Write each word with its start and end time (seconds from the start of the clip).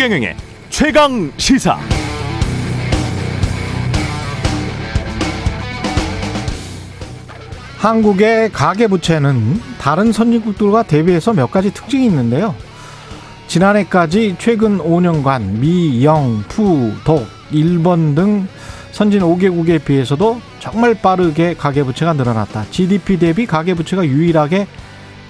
최경영의 0.00 0.34
최강 0.70 1.30
시사. 1.36 1.78
한국의 7.76 8.50
가계부채는 8.50 9.60
다른 9.78 10.10
선진국들과 10.10 10.84
대비해서 10.84 11.34
몇 11.34 11.50
가지 11.50 11.70
특징이 11.74 12.06
있는데요. 12.06 12.54
지난해까지 13.46 14.36
최근 14.38 14.78
5년간 14.78 15.58
미, 15.58 16.02
영, 16.02 16.44
푸, 16.48 16.94
독, 17.04 17.26
일본 17.50 18.14
등 18.14 18.48
선진 18.92 19.20
5개국에 19.20 19.84
비해서도 19.84 20.40
정말 20.60 20.94
빠르게 20.94 21.52
가계부채가 21.52 22.14
늘어났다. 22.14 22.64
GDP 22.70 23.18
대비 23.18 23.44
가계부채가 23.44 24.06
유일하게 24.06 24.66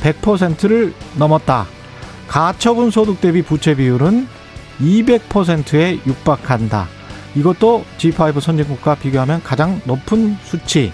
100%를 0.01 0.95
넘었다. 1.17 1.67
가처분 2.29 2.93
소득 2.93 3.21
대비 3.21 3.43
부채 3.43 3.75
비율은 3.75 4.39
200%에 4.81 6.01
육박한다. 6.07 6.89
이것도 7.35 7.85
G5 7.99 8.41
선진국과 8.41 8.97
비교하면 8.97 9.43
가장 9.43 9.81
높은 9.85 10.37
수치. 10.45 10.93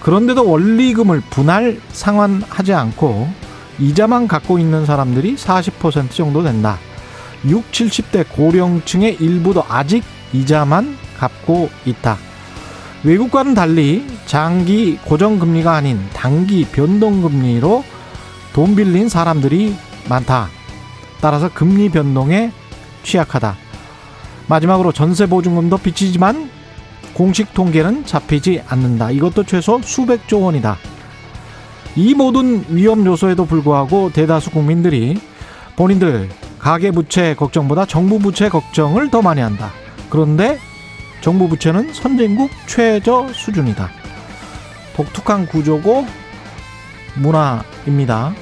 그런데도 0.00 0.48
원리금을 0.48 1.20
분할 1.30 1.80
상환하지 1.92 2.72
않고 2.72 3.28
이자만 3.78 4.28
갖고 4.28 4.58
있는 4.58 4.86
사람들이 4.86 5.36
40% 5.36 6.10
정도 6.10 6.42
된다. 6.42 6.78
6, 7.44 7.70
70대 7.70 8.26
고령층의 8.28 9.16
일부도 9.20 9.64
아직 9.68 10.04
이자만 10.32 10.96
갚고 11.18 11.70
있다. 11.86 12.16
외국과는 13.02 13.54
달리 13.54 14.06
장기 14.26 14.98
고정금리가 14.98 15.72
아닌 15.74 15.98
단기 16.12 16.66
변동금리로 16.66 17.82
돈 18.52 18.76
빌린 18.76 19.08
사람들이 19.08 19.74
많다. 20.08 20.48
따라서 21.20 21.50
금리 21.52 21.88
변동에 21.88 22.52
취약하다. 23.02 23.56
마지막으로 24.46 24.92
전세 24.92 25.26
보증금도 25.26 25.78
빚지지만 25.78 26.50
공식 27.14 27.54
통계는 27.54 28.04
잡히지 28.06 28.62
않는다. 28.66 29.10
이것도 29.10 29.44
최소 29.44 29.80
수백조 29.82 30.40
원이다. 30.40 30.76
이 31.96 32.14
모든 32.14 32.64
위험 32.68 33.04
요소에도 33.04 33.46
불구하고 33.46 34.10
대다수 34.12 34.50
국민들이 34.50 35.20
본인들 35.76 36.28
가계 36.58 36.90
부채 36.90 37.34
걱정보다 37.34 37.86
정부 37.86 38.18
부채 38.18 38.48
걱정을 38.48 39.10
더 39.10 39.22
많이 39.22 39.40
한다. 39.40 39.70
그런데 40.08 40.58
정부 41.20 41.48
부채는 41.48 41.92
선진국 41.92 42.50
최저 42.66 43.28
수준이다. 43.32 43.90
독특한 44.94 45.46
구조고 45.46 46.06
문화입니다. 47.16 48.34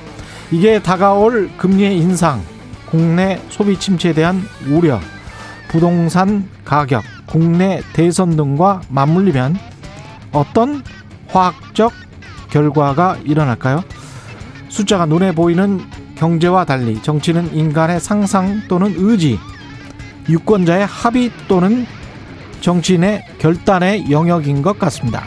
이게 0.50 0.80
다가올 0.82 1.50
금리의 1.56 1.96
인상, 1.96 2.42
국내 2.90 3.40
소비 3.50 3.78
침체에 3.78 4.12
대한 4.14 4.42
우려, 4.66 5.00
부동산 5.68 6.48
가격, 6.64 7.04
국내 7.26 7.82
대선 7.92 8.36
등과 8.36 8.82
맞물리면 8.88 9.56
어떤 10.32 10.82
화학적 11.28 11.92
결과가 12.50 13.18
일어날까요? 13.24 13.84
숫자가 14.68 15.06
눈에 15.06 15.32
보이는 15.32 15.80
경제와 16.16 16.64
달리 16.64 17.02
정치는 17.02 17.54
인간의 17.54 18.00
상상 18.00 18.62
또는 18.68 18.94
의지, 18.96 19.38
유권자의 20.28 20.86
합의 20.86 21.30
또는 21.46 21.86
정치인의 22.60 23.24
결단의 23.38 24.10
영역인 24.10 24.62
것 24.62 24.78
같습니다. 24.78 25.24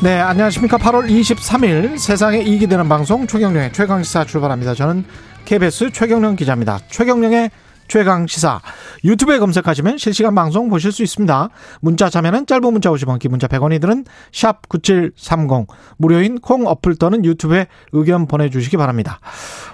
네, 0.00 0.20
안녕하십니까. 0.20 0.78
8월 0.78 1.10
23일 1.10 1.98
세상에 1.98 2.40
이익이 2.40 2.68
되는 2.68 2.88
방송 2.88 3.26
최경령의 3.26 3.72
최강시사 3.72 4.26
출발합니다. 4.26 4.74
저는 4.74 5.04
KBS 5.44 5.90
최경령 5.90 6.36
기자입니다. 6.36 6.78
최경령의 6.88 7.50
최강시사 7.88 8.60
유튜브에 9.02 9.40
검색하시면 9.40 9.98
실시간 9.98 10.36
방송 10.36 10.68
보실 10.68 10.92
수 10.92 11.02
있습니다. 11.02 11.48
문자 11.80 12.08
참여는 12.08 12.46
짧은 12.46 12.72
문자 12.72 12.90
50원, 12.90 13.18
긴 13.18 13.32
문자 13.32 13.48
100원이 13.48 13.80
드는 13.80 14.04
샵 14.30 14.68
9730 14.68 15.66
무료인 15.96 16.38
콩 16.38 16.68
어플 16.68 16.94
또는 16.94 17.24
유튜브에 17.24 17.66
의견 17.90 18.28
보내주시기 18.28 18.76
바랍니다. 18.76 19.18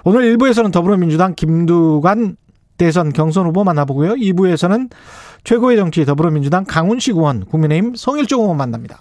오늘 0.05 0.35
1부에서는 0.35 0.71
더불어민주당 0.71 1.35
김두관 1.35 2.35
대선 2.77 3.13
경선 3.13 3.45
후보 3.45 3.63
만나보고요. 3.63 4.15
2부에서는 4.15 4.89
최고의 5.43 5.77
정치 5.77 6.03
더불어민주당 6.03 6.65
강훈식 6.65 7.15
의원, 7.15 7.45
국민의힘 7.45 7.93
성일종 7.93 8.41
의원 8.41 8.57
만납니다. 8.57 8.99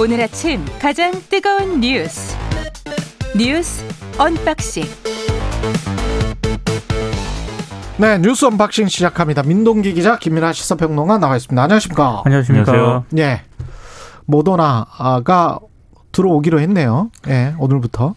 오늘 0.00 0.20
아침 0.20 0.64
가장 0.80 1.10
뜨거운 1.28 1.80
뉴스 1.80 2.36
뉴스 3.36 3.84
언박싱 4.16 4.84
네 7.96 8.18
뉴스 8.18 8.44
언박싱 8.44 8.86
시작합니다. 8.86 9.42
민동기 9.42 9.94
기자 9.94 10.16
김민아 10.16 10.52
시사평론가 10.52 11.18
나와 11.18 11.36
있습니다. 11.36 11.60
안녕하십니까? 11.60 12.22
안녕하십니까? 12.24 13.02
예, 13.18 13.42
모더나가 14.24 15.58
들어오기로 16.12 16.60
했네요. 16.60 17.10
예, 17.26 17.54
오늘부터 17.58 18.14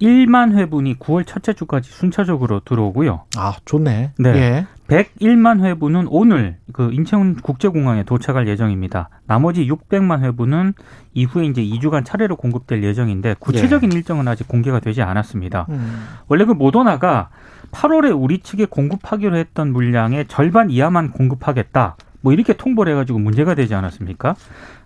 701만 0.00 0.54
회분이 0.54 0.98
9월 0.98 1.26
첫째 1.26 1.52
주까지 1.52 1.90
순차적으로 1.90 2.60
들어오고요. 2.60 3.24
아 3.36 3.54
좋네. 3.64 4.12
네. 4.18 4.28
예. 4.36 4.66
101만 4.88 5.62
회분은 5.64 6.06
오늘 6.08 6.56
그 6.72 6.90
인천 6.92 7.36
국제공항에 7.36 8.04
도착할 8.04 8.48
예정입니다. 8.48 9.10
나머지 9.26 9.66
600만 9.66 10.22
회분은 10.22 10.72
이후에 11.12 11.44
이제 11.46 11.62
2주간 11.62 12.04
차례로 12.04 12.36
공급될 12.36 12.82
예정인데 12.82 13.36
구체적인 13.38 13.92
일정은 13.92 14.26
아직 14.28 14.48
공개가 14.48 14.80
되지 14.80 15.02
않았습니다. 15.02 15.66
음. 15.68 16.06
원래 16.28 16.44
그 16.46 16.52
모더나가 16.52 17.28
8월에 17.70 18.18
우리 18.18 18.38
측에 18.38 18.64
공급하기로 18.64 19.36
했던 19.36 19.72
물량의 19.72 20.26
절반 20.28 20.70
이하만 20.70 21.10
공급하겠다. 21.10 21.96
뭐 22.22 22.32
이렇게 22.32 22.54
통보를 22.54 22.92
해가지고 22.92 23.18
문제가 23.18 23.54
되지 23.54 23.74
않았습니까? 23.74 24.34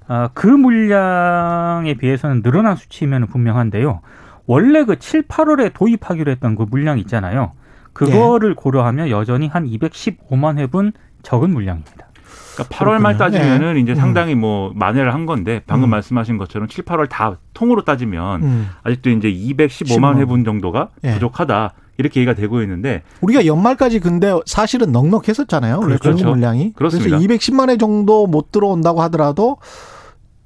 아, 0.09 0.31
그 0.35 0.47
물량에 0.47 1.95
비해서는 1.95 2.43
늘어난 2.43 2.75
수치면 2.75 3.29
분명한데요. 3.29 4.01
원래 4.47 4.85
그 4.85 4.99
7, 4.99 5.23
8월에 5.23 5.73
도입하기로 5.75 6.31
했던 6.31 6.57
그 6.57 6.67
물량 6.69 6.99
있잖아요. 6.99 7.53
그거를 7.93 8.55
고려하면 8.55 9.11
여전히 9.11 9.49
한 9.49 9.67
215만 9.67 10.59
회분 10.59 10.93
적은 11.23 11.51
물량입니다. 11.51 12.09
그러니까 12.55 12.77
8월 12.77 13.01
말 13.01 13.17
그렇군요. 13.17 13.19
따지면은 13.19 13.75
네. 13.75 13.81
이제 13.81 13.93
음. 13.93 13.97
상당히 13.97 14.35
뭐 14.35 14.73
만회를 14.75 15.15
한 15.15 15.27
건데 15.27 15.63
방금 15.67 15.89
음. 15.89 15.91
말씀하신 15.91 16.39
것처럼 16.39 16.69
7, 16.69 16.85
8월 16.85 17.09
다 17.09 17.39
통으로 17.55 17.85
따지면 17.85 18.43
음. 18.43 18.69
아직도 18.83 19.11
이제 19.11 19.29
215만 19.29 20.15
15만. 20.15 20.19
회분 20.19 20.45
정도가 20.45 20.91
예. 21.05 21.15
부족하다. 21.15 21.75
이렇게 21.99 22.21
얘기가 22.21 22.35
되고 22.35 22.63
있는데 22.63 23.03
우리가 23.21 23.47
연말까지 23.47 24.01
근데 24.01 24.35
사실은 24.47 24.93
넉넉했었잖아요. 24.93 25.79
원래 25.79 25.99
그렇죠. 25.99 26.17
공급 26.17 26.31
물량이. 26.31 26.73
그렇습니다. 26.73 27.19
그래서 27.19 27.27
210만 27.27 27.71
회 27.71 27.77
정도 27.77 28.27
못 28.27 28.51
들어온다고 28.51 29.03
하더라도 29.03 29.59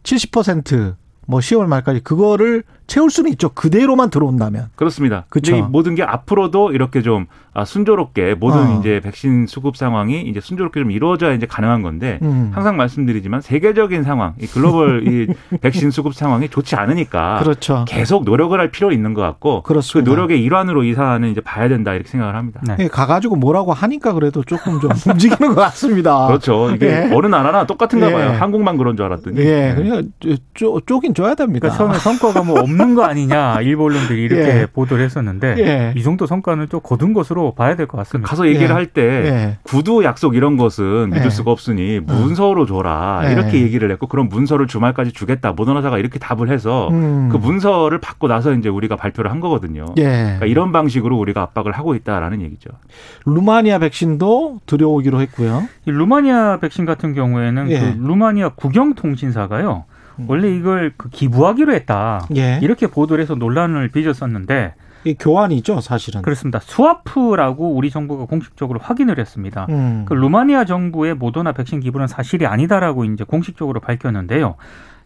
70%뭐 0.03 1.41
10월 1.41 1.67
말까지 1.67 2.01
그거를 2.01 2.65
채울 2.87 3.11
수는 3.11 3.31
있죠. 3.33 3.49
그대로만 3.51 4.11
들어온다면. 4.11 4.69
그렇습니다. 4.77 5.25
이 5.45 5.63
모든 5.63 5.95
게 5.95 6.03
앞으로도 6.03 6.73
이렇게 6.73 7.03
좀 7.03 7.27
아, 7.57 7.65
순조롭게 7.65 8.35
모든 8.35 8.61
어. 8.61 8.79
이제 8.79 9.01
백신 9.03 9.47
수급 9.47 9.79
상황이 9.79 10.21
이제 10.21 10.41
순조롭게 10.41 10.81
좀 10.81 10.91
이루어져야 10.91 11.33
이제 11.33 11.47
가능한 11.47 11.81
건데 11.81 12.19
음. 12.21 12.51
항상 12.55 12.77
말씀드리지만 12.77 13.41
세계적인 13.41 14.03
상황, 14.03 14.35
이 14.39 14.47
글로벌 14.47 15.09
이 15.09 15.27
백신 15.63 15.91
수급 15.91 16.15
상황이 16.15 16.51
좋지 16.51 16.77
않으니까 16.77 17.39
그렇죠. 17.43 17.87
계속 17.89 18.25
노력을 18.25 18.59
할 18.61 18.71
필요 18.71 18.93
있는 18.93 19.15
것 19.15 19.23
같고 19.23 19.63
그렇습니다. 19.63 20.05
그 20.05 20.15
노력의 20.15 20.43
일환으로 20.43 20.85
이 20.85 20.93
사안은 20.93 21.31
이제 21.31 21.41
봐야 21.41 21.69
된다 21.69 21.95
이렇게 21.95 22.11
생각을 22.11 22.37
합니다. 22.37 22.61
네. 22.63 22.77
예, 22.81 22.89
가가지고 22.89 23.37
뭐라고 23.37 23.73
하니까 23.73 24.13
그래도 24.13 24.45
조금 24.45 24.79
좀 24.79 24.91
움직이는 25.11 25.55
것 25.55 25.61
같습니다. 25.63 26.27
그렇죠. 26.27 26.71
이게 26.75 26.89
예. 26.89 27.11
어느 27.15 27.27
나라나 27.27 27.67
똑같은가 27.67 28.09
예. 28.09 28.13
봐요. 28.13 28.31
한국만 28.39 28.77
그런 28.77 28.97
줄 28.97 29.07
알았더니. 29.07 29.39
예, 29.41 29.45
네. 29.45 29.75
그러니까 29.75 30.09
쪼, 30.53 30.79
쪼긴 30.85 31.15
줘야 31.15 31.35
됩니다. 31.35 31.71
그러니까 31.71 31.79
처음에 31.79 31.99
성과가 32.01 32.43
뭐 32.43 32.61
없는 32.61 32.76
거 32.95 33.05
아니냐 33.05 33.61
일부 33.63 33.85
언론들이 33.85 34.23
이렇게 34.23 34.43
예. 34.61 34.67
보도를 34.73 35.05
했었는데 35.05 35.55
예. 35.59 35.93
이 35.97 36.03
정도 36.03 36.27
성과는 36.27 36.69
좀 36.69 36.81
거둔 36.83 37.13
것으로 37.13 37.55
봐야 37.55 37.77
될 37.77 37.87
것 37.87 37.97
같습니다. 37.99 38.29
가서 38.29 38.47
얘기를 38.47 38.69
예. 38.69 38.73
할때 38.73 39.03
예. 39.03 39.59
구두 39.65 40.03
약속 40.05 40.35
이런 40.37 40.57
것은 40.57 41.11
믿을 41.11 41.27
예. 41.27 41.31
수가 41.31 41.51
없으니 41.51 42.01
문서로 42.01 42.67
줘라 42.67 43.23
예. 43.27 43.33
이렇게 43.33 43.61
얘기를 43.63 43.91
했고 43.91 44.07
그런 44.07 44.29
문서를 44.29 44.67
주말까지 44.67 45.13
주겠다 45.13 45.53
모더나사가 45.53 45.99
이렇게 45.99 46.19
답을 46.19 46.49
해서 46.51 46.89
음. 46.91 47.29
그 47.31 47.37
문서를 47.37 47.99
받고 48.01 48.29
나서 48.29 48.53
이제 48.53 48.69
우리가 48.69 48.97
발표를 48.97 49.31
한 49.31 49.41
거거든요. 49.41 49.87
예. 49.99 50.03
그러니까 50.05 50.47
이런 50.47 50.73
방식으로 50.73 51.17
우리가 51.19 51.43
압박을 51.43 51.73
하고 51.73 51.95
있다라는 51.95 52.41
얘기죠. 52.43 52.71
루마니아 53.27 53.79
백신도 53.79 54.61
들여오기로 54.67 55.21
했고요. 55.23 55.69
이 55.87 55.91
루마니아 55.91 56.59
백신 56.61 56.85
같은 56.87 57.15
경우에는 57.15 57.71
예. 57.71 57.81
그 57.81 57.97
루마니아 57.99 58.51
국영통신사가요. 58.51 59.85
원래 60.27 60.55
이걸 60.55 60.93
그 60.97 61.09
기부하기로 61.09 61.73
했다. 61.75 62.27
예. 62.37 62.59
이렇게 62.63 62.87
보도를 62.87 63.23
해서 63.23 63.35
논란을 63.35 63.89
빚었었는데 63.89 64.75
이 65.05 65.15
교환이죠, 65.15 65.81
사실은. 65.81 66.23
그렇습니다. 66.23 66.59
스와프라고 66.59 67.75
우리 67.75 67.91
정부가 67.91 68.25
공식적으로 68.25 68.81
확인을 68.83 69.21
했습니다. 69.21 69.67
음. 69.69 70.05
그 70.07 70.15
루마니아 70.15 70.65
정부의 70.65 71.15
모더나 71.15 71.53
백신 71.53 71.81
기부는 71.81 72.09
사실이 72.09 72.47
아니다라고 72.47 73.05
이제 73.05 73.23
공식적으로 73.23 73.79
밝혔는데요. 73.81 74.57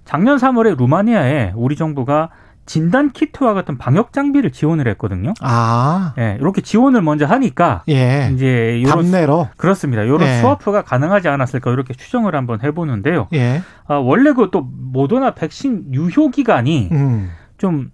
작년 0.06 0.38
3월에 0.38 0.78
루마니아에 0.78 1.52
우리 1.54 1.76
정부가 1.76 2.30
진단 2.66 3.10
키트와 3.10 3.54
같은 3.54 3.78
방역 3.78 4.12
장비를 4.12 4.52
지원을 4.52 4.86
했거든요. 4.88 5.34
아, 5.40 6.14
예, 6.18 6.36
이렇게 6.40 6.60
지원을 6.60 7.02
먼저 7.02 7.26
하니까 7.26 7.82
예. 7.88 8.30
이제 8.32 8.80
요런 8.84 9.04
답례로. 9.10 9.48
그렇습니다. 9.56 10.06
요런 10.06 10.28
예. 10.28 10.40
스와프가 10.40 10.82
가능하지 10.82 11.28
않았을까 11.28 11.72
이렇게 11.72 11.94
추정을 11.94 12.36
한번 12.36 12.60
해보는데요. 12.62 13.28
예. 13.32 13.62
아, 13.86 13.94
원래 13.94 14.32
그 14.32 14.50
또 14.50 14.62
모더나 14.62 15.34
백신 15.34 15.94
유효 15.94 16.28
기간이 16.30 16.88
음. 16.92 17.30
좀 17.58 17.90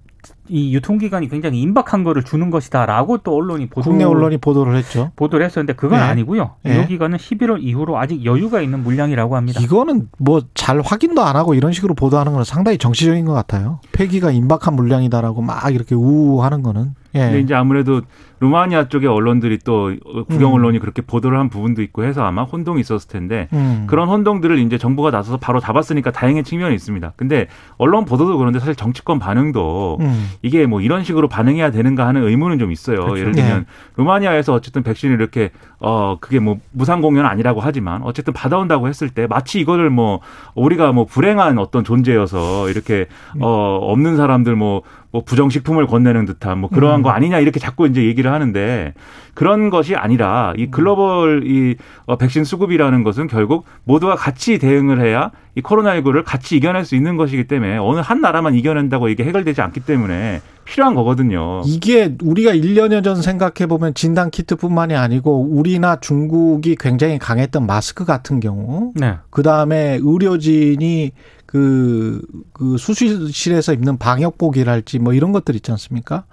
이 0.48 0.74
유통기간이 0.74 1.28
굉장히 1.28 1.60
임박한 1.60 2.04
거를 2.04 2.22
주는 2.22 2.50
것이다라고 2.50 3.18
또 3.18 3.34
언론이 3.36 3.66
보도 3.66 3.88
국내 3.88 4.04
언론이 4.04 4.38
보도를 4.38 4.76
했죠. 4.76 5.12
보도를 5.16 5.46
했었는데 5.46 5.74
그건 5.74 5.98
예. 6.00 6.04
아니고요. 6.04 6.52
예. 6.66 6.74
유효 6.76 6.86
기간은 6.86 7.18
11월 7.18 7.62
이후로 7.62 7.98
아직 7.98 8.24
여유가 8.24 8.60
있는 8.60 8.82
물량이라고 8.82 9.36
합니다. 9.36 9.60
이거는 9.60 10.08
뭐 10.18 10.40
잘 10.66 10.80
확인도 10.80 11.22
안 11.22 11.36
하고 11.36 11.54
이런 11.54 11.70
식으로 11.72 11.94
보도하는 11.94 12.32
건 12.32 12.42
상당히 12.42 12.76
정치적인 12.76 13.24
것 13.24 13.32
같아요. 13.32 13.78
폐기가 13.92 14.32
임박한 14.32 14.74
물량이다라고 14.74 15.40
막 15.40 15.72
이렇게 15.72 15.94
우하는 15.94 16.62
거는. 16.64 16.94
근데 17.12 17.36
예. 17.36 17.40
이제 17.40 17.54
아무래도 17.54 18.02
루마니아 18.40 18.88
쪽의 18.88 19.08
언론들이 19.08 19.60
또 19.64 19.94
국영 20.28 20.50
음. 20.50 20.54
언론이 20.56 20.78
그렇게 20.80 21.00
보도를 21.00 21.38
한 21.38 21.48
부분도 21.48 21.80
있고 21.82 22.04
해서 22.04 22.22
아마 22.22 22.42
혼동이 22.42 22.80
있었을 22.80 23.08
텐데 23.08 23.48
음. 23.54 23.84
그런 23.86 24.08
혼동들을 24.08 24.58
이제 24.58 24.76
정부가 24.76 25.10
나서서 25.10 25.38
바로 25.38 25.58
잡았으니까 25.60 26.10
다행의 26.10 26.44
측면이 26.44 26.74
있습니다. 26.74 27.12
근데 27.16 27.46
언론 27.78 28.04
보도도 28.04 28.36
그런데 28.36 28.58
사실 28.58 28.74
정치권 28.74 29.18
반응도 29.18 29.98
음. 30.00 30.30
이게 30.42 30.66
뭐 30.66 30.80
이런 30.80 31.04
식으로 31.04 31.28
반응해야 31.28 31.70
되는가 31.70 32.06
하는 32.06 32.22
의문은 32.24 32.58
좀 32.58 32.72
있어요. 32.72 33.00
그렇죠. 33.00 33.18
예를 33.18 33.32
들면 33.32 33.58
네. 33.60 33.66
루마니아에서 33.96 34.52
어쨌든 34.52 34.82
백신을 34.82 35.16
이렇게 35.16 35.50
어 35.78 36.16
그게 36.20 36.38
뭐 36.38 36.58
무상 36.72 37.00
공연 37.00 37.26
아니라고 37.26 37.60
하지만 37.60 38.02
어쨌든 38.02 38.32
받아온다고 38.32 38.88
했을 38.88 39.08
때 39.08 39.26
마치 39.26 39.60
이거를 39.60 39.90
뭐 39.90 40.20
우리가 40.54 40.92
뭐 40.92 41.04
불행한 41.04 41.58
어떤 41.58 41.84
존재여서 41.84 42.68
이렇게 42.70 43.06
어 43.40 43.78
없는 43.82 44.16
사람들 44.16 44.56
뭐 44.56 44.82
뭐 45.16 45.24
부정식품을 45.24 45.86
건네는 45.86 46.26
듯한 46.26 46.58
뭐 46.58 46.68
그러한 46.68 47.00
음. 47.00 47.02
거 47.02 47.08
아니냐 47.08 47.38
이렇게 47.38 47.58
자꾸 47.58 47.86
이제 47.86 48.04
얘기를 48.04 48.30
하는데 48.30 48.92
그런 49.32 49.70
것이 49.70 49.94
아니라 49.94 50.52
이 50.58 50.66
글로벌 50.66 51.42
이 51.46 51.76
어, 52.04 52.16
백신 52.18 52.44
수급이라는 52.44 53.02
것은 53.02 53.26
결국 53.26 53.64
모두가 53.84 54.14
같이 54.14 54.58
대응을 54.58 55.00
해야 55.00 55.30
이 55.54 55.62
코로나19를 55.62 56.22
같이 56.22 56.56
이겨낼 56.56 56.84
수 56.84 56.96
있는 56.96 57.16
것이기 57.16 57.46
때문에 57.46 57.78
어느 57.78 58.00
한 58.00 58.20
나라만 58.20 58.54
이겨낸다고 58.56 59.08
이게 59.08 59.24
해결되지 59.24 59.62
않기 59.62 59.80
때문에 59.80 60.42
필요한 60.66 60.94
거거든요. 60.94 61.62
이게 61.64 62.14
우리가 62.22 62.52
1년여 62.52 63.02
전 63.02 63.22
생각해 63.22 63.66
보면 63.66 63.94
진단 63.94 64.30
키트뿐만이 64.30 64.94
아니고 64.94 65.48
우리나 65.50 65.96
중국이 65.96 66.76
굉장히 66.78 67.18
강했던 67.18 67.66
마스크 67.66 68.04
같은 68.04 68.40
경우 68.40 68.92
네. 68.94 69.16
그 69.30 69.42
다음에 69.42 69.98
의료진이 70.02 71.12
그, 71.46 72.20
그 72.52 72.76
수술실에서 72.76 73.72
입는 73.72 73.98
방역복이랄지 73.98 74.98
뭐 74.98 75.14
이런 75.14 75.32
것들 75.32 75.54
있지 75.54 75.70
않습니까? 75.70 76.24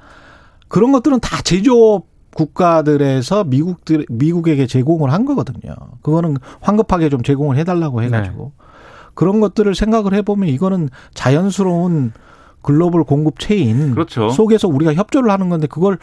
그런 0.68 0.92
것들은 0.92 1.20
다 1.20 1.42
제조업 1.44 2.08
국가들에서 2.36 3.44
미국들, 3.44 4.06
미국에게 4.10 4.66
제공을 4.66 5.14
한 5.14 5.26
거거든요. 5.26 5.76
그거는 6.02 6.38
황급하게 6.62 7.10
좀 7.10 7.22
제공을 7.22 7.58
해달라고 7.58 8.02
해가지고. 8.02 8.54
그런 9.14 9.40
것들을 9.40 9.76
생각을 9.76 10.14
해보면 10.16 10.50
이거는 10.50 10.90
자연스러운 11.14 12.14
글로벌 12.64 13.04
공급 13.04 13.38
체인 13.40 13.92
그렇죠. 13.94 14.30
속에서 14.30 14.68
우리가 14.68 14.94
협조를 14.94 15.30
하는 15.30 15.50
건데 15.50 15.68
그걸 15.68 15.98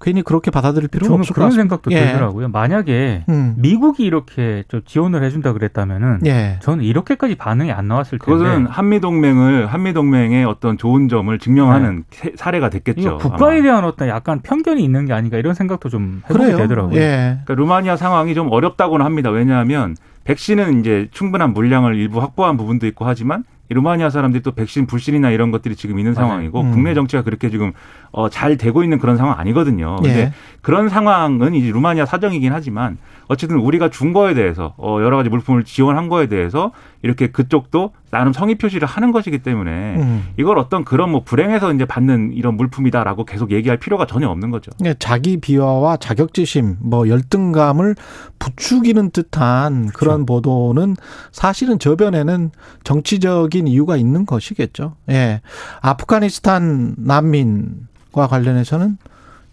괜히 0.00 0.22
그렇게 0.22 0.50
받아들일 0.50 0.88
필요는 0.88 1.14
없을 1.18 1.28
것 1.30 1.34
그런 1.34 1.48
같습니다. 1.48 1.62
생각도 1.62 1.90
예. 1.92 2.06
들더라고요. 2.06 2.48
만약에 2.48 3.24
음. 3.28 3.54
미국이 3.58 4.04
이렇게 4.04 4.64
좀 4.68 4.80
지원을 4.86 5.22
해준다 5.24 5.52
그랬다면은 5.52 6.20
예. 6.26 6.58
저는 6.62 6.84
이렇게까지 6.84 7.34
반응이 7.34 7.72
안 7.72 7.88
나왔을 7.88 8.18
텐데. 8.18 8.24
그것은 8.32 8.66
한미 8.66 9.00
동맹을 9.00 9.66
한미 9.66 9.92
동맹의 9.92 10.44
어떤 10.44 10.78
좋은 10.78 11.08
점을 11.08 11.36
증명하는 11.38 12.04
세- 12.10 12.32
사례가 12.36 12.70
됐겠죠. 12.70 13.18
국가에 13.18 13.56
아마. 13.56 13.62
대한 13.62 13.84
어떤 13.84 14.08
약간 14.08 14.40
편견이 14.42 14.82
있는 14.84 15.06
게 15.06 15.12
아닌가 15.12 15.36
이런 15.38 15.54
생각도 15.54 15.88
좀 15.88 16.22
해보게 16.28 16.44
그래요. 16.44 16.56
되더라고요. 16.58 16.96
예. 17.00 17.38
그러니까 17.44 17.54
루마니아 17.54 17.96
상황이 17.96 18.34
좀 18.34 18.52
어렵다고는 18.52 19.04
합니다. 19.04 19.30
왜냐하면 19.30 19.96
백신은 20.24 20.80
이제 20.80 21.08
충분한 21.12 21.52
물량을 21.54 21.96
일부 21.96 22.20
확보한 22.20 22.56
부분도 22.56 22.86
있고 22.86 23.04
하지만 23.04 23.44
이 23.63 23.63
루마니아 23.70 24.10
사람들이 24.10 24.42
또 24.42 24.52
백신 24.52 24.86
불신이나 24.86 25.30
이런 25.30 25.50
것들이 25.50 25.74
지금 25.76 25.98
있는 25.98 26.12
맞아요. 26.12 26.28
상황이고 26.28 26.60
음. 26.60 26.70
국내 26.72 26.94
정치가 26.94 27.22
그렇게 27.22 27.50
지금 27.50 27.72
어, 28.12 28.28
잘 28.28 28.56
되고 28.56 28.82
있는 28.82 28.98
그런 28.98 29.16
상황 29.16 29.38
아니거든요. 29.38 29.96
근데 29.96 30.18
예. 30.18 30.32
그런 30.60 30.88
상황은 30.88 31.54
이제 31.54 31.70
루마니아 31.70 32.06
사정이긴 32.06 32.52
하지만 32.52 32.98
어쨌든 33.26 33.56
우리가 33.58 33.88
준 33.88 34.12
거에 34.12 34.34
대해서 34.34 34.74
어, 34.76 34.98
여러 35.00 35.16
가지 35.16 35.30
물품을 35.30 35.64
지원한 35.64 36.08
거에 36.08 36.26
대해서 36.26 36.72
이렇게 37.02 37.28
그쪽도 37.28 37.92
나름 38.10 38.32
성의 38.32 38.54
표시를 38.54 38.86
하는 38.86 39.12
것이기 39.12 39.40
때문에 39.40 39.96
음. 39.96 40.28
이걸 40.38 40.58
어떤 40.58 40.84
그런 40.84 41.10
뭐 41.10 41.22
불행해서 41.24 41.72
이제 41.72 41.84
받는 41.84 42.32
이런 42.32 42.56
물품이다라고 42.56 43.24
계속 43.24 43.50
얘기할 43.50 43.78
필요가 43.78 44.06
전혀 44.06 44.28
없는 44.28 44.50
거죠. 44.50 44.70
예, 44.84 44.94
자기 44.98 45.36
비하와 45.38 45.96
자격지심, 45.96 46.76
뭐 46.80 47.08
열등감을 47.08 47.96
부추기는 48.38 49.10
듯한 49.10 49.88
그런 49.88 50.26
보도는 50.26 50.96
사실은 51.32 51.78
저변에는 51.78 52.52
정치적 52.84 53.53
인 53.54 53.68
이유가 53.68 53.96
있는 53.96 54.26
것이겠죠. 54.26 54.96
예. 55.10 55.40
아프가니스탄 55.80 56.96
난민과 56.98 58.26
관련해서는 58.28 58.98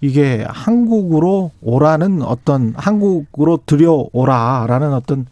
이게 0.01 0.43
한국으로 0.47 1.51
오라는 1.61 2.23
어떤 2.23 2.73
한국으로 2.75 3.59
들여오라라는 3.65 4.93
어떤 4.93 5.27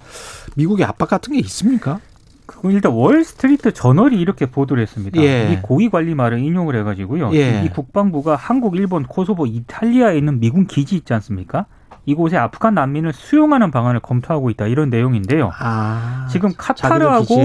미국의 0.55 0.85
압박 0.85 1.09
같은 1.09 1.33
게 1.33 1.39
있습니까? 1.39 1.99
그건 2.45 2.71
일단 2.71 2.91
월스트리트 2.91 3.73
저널이 3.73 4.19
이렇게 4.19 4.45
보도를 4.45 4.81
했습니다. 4.83 5.21
예. 5.21 5.53
이 5.53 5.61
고위 5.61 5.89
관리 5.89 6.15
말을 6.15 6.39
인용을 6.39 6.75
해가지고요. 6.77 7.33
예. 7.33 7.63
이 7.63 7.69
국방부가 7.69 8.35
한국, 8.35 8.75
일본, 8.75 9.03
코소보, 9.03 9.45
이탈리아에 9.45 10.17
있는 10.17 10.39
미군 10.39 10.65
기지 10.67 10.95
있지 10.95 11.13
않습니까? 11.13 11.65
이곳에 12.05 12.37
아프간 12.37 12.73
난민을 12.73 13.13
수용하는 13.13 13.69
방안을 13.69 13.99
검토하고 13.99 14.49
있다 14.49 14.65
이런 14.67 14.89
내용인데요. 14.89 15.51
아. 15.59 16.27
지금 16.31 16.51
카타르하고. 16.57 17.35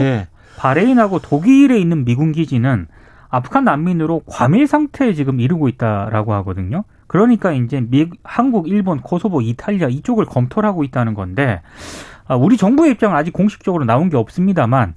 바레인하고 0.57 1.19
독일에 1.19 1.79
있는 1.79 2.05
미군 2.05 2.33
기지는 2.33 2.87
아프간 3.29 3.65
난민으로 3.65 4.23
과밀 4.27 4.67
상태에 4.67 5.13
지금 5.13 5.41
이르고 5.41 5.69
있다라고 5.69 6.35
하거든요. 6.35 6.85
그러니까 7.07 7.53
이제 7.53 7.81
미, 7.81 8.09
한국, 8.23 8.69
일본, 8.69 9.01
코소보, 9.01 9.41
이탈리아 9.41 9.89
이쪽을 9.89 10.25
검토를 10.25 10.69
하고 10.69 10.85
있다는 10.85 11.15
건데 11.15 11.61
아, 12.27 12.37
우리 12.37 12.57
정부의 12.57 12.93
입장은 12.93 13.17
아직 13.17 13.33
공식적으로 13.33 13.85
나온 13.85 14.09
게 14.09 14.17
없습니다만 14.17 14.95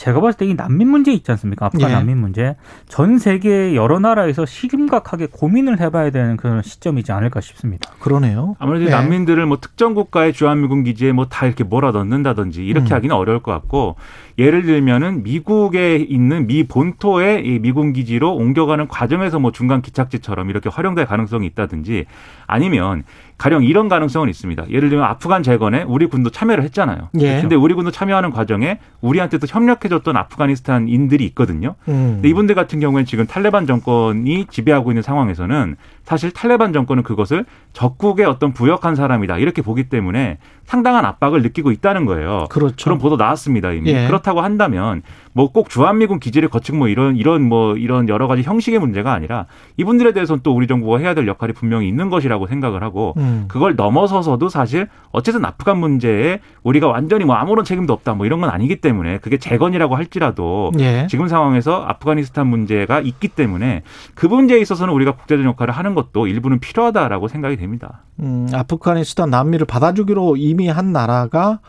제가 0.00 0.20
봤을 0.20 0.38
때 0.38 0.46
이 0.46 0.54
난민 0.54 0.88
문제 0.88 1.12
있지 1.12 1.30
않습니까? 1.32 1.66
아프간 1.66 1.90
예. 1.90 1.94
난민 1.94 2.16
문제 2.16 2.56
전 2.88 3.18
세계 3.18 3.74
여러 3.76 3.98
나라에서 3.98 4.46
심각하게 4.46 5.26
고민을 5.30 5.78
해봐야 5.78 6.10
되는 6.10 6.38
그런 6.38 6.62
시점이지 6.62 7.12
않을까 7.12 7.42
싶습니다. 7.42 7.90
그러네요. 8.00 8.56
아무래도 8.58 8.86
예. 8.86 8.90
난민들을 8.90 9.44
뭐 9.44 9.58
특정 9.60 9.92
국가의 9.94 10.32
주한미군 10.32 10.84
기지에 10.84 11.12
뭐 11.12 11.26
다 11.30 11.44
이렇게 11.46 11.64
몰아 11.64 11.90
넣는다든지 11.92 12.64
이렇게 12.66 12.92
음. 12.92 12.96
하기는 12.96 13.14
어려울 13.14 13.40
것 13.42 13.52
같고 13.52 13.96
예를 14.38 14.62
들면은 14.62 15.22
미국에 15.22 15.96
있는 15.96 16.46
미 16.46 16.64
본토의 16.66 17.46
이 17.46 17.58
미군 17.58 17.92
기지로 17.92 18.34
옮겨가는 18.34 18.88
과정에서 18.88 19.38
뭐 19.38 19.52
중간 19.52 19.82
기착지처럼 19.82 20.48
이렇게 20.48 20.70
활용될 20.70 21.04
가능성이 21.04 21.46
있다든지 21.48 22.06
아니면 22.46 23.04
가령 23.36 23.64
이런 23.64 23.88
가능성은 23.88 24.28
있습니다. 24.30 24.70
예를 24.70 24.88
들면 24.88 25.04
아프간 25.04 25.42
재건에 25.42 25.82
우리 25.82 26.06
군도 26.06 26.30
참여를 26.30 26.64
했잖아요. 26.64 27.10
예. 27.20 27.40
근데 27.40 27.54
우리 27.54 27.74
군도 27.74 27.90
참여하는 27.90 28.30
과정에 28.30 28.78
우리한테 29.02 29.36
또 29.38 29.46
협력해 29.48 29.88
줬던 29.90 30.16
아프가니스탄인들이 30.16 31.24
있거든요. 31.26 31.74
음. 31.88 32.12
근데 32.14 32.28
이분들 32.30 32.54
같은 32.54 32.80
경우에는 32.80 33.04
지금 33.04 33.26
탈레반 33.26 33.66
정권이 33.66 34.46
지배하고 34.50 34.90
있는 34.90 35.02
상황에서는 35.02 35.76
사실 36.04 36.30
탈레반 36.30 36.72
정권은 36.72 37.02
그것을 37.02 37.44
적국의 37.74 38.24
어떤 38.24 38.52
부역한 38.54 38.94
사람이다 38.94 39.36
이렇게 39.38 39.60
보기 39.60 39.88
때문에 39.90 40.38
상당한 40.64 41.04
압박을 41.04 41.42
느끼고 41.42 41.70
있다는 41.72 42.06
거예요. 42.06 42.46
그렇죠. 42.48 42.84
그런 42.84 42.98
보도 42.98 43.16
나왔습니다 43.16 43.72
이미. 43.72 43.90
예. 43.90 44.06
그렇다고 44.06 44.40
한다면 44.40 45.02
뭐 45.32 45.50
꼭 45.52 45.68
주한미군 45.68 46.20
기지를 46.20 46.48
거치고 46.48 46.78
뭐 46.78 46.88
이런 46.88 47.16
이런 47.16 47.42
뭐 47.42 47.76
이런 47.76 48.08
여러 48.08 48.26
가지 48.28 48.42
형식의 48.42 48.78
문제가 48.78 49.12
아니라 49.12 49.46
이분들에 49.76 50.12
대해서는 50.12 50.40
또 50.42 50.54
우리 50.54 50.66
정부가 50.66 50.98
해야 50.98 51.14
될 51.14 51.26
역할이 51.26 51.52
분명히 51.52 51.88
있는 51.88 52.08
것이라고 52.08 52.46
생각을 52.46 52.82
하고 52.82 53.14
음. 53.16 53.44
그걸 53.48 53.76
넘어서서도 53.76 54.48
사실 54.48 54.88
어쨌든 55.10 55.44
아프간 55.44 55.78
문제에 55.78 56.40
우리가 56.62 56.86
완전히 56.86 57.24
뭐 57.24 57.34
아무런 57.34 57.64
책임도 57.64 57.92
없다 57.92 58.14
뭐 58.14 58.26
이런 58.26 58.40
건 58.40 58.50
아니기 58.50 58.80
때문에 58.80 59.18
그게 59.18 59.38
재건이라고 59.38 59.96
할지라도 59.96 60.70
예. 60.78 61.06
지금 61.10 61.28
상황에서 61.28 61.84
아프가니스탄 61.84 62.46
문제가 62.46 63.00
있기 63.00 63.28
때문에 63.28 63.82
그 64.14 64.26
문제에 64.26 64.60
있어서는 64.60 64.94
우리가 64.94 65.12
국제적 65.12 65.44
역할을 65.44 65.74
하는 65.74 65.94
것도 65.94 66.26
일부는 66.26 66.60
필요하다라고 66.60 67.28
생각이 67.28 67.56
됩니다. 67.56 68.04
음, 68.20 68.48
아프가니스탄 68.52 69.30
난민을 69.30 69.66
받아주기로 69.66 70.36
이미 70.36 70.68
한 70.68 70.92
나라가 70.92 71.60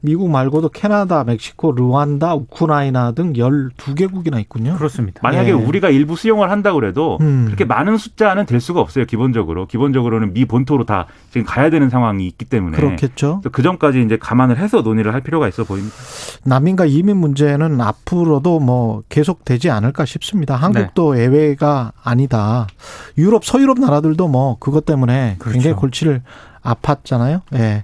미국 0.00 0.30
말고도 0.30 0.68
캐나다, 0.68 1.24
멕시코, 1.24 1.72
르완다, 1.72 2.34
우크라이나 2.34 3.12
등 3.12 3.32
12개국이나 3.32 4.40
있군요. 4.40 4.76
그렇습니다. 4.76 5.20
만약에 5.22 5.48
예. 5.48 5.52
우리가 5.52 5.90
일부 5.90 6.14
수용을 6.14 6.50
한다고 6.50 6.78
그래도 6.78 7.18
음. 7.20 7.44
그렇게 7.46 7.64
많은 7.64 7.96
숫자는 7.96 8.46
될 8.46 8.60
수가 8.60 8.80
없어요. 8.80 9.06
기본적으로. 9.06 9.66
기본적으로는 9.66 10.34
미 10.34 10.44
본토로 10.44 10.84
다 10.84 11.06
지금 11.30 11.44
가야 11.44 11.70
되는 11.70 11.90
상황이 11.90 12.26
있기 12.28 12.44
때문에. 12.44 12.76
그렇겠죠. 12.76 13.42
그 13.50 13.62
전까지 13.62 14.02
이제 14.02 14.16
감안을 14.16 14.58
해서 14.58 14.82
논의를 14.82 15.12
할 15.14 15.20
필요가 15.20 15.48
있어 15.48 15.64
보입니다. 15.64 15.96
난민과 16.44 16.86
이민 16.86 17.16
문제는 17.16 17.80
앞으로도 17.80 18.60
뭐 18.60 19.02
계속 19.08 19.44
되지 19.44 19.70
않을까 19.70 20.04
싶습니다. 20.04 20.54
한국도 20.54 21.14
네. 21.14 21.22
예외가 21.22 21.92
아니다. 22.02 22.68
유럽, 23.16 23.44
서유럽 23.44 23.80
나라들도 23.80 24.28
뭐 24.28 24.58
그것 24.60 24.86
때문에 24.86 25.38
굉장히 25.42 25.62
그렇죠. 25.62 25.80
골치를 25.80 26.22
아팠잖아요. 26.62 27.40
예. 27.54 27.82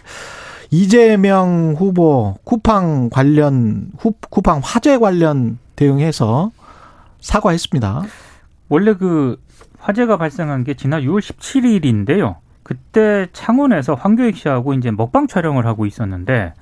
이재명 0.75 1.76
후보 1.78 2.37
쿠팡 2.43 3.11
관련 3.11 3.93
후, 3.97 4.12
쿠팡 4.28 4.61
화재 4.64 4.99
관련 4.99 5.57
대응해서 5.76 6.50
사과했습니다. 7.21 8.02
원래 8.69 8.95
그 8.95 9.40
화재가 9.78 10.16
발생한 10.16 10.64
게 10.64 10.75
지난 10.75 11.02
6월 11.02 11.21
17일인데요. 11.21 12.38
그때 12.64 13.28
창원에서 13.33 13.95
황교익 13.95 14.37
씨하고 14.37 14.75
이제 14.75 14.90
먹방 14.90 15.28
촬영을 15.28 15.64
하고 15.64 15.87
있었는데 15.87 16.54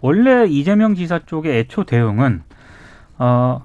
원래 0.00 0.46
이재명 0.48 0.96
지사 0.96 1.20
쪽의 1.24 1.60
애초 1.60 1.84
대응은 1.84 2.42
어 3.18 3.62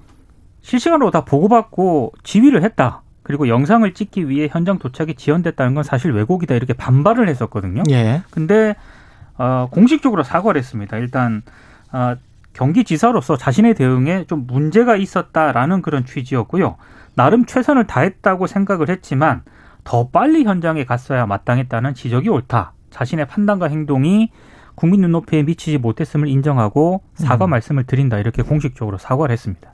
실시간으로 0.60 1.10
다 1.10 1.24
보고받고 1.24 2.12
지휘를 2.22 2.62
했다. 2.62 3.02
그리고 3.24 3.48
영상을 3.48 3.92
찍기 3.92 4.28
위해 4.28 4.48
현장 4.48 4.78
도착이 4.78 5.16
지연됐다는 5.16 5.74
건 5.74 5.82
사실 5.82 6.12
왜곡이다 6.12 6.54
이렇게 6.54 6.74
반발을 6.74 7.28
했었거든요. 7.28 7.82
예. 7.90 8.22
근데 8.30 8.76
어, 9.38 9.68
공식적으로 9.70 10.22
사과를 10.22 10.58
했습니다. 10.58 10.96
일단 10.96 11.42
어, 11.92 12.16
경기지사로서 12.52 13.36
자신의 13.36 13.74
대응에 13.74 14.24
좀 14.26 14.46
문제가 14.46 14.96
있었다라는 14.96 15.82
그런 15.82 16.04
취지였고요. 16.06 16.76
나름 17.14 17.44
최선을 17.44 17.86
다했다고 17.86 18.46
생각을 18.46 18.88
했지만 18.88 19.42
더 19.84 20.08
빨리 20.08 20.44
현장에 20.44 20.84
갔어야 20.84 21.26
마땅했다는 21.26 21.94
지적이 21.94 22.30
옳다. 22.30 22.72
자신의 22.90 23.26
판단과 23.28 23.68
행동이 23.68 24.30
국민 24.74 25.00
눈높이에 25.02 25.42
미치지 25.42 25.78
못했음을 25.78 26.28
인정하고 26.28 27.02
사과 27.14 27.46
음. 27.46 27.50
말씀을 27.50 27.84
드린다. 27.84 28.18
이렇게 28.18 28.42
공식적으로 28.42 28.98
사과를 28.98 29.32
했습니다. 29.32 29.70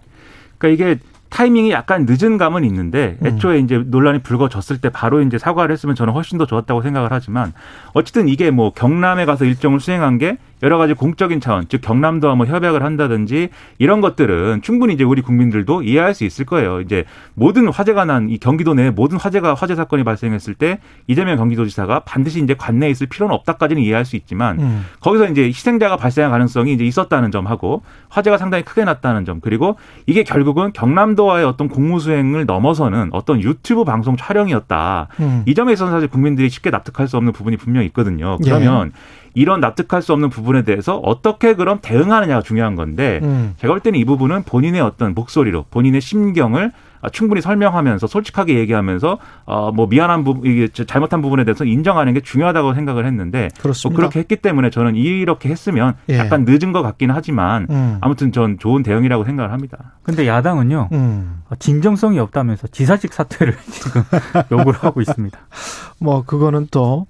그러니까 0.58 0.84
이게 0.84 1.00
타이밍이 1.32 1.70
약간 1.70 2.06
늦은 2.08 2.38
감은 2.38 2.64
있는데 2.64 3.16
음. 3.22 3.26
애초에 3.26 3.58
이제 3.58 3.82
논란이 3.84 4.20
불거졌을 4.20 4.78
때 4.78 4.88
바로 4.90 5.20
이제 5.22 5.38
사과를 5.38 5.72
했으면 5.72 5.94
저는 5.94 6.12
훨씬 6.12 6.38
더 6.38 6.46
좋았다고 6.46 6.82
생각을 6.82 7.08
하지만 7.10 7.52
어쨌든 7.94 8.28
이게 8.28 8.50
뭐 8.50 8.72
경남에 8.72 9.24
가서 9.24 9.44
일정을 9.44 9.80
수행한 9.80 10.18
게 10.18 10.36
여러 10.62 10.78
가지 10.78 10.94
공적인 10.94 11.40
차원, 11.40 11.64
즉 11.68 11.80
경남도와 11.80 12.36
뭐 12.36 12.46
협약을 12.46 12.84
한다든지 12.84 13.48
이런 13.78 14.00
것들은 14.00 14.62
충분히 14.62 14.94
이제 14.94 15.02
우리 15.02 15.20
국민들도 15.20 15.82
이해할 15.82 16.14
수 16.14 16.24
있을 16.24 16.44
거예요. 16.44 16.80
이제 16.80 17.04
모든 17.34 17.66
화재가 17.66 18.04
난 18.04 18.28
이 18.28 18.38
경기도 18.38 18.74
내에 18.74 18.90
모든 18.90 19.18
화재가 19.18 19.54
화재 19.54 19.74
사건이 19.74 20.04
발생했을 20.04 20.54
때 20.54 20.78
이재명 21.06 21.36
경기도지사가 21.36 22.00
반드시 22.00 22.42
이제 22.42 22.54
관내에 22.54 22.90
있을 22.90 23.08
필요는 23.08 23.34
없다까지는 23.34 23.82
이해할 23.82 24.04
수 24.04 24.16
있지만 24.16 24.60
음. 24.60 24.84
거기서 25.00 25.28
이제 25.28 25.44
희생자가 25.44 25.96
발생할 25.96 26.30
가능성이 26.30 26.74
이제 26.74 26.84
있었다는 26.84 27.30
점하고 27.30 27.82
화재가 28.10 28.38
상당히 28.38 28.64
크게 28.64 28.84
났다는 28.84 29.24
점 29.24 29.40
그리고 29.40 29.76
이게 30.06 30.22
결국은 30.22 30.72
경남도 30.72 31.21
와의 31.26 31.44
어떤 31.44 31.68
공무 31.68 32.00
수행을 32.00 32.46
넘어서는 32.46 33.10
어떤 33.12 33.40
유튜브 33.40 33.84
방송 33.84 34.16
촬영이었다. 34.16 35.08
음. 35.20 35.42
이 35.46 35.54
점에 35.54 35.72
있어서 35.72 35.90
사실 35.90 36.08
국민들이 36.08 36.48
쉽게 36.48 36.70
납득할 36.70 37.08
수 37.08 37.16
없는 37.16 37.32
부분이 37.32 37.56
분명히 37.56 37.86
있거든요. 37.86 38.38
그러면 38.42 38.92
이런 39.34 39.60
납득할 39.60 40.02
수 40.02 40.12
없는 40.12 40.30
부분에 40.30 40.62
대해서 40.62 40.96
어떻게 40.98 41.54
그럼 41.54 41.78
대응하느냐가 41.80 42.42
중요한 42.42 42.76
건데 42.76 43.20
음. 43.22 43.54
제가 43.58 43.72
볼 43.72 43.80
때는 43.80 43.98
이 43.98 44.04
부분은 44.04 44.42
본인의 44.44 44.80
어떤 44.80 45.14
목소리로 45.14 45.66
본인의 45.70 46.00
심경을 46.00 46.66
아, 46.66 46.72
충분히 47.10 47.40
설명하면서 47.40 48.06
솔직하게 48.06 48.58
얘기하면서 48.58 49.18
어뭐 49.44 49.86
미안한 49.88 50.24
부분 50.24 50.50
이게 50.50 50.68
잘못한 50.68 51.22
부분에 51.22 51.44
대해서 51.44 51.64
인정하는 51.64 52.14
게 52.14 52.20
중요하다고 52.20 52.74
생각을 52.74 53.06
했는데 53.06 53.48
그렇습니다. 53.60 53.88
뭐 53.88 53.96
그렇게 53.96 54.20
했기 54.20 54.36
때문에 54.36 54.70
저는 54.70 54.94
이렇게 54.96 55.48
했으면 55.48 55.94
예. 56.08 56.18
약간 56.18 56.44
늦은 56.46 56.72
것 56.72 56.82
같기는 56.82 57.14
하지만 57.14 57.66
음. 57.70 57.98
아무튼 58.00 58.32
전 58.32 58.58
좋은 58.58 58.82
대응이라고 58.82 59.24
생각을 59.24 59.52
합니다. 59.52 59.94
근데 60.02 60.26
야당은요. 60.26 60.88
음. 60.92 61.42
어, 61.48 61.54
진정성이 61.56 62.18
없다면서 62.18 62.68
지사직 62.68 63.12
사퇴를 63.12 63.56
지금 63.70 64.02
요구를 64.50 64.78
하고 64.80 65.00
있습니다. 65.00 65.38
뭐 65.98 66.24
그거는 66.24 66.68
또 66.70 67.06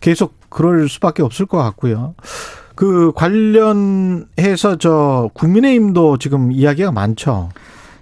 계속 0.00 0.34
그럴 0.48 0.88
수밖에 0.88 1.22
없을 1.22 1.46
것 1.46 1.58
같고요. 1.58 2.14
그 2.74 3.12
관련해서 3.14 4.76
저 4.78 5.28
국민의힘도 5.34 6.16
지금 6.16 6.50
이야기가 6.50 6.92
많죠. 6.92 7.50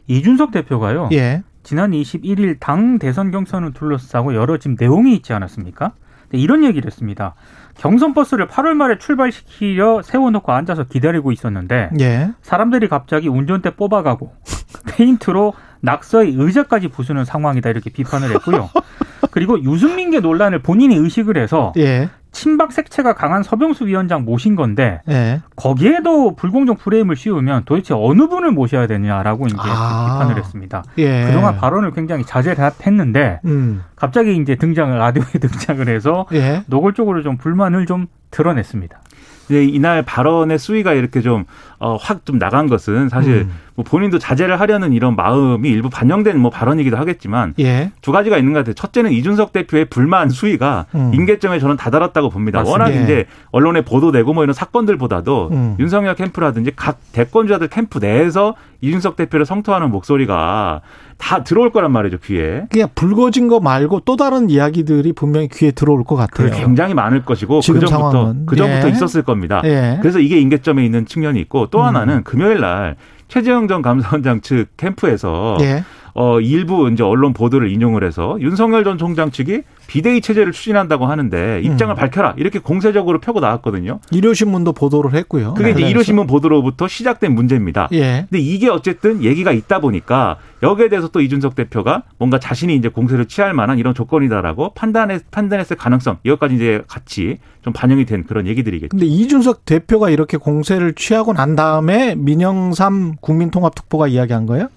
이준석 0.08 0.50
대표가요. 0.50 1.10
예. 1.12 1.42
지난 1.62 1.92
21일 1.92 2.58
당 2.58 2.98
대선 2.98 3.30
경선을 3.30 3.72
둘러싸고 3.74 4.34
여러 4.34 4.56
지금 4.56 4.76
내용이 4.78 5.14
있지 5.14 5.32
않았습니까? 5.32 5.92
근데 6.22 6.38
이런 6.38 6.64
얘기를 6.64 6.86
했습니다. 6.86 7.34
경선 7.74 8.12
버스를 8.14 8.48
8월 8.48 8.74
말에 8.74 8.98
출발시키려 8.98 10.02
세워놓고 10.02 10.50
앉아서 10.52 10.84
기다리고 10.84 11.30
있었는데 11.30 11.90
예. 12.00 12.30
사람들이 12.42 12.88
갑자기 12.88 13.28
운전대 13.28 13.76
뽑아가고 13.76 14.32
페인트로 14.96 15.54
낙서의 15.80 16.34
의자까지 16.36 16.88
부수는 16.88 17.24
상황이다 17.24 17.70
이렇게 17.70 17.90
비판을 17.90 18.30
했고요. 18.34 18.70
그리고 19.30 19.62
유승민계 19.62 20.20
논란을 20.20 20.60
본인이 20.60 20.96
의식을 20.96 21.36
해서 21.36 21.72
예. 21.76 22.08
친박 22.38 22.70
색채가 22.70 23.14
강한 23.14 23.42
서병수 23.42 23.88
위원장 23.88 24.24
모신 24.24 24.54
건데 24.54 25.00
예. 25.08 25.40
거기에도 25.56 26.36
불공정 26.36 26.76
프레임을 26.76 27.16
씌우면 27.16 27.64
도대체 27.64 27.94
어느 27.94 28.28
분을 28.28 28.52
모셔야 28.52 28.86
되냐라고 28.86 29.48
이제 29.48 29.56
아. 29.58 30.20
비판을 30.20 30.38
했습니다. 30.38 30.84
예. 30.98 31.24
그동안 31.26 31.56
발언을 31.56 31.90
굉장히 31.90 32.24
자제를 32.24 32.70
했는데 32.86 33.40
음. 33.44 33.82
갑자기 33.96 34.36
이제 34.36 34.54
등장을 34.54 34.96
라디오에 34.96 35.26
등장을 35.42 35.88
해서 35.88 36.26
예. 36.32 36.62
노골적으로 36.66 37.24
좀 37.24 37.38
불만을 37.38 37.86
좀 37.86 38.06
드러냈습니다. 38.30 39.00
이제 39.48 39.64
이날 39.64 40.02
발언의 40.02 40.58
수위가 40.58 40.92
이렇게 40.92 41.20
좀, 41.20 41.44
어, 41.78 41.96
확 41.96 42.24
좀 42.24 42.38
나간 42.38 42.68
것은 42.68 43.08
사실 43.08 43.46
음. 43.48 43.52
뭐 43.74 43.84
본인도 43.84 44.18
자제를 44.18 44.60
하려는 44.60 44.92
이런 44.92 45.14
마음이 45.14 45.68
일부 45.68 45.88
반영된 45.88 46.38
뭐 46.38 46.50
발언이기도 46.50 46.96
하겠지만 46.96 47.54
예. 47.60 47.92
두 48.02 48.10
가지가 48.10 48.36
있는 48.36 48.52
것 48.52 48.58
같아요. 48.58 48.74
첫째는 48.74 49.12
이준석 49.12 49.52
대표의 49.52 49.84
불만 49.86 50.28
수위가 50.28 50.86
음. 50.96 51.12
임계점에 51.14 51.60
저는 51.60 51.76
다다랐다고 51.76 52.28
봅니다. 52.28 52.58
맞습니다. 52.58 52.84
워낙 52.84 52.96
예. 52.98 53.02
이제 53.04 53.26
언론에 53.52 53.82
보도되고 53.82 54.32
뭐 54.34 54.42
이런 54.42 54.52
사건들보다도 54.52 55.48
음. 55.52 55.76
윤석열 55.78 56.16
캠프라든지 56.16 56.72
각 56.74 56.98
대권주자들 57.12 57.68
캠프 57.68 57.98
내에서 57.98 58.56
이준석 58.80 59.16
대표를 59.16 59.46
성토하는 59.46 59.90
목소리가 59.90 60.80
다 61.18 61.42
들어올 61.42 61.70
거란 61.70 61.92
말이죠, 61.92 62.18
귀에. 62.18 62.64
그냥 62.70 62.88
불거진 62.94 63.48
거 63.48 63.60
말고 63.60 64.00
또 64.00 64.16
다른 64.16 64.48
이야기들이 64.48 65.12
분명히 65.12 65.48
귀에 65.48 65.72
들어올 65.72 66.04
것 66.04 66.16
같아요. 66.16 66.50
굉장히 66.50 66.94
많을 66.94 67.24
것이고 67.24 67.60
그 67.60 67.80
전부터. 67.80 68.34
그 68.46 68.56
전부터 68.56 68.88
예. 68.88 68.92
있었을 68.92 69.22
겁니다. 69.22 69.60
예. 69.64 69.98
그래서 70.00 70.20
이게 70.20 70.38
임계점에 70.40 70.84
있는 70.84 71.06
측면이 71.06 71.40
있고 71.40 71.66
또 71.66 71.80
음. 71.80 71.84
하나는 71.84 72.22
금요일 72.22 72.60
날 72.60 72.96
최재형 73.26 73.68
전 73.68 73.82
감사원장 73.82 74.40
측 74.40 74.68
캠프에서 74.76 75.58
예. 75.60 75.84
어 76.20 76.40
일부 76.40 76.90
이제 76.90 77.04
언론 77.04 77.32
보도를 77.32 77.70
인용을 77.70 78.02
해서 78.02 78.36
윤석열 78.40 78.82
전 78.82 78.98
총장 78.98 79.30
측이 79.30 79.62
비대위 79.86 80.20
체제를 80.20 80.50
추진한다고 80.50 81.06
하는데 81.06 81.60
입장을 81.62 81.94
음. 81.94 81.96
밝혀라 81.96 82.34
이렇게 82.36 82.58
공세적으로 82.58 83.20
펴고 83.20 83.38
나왔거든요. 83.38 84.00
일요신문도 84.10 84.72
보도를 84.72 85.14
했고요. 85.14 85.54
그게 85.54 85.70
이제 85.70 85.74
관련해서. 85.74 85.90
일요신문 85.90 86.26
보도로부터 86.26 86.88
시작된 86.88 87.32
문제입니다. 87.36 87.88
예. 87.92 88.26
근데 88.28 88.40
이게 88.40 88.68
어쨌든 88.68 89.22
얘기가 89.22 89.52
있다 89.52 89.78
보니까 89.78 90.38
여기에 90.64 90.88
대해서 90.88 91.06
또 91.06 91.20
이준석 91.20 91.54
대표가 91.54 92.02
뭔가 92.18 92.40
자신이 92.40 92.74
이제 92.74 92.88
공세를 92.88 93.26
취할 93.26 93.54
만한 93.54 93.78
이런 93.78 93.94
조건이다라고 93.94 94.72
판단했, 94.74 95.30
판단했을 95.30 95.76
가능성 95.76 96.18
이것까지 96.24 96.56
이제 96.56 96.82
같이 96.88 97.38
좀 97.62 97.72
반영이 97.72 98.06
된 98.06 98.24
그런 98.24 98.48
얘기들이겠죠. 98.48 98.88
근데 98.90 99.06
이준석 99.06 99.64
대표가 99.64 100.10
이렇게 100.10 100.36
공세를 100.36 100.94
취하고 100.94 101.32
난 101.32 101.54
다음에 101.54 102.16
민영삼 102.16 103.18
국민통합특보가 103.20 104.08
이야기한 104.08 104.46
거예요? 104.46 104.68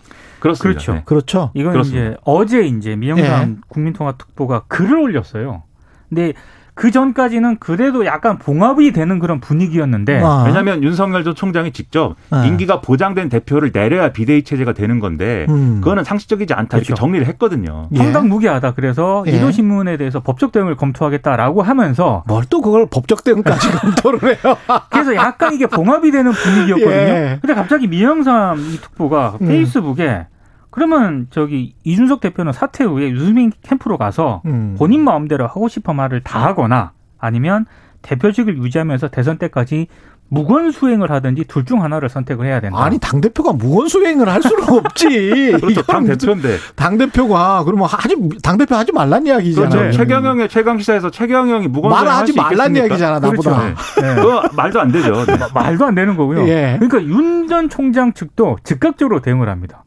그렇습니다. 0.42 0.74
그렇죠. 0.80 0.94
네. 0.94 1.02
그렇죠. 1.06 1.52
이건 1.54 1.72
그렇습니다. 1.72 2.08
이제 2.08 2.18
어제 2.24 2.62
이제 2.66 2.96
미영삼 2.98 3.50
예. 3.50 3.56
국민통합특보가 3.70 4.64
글을 4.68 4.98
올렸어요. 4.98 5.64
근데 6.10 6.34
그 6.74 6.90
전까지는 6.90 7.58
그래도 7.60 8.06
약간 8.06 8.40
봉합이 8.40 8.92
되는 8.94 9.20
그런 9.20 9.40
분위기였는데 9.42 10.22
아. 10.24 10.46
왜냐하면 10.48 10.82
윤석열 10.82 11.24
전 11.26 11.36
총장이 11.36 11.74
직접 11.74 12.16
아. 12.32 12.46
임기가 12.46 12.80
보장된 12.82 13.28
대표를 13.30 13.72
내려야 13.74 14.14
비대위 14.14 14.44
체제가 14.44 14.72
되는 14.74 15.00
건데 15.00 15.46
음. 15.50 15.82
그거는 15.82 16.04
상식적이지 16.06 16.54
않다 16.54 16.78
이렇게 16.78 16.88
그렇죠. 16.88 17.00
정리를 17.00 17.28
했거든요. 17.28 17.90
예. 17.94 18.00
황당무계하다. 18.00 18.72
그래서 18.74 19.24
예. 19.28 19.32
일요신문에 19.32 19.98
대해서 19.98 20.22
법적 20.22 20.54
대응을 20.54 20.76
검토하겠다라고 20.78 21.62
하면서 21.62 22.24
뭘 22.28 22.46
또 22.50 22.62
그걸 22.62 22.88
법적 22.88 23.24
대응까지 23.26 23.68
검토를 23.78 24.24
해요? 24.24 24.58
그래서 24.90 25.14
약간 25.16 25.54
이게 25.54 25.68
봉합이 25.68 26.10
되는 26.12 26.32
분위기였거든요. 26.32 26.90
예. 26.98 27.38
근데 27.42 27.54
갑자기 27.54 27.88
미영삼 27.88 28.60
이 28.60 28.78
특보가 28.82 29.38
음. 29.42 29.48
페이스북에 29.48 30.26
그러면 30.72 31.28
저기 31.30 31.75
이준석 31.84 32.22
대표는 32.22 32.54
사퇴 32.54 32.86
후에 32.86 33.12
유승민 33.12 33.51
캠프로 33.62 33.98
가서 33.98 34.42
음. 34.46 34.75
본인 34.78 35.04
마음대로 35.04 35.46
하고 35.46 35.68
싶은 35.68 35.96
말을 35.96 36.22
다 36.22 36.44
하거나 36.46 36.92
아니면 37.20 37.66
대표직을 38.01 38.58
유지하면서 38.58 39.10
대선 39.10 39.38
때까지 39.38 39.88
무건 40.34 40.72
수행을 40.72 41.12
하든지 41.12 41.44
둘 41.44 41.66
중 41.66 41.84
하나를 41.84 42.08
선택을 42.08 42.46
해야 42.46 42.62
된다. 42.62 42.82
아니 42.82 42.98
당 43.00 43.20
대표가 43.20 43.51
무건 43.51 43.90
수행을 43.90 44.30
할 44.30 44.42
수는 44.42 44.63
없지. 44.70 45.58
그렇죠. 45.60 45.82
당 45.84 46.06
대표인데. 46.06 46.56
당 46.75 46.98
대표가 46.98 47.66
그러면 47.66 47.86
하지 47.90 48.16
당 48.42 48.58
대표 48.58 48.75
하지 48.75 48.94
말란 48.94 49.28
이야기잖아요. 49.28 49.70
그렇죠. 49.70 49.98
최경영의 49.98 50.48
최강 50.48 50.80
시사에서 50.80 51.12
최경영이 51.12 51.68
무건 51.68 51.92
수행 51.92 52.06
말하지 52.06 52.34
말란 52.34 52.75
이야기잖아 52.78 53.20
나보다. 53.20 53.60
그렇죠. 53.60 53.75
네. 54.01 54.16
그거 54.16 54.44
말도 54.56 54.80
안 54.80 54.92
되죠. 54.94 55.25
네. 55.25 55.38
말도 55.54 55.86
안 55.86 55.96
되는 55.96 56.16
거고요. 56.16 56.48
예. 56.48 56.78
그러니까 56.80 57.04
윤 57.04 57.42
전 57.51 57.68
총장 57.68 58.13
측도 58.13 58.56
즉각적으로 58.63 59.20
대응을 59.22 59.50
합니다. 59.50 59.81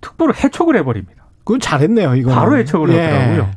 특보를 0.00 0.34
해촉을 0.42 0.76
해버립니다. 0.76 1.24
그건 1.44 1.60
잘했네요. 1.60 2.14
이거 2.14 2.30
바로 2.32 2.56
해촉을 2.56 2.90
하더라고요. 2.90 3.50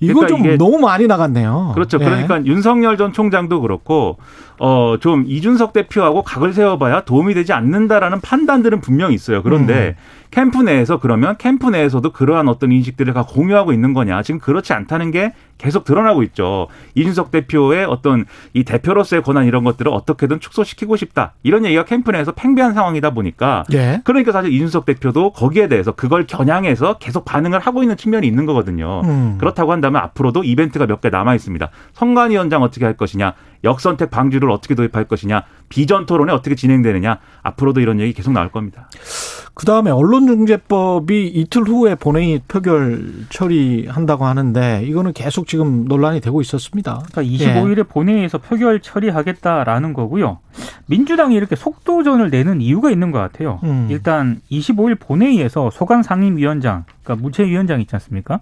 이거 0.00 0.20
그러니까 0.20 0.48
좀 0.48 0.58
너무 0.58 0.78
많이 0.78 1.06
나갔네요. 1.06 1.72
그렇죠. 1.74 1.98
예. 2.00 2.04
그러니까 2.04 2.44
윤석열 2.44 2.96
전 2.96 3.12
총장도 3.12 3.60
그렇고 3.60 4.18
어 4.58 4.96
좀 5.00 5.24
이준석 5.26 5.72
대표하고 5.72 6.22
각을 6.22 6.52
세워봐야 6.52 7.02
도움이 7.02 7.34
되지 7.34 7.52
않는다라는 7.52 8.20
판단들은 8.20 8.80
분명히 8.80 9.14
있어요. 9.14 9.42
그런데 9.42 9.96
음. 9.96 10.21
캠프 10.32 10.62
내에서 10.62 10.98
그러면 10.98 11.36
캠프 11.36 11.68
내에서도 11.68 12.10
그러한 12.10 12.48
어떤 12.48 12.72
인식들을 12.72 13.12
다 13.12 13.22
공유하고 13.24 13.72
있는 13.72 13.92
거냐? 13.92 14.22
지금 14.22 14.40
그렇지 14.40 14.72
않다는 14.72 15.10
게 15.10 15.32
계속 15.58 15.84
드러나고 15.84 16.22
있죠. 16.24 16.68
이준석 16.94 17.30
대표의 17.30 17.84
어떤 17.84 18.24
이 18.54 18.64
대표로서의 18.64 19.22
권한 19.22 19.44
이런 19.44 19.62
것들을 19.62 19.92
어떻게든 19.92 20.40
축소시키고 20.40 20.96
싶다. 20.96 21.34
이런 21.42 21.64
얘기가 21.66 21.84
캠프 21.84 22.10
내에서 22.10 22.32
팽배한 22.32 22.72
상황이다 22.72 23.10
보니까 23.10 23.64
예. 23.74 24.00
그러니까 24.04 24.32
사실 24.32 24.50
이준석 24.52 24.86
대표도 24.86 25.32
거기에 25.32 25.68
대해서 25.68 25.92
그걸 25.92 26.26
겨냥해서 26.26 26.94
계속 26.98 27.24
반응을 27.26 27.60
하고 27.60 27.82
있는 27.82 27.96
측면이 27.98 28.26
있는 28.26 28.46
거거든요. 28.46 29.02
음. 29.04 29.36
그렇다고 29.38 29.70
한다면 29.70 30.02
앞으로도 30.02 30.42
이벤트가 30.44 30.86
몇 30.86 31.02
개 31.02 31.10
남아 31.10 31.34
있습니다. 31.34 31.68
선관위원장 31.94 32.62
어떻게 32.62 32.84
할 32.84 32.96
것이냐, 32.96 33.34
역선택 33.64 34.10
방지를 34.10 34.50
어떻게 34.50 34.74
도입할 34.74 35.04
것이냐, 35.04 35.44
비전 35.68 36.06
토론에 36.06 36.32
어떻게 36.32 36.54
진행되느냐, 36.54 37.18
앞으로도 37.42 37.80
이런 37.80 38.00
얘기 38.00 38.12
계속 38.12 38.32
나올 38.32 38.50
겁니다. 38.50 38.88
그 39.54 39.66
다음에 39.66 39.90
언론중재법이 39.90 41.28
이틀 41.28 41.62
후에 41.62 41.94
본회의 41.94 42.40
표결 42.48 43.26
처리한다고 43.28 44.24
하는데 44.24 44.82
이거는 44.84 45.12
계속 45.12 45.46
지금 45.46 45.84
논란이 45.84 46.20
되고 46.20 46.40
있었습니다. 46.40 47.02
그러니까 47.10 47.22
25일에 47.22 47.86
본회의에서 47.88 48.38
표결 48.38 48.80
처리하겠다라는 48.80 49.92
거고요. 49.92 50.38
민주당이 50.86 51.34
이렇게 51.34 51.54
속도전을 51.54 52.30
내는 52.30 52.62
이유가 52.62 52.90
있는 52.90 53.10
것 53.10 53.18
같아요. 53.18 53.60
음. 53.64 53.88
일단 53.90 54.40
25일 54.50 54.98
본회의에서 54.98 55.70
소강 55.70 56.02
상임위원장, 56.02 56.84
그러니까 57.02 57.22
무채위원장 57.22 57.80
있지 57.82 57.94
않습니까? 57.94 58.40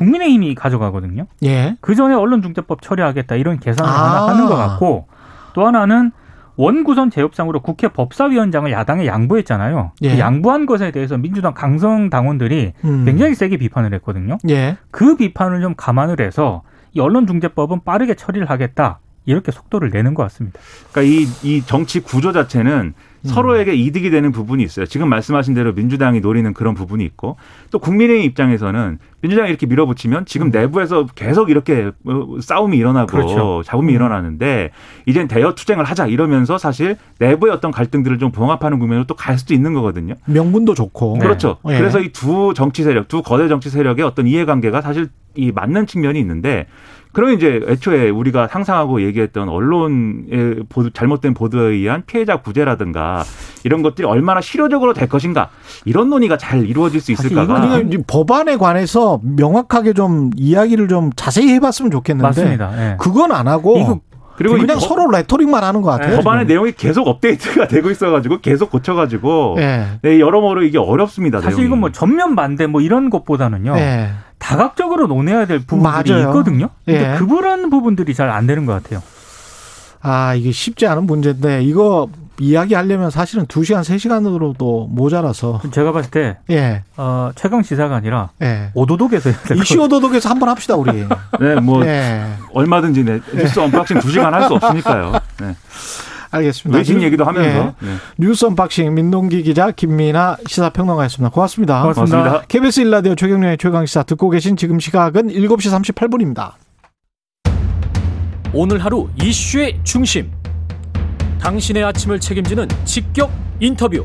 국민의힘이 0.00 0.54
가져가거든요. 0.54 1.26
예. 1.44 1.76
그 1.80 1.94
전에 1.94 2.14
언론중재법 2.14 2.80
처리하겠다 2.80 3.36
이런 3.36 3.60
계산을 3.60 3.90
아. 3.90 3.94
하나 3.94 4.28
하는 4.28 4.46
것 4.46 4.56
같고 4.56 5.06
또 5.52 5.66
하나는 5.66 6.10
원구성 6.56 7.10
제협상으로 7.10 7.60
국회 7.60 7.88
법사위원장을 7.88 8.70
야당에 8.72 9.06
양보했잖아요. 9.06 9.92
예. 10.02 10.12
그 10.12 10.18
양보한 10.18 10.64
것에 10.66 10.90
대해서 10.90 11.18
민주당 11.18 11.52
강성 11.52 12.08
당원들이 12.08 12.72
음. 12.84 13.04
굉장히 13.04 13.34
세게 13.34 13.58
비판을 13.58 13.92
했거든요. 13.94 14.38
예. 14.48 14.76
그 14.90 15.16
비판을 15.16 15.60
좀 15.60 15.74
감안을 15.76 16.20
해서 16.20 16.62
이 16.92 17.00
언론중재법은 17.00 17.84
빠르게 17.84 18.14
처리를 18.14 18.48
하겠다 18.48 19.00
이렇게 19.26 19.52
속도를 19.52 19.90
내는 19.90 20.14
것 20.14 20.22
같습니다. 20.24 20.58
그러니까 20.92 21.14
이, 21.14 21.26
이 21.42 21.62
정치 21.66 22.00
구조 22.00 22.32
자체는 22.32 22.94
서로에게 23.22 23.74
이득이 23.74 24.08
되는 24.08 24.32
부분이 24.32 24.62
있어요. 24.62 24.86
지금 24.86 25.10
말씀하신 25.10 25.52
대로 25.52 25.74
민주당이 25.74 26.20
노리는 26.20 26.54
그런 26.54 26.74
부분이 26.74 27.04
있고 27.04 27.36
또 27.70 27.78
국민의힘 27.78 28.24
입장에서는 28.24 28.98
민주당이 29.20 29.50
이렇게 29.50 29.66
밀어붙이면 29.66 30.24
지금 30.24 30.48
내부에서 30.48 31.04
계속 31.14 31.50
이렇게 31.50 31.90
어, 32.06 32.26
싸움이 32.40 32.78
일어나고 32.78 33.08
그렇죠. 33.12 33.62
잡음이 33.66 33.92
일어나는데 33.92 34.70
이젠 35.04 35.28
대여 35.28 35.54
투쟁을 35.54 35.84
하자 35.84 36.06
이러면서 36.06 36.56
사실 36.56 36.96
내부의 37.18 37.52
어떤 37.52 37.70
갈등들을 37.72 38.18
좀 38.18 38.32
봉합하는 38.32 38.78
국면으로 38.78 39.04
또 39.06 39.14
갈 39.14 39.36
수도 39.38 39.52
있는 39.52 39.74
거거든요. 39.74 40.14
명분도 40.24 40.72
좋고. 40.74 41.18
그렇죠. 41.18 41.58
예. 41.68 41.76
그래서 41.76 42.00
이 42.00 42.10
두 42.12 42.54
정치 42.56 42.82
세력, 42.82 43.06
두 43.08 43.20
거대 43.22 43.48
정치 43.48 43.68
세력의 43.68 44.02
어떤 44.02 44.26
이해관계가 44.26 44.80
사실 44.80 45.08
이 45.34 45.52
맞는 45.52 45.86
측면이 45.86 46.18
있는데 46.20 46.66
그러면 47.12 47.36
이제 47.36 47.60
애초에 47.66 48.10
우리가 48.10 48.48
상상하고 48.48 49.02
얘기했던 49.02 49.48
언론의 49.48 50.64
보도, 50.68 50.90
잘못된 50.90 51.34
보도에 51.34 51.70
의한 51.70 52.04
피해자 52.06 52.36
구제라든가 52.36 53.24
이런 53.64 53.82
것들이 53.82 54.06
얼마나 54.06 54.40
실효적으로 54.40 54.92
될 54.92 55.08
것인가 55.08 55.50
이런 55.84 56.08
논의가 56.08 56.38
잘 56.38 56.66
이루어질 56.66 57.00
수 57.00 57.12
있을까가 57.12 57.82
법안에 58.06 58.56
관해서 58.56 59.20
명확하게 59.22 59.92
좀 59.92 60.30
이야기를 60.36 60.88
좀 60.88 61.10
자세히 61.16 61.48
해봤으면 61.54 61.90
좋겠는데 61.90 62.26
맞습니다. 62.26 62.72
예. 62.92 62.96
그건 62.98 63.32
안 63.32 63.48
하고 63.48 63.78
이거 63.78 64.00
그리고 64.40 64.56
그냥 64.56 64.78
법- 64.78 64.88
서로 64.88 65.10
레토릭만 65.10 65.62
하는 65.62 65.82
것 65.82 65.90
같아요. 65.90 66.16
법안의 66.16 66.44
지금. 66.44 66.48
내용이 66.54 66.72
계속 66.72 67.06
업데이트가 67.06 67.68
되고 67.68 67.90
있어가지고 67.90 68.40
계속 68.40 68.70
고쳐가지고 68.70 69.56
예. 69.58 69.86
네, 70.02 70.18
여러모로 70.18 70.62
이게 70.62 70.78
어렵습니다. 70.78 71.40
사실 71.40 71.56
내용이. 71.58 71.66
이건 71.66 71.80
뭐 71.80 71.92
전면 71.92 72.34
반대 72.34 72.66
뭐 72.66 72.80
이런 72.80 73.10
것보다는요. 73.10 73.76
예. 73.76 74.10
다각적으로 74.38 75.06
논해야 75.06 75.44
될 75.46 75.58
부분들이 75.58 76.12
맞아요. 76.14 76.28
있거든요. 76.28 76.70
근데 76.86 77.12
예. 77.12 77.18
그런 77.18 77.68
부분들이 77.68 78.14
잘 78.14 78.30
안 78.30 78.46
되는 78.46 78.64
것 78.64 78.72
같아요. 78.82 79.02
아, 80.02 80.34
이게 80.34 80.50
쉽지 80.50 80.86
않은 80.86 81.04
문제인데 81.04 81.62
이거 81.62 82.08
이야기하려면 82.40 83.10
사실은 83.10 83.46
2시간, 83.46 83.82
3시간으로도 83.82 84.88
모자라서. 84.88 85.60
제가 85.70 85.92
봤을 85.92 86.10
때 86.10 86.38
예. 86.50 86.82
어, 86.96 87.30
최강 87.36 87.62
시사가 87.62 87.94
아니라 87.96 88.30
예. 88.42 88.70
오도독에서 88.74 89.30
해야 89.30 89.38
될것 89.42 89.58
이슈 89.64 89.80
오도독에서 89.82 90.28
한번 90.30 90.48
합시다, 90.48 90.74
우리. 90.74 90.92
네, 91.38 91.54
뭐 91.60 91.84
예. 91.86 92.24
얼마든지 92.54 93.04
네, 93.04 93.20
뉴스 93.34 93.60
언박싱 93.60 94.00
두 94.00 94.10
시간 94.10 94.32
할 94.34 94.40
수 94.48 94.54
없으니까요. 94.54 95.12
네. 95.40 95.54
알겠습니다. 96.32 96.78
외신 96.78 97.02
얘기도 97.02 97.24
하면서. 97.24 97.74
예. 97.82 97.86
네. 97.86 97.94
뉴스 98.16 98.46
언박싱 98.46 98.94
민동기 98.94 99.42
기자 99.42 99.70
김민아 99.70 100.38
시사평론가였습니다. 100.46 101.30
고맙습니다. 101.30 101.82
고맙습니다. 101.82 102.16
고맙습니다. 102.16 102.46
KBS 102.48 102.80
일라디오 102.80 103.14
최경영의 103.16 103.58
최강시사 103.58 104.04
듣고 104.04 104.30
계신 104.30 104.56
지금 104.56 104.80
시각은 104.80 105.28
7시 105.28 105.94
38분입니다. 105.94 106.52
오늘 108.52 108.82
하루 108.84 109.08
이슈의 109.22 109.80
중심. 109.84 110.39
당신의 111.40 111.82
아침을 111.84 112.20
책임지는 112.20 112.68
직격 112.84 113.30
인터뷰. 113.60 114.04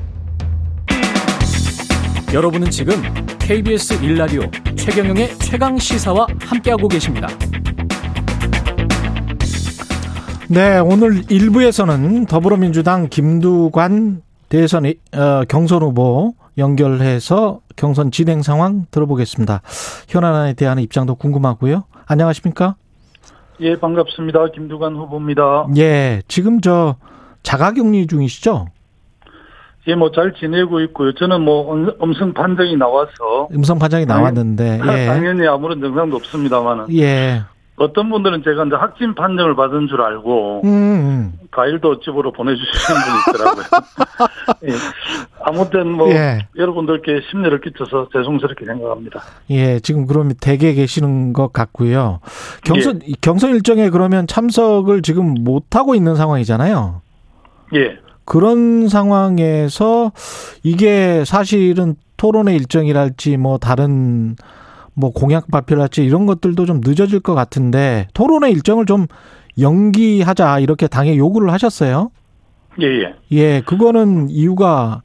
여러분은 2.34 2.72
지금 2.72 2.96
KBS 3.40 4.02
일라디오 4.04 4.44
최경영의 4.76 5.38
최강 5.40 5.78
시사와 5.78 6.28
함께하고 6.40 6.88
계십니다. 6.88 7.28
네, 10.50 10.80
오늘 10.80 11.22
1부에서는 11.24 12.28
더불어민주당 12.28 13.10
김두관 13.10 14.22
대선 14.48 14.86
어, 14.86 15.44
경선 15.50 15.82
후보 15.82 16.36
연결해서 16.58 17.60
경선 17.76 18.12
진행 18.12 18.44
상황 18.44 18.86
들어보겠습니다. 18.92 19.62
현안에 20.08 20.54
대한 20.54 20.80
입장도 20.80 21.16
궁금하고요. 21.16 21.84
안녕하십니까? 22.06 22.76
예, 23.60 23.78
반갑습니다. 23.78 24.52
김두관 24.54 24.96
후보입니다. 24.96 25.68
예, 25.78 26.22
지금 26.28 26.62
저 26.62 26.96
자가격리 27.46 28.08
중이시죠? 28.08 28.68
예, 29.88 29.94
뭐 29.96 30.12
잘 30.12 30.34
지내고 30.34 30.80
있고요. 30.82 31.14
저는 31.14 31.42
뭐 31.42 31.72
엄- 31.72 31.94
음성 32.02 32.34
판정이 32.34 32.76
나와서 32.76 33.48
음성 33.54 33.78
판정이 33.78 34.06
나왔는데, 34.08 34.82
예. 34.84 35.06
당연히 35.06 35.48
아무런 35.48 35.80
증상도 35.80 36.16
없습니다만은 36.16 36.86
예. 36.98 37.44
어떤 37.78 38.10
분들은 38.10 38.42
제가 38.44 38.64
이제 38.66 38.76
확진 38.76 39.14
판정을 39.14 39.56
받은 39.56 39.88
줄 39.90 40.02
알고 40.02 40.62
음, 40.64 40.70
음. 40.70 41.34
과일도 41.52 42.00
집으로 42.00 42.32
보내주시는 42.32 43.02
분이 43.02 43.38
있더라고요. 43.38 43.66
예. 44.70 44.74
아무튼 45.44 45.92
뭐 45.92 46.10
예. 46.10 46.48
여러분들께 46.58 47.20
심려를 47.30 47.60
끼쳐서 47.62 48.08
죄송스럽게 48.12 48.66
생각합니다. 48.66 49.22
예, 49.52 49.80
지금 49.82 50.08
그러면 50.08 50.34
대개 50.42 50.74
계시는 50.74 51.34
것 51.34 51.52
같고요. 51.54 52.22
경선, 52.64 53.02
경선 53.22 53.52
일정에 53.52 53.90
그러면 53.92 54.26
참석을 54.26 55.02
지금 55.04 55.36
못 55.44 55.76
하고 55.76 55.94
있는 55.94 56.16
상황이잖아요. 56.16 57.02
예, 57.74 57.98
그런 58.26 58.88
상황에서 58.88 60.12
이게 60.64 61.24
사실은 61.26 61.96
토론의 62.18 62.56
일정이랄지 62.56 63.38
뭐 63.38 63.58
다른 63.58 64.36
뭐 64.94 65.12
공약 65.12 65.52
발표랄지 65.52 66.04
이런 66.04 66.26
것들도 66.26 66.66
좀 66.66 66.82
늦어질 66.84 67.20
것 67.20 67.36
같은데 67.36 68.08
토론의 68.14 68.52
일정을 68.54 68.86
좀 68.86 69.08
연기하자 69.60 70.60
이렇게 70.60 70.88
당에 70.88 71.18
요구를 71.18 71.52
하셨어요. 71.52 72.12
예, 72.82 72.88
예. 72.88 73.16
예, 73.32 73.62
그거는 73.62 74.30
이유가 74.30 75.02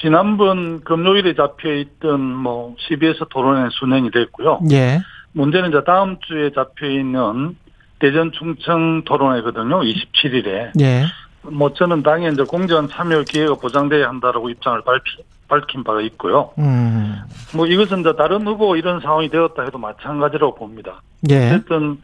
지난번 0.00 0.80
금요일에 0.84 1.34
잡혀 1.34 1.72
있던 1.74 2.20
뭐 2.20 2.74
CBS 2.78 3.24
토론회 3.30 3.68
순행이 3.72 4.10
됐고요. 4.10 4.60
예, 4.70 5.00
문제는 5.32 5.70
이제 5.70 5.82
다음 5.86 6.18
주에 6.20 6.52
잡혀 6.52 6.86
있는 6.86 7.56
대전 7.98 8.30
충청 8.32 9.02
토론회거든요. 9.04 9.80
27일에. 9.80 10.80
예, 10.80 11.04
뭐 11.50 11.72
저는 11.72 12.02
당에 12.02 12.28
이제 12.28 12.42
공정 12.44 12.88
참여 12.88 13.22
기회가 13.22 13.54
보장돼야 13.54 14.08
한다라고 14.08 14.50
입장을 14.50 14.80
밝히, 14.82 15.22
밝힌 15.48 15.84
바가 15.84 16.00
있고요. 16.02 16.50
음, 16.58 17.16
뭐 17.54 17.66
이것은 17.66 18.00
이제 18.00 18.12
다른 18.16 18.46
후보 18.46 18.76
이런 18.76 19.00
상황이 19.00 19.28
되었다 19.28 19.62
해도 19.62 19.78
마찬가지라고 19.78 20.54
봅니다. 20.56 21.02
예, 21.30 21.46
어쨌든 21.54 21.98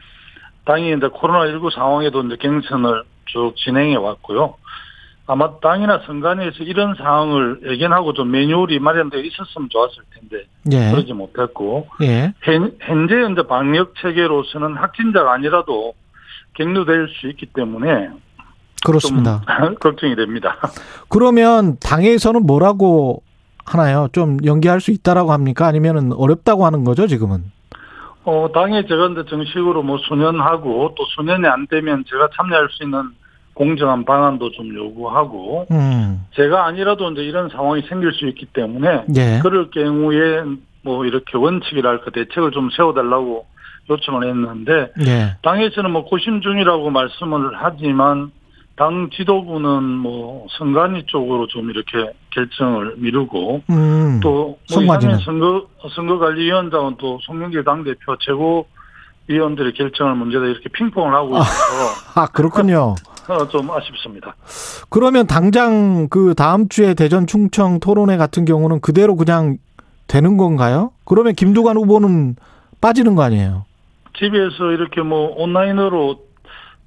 당이 0.64 0.88
이제 0.92 1.09
코로나19 1.09 1.72
상황에도 1.74 2.22
이제 2.22 2.37
경선을 2.37 3.02
쭉 3.26 3.55
진행해 3.57 3.96
왔고요. 3.96 4.55
아마 5.26 5.59
당이나 5.61 6.00
선관위에서 6.07 6.64
이런 6.64 6.94
상황을 6.96 7.61
예견하고 7.64 8.12
좀 8.12 8.31
매뉴얼이 8.33 8.81
마련되어 8.81 9.20
있었으면 9.20 9.68
좋았을 9.70 10.02
텐데 10.14 10.44
예. 10.72 10.90
그러지 10.90 11.12
못했고 11.12 11.88
예. 12.02 12.33
현- 12.42 12.72
현재 12.81 13.14
현재 13.14 13.42
방역 13.46 13.94
체계로서는 14.00 14.74
확진자가 14.76 15.33
아니라도 15.33 15.94
격리될 16.55 17.09
수 17.20 17.28
있기 17.28 17.46
때문에 17.46 18.11
그렇습니다. 18.85 19.42
좀 19.64 19.75
걱정이 19.81 20.16
됩니다. 20.16 20.57
그러면 21.09 21.77
당에서는 21.81 22.45
뭐라고 22.47 23.23
하나요? 23.64 24.09
좀 24.12 24.38
연기할 24.45 24.81
수 24.81 24.90
있다라고 24.90 25.33
합니까? 25.33 25.66
아니면은 25.66 26.12
어렵다고 26.12 26.66
하는 26.66 26.85
거죠, 26.85 27.07
지금은? 27.07 27.45
어, 28.25 28.49
당에 28.55 28.87
제가 28.87 29.09
이제 29.09 29.25
정식으로 29.29 29.83
뭐 29.83 29.99
수년하고 29.99 30.95
또 30.97 31.05
수년이 31.16 31.47
안 31.47 31.66
되면 31.66 32.05
제가 32.09 32.29
참여할 32.37 32.68
수 32.71 32.85
있는 32.85 33.11
공정한 33.55 34.05
방안도 34.05 34.53
좀 34.53 34.75
요구하고 34.75 35.66
음. 35.71 36.25
제가 36.35 36.66
아니라도 36.66 37.11
이제 37.11 37.23
이런 37.23 37.49
상황이 37.51 37.83
생길 37.83 38.12
수 38.12 38.27
있기 38.29 38.47
때문에 38.47 39.05
예. 39.16 39.40
그럴 39.42 39.71
경우에 39.71 40.45
뭐 40.83 41.05
이렇게 41.05 41.37
원칙이랄까 41.37 42.11
대책을 42.12 42.53
좀 42.53 42.71
세워달라고 42.71 43.47
요청을 43.90 44.29
했는데 44.29 44.92
예. 45.07 45.37
당에서는 45.42 45.90
뭐 45.90 46.05
고심 46.05 46.40
중이라고 46.40 46.90
말씀을 46.90 47.51
하지만 47.55 48.31
당 48.77 49.11
지도부는 49.13 49.83
뭐 49.83 50.47
선관위 50.59 51.05
쪽으로 51.07 51.47
좀 51.49 51.71
이렇게 51.71 52.13
결정을 52.31 52.95
미루고 52.97 53.63
음. 53.71 54.21
또뭐 54.23 54.59
선관위는? 54.67 55.19
이상민 55.19 55.25
선거 55.25 55.67
선거관리위원장은 55.95 56.97
또 56.99 57.19
송영길 57.23 57.65
당 57.65 57.85
대표 57.85 58.17
최고 58.19 58.67
위원들의 59.29 59.75
결정을 59.75 60.15
문제다 60.15 60.47
이렇게 60.47 60.69
핑퐁을 60.71 61.15
하고 61.15 61.37
있어서 61.37 62.11
아, 62.21 62.27
그렇군요. 62.27 62.95
어, 63.29 63.49
좀 63.49 63.71
아쉽습니다. 63.71 64.35
그러면 64.91 65.27
당장 65.27 66.09
그 66.09 66.35
다음 66.35 66.69
주에 66.69 66.95
대전 66.95 67.27
충청 67.27 67.79
토론회 67.79 68.17
같은 68.17 68.45
경우는 68.45 68.81
그대로 68.81 69.17
그냥 69.17 69.59
되는 70.09 70.37
건가요? 70.37 70.91
그러면 71.05 71.35
김두관 71.35 71.77
후보는 71.77 72.37
빠지는 72.81 73.15
거 73.15 73.23
아니에요? 73.23 73.65
집에서 74.19 74.73
이렇게 74.73 75.03
뭐 75.03 75.33
온라인으로 75.37 76.19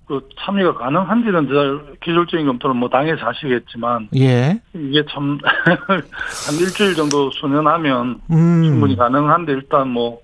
그 0.07 0.27
참여가 0.39 0.77
가능한지는 0.85 1.47
잘 1.47 1.95
기술적인 2.03 2.45
검토는 2.45 2.77
뭐 2.77 2.89
당에서 2.89 3.25
하시겠지만 3.25 4.09
예. 4.15 4.59
이게 4.73 5.03
참 5.09 5.39
한 5.87 6.55
일주일 6.59 6.93
정도 6.95 7.31
수년하면 7.31 8.21
음. 8.29 8.63
충분히 8.63 8.95
가능한데 8.95 9.51
일단 9.53 9.89
뭐 9.89 10.19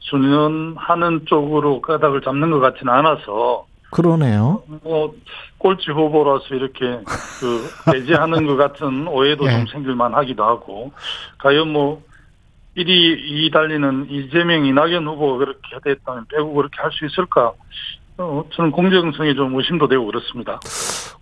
수년하는 0.00 1.26
쪽으로 1.26 1.80
까닭을 1.82 2.22
잡는 2.22 2.50
것 2.50 2.60
같지는 2.60 2.92
않아서 2.92 3.66
그러네요. 3.90 4.62
뭐 4.82 5.14
꼴찌 5.58 5.90
후보라서 5.90 6.54
이렇게 6.54 7.00
그 7.40 7.68
배제하는 7.92 8.46
것 8.46 8.56
같은 8.56 9.06
오해도 9.08 9.46
예. 9.46 9.50
좀 9.50 9.66
생길만 9.66 10.14
하기도 10.14 10.44
하고 10.44 10.92
과연 11.38 11.70
뭐 11.72 12.02
1위 12.76 12.86
2위 12.86 13.52
달리는 13.52 14.06
이재명 14.08 14.64
이낙연 14.64 15.06
후보가 15.06 15.38
그렇게 15.38 15.60
됐다면 15.84 16.26
빼고 16.30 16.54
그렇게 16.54 16.80
할 16.80 16.90
수 16.92 17.04
있을까? 17.06 17.52
어, 18.18 18.44
저는 18.52 18.72
공정성에 18.72 19.34
좀 19.34 19.54
의심도 19.56 19.86
되고 19.86 20.04
그렇습니다. 20.06 20.58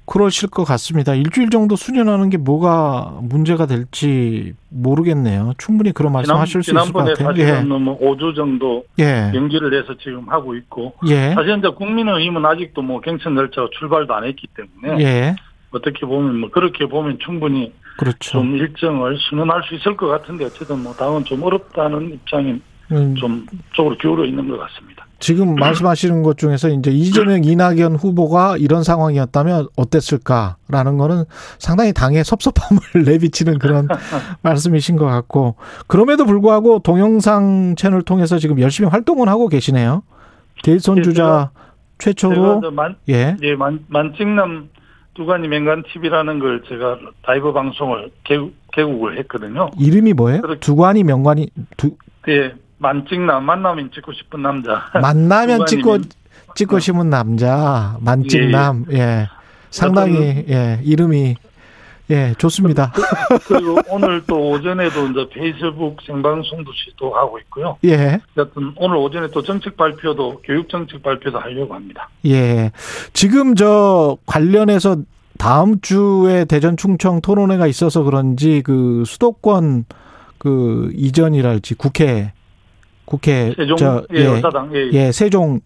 그러실 0.06 0.48
것 0.48 0.64
같습니다. 0.64 1.14
일주일 1.14 1.50
정도 1.50 1.76
수련하는 1.76 2.30
게 2.30 2.38
뭐가 2.38 3.18
문제가 3.22 3.66
될지 3.66 4.54
모르겠네요. 4.70 5.52
충분히 5.58 5.92
그런 5.92 6.12
말씀하실 6.12 6.62
수 6.62 6.70
있을 6.70 6.74
것 6.74 6.86
지난번에 6.86 7.12
같아요. 7.12 7.34
예. 7.36 7.46
사실은 7.46 7.82
뭐 7.82 7.98
5주 7.98 8.34
정도 8.34 8.84
예. 8.98 9.30
연기를 9.34 9.78
해서 9.78 9.94
지금 9.98 10.28
하고 10.28 10.54
있고 10.54 10.94
예. 11.08 11.34
사실 11.34 11.58
이제 11.58 11.68
국민의힘은 11.68 12.46
아직도 12.46 12.82
뭐 12.82 13.00
경선 13.00 13.34
절차가 13.34 13.68
출발도 13.78 14.14
안 14.14 14.24
했기 14.24 14.46
때문에 14.46 15.02
예. 15.04 15.36
어떻게 15.72 16.06
보면 16.06 16.38
뭐 16.38 16.50
그렇게 16.50 16.86
보면 16.86 17.18
충분히 17.18 17.72
그렇죠. 17.98 18.30
좀 18.32 18.56
일정을 18.56 19.18
수능할 19.18 19.62
수 19.64 19.74
있을 19.74 19.96
것 19.96 20.06
같은데 20.06 20.44
어쨌든 20.44 20.82
뭐 20.82 20.94
당은 20.94 21.24
좀 21.24 21.42
어렵다는 21.42 22.14
입장이 22.14 22.60
음, 22.92 23.14
좀 23.16 23.44
쪽으로 23.72 23.96
기울어 23.96 24.24
있는 24.24 24.48
것 24.48 24.58
같습니다. 24.58 24.95
지금 25.18 25.54
말씀하시는 25.56 26.22
것 26.22 26.38
중에서 26.38 26.68
이제 26.68 26.90
이재명 26.90 27.44
이낙연 27.44 27.96
후보가 27.96 28.56
이런 28.58 28.82
상황이었다면 28.82 29.68
어땠을까라는 29.76 30.98
거는 30.98 31.24
상당히 31.58 31.92
당의 31.92 32.24
섭섭함을 32.24 32.80
내비치는 33.06 33.58
그런 33.58 33.88
말씀이신 34.42 34.96
것 34.96 35.06
같고 35.06 35.56
그럼에도 35.86 36.24
불구하고 36.24 36.80
동영상 36.80 37.74
채널 37.76 38.02
통해서 38.02 38.38
지금 38.38 38.60
열심히 38.60 38.88
활동을 38.90 39.28
하고 39.28 39.48
계시네요. 39.48 40.02
대선 40.62 40.98
예, 40.98 41.02
주자 41.02 41.50
최초로 41.98 42.70
만, 42.72 42.96
예. 43.08 43.36
예, 43.42 43.54
만, 43.54 43.84
만찍남 43.88 44.68
두관이 45.14 45.48
맹간 45.48 45.82
TV라는 45.90 46.38
걸 46.38 46.62
제가 46.68 46.98
라이브 47.26 47.52
방송을 47.52 48.10
개국, 48.24 48.54
개국을 48.72 49.18
했거든요. 49.18 49.70
이름이 49.78 50.12
뭐예요? 50.12 50.42
두관이 50.60 51.04
명관이 51.04 51.48
두 51.76 51.92
예, 52.28 52.52
만찍남, 52.78 53.44
만남인 53.44 53.90
찍고 53.92 54.12
싶은 54.12 54.42
남자. 54.42 54.84
만나면 55.00 55.66
찍고 55.66 55.90
명- 55.92 56.02
찍고 56.54 56.78
싶은 56.78 57.10
남자 57.10 57.96
만찍남 58.00 58.86
예 58.92 59.26
상당히 59.70 60.44
예 60.48 60.80
이름이 60.82 61.36
예 62.08 62.34
좋습니다 62.38 62.92
그리고 63.46 63.78
오늘 63.90 64.22
또 64.26 64.50
오전에도 64.52 65.06
이제 65.08 65.28
페이스북 65.32 66.00
생방송도 66.06 66.70
시도하고 66.72 67.38
있고요. 67.40 67.76
예 67.84 68.20
여튼 68.38 68.72
오늘 68.76 68.96
오전에 68.96 69.28
또 69.34 69.42
정책 69.42 69.76
발표도 69.76 70.40
교육 70.44 70.68
정책 70.68 71.02
발표도 71.02 71.38
하려고 71.38 71.74
합니다. 71.74 72.08
예. 72.26 72.70
지금 73.12 73.54
저 73.54 74.16
관련해서 74.24 74.96
다음 75.38 75.80
주에 75.82 76.44
대전 76.46 76.76
충청 76.78 77.20
토론회가 77.20 77.66
있어서 77.66 78.02
그런지 78.02 78.62
그 78.64 79.02
수도권 79.04 79.84
그 80.38 80.90
이전이랄지 80.94 81.74
국회 81.74 82.32
국회 83.06 83.54
세종 83.56 83.76
저, 83.76 84.04
예, 84.12 84.24
여사당 84.26 84.70
예, 84.74 84.86
예. 84.86 84.90
예, 84.92 85.12
세종 85.12 85.60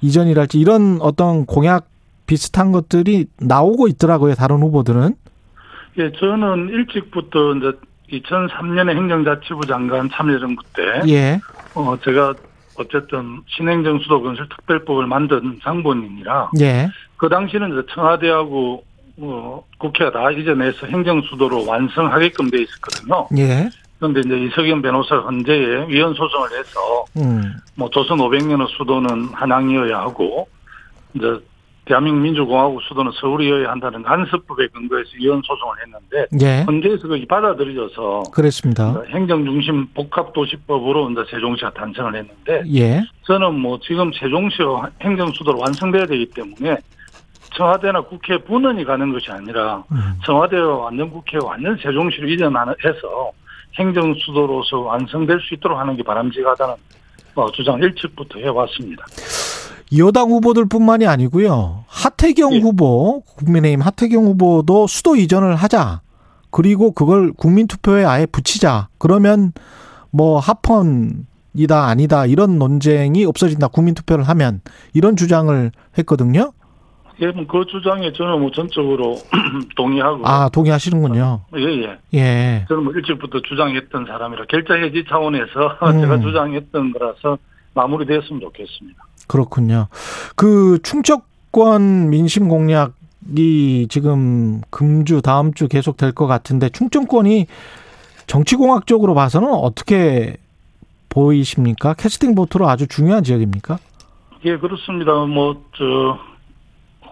이전이랄지 0.00 0.58
이런 0.58 0.98
어떤 1.00 1.46
공약 1.46 1.88
비슷한 2.26 2.72
것들이 2.72 3.26
나오고 3.40 3.88
있더라고요. 3.88 4.34
다른 4.34 4.58
후보들은. 4.62 5.14
예, 5.98 6.12
저는 6.12 6.68
일찍부터 6.70 7.54
이제 7.54 7.72
2003년에 8.12 8.94
행정자치부 8.96 9.66
장관 9.66 10.08
참여정부 10.10 10.62
때 10.74 10.82
예. 11.08 11.40
어, 11.74 11.96
제가 12.02 12.34
어쨌든 12.76 13.42
신행정 13.48 13.98
수도 13.98 14.22
건설 14.22 14.48
특별법을 14.48 15.06
만든 15.06 15.58
장본인이라 15.62 16.50
예. 16.60 16.88
그 17.16 17.28
당시는 17.28 17.72
이제 17.72 17.82
청와대하고 17.92 18.84
어, 19.20 19.64
국회가 19.78 20.12
다 20.12 20.30
이전해서 20.30 20.86
행정 20.86 21.20
수도로 21.22 21.66
완성하게끔 21.66 22.50
돼 22.50 22.62
있었거든요. 22.62 23.26
예. 23.36 23.68
그런데 23.98 24.20
이제 24.20 24.38
이석연 24.38 24.82
변호사 24.82 25.16
헌재에 25.16 25.86
위헌 25.88 26.14
소송을 26.14 26.48
해서 26.58 27.04
음. 27.16 27.54
뭐 27.74 27.90
조선 27.90 28.18
500년의 28.18 28.68
수도는 28.76 29.30
한양이어야 29.32 29.98
하고 29.98 30.48
이제 31.14 31.26
대한민국 31.84 32.20
민주공화국 32.20 32.82
수도는 32.82 33.10
서울이어야 33.12 33.70
한다는 33.70 34.02
간섭법에 34.02 34.68
근거해서 34.68 35.08
위헌 35.18 35.42
소송을 35.42 35.74
했는데 35.82 36.26
예. 36.42 36.62
헌재에서 36.64 37.08
그게 37.08 37.26
받아들여져서 37.26 38.24
그랬습니다. 38.32 39.02
행정 39.08 39.44
중심 39.44 39.86
복합 39.94 40.32
도시법으로 40.34 41.10
이제 41.10 41.22
세종시가 41.30 41.72
탄생을 41.72 42.14
했는데 42.14 42.62
예. 42.74 43.02
저는 43.22 43.54
뭐 43.54 43.80
지금 43.82 44.12
세종시가 44.12 44.90
행정 45.00 45.32
수도로 45.32 45.58
완성돼야 45.60 46.06
되기 46.06 46.26
때문에 46.30 46.76
청와대나 47.56 48.02
국회 48.02 48.36
분원이 48.36 48.84
가는 48.84 49.10
것이 49.10 49.30
아니라 49.30 49.82
음. 49.90 50.14
청와대와 50.24 50.76
완전 50.76 51.10
국회가 51.10 51.46
완전 51.46 51.76
세종시로 51.78 52.28
이전해서 52.28 53.32
행정 53.76 54.14
수도로서 54.14 54.80
완성될 54.80 55.40
수 55.40 55.54
있도록 55.54 55.78
하는 55.78 55.96
게 55.96 56.02
바람직하다는 56.02 56.74
어, 57.34 57.50
주장 57.52 57.78
일찍부터 57.80 58.40
해왔습니다. 58.40 59.04
여당 59.96 60.30
후보들뿐만이 60.30 61.06
아니고요. 61.06 61.84
하태경 61.86 62.54
예. 62.54 62.58
후보, 62.58 63.22
국민의힘 63.36 63.80
하태경 63.80 64.24
후보도 64.24 64.86
수도 64.86 65.16
이전을 65.16 65.56
하자. 65.56 66.02
그리고 66.50 66.92
그걸 66.92 67.32
국민투표에 67.32 68.04
아예 68.04 68.26
붙이자. 68.26 68.88
그러면 68.98 69.52
뭐 70.10 70.38
합헌이다 70.38 71.86
아니다 71.86 72.26
이런 72.26 72.58
논쟁이 72.58 73.24
없어진다. 73.24 73.68
국민투표를 73.68 74.24
하면 74.28 74.60
이런 74.92 75.16
주장을 75.16 75.70
했거든요. 75.96 76.52
예, 77.20 77.26
뭐그 77.32 77.66
주장에 77.66 78.12
저는 78.12 78.40
뭐 78.40 78.50
전적으로 78.52 79.16
동의하고 79.76 80.26
아 80.26 80.48
동의하시는군요. 80.50 81.40
예, 81.56 81.62
예. 81.82 81.98
예. 82.14 82.64
저는 82.68 82.84
뭐 82.84 82.92
일찍부터 82.92 83.40
주장했던 83.40 84.06
사람이라 84.06 84.44
결자 84.48 84.74
해지 84.74 85.04
차원에서 85.08 85.78
음. 85.82 86.00
제가 86.00 86.20
주장했던 86.20 86.92
거라서 86.92 87.38
마무리됐으면 87.74 88.40
좋겠습니다. 88.40 89.02
그렇군요. 89.26 89.88
그 90.36 90.78
충청권 90.82 92.10
민심 92.10 92.48
공약이 92.48 93.88
지금 93.90 94.60
금주 94.70 95.20
다음 95.20 95.52
주 95.54 95.66
계속 95.68 95.96
될 95.96 96.12
것 96.12 96.26
같은데 96.26 96.68
충청권이 96.70 97.46
정치공학적으로 98.26 99.14
봐서는 99.14 99.48
어떻게 99.52 100.36
보이십니까? 101.08 101.94
캐스팅 101.94 102.34
보트로 102.34 102.68
아주 102.68 102.86
중요한 102.86 103.24
지역입니까? 103.24 103.78
예, 104.44 104.56
그렇습니다. 104.56 105.12
뭐, 105.24 105.64
저, 105.76 106.18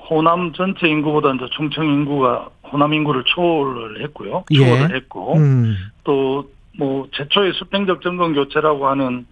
호남 0.09 0.53
전체 0.53 0.89
인구보다 0.89 1.33
이제 1.35 1.47
충청 1.57 1.87
인구가 1.87 2.49
호남 2.71 2.95
인구를 2.95 3.25
초월을 3.25 4.03
했고요. 4.05 4.45
예. 4.53 4.57
초월을 4.57 4.97
했고 4.97 5.37
음. 5.37 5.77
또뭐 6.05 7.09
최초의 7.13 7.53
수평적 7.55 8.03
정권 8.03 8.35
교체라고 8.35 8.87
하는 8.89 9.27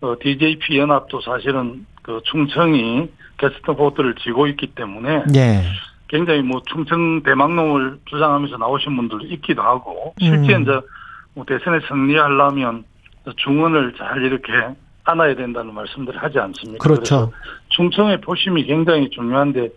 어, 0.00 0.14
DJP 0.20 0.78
연합도 0.78 1.20
사실은 1.20 1.86
그 2.02 2.20
충청이 2.24 3.08
게스트 3.38 3.72
보트를 3.74 4.14
쥐고 4.16 4.46
있기 4.48 4.68
때문에 4.68 5.24
예. 5.34 5.62
굉장히 6.08 6.42
뭐 6.42 6.62
충청 6.66 7.22
대망론을 7.22 7.98
주장하면서 8.06 8.56
나오신 8.56 8.96
분들도 8.96 9.26
있기도 9.26 9.62
하고 9.62 10.14
실제 10.18 10.54
음. 10.54 10.62
이제 10.62 10.80
뭐 11.34 11.44
대선에 11.44 11.80
승리하려면 11.88 12.84
중원을 13.36 13.94
잘 13.98 14.22
이렇게 14.22 14.52
안아야 15.04 15.34
된다는 15.34 15.74
말씀들을 15.74 16.22
하지 16.22 16.38
않습니까? 16.38 16.82
그렇죠. 16.82 17.32
충청의 17.70 18.20
포심이 18.20 18.64
굉장히 18.64 19.08
중요한데 19.10 19.68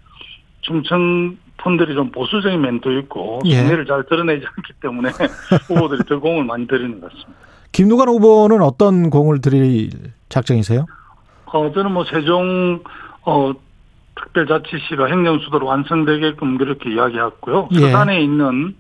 충청 0.62 1.38
분들이 1.58 1.94
좀 1.94 2.12
보수적인 2.12 2.60
면도 2.60 2.92
있고 3.00 3.40
예. 3.46 3.56
승리를 3.56 3.86
잘 3.86 4.04
드러내지 4.06 4.46
않기 4.46 4.74
때문에 4.82 5.10
후보들이 5.68 6.04
더 6.08 6.20
공을 6.20 6.44
많이 6.44 6.68
들이는 6.68 7.00
것 7.00 7.12
같습니다. 7.12 7.40
김두관 7.72 8.08
후보는 8.10 8.62
어떤 8.62 9.10
공을 9.10 9.42
드릴 9.42 9.90
작정이세요? 10.30 10.86
어, 11.46 11.72
저는 11.74 11.92
뭐 11.92 12.04
세종 12.06 12.82
어, 13.24 13.54
특별자치시가 14.16 15.06
행정수도로 15.06 15.66
완성되게끔 15.66 16.58
그렇게 16.58 16.94
이야기했고요. 16.94 17.70
예. 17.74 17.80
서산에 17.80 18.22
있는 18.22 18.76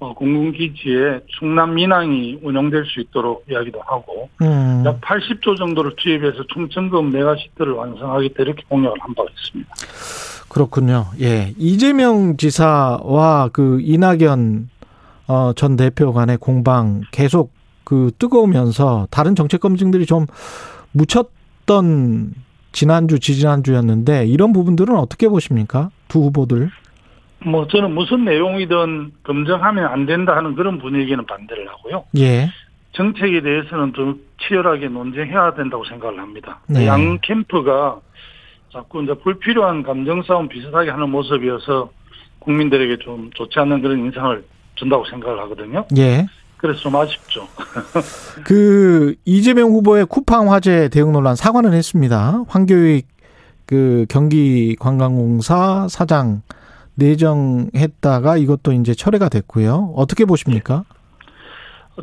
어, 0.00 0.12
공군기지에 0.12 1.20
충남 1.38 1.74
민항이 1.74 2.40
운영될 2.42 2.84
수 2.86 3.00
있도록 3.00 3.44
이야기도 3.50 3.80
하고 3.86 4.28
음. 4.42 4.82
약 4.84 5.00
80조 5.00 5.56
정도를 5.56 5.92
투입해서 5.96 6.44
충청금 6.52 7.10
메가시트를 7.12 7.72
완성하겠다 7.72 8.42
이렇게 8.42 8.62
공약을 8.68 8.98
한 9.00 9.14
바가 9.14 9.28
있습니다. 9.30 9.70
그렇군요. 10.54 11.06
예. 11.20 11.52
이재명 11.58 12.36
지사와 12.36 13.50
그 13.52 13.80
이낙연 13.80 14.68
어, 15.26 15.52
전 15.56 15.74
대표 15.74 16.12
간의 16.12 16.36
공방 16.36 17.02
계속 17.10 17.52
그 17.82 18.12
뜨거우면서 18.20 19.08
다른 19.10 19.34
정책 19.34 19.60
검증들이 19.60 20.06
좀 20.06 20.26
묻혔던 20.92 22.34
지난주, 22.70 23.18
지지난주였는데 23.18 24.26
이런 24.26 24.52
부분들은 24.52 24.96
어떻게 24.96 25.28
보십니까? 25.28 25.90
두 26.06 26.20
후보들. 26.20 26.70
뭐 27.44 27.66
저는 27.66 27.92
무슨 27.92 28.24
내용이든 28.24 29.10
검증하면 29.24 29.86
안 29.86 30.06
된다 30.06 30.36
하는 30.36 30.54
그런 30.54 30.78
분위기는 30.78 31.26
반대를 31.26 31.68
하고요. 31.68 32.04
예. 32.18 32.48
정책에 32.92 33.42
대해서는 33.42 33.92
좀 33.94 34.20
치열하게 34.38 34.86
논쟁해야 34.86 35.54
된다고 35.54 35.84
생각을 35.84 36.20
합니다. 36.20 36.60
네. 36.68 36.86
양 36.86 37.18
캠프가 37.22 37.98
자꾸 38.74 39.04
이제 39.04 39.14
불필요한 39.14 39.84
감정 39.84 40.22
싸움 40.24 40.48
비슷하게 40.48 40.90
하는 40.90 41.08
모습이어서 41.10 41.90
국민들에게 42.40 42.98
좀 42.98 43.30
좋지 43.34 43.58
않는 43.60 43.80
그런 43.80 44.00
인상을 44.00 44.44
준다고 44.74 45.04
생각을 45.06 45.38
하거든요. 45.42 45.86
예. 45.96 46.26
그래서 46.56 46.80
좀 46.80 46.96
아쉽죠. 46.96 47.46
그 48.44 49.14
이재명 49.24 49.70
후보의 49.70 50.06
쿠팡 50.06 50.50
화재 50.50 50.88
대응 50.88 51.12
논란 51.12 51.36
사과는 51.36 51.72
했습니다. 51.72 52.42
황교익 52.48 53.06
그 53.64 54.06
경기관광공사 54.08 55.86
사장 55.88 56.42
내정했다가 56.96 58.36
이것도 58.38 58.72
이제 58.72 58.92
철회가 58.92 59.28
됐고요. 59.28 59.92
어떻게 59.94 60.24
보십니까? 60.24 60.84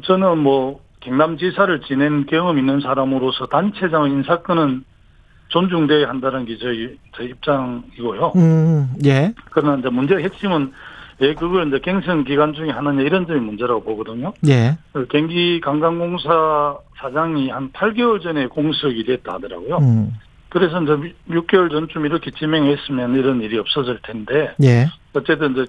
저는 0.03 0.37
뭐 0.37 0.79
경남지사를 1.01 1.81
지낸 1.81 2.25
경험 2.27 2.57
있는 2.57 2.79
사람으로서 2.79 3.47
단체장 3.47 4.09
인사권은 4.09 4.85
존중돼야 5.51 6.09
한다는 6.09 6.45
게 6.45 6.57
저희 6.57 6.97
제 7.15 7.25
입장이고요. 7.25 8.33
음, 8.37 8.93
예. 9.05 9.33
그러나 9.51 9.77
이제 9.77 9.89
문제의 9.89 10.23
핵심은 10.23 10.71
왜 11.19 11.35
그걸 11.35 11.67
이제 11.67 11.79
갱선 11.79 12.23
기간 12.23 12.53
중에 12.53 12.71
하느냐 12.71 13.01
이런 13.01 13.27
점이 13.27 13.39
문제라고 13.41 13.83
보거든요. 13.83 14.33
예. 14.47 14.77
그 14.93 15.05
경기 15.07 15.59
관광공사 15.61 16.77
사장이 16.97 17.49
한 17.49 17.71
8개월 17.71 18.23
전에 18.23 18.47
공석이 18.47 19.05
됐다 19.05 19.33
하더라고요. 19.33 19.77
음, 19.77 20.13
그래서 20.49 20.81
이제 20.81 21.13
6개월 21.29 21.69
전쯤 21.69 22.05
이렇게 22.05 22.31
지명했으면 22.31 23.15
이런 23.15 23.41
일이 23.41 23.59
없어질 23.59 23.99
텐데 24.03 24.53
예. 24.63 24.87
어쨌든 25.13 25.51
이제 25.51 25.65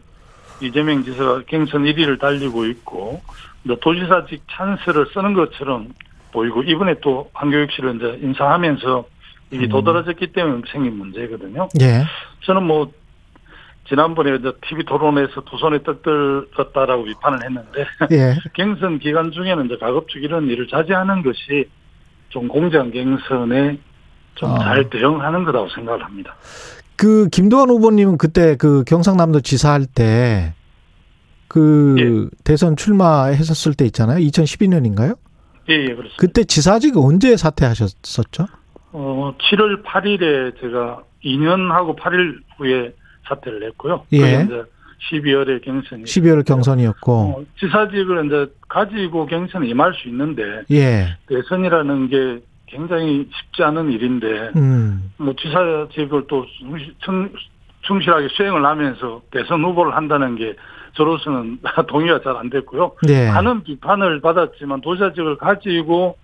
이재명 0.63 1.03
지사가 1.03 1.43
경선 1.49 1.85
1위를 1.85 2.21
달리고 2.21 2.67
있고 2.67 3.21
이제 3.65 3.77
도지사직 3.81 4.45
찬스를 4.49 5.07
쓰는 5.13 5.35
것처럼 5.35 5.89
보이고 6.33 6.63
이번에 6.63 6.95
또 7.03 7.29
한교육 7.35 7.73
씨를 7.73 7.97
이제 7.97 8.19
인사하면서 8.23 9.05
이게 9.53 9.67
음. 9.67 9.69
도드라졌기 9.69 10.33
때문에 10.33 10.63
생긴 10.71 10.97
문제거든요. 10.99 11.69
예. 11.81 12.05
저는 12.45 12.65
뭐 12.65 12.91
지난번에 13.89 14.37
이제 14.37 14.53
TV 14.67 14.85
토론에서 14.85 15.43
두 15.43 15.57
손에 15.59 15.83
떡 15.83 16.03
들었다라고 16.03 17.05
비판을 17.05 17.45
했는데 17.45 17.87
예. 18.13 18.35
경선 18.55 18.99
기간 18.99 19.31
중에는 19.31 19.67
이제 19.67 19.77
가급적 19.79 20.23
이런 20.23 20.49
일을 20.49 20.69
자제하는 20.69 21.23
것이 21.23 21.69
좀 22.31 22.49
공정 22.49 22.91
경선에 22.91 23.79
좀 24.35 24.51
아. 24.51 24.59
잘 24.61 24.89
대응하는 24.89 25.45
거라고 25.45 25.69
생각을 25.69 26.05
합니다. 26.05 26.35
그 26.97 27.29
김도환 27.29 27.69
후보님은 27.69 28.19
그때 28.19 28.57
그 28.57 28.85
경상남도 28.85 29.41
지사할 29.41 29.87
때 29.87 30.55
그 31.53 31.97
예. 31.99 32.37
대선 32.45 32.77
출마했었을 32.77 33.75
때 33.75 33.85
있잖아요. 33.85 34.19
2012년인가요? 34.27 35.19
예, 35.69 35.75
예, 35.75 35.85
그렇습니다. 35.89 36.17
그때 36.17 36.45
지사직 36.45 36.97
언제 36.97 37.37
사퇴하셨었죠? 37.37 38.47
어, 38.93 39.35
7월 39.39 39.83
8일에 39.85 40.61
제가 40.61 41.03
2년하고 41.25 41.99
8일 41.99 42.41
후에 42.57 42.93
사퇴를 43.29 43.65
했고요. 43.69 44.05
예. 44.13 44.43
이제 44.45 44.63
12월에 45.11 45.65
경선이. 45.65 46.05
12월 46.05 46.45
경선이었고. 46.47 47.13
어, 47.13 47.45
지사직을 47.59 48.27
이제 48.27 48.47
가지고 48.69 49.27
경선에 49.27 49.67
임할 49.69 49.95
수 49.95 50.09
있는데 50.09 50.63
예. 50.71 51.17
대선이라는 51.29 52.09
게 52.09 52.41
굉장히 52.67 53.29
쉽지 53.33 53.63
않은 53.65 53.91
일인데 53.93 54.51
음. 54.57 55.13
뭐 55.19 55.35
지사직을 55.35 56.25
또 56.29 56.47
충, 57.05 57.31
충실하게 57.83 58.29
수행을 58.31 58.65
하면서 58.65 59.21
대선 59.31 59.63
후보를 59.65 59.95
한다는 59.95 60.37
게 60.37 60.55
저로서는 60.95 61.59
동의가 61.89 62.21
잘 62.23 62.37
안 62.37 62.49
됐고요. 62.51 62.93
네. 63.07 63.31
많은 63.31 63.63
비판을 63.65 64.21
받았지만 64.21 64.81
도지사직을 64.83 65.37
가지고 65.37 66.17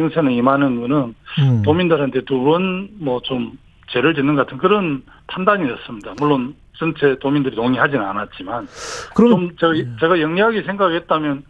경선에 0.00 0.34
임하는 0.34 0.80
거는 0.80 1.14
음. 1.38 1.62
도민들한테 1.62 2.20
두 2.24 2.44
번 2.44 2.88
뭐 3.00 3.20
좀 3.22 3.58
죄를 3.88 4.14
짓는 4.14 4.34
같은 4.36 4.58
그런 4.58 5.02
판단이었습니다. 5.28 6.14
물론 6.18 6.54
전체 6.78 7.16
도민들이 7.20 7.54
동의하지는 7.56 8.04
않았지만 8.04 8.66
그럼 9.14 9.30
좀 9.30 9.56
제가, 9.56 9.72
제가 10.00 10.20
영리하게 10.20 10.62
생각했다면 10.64 11.44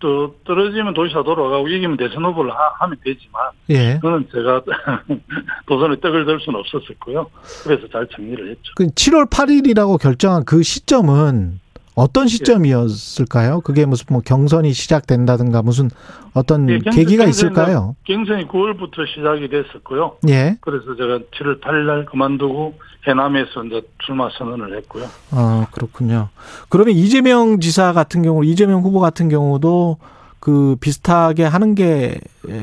또 0.00 0.34
떨어지면 0.44 0.92
도지사 0.94 1.22
돌아가고 1.22 1.68
이기면 1.68 1.96
대선 1.96 2.24
후보를 2.24 2.50
하, 2.50 2.86
면 2.86 2.96
되지만 3.04 3.42
예. 3.70 3.94
그거는 3.94 4.26
제가 4.32 4.62
도선에 5.66 5.96
떡을 6.00 6.24
들 6.26 6.40
수는 6.40 6.58
없었었고요. 6.60 7.26
그래서 7.62 7.86
잘 7.88 8.06
정리를 8.08 8.50
했죠. 8.50 8.72
그 8.76 8.86
7월 8.86 9.30
8일이라고 9.30 10.00
결정한 10.00 10.44
그 10.44 10.62
시점은 10.62 11.60
어떤 11.94 12.26
시점이었을까요? 12.26 13.60
그게 13.60 13.84
무슨 13.86 14.06
뭐 14.10 14.20
경선이 14.20 14.72
시작된다든가 14.72 15.62
무슨 15.62 15.90
어떤 16.34 16.68
예, 16.68 16.78
경선- 16.78 16.94
계기가 16.94 17.24
있을까요? 17.24 17.94
경선이 18.04 18.48
9월부터 18.48 19.06
시작이 19.14 19.48
됐었고요. 19.48 20.16
예. 20.28 20.56
그래서 20.60 20.96
제가 20.96 21.18
7월 21.38 21.60
8일 21.60 21.86
날 21.86 22.04
그만두고 22.06 22.74
해남에서 23.06 23.64
이제 23.64 23.82
출마 24.04 24.28
선언을 24.36 24.76
했고요. 24.78 25.04
어, 25.32 25.66
그렇군요. 25.70 26.30
그러면 26.68 26.94
이재명 26.94 27.60
지사 27.60 27.92
같은 27.92 28.22
경우, 28.22 28.44
이재명 28.44 28.80
후보 28.82 28.98
같은 28.98 29.28
경우도 29.28 29.98
그 30.40 30.76
비슷하게 30.80 31.44
하는 31.44 31.74
게 31.74 32.18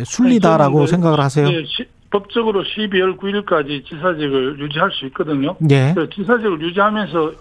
순리다라고 0.06 0.74
저는 0.80 0.88
생각을 0.88 1.20
하세요? 1.20 1.48
예, 1.48 1.64
시- 1.66 1.88
법적으로 2.10 2.64
12월 2.64 3.18
9일까지 3.18 3.86
지사직을 3.88 4.60
유지할 4.60 4.92
수 4.92 5.06
있거든요. 5.08 5.56
예. 5.72 5.96
지사직을 6.14 6.62
유지하면서 6.62 7.32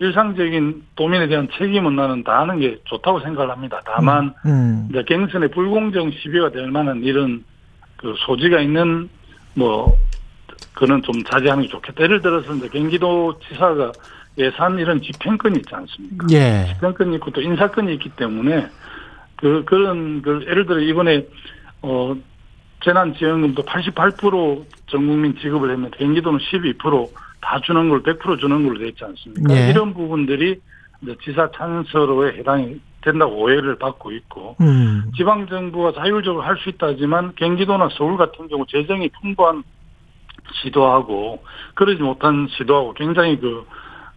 일상적인 0.00 0.82
도민에 0.96 1.28
대한 1.28 1.46
책임은 1.56 1.94
나는 1.94 2.24
다 2.24 2.40
하는 2.40 2.58
게 2.58 2.80
좋다고 2.84 3.20
생각을 3.20 3.50
합니다. 3.50 3.80
다만 3.84 4.34
음. 4.46 4.88
이제 4.90 5.02
경선의 5.02 5.50
불공정 5.50 6.10
시비가 6.10 6.50
될 6.50 6.70
만한 6.70 7.02
이런 7.02 7.44
그 7.96 8.14
소지가 8.26 8.60
있는 8.60 9.10
뭐 9.54 9.94
그는 10.72 11.02
좀 11.02 11.22
자제하는 11.24 11.64
게 11.64 11.68
좋겠다. 11.68 12.02
예를 12.02 12.22
들어서 12.22 12.54
이제 12.54 12.68
경기도 12.68 13.38
지사가 13.40 13.92
예산 14.38 14.78
이런 14.78 15.02
집행권이 15.02 15.58
있지 15.58 15.74
않습니까? 15.74 16.26
예. 16.32 16.72
집행권이 16.72 17.16
있고 17.16 17.30
또 17.32 17.42
인사권이 17.42 17.92
있기 17.94 18.08
때문에 18.10 18.68
그 19.36 19.64
그런 19.66 20.22
그 20.22 20.42
예를 20.48 20.64
들어 20.64 20.80
이번에 20.80 21.26
어 21.82 22.16
재난지원금도 22.82 23.64
88% 23.64 24.64
전 24.86 25.06
국민 25.06 25.36
지급을 25.36 25.70
했는데 25.72 25.98
경기도는 25.98 26.38
12% 26.38 27.10
다 27.40 27.60
주는 27.62 27.88
걸 27.88 28.02
100% 28.02 28.38
주는 28.40 28.64
걸로 28.64 28.78
돼 28.78 28.88
있지 28.88 29.04
않습니까? 29.04 29.54
예. 29.54 29.70
이런 29.70 29.94
부분들이 29.94 30.60
이제 31.02 31.16
지사 31.22 31.50
찬서로에 31.52 32.38
해당이 32.38 32.80
된다고 33.02 33.36
오해를 33.36 33.78
받고 33.78 34.12
있고 34.12 34.56
음. 34.60 35.10
지방 35.16 35.46
정부가 35.46 35.92
자율적으로 35.92 36.42
할 36.42 36.56
수 36.58 36.68
있다지만 36.68 37.34
경기도나 37.36 37.88
서울 37.96 38.18
같은 38.18 38.48
경우 38.48 38.66
재정이 38.68 39.08
풍부한 39.20 39.62
시도하고 40.62 41.42
그러지 41.74 42.02
못한 42.02 42.46
시도하고 42.50 42.92
굉장히 42.94 43.38
그 43.38 43.64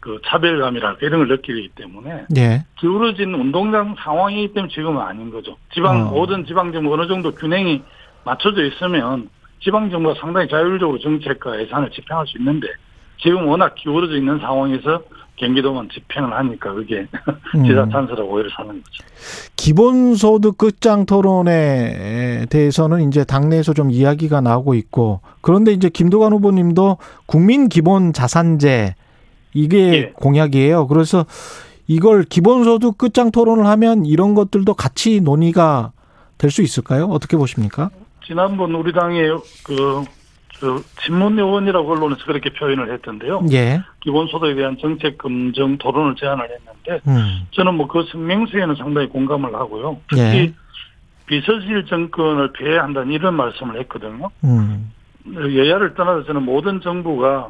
그 0.04 0.20
차별감이랄까 0.26 0.98
이런 1.02 1.26
걸 1.26 1.30
느끼기 1.30 1.70
때문에 1.76 2.26
예. 2.36 2.66
기울어진 2.78 3.34
운동장 3.34 3.96
상황이기 3.98 4.54
때문에 4.54 4.70
지금은 4.70 5.02
아닌 5.02 5.32
거죠. 5.32 5.56
지방 5.74 6.08
어. 6.08 6.12
모든 6.12 6.46
지방 6.46 6.74
정부 6.74 6.94
어느 6.94 7.08
정도 7.08 7.32
균형이 7.32 7.82
맞춰져 8.26 8.66
있으면 8.66 9.30
지방 9.62 9.90
정부가 9.90 10.20
상당히 10.20 10.50
자율적으로 10.50 11.00
정책과 11.00 11.58
예산을 11.62 11.90
집행할 11.92 12.28
수 12.28 12.38
있는데 12.38 12.68
지금 13.22 13.48
워낙 13.48 13.76
기울어져 13.76 14.18
있는 14.18 14.40
상황에서 14.40 15.02
경기도만 15.36 15.90
집행을 15.92 16.32
하니까 16.34 16.74
그게 16.74 17.08
음. 17.56 17.64
지사 17.66 17.88
찬스라고 17.92 18.32
오해를 18.32 18.52
사는 18.56 18.70
거죠. 18.70 19.04
기본소득 19.56 20.58
끝장 20.58 21.06
토론에 21.06 22.46
대해서는 22.50 23.08
이제 23.08 23.24
당내에서 23.24 23.74
좀 23.74 23.90
이야기가 23.92 24.42
나오고 24.42 24.74
있고 24.76 25.22
그런데 25.42 25.72
이제 25.72 25.90
김두관 25.90 26.34
후보님도 26.34 26.98
국민 27.26 27.70
기본 27.70 28.14
자산제 28.14 28.96
이게 29.54 29.94
예. 29.94 30.12
공약이에요. 30.16 30.88
그래서 30.88 31.26
이걸 31.88 32.24
기본소득 32.24 32.98
끝장 32.98 33.32
토론을 33.32 33.66
하면 33.66 34.06
이런 34.06 34.36
것들도 34.36 34.74
같이 34.74 35.20
논의가 35.22 35.92
될 36.38 36.52
수 36.52 36.62
있을까요? 36.62 37.06
어떻게 37.06 37.38
보십니까? 37.38 37.90
지난번 38.26 38.74
우리 38.76 38.92
당의 38.94 39.30
그, 39.64 40.04
저, 40.64 40.80
친문 41.02 41.38
의원이라고 41.38 41.92
언론에서 41.92 42.24
그렇게 42.24 42.50
표현을 42.52 42.94
했던데요. 42.94 43.42
예. 43.52 43.82
기본소득에 44.00 44.56
대한 44.56 44.78
정책 44.80 45.18
검증 45.18 45.78
토론을 45.78 46.16
제안을 46.16 46.48
했는데 46.50 47.02
음. 47.06 47.46
저는 47.52 47.74
뭐그 47.76 48.06
성명서에는 48.10 48.76
상당히 48.76 49.10
공감을 49.10 49.54
하고요. 49.54 50.00
특히 50.08 50.22
예. 50.22 50.54
비서실 51.26 51.86
정권을 51.88 52.54
폐해한다는 52.54 53.12
이런 53.12 53.36
말씀을 53.36 53.78
했거든요. 53.82 54.30
음. 54.46 54.94
여야를 55.36 55.96
떠나서 55.96 56.24
저는 56.24 56.44
모든 56.44 56.80
정부가 56.80 57.50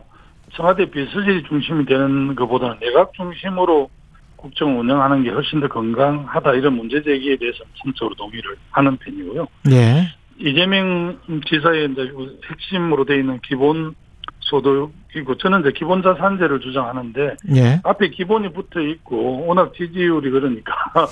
청와대 0.54 0.90
비서실이 0.90 1.44
중심이 1.44 1.86
되는 1.86 2.34
것보다는 2.36 2.78
내각 2.80 3.14
중심으로 3.14 3.90
국정을 4.38 4.80
운영하는 4.80 5.24
게 5.24 5.30
훨씬 5.30 5.60
더 5.60 5.68
건강하다 5.68 6.54
이런 6.54 6.76
문제 6.76 7.02
제기에 7.02 7.38
대해서 7.38 7.64
전적으로 7.84 8.16
동의를 8.16 8.56
하는 8.72 8.98
편이고요. 8.98 9.48
예. 9.72 10.08
이재명 10.38 11.18
지사의 11.48 11.92
이제 11.92 12.12
핵심으로 12.50 13.06
돼 13.06 13.18
있는 13.18 13.40
기본 13.44 13.96
소득이고 14.40 15.38
저는 15.38 15.62
이제 15.62 15.72
기본 15.72 16.02
자산제를 16.02 16.60
주장하는데 16.60 17.36
예. 17.56 17.80
앞에 17.84 18.10
기본이 18.10 18.52
붙어 18.52 18.82
있고 18.82 19.46
워낙 19.46 19.74
지지율이 19.74 20.30
그러니까 20.30 20.74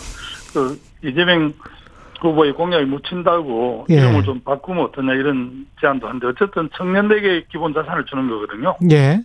그 0.53 0.79
이재명 1.03 1.53
후보의 2.19 2.53
공약이 2.53 2.85
묻힌다고 2.85 3.87
예. 3.89 3.95
이름을 3.95 4.23
좀 4.23 4.39
바꾸면 4.41 4.85
어떠냐 4.85 5.13
이런 5.13 5.65
제안도 5.79 6.07
하는데 6.07 6.27
어쨌든 6.27 6.69
청년에게 6.75 7.45
기본 7.51 7.73
자산을 7.73 8.05
주는 8.05 8.29
거거든요. 8.29 8.75
예. 8.91 9.19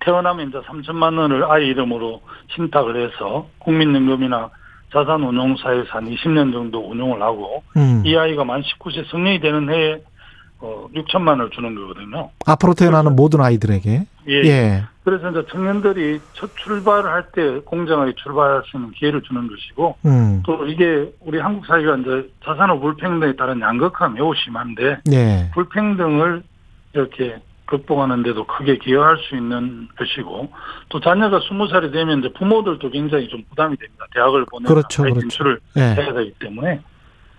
태어나면 0.00 0.48
이제 0.48 0.58
3천만 0.60 1.18
원을 1.18 1.44
아이 1.44 1.66
이름으로 1.66 2.22
신탁을 2.54 2.96
해서 2.96 3.48
국민연금이나 3.58 4.50
자산운용사에서 4.92 5.88
한 5.90 6.10
20년 6.10 6.52
정도 6.52 6.90
운용을 6.90 7.22
하고 7.22 7.62
음. 7.76 8.02
이 8.04 8.16
아이가 8.16 8.44
만 8.44 8.62
19세 8.62 9.08
성년이 9.10 9.40
되는 9.40 9.68
해에 9.72 10.02
어, 10.62 10.86
6천만 10.94 11.28
원을 11.28 11.50
주는 11.50 11.74
거거든요. 11.74 12.30
앞으로 12.46 12.74
태어나는 12.74 13.16
모든 13.16 13.40
아이들에게. 13.40 14.06
예. 14.28 14.34
예. 14.44 14.82
그래서 15.04 15.30
이제 15.30 15.42
청년들이 15.50 16.20
첫 16.34 16.50
출발을 16.56 17.10
할 17.10 17.24
때 17.32 17.60
공정하게 17.64 18.12
출발할 18.16 18.62
수 18.66 18.76
있는 18.76 18.90
기회를 18.90 19.22
주는 19.22 19.48
것이고 19.48 19.96
음. 20.04 20.42
또 20.44 20.66
이게 20.66 21.10
우리 21.20 21.38
한국 21.38 21.64
사회가 21.64 21.96
이제 21.96 22.30
자산후 22.44 22.80
불평등에 22.80 23.36
따른 23.36 23.60
양극화가 23.60 24.10
매우 24.10 24.34
심한데 24.34 24.98
예. 25.10 25.50
불평등을 25.54 26.42
이렇게 26.92 27.40
극복하는 27.70 28.22
데도 28.22 28.46
크게 28.46 28.78
기여할 28.78 29.16
수 29.18 29.36
있는 29.36 29.88
것이고 29.96 30.50
또 30.90 31.00
자녀가 31.00 31.40
스무 31.48 31.68
살이 31.68 31.90
되면 31.90 32.18
이제 32.18 32.32
부모들도 32.32 32.90
굉장히 32.90 33.28
좀 33.28 33.42
부담이 33.48 33.76
됩니다. 33.76 34.04
대학을 34.14 34.44
보내는 34.46 34.68
그렇죠, 34.68 35.02
그렇죠. 35.02 35.20
진출을 35.20 35.60
예. 35.76 35.80
해야 35.80 36.12
되기 36.12 36.32
때문에 36.38 36.80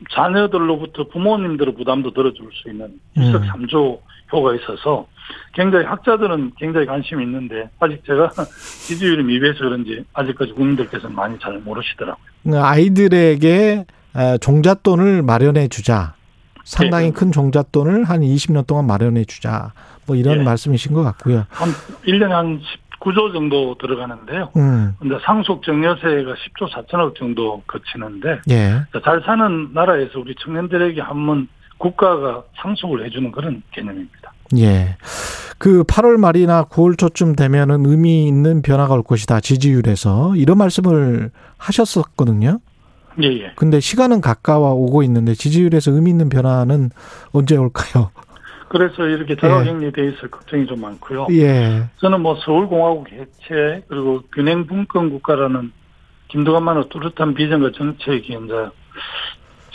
자녀들로부터 0.09 1.07
부모님들의 1.09 1.75
부담도 1.75 2.11
들어줄 2.13 2.49
수 2.53 2.69
있는 2.69 2.85
음. 3.17 3.21
일석삼조 3.21 4.01
효가 4.33 4.55
있어서 4.55 5.05
굉장히 5.53 5.85
학자들은 5.85 6.53
굉장히 6.57 6.85
관심이 6.85 7.23
있는데 7.23 7.69
아직 7.79 8.03
제가 8.05 8.29
지지율이 8.87 9.23
미비해서 9.23 9.59
그런지 9.59 10.03
아직까지 10.13 10.53
국민들께서는 10.53 11.15
많이 11.15 11.37
잘 11.39 11.59
모르시더라고요. 11.59 12.63
아이들에게 12.63 13.85
에, 14.15 14.37
종잣돈을 14.39 15.21
마련해 15.21 15.67
주자. 15.67 16.15
상당히 16.63 17.07
네. 17.07 17.11
큰 17.11 17.31
종잣돈을 17.31 18.05
한 18.05 18.21
20년 18.21 18.67
동안 18.67 18.85
마련해 18.85 19.25
주자. 19.25 19.73
뭐 20.05 20.15
이런 20.15 20.39
예. 20.39 20.43
말씀이신 20.43 20.93
것 20.93 21.03
같고요. 21.03 21.45
한 21.49 21.69
1년에 22.05 22.29
한 22.29 22.61
19조 22.99 23.33
정도 23.33 23.75
들어가는데요. 23.79 24.49
음. 24.55 24.95
근데 24.99 25.17
상속 25.23 25.63
증여세가 25.63 26.33
10조 26.33 26.69
4천억 26.71 27.15
정도 27.15 27.61
거치는데 27.67 28.41
예. 28.49 28.83
잘 29.03 29.21
사는 29.25 29.69
나라에서 29.73 30.19
우리 30.19 30.35
청년들에게 30.43 31.01
한번 31.01 31.47
국가가 31.77 32.43
상속을 32.61 33.05
해주는 33.05 33.31
그런 33.31 33.63
개념입니다. 33.71 34.31
예. 34.57 34.97
그 35.57 35.83
8월 35.83 36.17
말이나 36.17 36.63
9월 36.65 36.97
초쯤 36.97 37.35
되면은 37.35 37.85
의미 37.85 38.27
있는 38.27 38.61
변화가 38.61 38.95
올 38.95 39.03
것이다. 39.03 39.39
지지율에서. 39.39 40.35
이런 40.35 40.57
말씀을 40.57 41.31
하셨었거든요. 41.57 42.59
예, 43.21 43.27
예. 43.27 43.51
근데 43.55 43.79
시간은 43.79 44.21
가까워 44.21 44.71
오고 44.73 45.03
있는데 45.03 45.33
지지율에서 45.33 45.91
의미 45.91 46.09
있는 46.11 46.29
변화는 46.29 46.89
언제 47.31 47.57
올까요? 47.57 48.11
그래서 48.69 49.05
이렇게 49.05 49.35
자가격리돼 49.35 50.07
있을 50.09 50.29
걱정이 50.31 50.65
좀 50.65 50.79
많고요. 50.81 51.27
예. 51.31 51.83
저는 51.97 52.21
뭐 52.21 52.35
서울공화국 52.45 53.11
해체 53.11 53.83
그리고 53.89 54.21
균형 54.33 54.65
분권 54.65 55.09
국가라는 55.09 55.71
김두관만의 56.29 56.85
뚜렷한 56.89 57.33
비전과 57.33 57.71
정책이 57.75 58.27
이제 58.45 58.53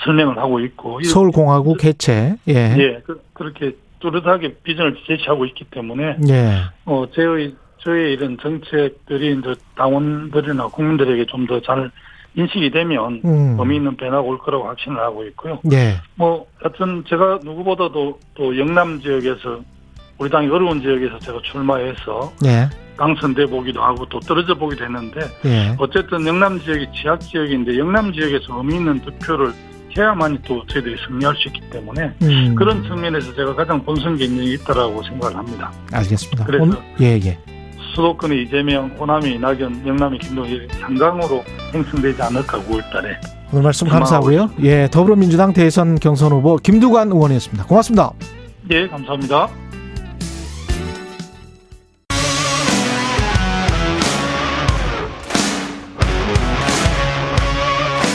설명을 0.05 0.39
하고 0.39 0.61
있고 0.61 1.01
이- 1.01 1.05
서울공화국 1.05 1.79
개최. 1.79 2.37
예. 2.49 2.55
예 2.79 3.03
그, 3.05 3.21
그렇게 3.35 3.77
뚜렷하게 4.01 4.55
비전을 4.63 4.97
제시하고 5.07 5.45
있기 5.47 5.65
때문에 5.71 6.17
예. 6.31 6.63
어 6.87 7.05
저희 7.15 7.55
저의 7.79 8.15
이런 8.15 8.37
정책들이 8.41 9.39
이제 9.39 9.55
당원들이나 9.77 10.69
국민들에게 10.69 11.27
좀 11.27 11.47
더 11.47 11.61
잘 11.61 11.91
인식이 12.37 12.71
되면 12.71 13.21
음. 13.25 13.57
의미 13.59 13.77
있는 13.77 13.97
변화가 13.97 14.21
올 14.21 14.39
거라고 14.39 14.65
확신을 14.69 14.99
하고 15.01 15.25
있고요. 15.27 15.59
예. 15.73 15.95
뭐 16.17 16.47
하여튼 16.63 17.03
제가 17.09 17.41
누구보다도 17.43 18.19
또 18.35 18.59
영남 18.59 19.01
지역에서 19.01 19.61
우리 20.19 20.31
당이 20.31 20.49
어려운 20.49 20.81
지역에서 20.83 21.19
제가 21.19 21.39
출마해서 21.45 22.33
예. 22.45 22.69
당선돼 22.99 23.47
보기도 23.47 23.83
하고 23.83 24.07
또 24.09 24.21
떨어져 24.21 24.55
보기도 24.55 24.85
했는데 24.85 25.21
예. 25.47 25.75
어쨌든 25.79 26.27
영남 26.27 26.61
지역이 26.61 26.87
지역 26.95 27.21
지역인데 27.21 27.79
영남 27.79 28.13
지역에서 28.13 28.59
의미 28.59 28.77
있는 28.77 29.01
득표를 29.01 29.53
해야만이 29.97 30.39
또 30.47 30.63
저희들이 30.67 30.95
승리할 31.09 31.35
수 31.37 31.49
있기 31.49 31.61
때문에 31.71 32.13
음. 32.21 32.55
그런 32.55 32.83
측면에서 32.83 33.35
제가 33.35 33.55
가장 33.55 33.83
본선 33.83 34.19
경쟁이 34.19 34.53
있다라고 34.53 35.03
생각을 35.05 35.37
합니다. 35.37 35.73
알겠습니다. 35.91 36.45
그래서- 36.45 36.65
오늘- 36.65 36.77
예, 37.01 37.19
예. 37.25 37.39
수도권의 37.97 38.43
이재명, 38.43 38.89
호남이 38.99 39.33
이낙연, 39.37 39.87
영남이 39.87 40.19
김동일 40.19 40.69
상강으로 40.71 41.43
형성되지 41.73 42.21
않을까 42.23 42.59
9월달에 42.59 43.17
오늘 43.53 43.63
말씀 43.63 43.89
감사하고요. 43.89 44.51
예, 44.63 44.89
더불어민주당 44.91 45.55
대선 45.55 45.99
경선 45.99 46.33
후보 46.33 46.57
김두관 46.57 47.11
의원이었습니다. 47.11 47.65
고맙습니다. 47.65 48.13
예 48.71 48.87
감사합니다. 48.87 49.49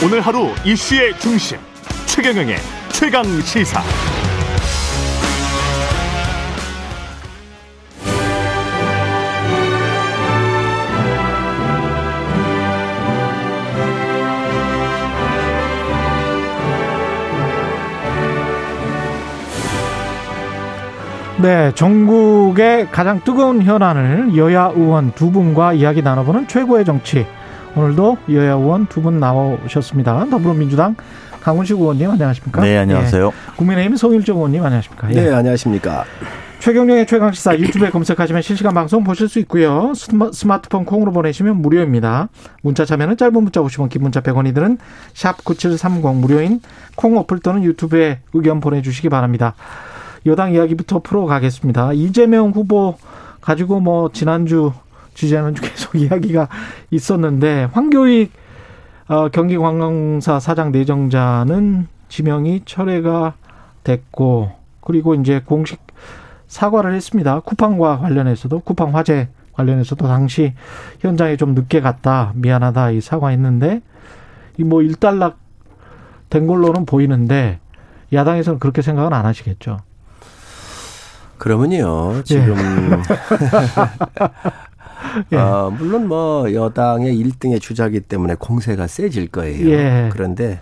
오늘 0.04 0.20
하루 0.20 0.48
이슈의 0.64 1.18
중심 1.18 1.58
최경영의 2.06 2.56
최강 2.92 3.24
시사. 3.40 3.82
네, 21.42 21.72
전국의 21.74 22.88
가장 22.92 23.20
뜨거운 23.24 23.62
현안을 23.62 24.36
여야 24.36 24.72
의원 24.74 25.12
두 25.14 25.30
분과 25.32 25.72
이야기 25.72 26.00
나눠보는 26.02 26.46
최고의 26.46 26.84
정치. 26.84 27.26
오늘도 27.74 28.18
여야 28.30 28.52
의원 28.52 28.86
두 28.86 29.00
분 29.02 29.18
나오셨습니다. 29.18 30.26
더불어민주당 30.30 30.94
강훈식 31.42 31.78
의원님 31.78 32.10
안녕하십니까? 32.10 32.60
네, 32.62 32.76
안녕하세요. 32.78 33.26
예, 33.26 33.56
국민의힘 33.56 33.96
송일정 33.96 34.36
의원님 34.36 34.62
안녕하십니까? 34.64 35.10
예. 35.10 35.14
네, 35.14 35.32
안녕하십니까. 35.34 36.04
최경영의 36.60 37.06
최강시사 37.08 37.58
유튜브에 37.58 37.90
검색하시면 37.90 38.40
실시간 38.42 38.72
방송 38.72 39.02
보실 39.02 39.28
수 39.28 39.40
있고요. 39.40 39.92
스마- 39.96 40.32
스마트폰 40.32 40.84
콩으로 40.84 41.10
보내시면 41.10 41.56
무료입니다. 41.56 42.28
문자 42.62 42.84
참여는 42.84 43.16
짧은 43.16 43.32
문자 43.42 43.60
50원, 43.60 43.88
긴 43.88 44.02
문자 44.02 44.20
100원이 44.20 44.54
드는 44.54 44.78
샵 45.12 45.42
9730 45.42 46.14
무료인 46.20 46.60
콩 46.94 47.16
어플 47.18 47.40
또는 47.40 47.64
유튜브에 47.64 48.20
의견 48.32 48.60
보내주시기 48.60 49.08
바랍니다. 49.08 49.54
여당 50.26 50.52
이야기부터 50.52 51.00
풀어가겠습니다. 51.00 51.92
이재명 51.94 52.50
후보 52.50 52.96
가지고 53.40 53.80
뭐 53.80 54.10
지난주 54.12 54.72
주제는 55.14 55.54
계속 55.60 55.96
이야기가 55.96 56.48
있었는데 56.90 57.68
황교익 57.72 58.32
어, 59.08 59.28
경기관광사 59.28 60.38
사장 60.40 60.72
내정자는 60.72 61.88
지명이 62.08 62.62
철회가 62.64 63.34
됐고 63.84 64.52
그리고 64.80 65.14
이제 65.14 65.40
공식 65.44 65.80
사과를 66.46 66.94
했습니다. 66.94 67.40
쿠팡과 67.40 67.98
관련해서도 67.98 68.60
쿠팡 68.60 68.94
화재 68.94 69.28
관련해서도 69.54 70.06
당시 70.06 70.54
현장에 71.00 71.36
좀 71.36 71.54
늦게 71.54 71.80
갔다 71.80 72.32
미안하다 72.36 72.92
이 72.92 73.00
사과했는데 73.00 73.80
이 74.58 74.64
뭐 74.64 74.82
일단락 74.82 75.38
된 76.30 76.46
걸로는 76.46 76.86
보이는데 76.86 77.58
야당에서는 78.12 78.58
그렇게 78.58 78.82
생각은 78.82 79.12
안 79.12 79.26
하시겠죠. 79.26 79.78
그러면요 81.42 82.22
지금 82.22 82.54
예. 85.32 85.36
어, 85.36 85.74
물론 85.76 86.06
뭐 86.06 86.54
여당의 86.54 87.16
1등의 87.16 87.60
주자기 87.60 87.98
때문에 87.98 88.36
공세가 88.38 88.86
세질 88.86 89.26
거예요. 89.26 89.68
예. 89.68 90.08
그런데 90.12 90.60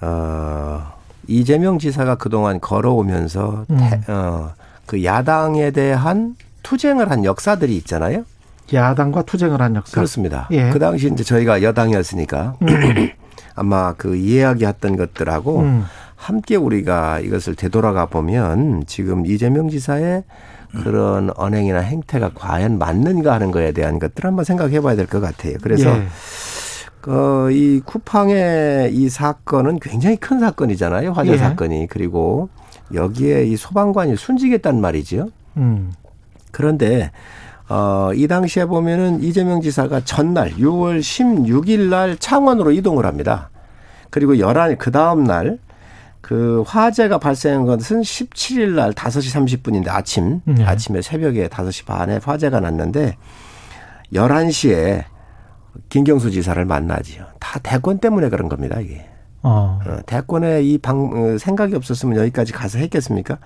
어, 0.00 0.92
이재명 1.26 1.80
지사가 1.80 2.14
그동안 2.14 2.60
걸어오면서 2.60 3.66
음. 3.68 3.76
태, 3.76 4.00
어, 4.06 4.52
그 4.86 5.02
야당에 5.02 5.72
대한 5.72 6.36
투쟁을 6.62 7.10
한 7.10 7.24
역사들이 7.24 7.76
있잖아요. 7.78 8.24
야당과 8.72 9.22
투쟁을 9.22 9.60
한 9.60 9.74
역사. 9.74 9.96
그렇습니다. 9.96 10.46
예. 10.52 10.70
그 10.70 10.78
당시 10.78 11.10
이제 11.12 11.24
저희가 11.24 11.60
여당이었으니까 11.64 12.54
음. 12.62 13.08
아마 13.56 13.94
그 13.94 14.14
이야기했던 14.14 14.96
것들하고 14.96 15.58
음. 15.58 15.84
함께 16.24 16.56
우리가 16.56 17.20
이것을 17.20 17.54
되돌아가 17.54 18.06
보면 18.06 18.84
지금 18.86 19.26
이재명 19.26 19.68
지사의 19.68 20.24
그런 20.82 21.30
언행이나 21.36 21.80
행태가 21.80 22.30
과연 22.34 22.78
맞는가 22.78 23.34
하는 23.34 23.50
거에 23.50 23.72
대한 23.72 23.98
것들 23.98 24.24
을 24.24 24.28
한번 24.28 24.44
생각해 24.46 24.80
봐야 24.80 24.96
될 24.96 25.06
것 25.06 25.20
같아요. 25.20 25.56
그래서 25.60 25.90
예. 25.90 26.06
그, 27.02 27.50
이 27.52 27.80
쿠팡의 27.84 28.94
이 28.94 29.10
사건은 29.10 29.78
굉장히 29.80 30.16
큰 30.16 30.40
사건이잖아요. 30.40 31.12
화재 31.12 31.32
예. 31.32 31.36
사건이. 31.36 31.88
그리고 31.90 32.48
여기에 32.94 33.44
이 33.44 33.56
소방관이 33.58 34.16
순직했단 34.16 34.80
말이죠. 34.80 35.28
음. 35.58 35.92
그런데 36.50 37.10
어, 37.68 38.12
이 38.14 38.26
당시에 38.26 38.64
보면은 38.64 39.22
이재명 39.22 39.60
지사가 39.60 40.00
전날 40.06 40.52
6월 40.52 41.00
16일 41.00 41.90
날 41.90 42.16
창원으로 42.16 42.72
이동을 42.72 43.04
합니다. 43.04 43.50
그리고 44.08 44.38
11, 44.38 44.78
그 44.78 44.90
다음 44.90 45.24
날 45.24 45.58
그 46.24 46.64
화재가 46.66 47.18
발생한 47.18 47.66
것은 47.66 48.00
17일 48.00 48.70
날 48.70 48.92
5시 48.92 49.60
30분인데 49.60 49.88
아침, 49.88 50.40
네. 50.46 50.64
아침에 50.64 51.02
새벽에 51.02 51.48
5시 51.48 51.84
반에 51.84 52.18
화재가 52.24 52.60
났는데 52.60 53.18
11시에 54.10 55.04
김경수 55.90 56.30
지사를 56.30 56.64
만나지요. 56.64 57.26
다 57.40 57.60
대권 57.62 57.98
때문에 57.98 58.30
그런 58.30 58.48
겁니다, 58.48 58.80
이게. 58.80 59.06
어. 59.42 59.78
어 59.86 59.98
대권에 60.06 60.62
이 60.62 60.78
방, 60.78 61.10
어, 61.12 61.36
생각이 61.36 61.74
없었으면 61.74 62.16
여기까지 62.16 62.54
가서 62.54 62.78
했겠습니까? 62.78 63.36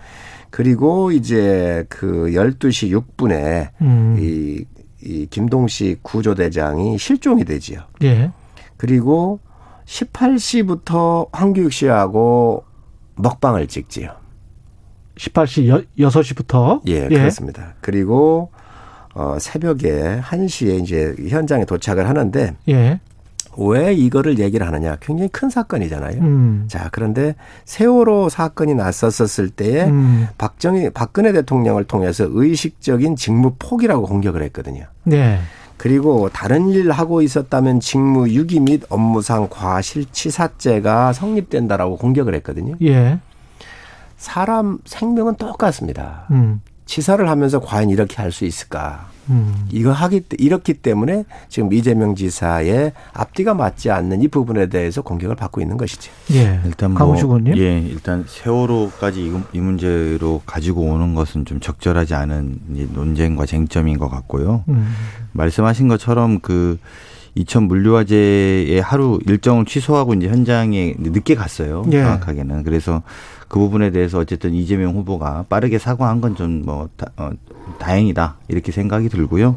그리고 0.50 1.10
이제 1.10 1.84
그 1.88 2.30
12시 2.30 2.96
6분에 2.96 3.70
음. 3.80 4.16
이, 4.20 4.64
이 5.02 5.26
김동식 5.26 6.04
구조대장이 6.04 6.96
실종이 6.96 7.44
되지요. 7.44 7.80
예. 8.04 8.30
그리고 8.76 9.40
18시부터 9.84 11.28
황교익 11.32 11.72
씨하고 11.72 12.67
먹방을 13.18 13.66
찍지요. 13.66 14.12
18시 15.16 15.86
6시부터? 15.98 16.80
예, 16.88 17.08
예, 17.10 17.18
그렇습니다. 17.18 17.74
그리고 17.80 18.50
어 19.14 19.36
새벽에 19.40 20.20
1시에 20.22 20.82
이제 20.82 21.14
현장에 21.28 21.64
도착을 21.64 22.08
하는데 22.08 22.54
예. 22.68 23.00
왜 23.58 23.92
이거를 23.92 24.38
얘기를 24.38 24.64
하느냐? 24.66 24.96
굉장히 25.00 25.28
큰 25.30 25.50
사건이잖아요. 25.50 26.20
음. 26.20 26.64
자, 26.68 26.88
그런데 26.92 27.34
세월호 27.64 28.28
사건이 28.28 28.74
났었을 28.74 29.50
때에 29.50 29.86
음. 29.86 30.28
박정희 30.38 30.90
박근혜 30.90 31.32
대통령을 31.32 31.84
통해서 31.84 32.26
의식적인 32.28 33.16
직무 33.16 33.54
포기라고 33.58 34.06
공격을 34.06 34.42
했거든요. 34.44 34.84
네. 35.02 35.40
그리고 35.78 36.28
다른 36.28 36.68
일 36.68 36.90
하고 36.90 37.22
있었다면 37.22 37.80
직무 37.80 38.28
유기 38.30 38.60
및 38.60 38.82
업무상 38.90 39.48
과실치사죄가 39.48 41.12
성립된다라고 41.12 41.96
공격을 41.96 42.34
했거든요. 42.34 42.74
예. 42.82 43.20
사람 44.16 44.78
생명은 44.84 45.36
똑같습니다. 45.36 46.26
음. 46.32 46.60
치사를 46.88 47.28
하면서 47.28 47.60
과연 47.60 47.90
이렇게 47.90 48.16
할 48.16 48.32
수 48.32 48.44
있을까? 48.44 49.08
음. 49.30 49.66
이거 49.70 49.92
하기 49.92 50.22
이렇기 50.38 50.74
때문에 50.74 51.24
지금 51.48 51.72
이재명 51.72 52.14
지사의 52.14 52.92
앞뒤가 53.12 53.52
맞지 53.54 53.90
않는 53.90 54.22
이 54.22 54.28
부분에 54.28 54.68
대해서 54.68 55.02
공격을 55.02 55.36
받고 55.36 55.60
있는 55.60 55.76
것이죠. 55.76 56.10
예. 56.32 56.60
일단 56.64 56.94
뭐 56.94 56.98
예, 57.58 57.78
일단 57.80 58.24
세월호까지 58.26 59.26
이, 59.26 59.32
이, 59.52 59.60
문제로 59.60 60.40
가지고 60.46 60.82
오는 60.82 61.14
것은 61.14 61.44
좀 61.44 61.60
적절하지 61.60 62.14
않은 62.14 62.60
논쟁과 62.94 63.44
쟁점인 63.44 63.98
것 63.98 64.08
같고요. 64.08 64.64
음. 64.68 64.94
말씀하신 65.32 65.88
것처럼 65.88 66.40
그 66.40 66.78
이천 67.34 67.64
물류화재의 67.64 68.80
하루 68.80 69.18
일정을 69.26 69.64
취소하고 69.64 70.14
이제 70.14 70.28
현장에 70.28 70.94
늦게 70.98 71.34
갔어요. 71.34 71.84
예. 71.92 72.02
정확하게는 72.02 72.64
그래서 72.64 73.02
그 73.48 73.58
부분에 73.58 73.90
대해서 73.90 74.18
어쨌든 74.18 74.54
이재명 74.54 74.94
후보가 74.94 75.46
빠르게 75.48 75.78
사과한 75.78 76.20
건 76.20 76.36
좀뭐 76.36 76.88
어, 77.16 77.30
다행이다 77.78 78.36
이렇게 78.48 78.72
생각이 78.72 79.08
들고요. 79.08 79.56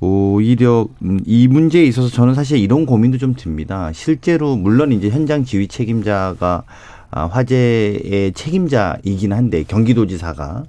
오히려 0.00 0.86
음, 1.02 1.20
이 1.24 1.48
문제에 1.48 1.84
있어서 1.84 2.08
저는 2.08 2.34
사실 2.34 2.58
이런 2.58 2.84
고민도 2.84 3.18
좀 3.18 3.34
듭니다. 3.34 3.90
실제로 3.94 4.56
물론 4.56 4.92
이제 4.92 5.08
현장 5.08 5.44
지휘 5.44 5.68
책임자가 5.68 6.64
아, 7.10 7.26
화재의 7.26 8.32
책임자이긴 8.34 9.32
한데 9.32 9.64
경기도지사가 9.66 10.64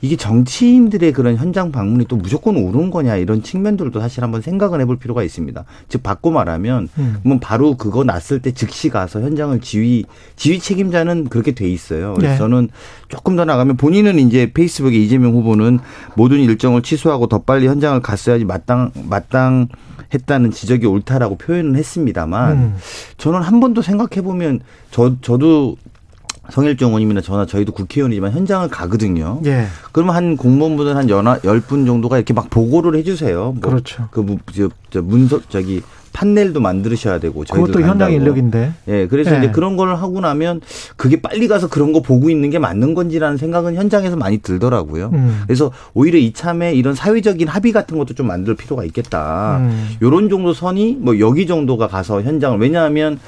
이게 0.00 0.16
정치인들의 0.16 1.12
그런 1.12 1.36
현장 1.36 1.72
방문이 1.72 2.06
또 2.06 2.16
무조건 2.16 2.56
옳은 2.56 2.90
거냐 2.90 3.16
이런 3.16 3.42
측면들도 3.42 4.00
사실 4.00 4.22
한번 4.22 4.42
생각을 4.42 4.80
해볼 4.80 4.98
필요가 4.98 5.22
있습니다. 5.22 5.64
즉 5.88 6.02
바꿔 6.02 6.30
말하면 6.30 6.88
음. 6.98 7.40
바로 7.40 7.76
그거 7.76 8.04
났을 8.04 8.40
때 8.40 8.52
즉시 8.52 8.88
가서 8.90 9.20
현장을 9.20 9.58
지휘 9.60 10.04
지휘 10.36 10.60
책임자는 10.60 11.28
그렇게 11.28 11.52
돼 11.52 11.68
있어요. 11.68 12.14
그래서 12.14 12.32
네. 12.32 12.38
저는 12.38 12.68
조금 13.08 13.36
더 13.36 13.44
나가면 13.44 13.76
본인은 13.76 14.18
이제 14.18 14.52
페이스북에 14.52 14.96
이재명 14.96 15.32
후보는 15.32 15.80
모든 16.14 16.38
일정을 16.38 16.82
취소하고 16.82 17.26
더 17.26 17.38
빨리 17.38 17.66
현장을 17.66 18.00
갔어야지 18.00 18.44
마땅 18.44 18.92
마땅 19.08 19.68
했다는 20.14 20.52
지적이 20.52 20.86
옳다라고 20.86 21.36
표현은 21.36 21.76
했습니다만 21.76 22.52
음. 22.52 22.76
저는 23.18 23.42
한번더 23.42 23.82
생각해 23.82 24.22
보면 24.22 24.60
저 24.90 25.16
저도 25.20 25.76
성일종 26.50 26.88
의원님이나 26.90 27.20
저나 27.20 27.46
저희도 27.46 27.72
국회의원이지만 27.72 28.32
현장을 28.32 28.68
가거든요. 28.68 29.40
예. 29.44 29.66
그러면 29.92 30.14
한 30.16 30.36
공무원분은 30.36 30.96
한 30.96 31.08
연하 31.10 31.38
열 31.44 31.60
분 31.60 31.84
정도가 31.84 32.16
이렇게 32.16 32.32
막 32.32 32.48
보고를 32.50 32.98
해주세요. 32.98 33.54
뭐 33.60 33.70
그렇죠. 33.70 34.08
그 34.10 34.24
저, 34.54 34.68
저 34.90 35.02
문서 35.02 35.40
저기 35.50 35.82
판넬도 36.12 36.60
만드셔야 36.60 37.18
되고 37.18 37.44
그것도 37.48 37.80
현장 37.80 38.12
인력인데. 38.12 38.72
예. 38.88 39.06
그래서 39.06 39.34
예. 39.34 39.38
이제 39.38 39.50
그런 39.50 39.76
걸 39.76 39.94
하고 39.94 40.20
나면 40.20 40.60
그게 40.96 41.20
빨리 41.20 41.48
가서 41.48 41.68
그런 41.68 41.92
거 41.92 42.00
보고 42.00 42.30
있는 42.30 42.50
게 42.50 42.58
맞는 42.58 42.94
건지라는 42.94 43.36
생각은 43.36 43.74
현장에서 43.74 44.16
많이 44.16 44.38
들더라고요. 44.38 45.10
음. 45.12 45.42
그래서 45.46 45.70
오히려 45.94 46.18
이참에 46.18 46.74
이런 46.74 46.94
사회적인 46.94 47.48
합의 47.48 47.72
같은 47.72 47.98
것도 47.98 48.14
좀 48.14 48.26
만들 48.26 48.56
필요가 48.56 48.84
있겠다. 48.84 49.58
음. 49.58 49.88
요런 50.02 50.28
정도 50.28 50.52
선이 50.52 50.98
뭐 51.00 51.18
여기 51.18 51.46
정도가 51.46 51.88
가서 51.88 52.22
현장을 52.22 52.58
왜냐하면 52.58 53.18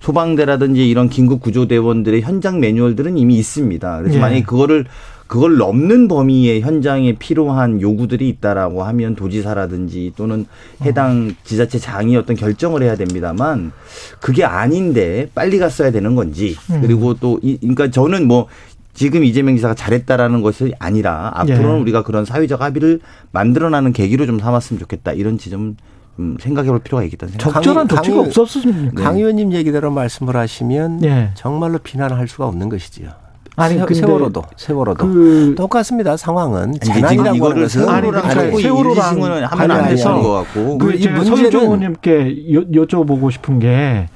소방대라든지 0.00 0.88
이런 0.88 1.08
긴급 1.08 1.40
구조대원들의 1.40 2.22
현장 2.22 2.60
매뉴얼들은 2.60 3.18
이미 3.18 3.36
있습니다. 3.36 3.98
그래서 3.98 4.16
예. 4.16 4.20
만약에 4.20 4.42
그거를 4.42 4.86
그걸 5.28 5.58
넘는 5.58 6.08
범위의 6.08 6.62
현장에 6.62 7.12
필요한 7.12 7.82
요구들이 7.82 8.28
있다라고 8.30 8.82
하면 8.82 9.14
도지사라든지 9.14 10.14
또는 10.16 10.46
해당 10.82 11.34
지자체 11.44 11.78
장이 11.78 12.16
어떤 12.16 12.34
결정을 12.34 12.82
해야 12.82 12.96
됩니다만 12.96 13.72
그게 14.20 14.44
아닌데 14.44 15.28
빨리 15.34 15.58
갔어야 15.58 15.90
되는 15.90 16.14
건지 16.14 16.56
음. 16.70 16.80
그리고 16.80 17.12
또 17.12 17.38
이, 17.42 17.58
그러니까 17.58 17.90
저는 17.90 18.26
뭐 18.26 18.46
지금 18.94 19.22
이재명 19.22 19.54
지사가 19.54 19.74
잘했다라는 19.74 20.40
것이 20.40 20.72
아니라 20.78 21.30
앞으로는 21.34 21.76
예. 21.76 21.80
우리가 21.82 22.02
그런 22.02 22.24
사회적 22.24 22.62
합의를 22.62 23.00
만들어나는 23.30 23.92
계기로 23.92 24.24
좀 24.24 24.38
삼았으면 24.40 24.80
좋겠다 24.80 25.12
이런 25.12 25.36
지점 25.36 25.76
음, 26.18 26.36
생각해 26.40 26.70
볼 26.70 26.80
필요가 26.80 27.04
있겠다는 27.04 27.32
생각. 27.32 27.52
적절한 27.52 27.86
강, 27.86 27.96
조치가 27.98 28.20
없었습니까? 28.20 29.02
강 29.02 29.18
의원님 29.18 29.52
얘기대로 29.52 29.90
말씀을 29.90 30.36
하시면 30.36 31.04
예. 31.04 31.30
정말로 31.34 31.78
비난할 31.78 32.26
수가 32.26 32.46
없는 32.46 32.70
것이지요. 32.70 33.27
아니 33.58 33.78
세, 33.78 33.94
세월호도 34.00 34.42
세월호도 34.56 35.06
그 35.06 35.54
똑같습니다. 35.56 36.16
상황은 36.16 36.74
재난이라고 36.80 37.44
하는 37.44 37.62
것은 37.62 37.88
아니 37.88 38.08
그러니까 38.08 38.58
세월호랑 38.58 39.22
하면 39.44 39.70
안 39.70 39.88
되는 39.88 40.22
것 40.22 40.32
같고. 40.32 40.78
그 40.78 40.86
문재정 40.86 41.62
의원님께 41.62 42.36
여쭤보고 42.72 43.30
싶은 43.32 43.58
게 43.58 44.08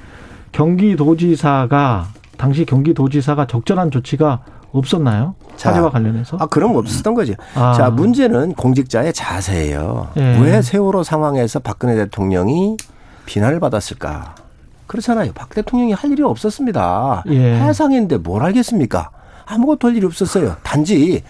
경기도지사가 0.52 2.06
당시 2.36 2.64
경기도지사가 2.64 3.46
적절한 3.46 3.90
조치가 3.90 4.40
없었나요? 4.72 5.34
사제와 5.56 5.90
관련해서? 5.90 6.38
아, 6.40 6.46
그럼 6.46 6.76
없었던 6.76 7.14
거죠. 7.14 7.34
아. 7.54 7.74
자, 7.74 7.90
문제는 7.90 8.54
공직자의 8.54 9.12
자세예요. 9.12 10.08
예. 10.16 10.38
왜 10.40 10.62
세월호 10.62 11.02
상황에서 11.02 11.58
박근혜 11.58 11.94
대통령이 11.94 12.76
비난을 13.26 13.60
받았을까? 13.60 14.34
그렇잖아요. 14.86 15.32
박 15.34 15.50
대통령이 15.50 15.92
할 15.92 16.10
일이 16.10 16.22
없었습니다. 16.22 17.24
예. 17.28 17.54
해상인데 17.60 18.18
뭘 18.18 18.42
알겠습니까? 18.42 19.10
아무것도 19.46 19.88
할 19.88 19.96
일이 19.96 20.06
없었어요. 20.06 20.56
단지 20.62 21.22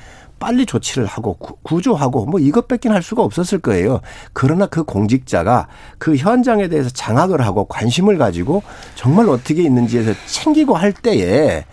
빨리 0.42 0.66
조치를 0.66 1.06
하고 1.06 1.34
구조하고 1.62 2.26
뭐 2.26 2.40
이것밖에 2.40 2.88
할 2.88 3.00
수가 3.00 3.22
없었을 3.22 3.60
거예요. 3.60 4.00
그러나 4.32 4.66
그 4.66 4.82
공직자가 4.82 5.68
그 5.98 6.16
현장에 6.16 6.66
대해서 6.66 6.90
장악을 6.90 7.40
하고 7.42 7.64
관심을 7.66 8.18
가지고 8.18 8.64
정말 8.96 9.28
어떻게 9.28 9.62
있는지에서 9.62 10.14
챙기고 10.26 10.74
할 10.74 10.92
때에 10.92 11.64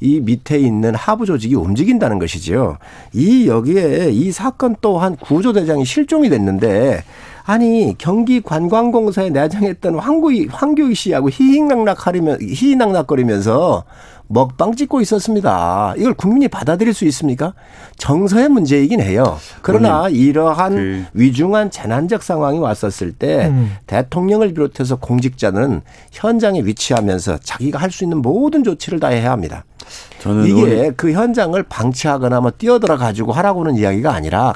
이 0.00 0.20
밑에 0.20 0.58
있는 0.58 0.94
하부 0.94 1.26
조직이 1.26 1.54
움직인다는 1.54 2.18
것이지요. 2.18 2.78
이 3.12 3.48
여기에 3.48 4.10
이 4.12 4.32
사건 4.32 4.76
또한 4.80 5.16
구조대장이 5.16 5.84
실종이 5.84 6.30
됐는데 6.30 7.02
아니 7.44 7.94
경기 7.96 8.40
관광공사에 8.40 9.30
내장했던 9.30 9.98
황구이 9.98 10.48
황교익 10.50 10.96
씨하고 10.96 11.30
희희낙낙하리면 11.30 12.40
희희낙낙거리면서 12.40 13.84
먹방 14.28 14.74
찍고 14.74 15.00
있었습니다. 15.00 15.94
이걸 15.96 16.14
국민이 16.14 16.48
받아들일 16.48 16.94
수 16.94 17.04
있습니까? 17.06 17.54
정서의 17.96 18.48
문제이긴 18.48 19.00
해요. 19.00 19.38
그러나 19.62 20.08
이러한 20.08 20.74
그. 20.74 21.04
위중한 21.14 21.70
재난적 21.70 22.22
상황이 22.22 22.58
왔었을 22.58 23.12
때 23.12 23.46
음. 23.46 23.76
대통령을 23.86 24.52
비롯해서 24.54 24.96
공직자는 24.96 25.82
현장에 26.12 26.62
위치하면서 26.62 27.38
자기가 27.38 27.78
할 27.78 27.90
수 27.90 28.04
있는 28.04 28.18
모든 28.20 28.62
조치를 28.62 29.00
다 29.00 29.08
해야 29.08 29.30
합니다. 29.30 29.64
이게 30.44 30.90
그 30.96 31.12
현장을 31.12 31.62
방치하거나 31.62 32.40
뭐 32.40 32.50
뛰어들어 32.50 32.96
가지고 32.96 33.32
하라고는 33.32 33.76
이야기가 33.76 34.12
아니라 34.12 34.52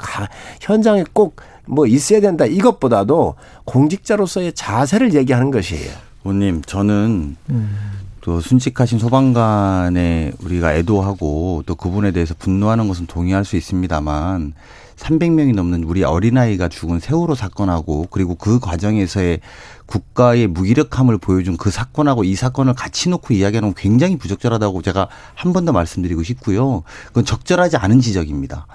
현장에 0.61 1.03
꼭 1.13 1.51
뭐 1.65 1.87
있어야 1.87 2.19
된다 2.19 2.45
이것보다도 2.45 3.35
공직자로서의 3.65 4.53
자세를 4.53 5.13
얘기하는 5.13 5.51
것이에요. 5.51 5.91
의원님 6.25 6.61
저는 6.63 7.37
음. 7.49 7.90
또 8.21 8.39
순직하신 8.39 8.99
소방관에 8.99 10.31
우리가 10.43 10.75
애도하고 10.75 11.63
또 11.65 11.75
그분에 11.75 12.11
대해서 12.11 12.35
분노하는 12.37 12.87
것은 12.87 13.07
동의할 13.07 13.43
수 13.45 13.55
있습니다만 13.57 14.53
300명이 14.95 15.55
넘는 15.55 15.83
우리 15.83 16.03
어린아이가 16.03 16.67
죽은 16.67 16.99
세월호 16.99 17.33
사건하고 17.33 18.05
그리고 18.11 18.35
그 18.35 18.59
과정에서의 18.59 19.39
국가의 19.87 20.45
무기력함을 20.45 21.17
보여준 21.17 21.57
그 21.57 21.71
사건하고 21.71 22.23
이 22.23 22.35
사건을 22.35 22.75
같이 22.75 23.09
놓고 23.09 23.33
이야기하는 23.33 23.69
건 23.69 23.73
굉장히 23.75 24.17
부적절하다고 24.17 24.83
제가 24.83 25.07
한 25.33 25.51
번 25.53 25.65
더 25.65 25.71
말씀드리고 25.71 26.21
싶고요. 26.23 26.83
그건 27.07 27.25
적절하지 27.25 27.77
않은 27.77 27.99
지적입니다. 28.01 28.67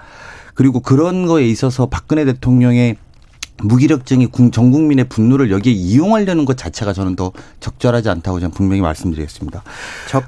그리고 0.53 0.79
그런 0.81 1.25
거에 1.25 1.45
있어서 1.47 1.85
박근혜 1.85 2.25
대통령의 2.25 2.97
무기력증이 3.63 4.29
전 4.51 4.71
국민의 4.71 5.05
분노를 5.09 5.51
여기에 5.51 5.73
이용하려는 5.73 6.45
것 6.45 6.57
자체가 6.57 6.93
저는 6.93 7.15
더 7.15 7.31
적절하지 7.59 8.09
않다고 8.09 8.39
저는 8.39 8.51
분명히 8.51 8.81
말씀드리겠습니다. 8.81 9.63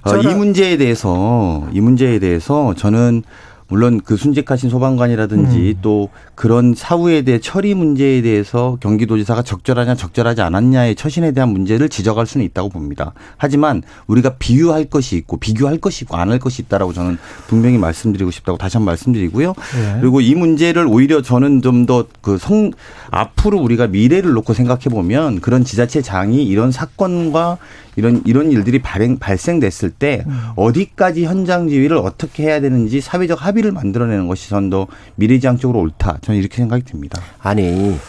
어, 0.04 0.18
이 0.18 0.36
문제에 0.36 0.78
대해서 0.78 1.68
이 1.72 1.82
문제에 1.82 2.20
대해서 2.20 2.74
저는 2.76 3.24
물론 3.70 4.02
그 4.04 4.18
순직하신 4.18 4.70
소방관이라든지 4.70 5.58
음. 5.78 5.80
또 5.82 6.10
그런 6.36 6.74
사후에 6.76 7.22
대해 7.22 7.40
처리 7.40 7.74
문제에 7.76 8.22
대해서 8.22 8.78
경기도지사가 8.82 9.44
적절하냐 9.44 9.96
적절하지 9.96 10.42
않았냐의 10.42 10.96
처신에 10.96 11.32
대한 11.32 11.50
문제를 11.50 11.88
지적할 11.90 12.26
수는 12.26 12.46
있다고 12.48 12.70
봅니다. 12.70 13.14
하지만 13.38 13.84
우리가 14.08 14.36
비유할 14.40 14.86
것이 14.86 15.16
있고 15.18 15.38
비교할 15.38 15.78
것이 15.78 16.04
있고 16.04 16.18
안 16.18 16.30
할 16.30 16.38
것이 16.40 16.62
있다라고 16.64 16.94
저는 16.94 17.18
분명히 17.48 17.78
말씀드리고 17.78 18.30
싶다고 18.32 18.58
다시 18.58 18.78
한번 18.78 18.92
말씀드리고요. 18.92 19.54
네. 19.76 19.98
그리고 20.00 20.22
이 20.22 20.36
문제를 20.36 20.86
오히려 20.88 21.22
저는 21.22 21.62
좀 21.62 21.86
더 21.86 22.06
그 22.22 22.38
성 22.38 22.72
앞으로 23.12 23.60
우리가 23.60 23.88
미래를 23.88 24.32
놓고 24.34 24.54
생각해 24.54 24.84
보면 24.92 25.40
그런 25.42 25.64
지자체 25.64 26.02
장이 26.02 26.44
이런 26.46 26.72
사건과 26.72 27.58
이런 27.96 28.22
이런 28.26 28.52
일들이 28.52 28.80
발행 28.82 29.18
발생됐을 29.18 29.90
때 29.90 30.24
음. 30.28 30.40
어디까지 30.56 31.26
현장 31.26 31.68
지휘를 31.68 31.98
어떻게 31.98 32.44
해야 32.44 32.62
되는지 32.62 33.02
사회적 33.02 33.46
합의 33.46 33.59
를 33.62 33.72
만들어내는 33.72 34.28
것이 34.28 34.50
전더 34.50 34.88
미래지향적으로 35.16 35.80
옳다. 35.80 36.20
저는 36.22 36.40
이렇게 36.40 36.58
생각이 36.58 36.84
듭니다. 36.84 37.20
아니 37.42 38.00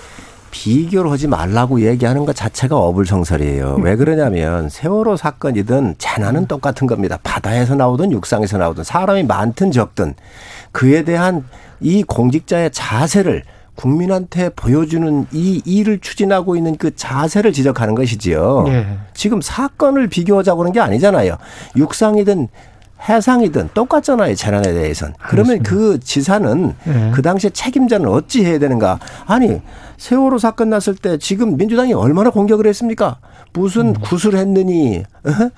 비교를 0.51 1.11
하지 1.11 1.27
말라고 1.27 1.81
얘기하는 1.81 2.25
것 2.25 2.35
자체가 2.37 2.77
어불성설이에요. 2.77 3.79
왜 3.83 3.97
그러냐면 3.97 4.69
세월호 4.69 5.17
사건이든 5.17 5.97
재난은 5.99 6.47
똑같은 6.47 6.87
겁니다. 6.87 7.19
바다에서 7.23 7.75
나오든 7.75 8.13
육상에서 8.13 8.59
나오든 8.59 8.85
사람이 8.85 9.25
많든 9.25 9.71
적든 9.71 10.15
그에 10.73 11.03
대한 11.05 11.45
이 11.81 12.03
공직자의 12.03 12.71
자세를 12.73 13.45
국민한테 13.75 14.51
보여주는 14.51 15.27
이 15.33 15.63
일을 15.65 16.01
추진하고 16.01 16.57
있는 16.57 16.77
그 16.77 16.95
자세를 16.95 17.53
지적하는 17.53 17.95
것이지요. 17.95 18.65
예. 18.69 18.87
지금 19.15 19.41
사건을 19.41 20.09
비교하자고 20.09 20.61
하는 20.63 20.73
게 20.73 20.81
아니잖아요. 20.81 21.39
육상이든 21.77 22.49
해상이든 23.09 23.71
똑같잖아요. 23.75 24.35
재난에 24.35 24.73
대해서는. 24.73 25.15
그러면 25.19 25.63
그 25.63 25.99
지사는 26.01 26.75
예. 26.87 27.11
그 27.15 27.23
당시에 27.23 27.51
책임자는 27.51 28.07
어찌 28.09 28.45
해야 28.45 28.59
되는가? 28.59 28.99
아니 29.27 29.61
세월호 30.01 30.39
사건 30.39 30.71
났을 30.71 30.95
때 30.95 31.19
지금 31.19 31.59
민주당이 31.59 31.93
얼마나 31.93 32.31
공격을 32.31 32.67
했습니까? 32.67 33.19
무슨 33.53 33.89
음. 33.89 33.95
구슬 34.01 34.35
했느니 34.35 35.03
어? 35.25 35.51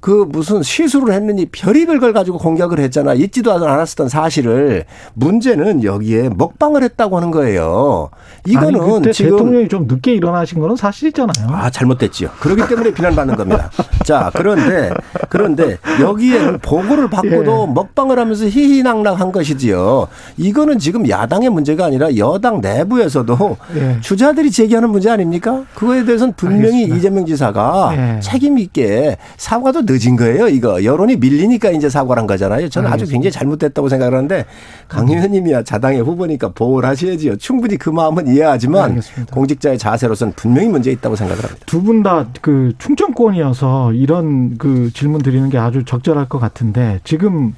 그 0.00 0.26
무슨 0.28 0.62
시술을 0.62 1.14
했느니 1.14 1.46
별의별 1.46 2.00
걸 2.00 2.12
가지고 2.12 2.36
공격을 2.36 2.78
했잖아. 2.78 3.14
있지도 3.14 3.52
않았었던 3.52 4.10
사실을 4.10 4.84
문제는 5.14 5.82
여기에 5.82 6.28
먹방을 6.36 6.82
했다고 6.82 7.16
하는 7.16 7.30
거예요. 7.30 8.10
이거는 8.46 8.80
아니, 8.80 8.92
그때 8.92 9.12
지금 9.12 9.30
대통령이 9.30 9.68
좀 9.68 9.86
늦게 9.86 10.12
일어나신 10.12 10.60
거는 10.60 10.76
사실이잖아요. 10.76 11.48
아 11.48 11.70
잘못됐지요. 11.70 12.28
그렇기 12.38 12.68
때문에 12.68 12.92
비난받는 12.92 13.36
겁니다. 13.36 13.70
자 14.04 14.30
그런데 14.34 14.92
그런데 15.30 15.78
여기에 16.02 16.58
보고를 16.58 17.08
받고도 17.08 17.66
예. 17.68 17.72
먹방을 17.72 18.18
하면서 18.18 18.44
희희낙낙한 18.44 19.32
것이지요. 19.32 20.08
이거는 20.36 20.78
지금 20.78 21.08
야당의 21.08 21.48
문제가 21.48 21.86
아니라 21.86 22.14
여당 22.16 22.60
내부에서도 22.60 23.56
예. 23.76 23.85
주자들이 24.00 24.50
제기하는 24.50 24.90
문제 24.90 25.10
아닙니까? 25.10 25.64
그거에 25.74 26.04
대해서는 26.04 26.34
분명히 26.36 26.84
알겠습니다. 26.84 26.96
이재명 26.96 27.26
지사가 27.26 27.92
예. 28.16 28.20
책임 28.20 28.58
있게 28.58 29.16
사과도 29.36 29.82
늦은 29.86 30.16
거예요. 30.16 30.48
이거 30.48 30.82
여론이 30.84 31.16
밀리니까 31.16 31.70
이제 31.70 31.88
사과를 31.88 32.20
한 32.20 32.26
거잖아요. 32.26 32.68
저는 32.68 32.90
아주 32.92 33.06
굉장히 33.06 33.32
잘못됐다고 33.32 33.88
생각하는데 33.88 34.44
강 34.88 35.08
의원님이야 35.08 35.62
자당의 35.64 36.00
후보니까 36.02 36.48
보호를 36.50 36.88
하셔야지요. 36.88 37.36
충분히 37.36 37.76
그 37.76 37.90
마음은 37.90 38.28
이해하지만 38.28 38.90
알겠습니다. 38.90 39.34
공직자의 39.34 39.78
자세로서는 39.78 40.32
분명히 40.36 40.68
문제 40.68 40.90
있다고 40.92 41.16
생각을 41.16 41.42
합니다. 41.44 41.64
두 41.66 41.82
분 41.82 42.02
다 42.02 42.26
그 42.42 42.72
충청권이어서 42.78 43.92
이런 43.92 44.58
그 44.58 44.90
질문 44.94 45.22
드리는 45.22 45.48
게 45.50 45.58
아주 45.58 45.84
적절할 45.84 46.28
것 46.28 46.38
같은데 46.38 47.00
지금 47.04 47.54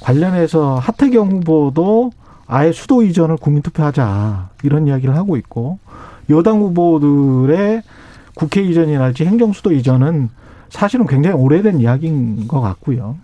관련해서 0.00 0.76
하태경 0.78 1.30
후보도 1.30 2.10
아예 2.46 2.72
수도 2.72 3.02
이전을 3.02 3.36
국민투표하자 3.36 4.50
이런 4.62 4.86
이야기를 4.86 5.16
하고 5.16 5.36
있고 5.36 5.78
여당 6.30 6.60
후보들의 6.60 7.82
국회 8.34 8.62
이전이랄지 8.62 9.24
행정 9.24 9.52
수도 9.52 9.72
이전은 9.72 10.30
사실은 10.68 11.06
굉장히 11.06 11.36
오래된 11.36 11.80
이야기인 11.80 12.48
것 12.48 12.60
같고요. 12.60 13.16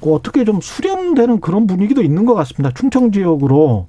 그 0.00 0.14
어떻게 0.14 0.44
좀 0.44 0.60
수렴되는 0.60 1.40
그런 1.40 1.66
분위기도 1.66 2.02
있는 2.02 2.24
것 2.24 2.34
같습니다. 2.34 2.72
충청 2.74 3.12
지역으로 3.12 3.86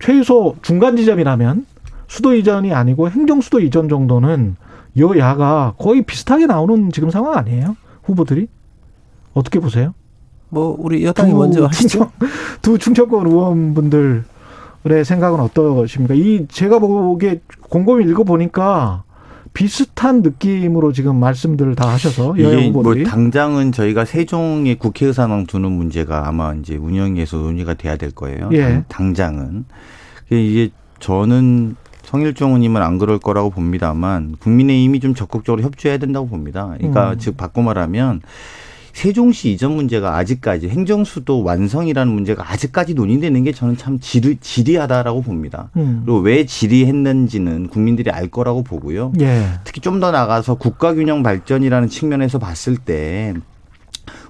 최소 0.00 0.56
중간 0.62 0.96
지점이라면 0.96 1.66
수도 2.08 2.34
이전이 2.34 2.72
아니고 2.72 3.10
행정 3.10 3.40
수도 3.40 3.60
이전 3.60 3.88
정도는 3.88 4.56
여야가 4.96 5.74
거의 5.78 6.02
비슷하게 6.02 6.46
나오는 6.46 6.90
지금 6.92 7.10
상황 7.10 7.36
아니에요? 7.36 7.76
후보들이 8.04 8.48
어떻게 9.32 9.58
보세요? 9.58 9.94
뭐 10.54 10.76
우리 10.78 11.04
여당이 11.04 11.34
먼저 11.34 11.66
하시죠. 11.66 11.88
충청, 11.88 12.10
두 12.62 12.78
충청권 12.78 13.26
의원분들의 13.26 14.24
생각은 15.04 15.40
어떠십니까? 15.40 16.14
이 16.14 16.46
제가 16.48 16.78
보기에 16.78 17.40
곰곰이 17.68 18.04
읽어 18.04 18.22
보니까 18.22 19.02
비슷한 19.52 20.22
느낌으로 20.22 20.92
지금 20.92 21.16
말씀들을 21.16 21.74
다 21.74 21.88
하셔서 21.88 22.34
이게 22.36 22.70
뭐 22.70 22.94
당장은 23.04 23.72
저희가 23.72 24.04
세종의 24.04 24.76
국회 24.76 25.06
의사당 25.06 25.46
두는 25.46 25.70
문제가 25.70 26.26
아마 26.26 26.54
이제 26.54 26.76
운영위에서 26.76 27.36
논의가 27.36 27.74
돼야 27.74 27.96
될 27.96 28.10
거예요. 28.10 28.50
예. 28.52 28.84
당장은 28.88 29.64
이게 30.30 30.70
저는 30.98 31.76
성일종 32.02 32.50
의원님은 32.50 32.82
안 32.82 32.98
그럴 32.98 33.18
거라고 33.18 33.50
봅니다만 33.50 34.36
국민의힘이 34.40 35.00
좀 35.00 35.14
적극적으로 35.14 35.62
협조해야 35.62 35.98
된다고 35.98 36.26
봅니다. 36.26 36.74
그러니까 36.76 37.12
음. 37.12 37.18
즉 37.18 37.36
바꿔 37.36 37.62
말하면 37.62 38.22
세종시 38.94 39.52
이전 39.52 39.72
문제가 39.72 40.16
아직까지 40.16 40.68
행정수도 40.68 41.42
완성이라는 41.42 42.10
문제가 42.12 42.50
아직까지 42.50 42.94
논의되는 42.94 43.42
게 43.44 43.52
저는 43.52 43.76
참 43.76 43.98
지리, 44.00 44.36
지리하다라고 44.40 45.20
봅니다. 45.22 45.68
음. 45.76 46.02
그리고 46.04 46.20
왜 46.20 46.46
지리했는지는 46.46 47.68
국민들이 47.68 48.10
알 48.10 48.28
거라고 48.28 48.62
보고요. 48.62 49.12
예. 49.20 49.44
특히 49.64 49.80
좀 49.80 49.94
더 50.00 50.10
나가서 50.10 50.54
국가균형 50.56 51.22
발전이라는 51.22 51.88
측면에서 51.88 52.38
봤을 52.38 52.76
때 52.76 53.34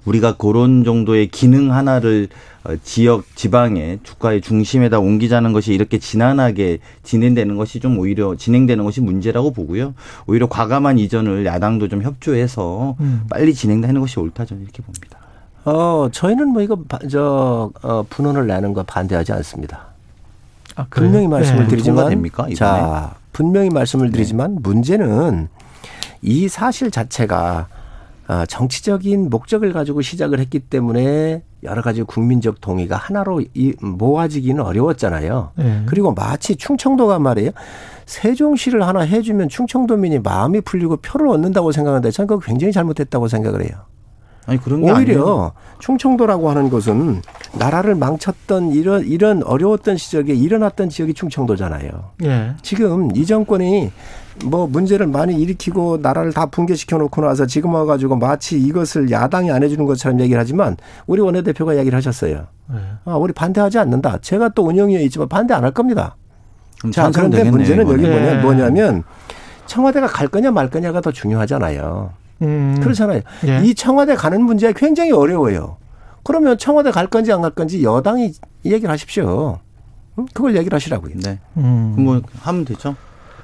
우리가 0.05 0.37
그런 0.37 0.85
정도의 0.85 1.29
기능 1.29 1.73
하나를 1.73 2.29
어, 2.65 2.75
지역 2.83 3.25
지방의 3.37 4.01
주가의 4.03 4.41
중심에다 4.41 4.99
옮기자는 4.99 5.53
것이 5.53 5.75
이렇게 5.75 5.99
지난하게 5.99 6.79
진행되는 7.03 7.57
것이 7.57 7.79
좀 7.79 7.99
오히려 7.99 8.37
진행되는 8.37 8.85
것이 8.85 9.01
문제라고 9.03 9.53
보고요. 9.53 9.95
오히려 10.27 10.49
과감한 10.49 10.99
이전을 10.99 11.45
야당도 11.45 11.89
좀 11.89 12.03
협조해서 12.03 12.97
음. 13.01 13.25
빨리 13.29 13.53
진행되는 13.53 14.01
것이 14.01 14.19
옳다 14.19 14.47
저는 14.47 14.63
이렇게 14.63 14.83
봅니다. 14.83 15.19
어 15.67 16.09
저희는 16.11 16.49
뭐 16.49 16.63
이거 16.63 16.79
저 17.11 17.71
어, 17.83 18.05
분원을 18.09 18.47
내는 18.47 18.73
거 18.73 18.83
반대하지 18.83 19.33
않습니다. 19.33 19.87
아, 20.77 20.87
분명히 20.91 21.29
말씀을 21.29 21.65
네. 21.65 21.69
드리지만 21.69 22.09
됩니까, 22.09 22.47
자 22.55 23.15
분명히 23.33 23.71
말씀을 23.71 24.07
네. 24.07 24.13
드리지만 24.13 24.55
네. 24.57 24.61
문제는 24.63 25.49
이 26.23 26.49
사실 26.49 26.91
자체가 26.91 27.69
아, 27.71 27.84
정치적인 28.49 29.31
목적을 29.31 29.73
가지고 29.73 30.03
시작을 30.03 30.41
했기 30.41 30.59
때문에 30.59 31.43
여러 31.63 31.83
가지 31.83 32.03
국민적 32.03 32.61
동의가 32.61 32.97
하나로 32.97 33.43
모아지기는 33.81 34.63
어려웠잖아요. 34.63 35.53
네. 35.57 35.83
그리고 35.87 36.13
마치 36.13 36.57
충청도가 36.57 37.19
말이에요. 37.19 37.51
세종시를 38.07 38.87
하나 38.87 39.01
해주면 39.01 39.49
충청도민이 39.49 40.21
마음이 40.21 40.61
풀리고 40.61 40.99
표를 40.99 41.29
얻는다고 41.29 41.73
생각하는데 41.73 42.11
저는 42.11 42.27
그거 42.27 42.41
굉장히 42.41 42.73
잘못했다고 42.73 43.29
생각을 43.29 43.63
해요. 43.63 43.73
아니 44.47 44.61
그런 44.61 44.83
게 44.83 44.93
오히려 44.93 44.97
아니에요. 44.97 45.53
충청도라고 45.79 46.51
하는 46.51 46.69
것은 46.69 47.23
나라를 47.59 47.95
망쳤던 47.95 48.73
이런 48.73 49.07
이런 49.07 49.43
어려웠던 49.43 49.97
시절에 49.97 50.35
일어났던 50.35 50.91
지역이 50.91 51.15
충청도잖아요. 51.15 51.91
예. 52.25 52.53
지금 52.61 53.15
이 53.17 53.25
정권이 53.25 53.91
뭐 54.45 54.67
문제를 54.67 55.07
많이 55.07 55.35
일으키고 55.41 55.99
나라를 56.03 56.33
다 56.33 56.47
붕괴시켜 56.47 56.99
놓고 56.99 57.23
나서 57.23 57.47
지금 57.47 57.75
와가지고 57.75 58.17
마치 58.17 58.59
이것을 58.59 59.11
야당이 59.11 59.51
안 59.51 59.63
해주는 59.63 59.85
것처럼 59.87 60.21
얘기를 60.21 60.41
하지만 60.41 60.77
우리 61.07 61.21
원내대표가 61.21 61.77
얘기를 61.79 61.97
하셨어요. 61.97 62.47
네. 62.73 62.79
아, 63.05 63.15
우리 63.17 63.33
반대하지 63.33 63.79
않는다. 63.79 64.19
제가 64.19 64.49
또 64.51 64.65
운영위에 64.67 65.03
있지만 65.05 65.29
반대 65.29 65.55
안 65.55 65.63
할 65.65 65.71
겁니다. 65.71 66.17
자, 66.93 67.11
그런데 67.15 67.39
되겠네요, 67.39 67.53
문제는 67.57 67.85
이번에. 67.87 68.03
여기 68.03 68.11
뭐냐, 68.11 68.43
뭐냐면 68.43 69.03
청와대가 69.67 70.07
갈 70.07 70.29
거냐 70.29 70.51
말 70.51 70.69
거냐가 70.69 71.01
더 71.01 71.11
중요하잖아요. 71.13 72.13
음. 72.43 72.79
그렇잖아요. 72.83 73.23
예. 73.47 73.63
이 73.65 73.75
청와대 73.75 74.15
가는 74.15 74.43
문제가 74.43 74.73
굉장히 74.79 75.13
어려워요. 75.13 75.77
그러면 76.25 76.59
청와대 76.59 76.91
갈 76.91 77.07
건지 77.07 77.33
안 77.33 77.41
갈 77.41 77.51
건지 77.53 77.83
여당이 77.83 78.33
얘기를 78.67 78.91
하십시오. 78.91 79.59
그걸 80.35 80.57
얘기를 80.57 80.75
하시라고요. 80.75 81.15
네. 81.23 81.39
음. 81.57 81.95
뭐 81.99 82.21
하면 82.41 82.65
되죠. 82.65 82.95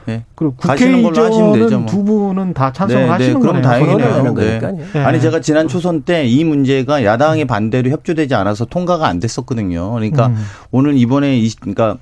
네. 0.07 0.25
그리고 0.35 0.55
국회의원은 0.57 1.81
뭐. 1.81 1.87
두 1.87 2.05
분은 2.05 2.55
다 2.55 2.73
찬성을 2.73 3.03
네, 3.03 3.07
네. 3.07 3.13
하시는 3.13 3.35
네, 3.35 3.41
그럼 3.41 3.63
다행이네요. 3.63 4.35
네. 4.35 5.01
아니 5.01 5.21
제가 5.21 5.41
지난 5.41 5.69
초선 5.69 6.03
때 6.03 6.21
이 6.31 6.45
문제가 6.45 7.05
야당의 7.05 7.45
반대로 7.47 7.91
협조되지 7.91 8.35
않아서 8.35 8.65
통과가 8.65 9.07
안 9.07 9.19
됐었거든요. 9.21 9.91
그러니까 9.93 10.29
음. 10.29 10.37
오늘 10.71 10.97
이번에 10.97 11.39
이 11.39 11.51
그러니까 11.59 11.99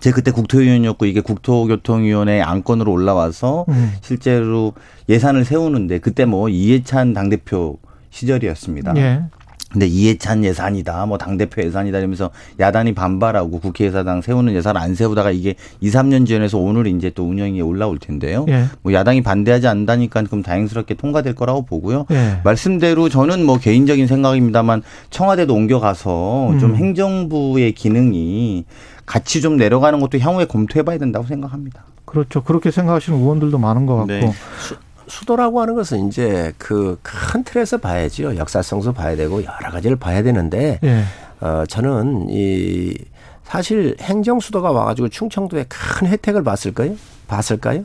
제 0.00 0.10
그때 0.12 0.30
국토위원이었고 0.30 1.04
이게 1.04 1.20
국토교통위원회 1.20 2.40
안건으로 2.40 2.90
올라와서 2.90 3.66
음. 3.68 3.92
실제로 4.00 4.72
예산을 5.08 5.44
세우는데 5.44 5.98
그때 5.98 6.24
뭐 6.24 6.48
이해찬 6.48 7.12
당대표 7.12 7.78
시절이었습니다. 8.10 8.94
예. 8.96 9.22
근데 9.72 9.86
이해찬 9.86 10.44
예산이다, 10.44 11.06
뭐 11.06 11.16
당대표 11.16 11.62
예산이다 11.62 11.98
이러면서 11.98 12.30
야단이 12.58 12.92
반발하고 12.92 13.60
국회의사당 13.60 14.20
세우는 14.20 14.52
예산 14.54 14.76
안 14.76 14.96
세우다가 14.96 15.30
이게 15.30 15.54
2, 15.80 15.90
3년 15.90 16.26
전에서 16.26 16.58
오늘 16.58 16.88
이제 16.88 17.10
또 17.10 17.28
운영이 17.28 17.62
올라올 17.62 17.98
텐데요. 17.98 18.46
예. 18.48 18.64
뭐 18.82 18.92
야당이 18.92 19.22
반대하지 19.22 19.68
않다니까 19.68 20.24
그럼 20.24 20.42
다행스럽게 20.42 20.94
통과될 20.94 21.36
거라고 21.36 21.62
보고요. 21.62 22.06
예. 22.10 22.40
말씀대로 22.42 23.08
저는 23.08 23.46
뭐 23.46 23.58
개인적인 23.58 24.08
생각입니다만 24.08 24.82
청와대도 25.10 25.54
옮겨가서 25.54 26.50
음. 26.50 26.58
좀 26.58 26.74
행정부의 26.74 27.72
기능이 27.72 28.64
같이 29.06 29.40
좀 29.40 29.56
내려가는 29.56 30.00
것도 30.00 30.18
향후에 30.18 30.46
검토해 30.46 30.82
봐야 30.84 30.98
된다고 30.98 31.26
생각합니다. 31.26 31.84
그렇죠. 32.04 32.42
그렇게 32.42 32.72
생각하시는 32.72 33.16
의원들도 33.16 33.56
많은 33.58 33.86
것 33.86 33.96
같고. 33.96 34.12
네. 34.12 34.32
수도라고 35.10 35.60
하는 35.60 35.74
것은 35.74 36.08
이제 36.08 36.52
그 36.58 36.98
큰 37.02 37.44
틀에서 37.44 37.78
봐야지요. 37.78 38.36
역사성도 38.36 38.92
봐야 38.92 39.16
되고 39.16 39.42
여러 39.42 39.70
가지를 39.70 39.96
봐야 39.96 40.22
되는데 40.22 40.78
예. 40.82 41.04
어 41.40 41.64
저는 41.68 42.28
이 42.30 42.94
사실 43.44 43.96
행정 44.00 44.38
수도가 44.40 44.70
와가지고 44.70 45.08
충청도에 45.08 45.66
큰 45.68 46.06
혜택을 46.08 46.42
봤을까요? 46.44 46.94
봤을까요? 47.28 47.84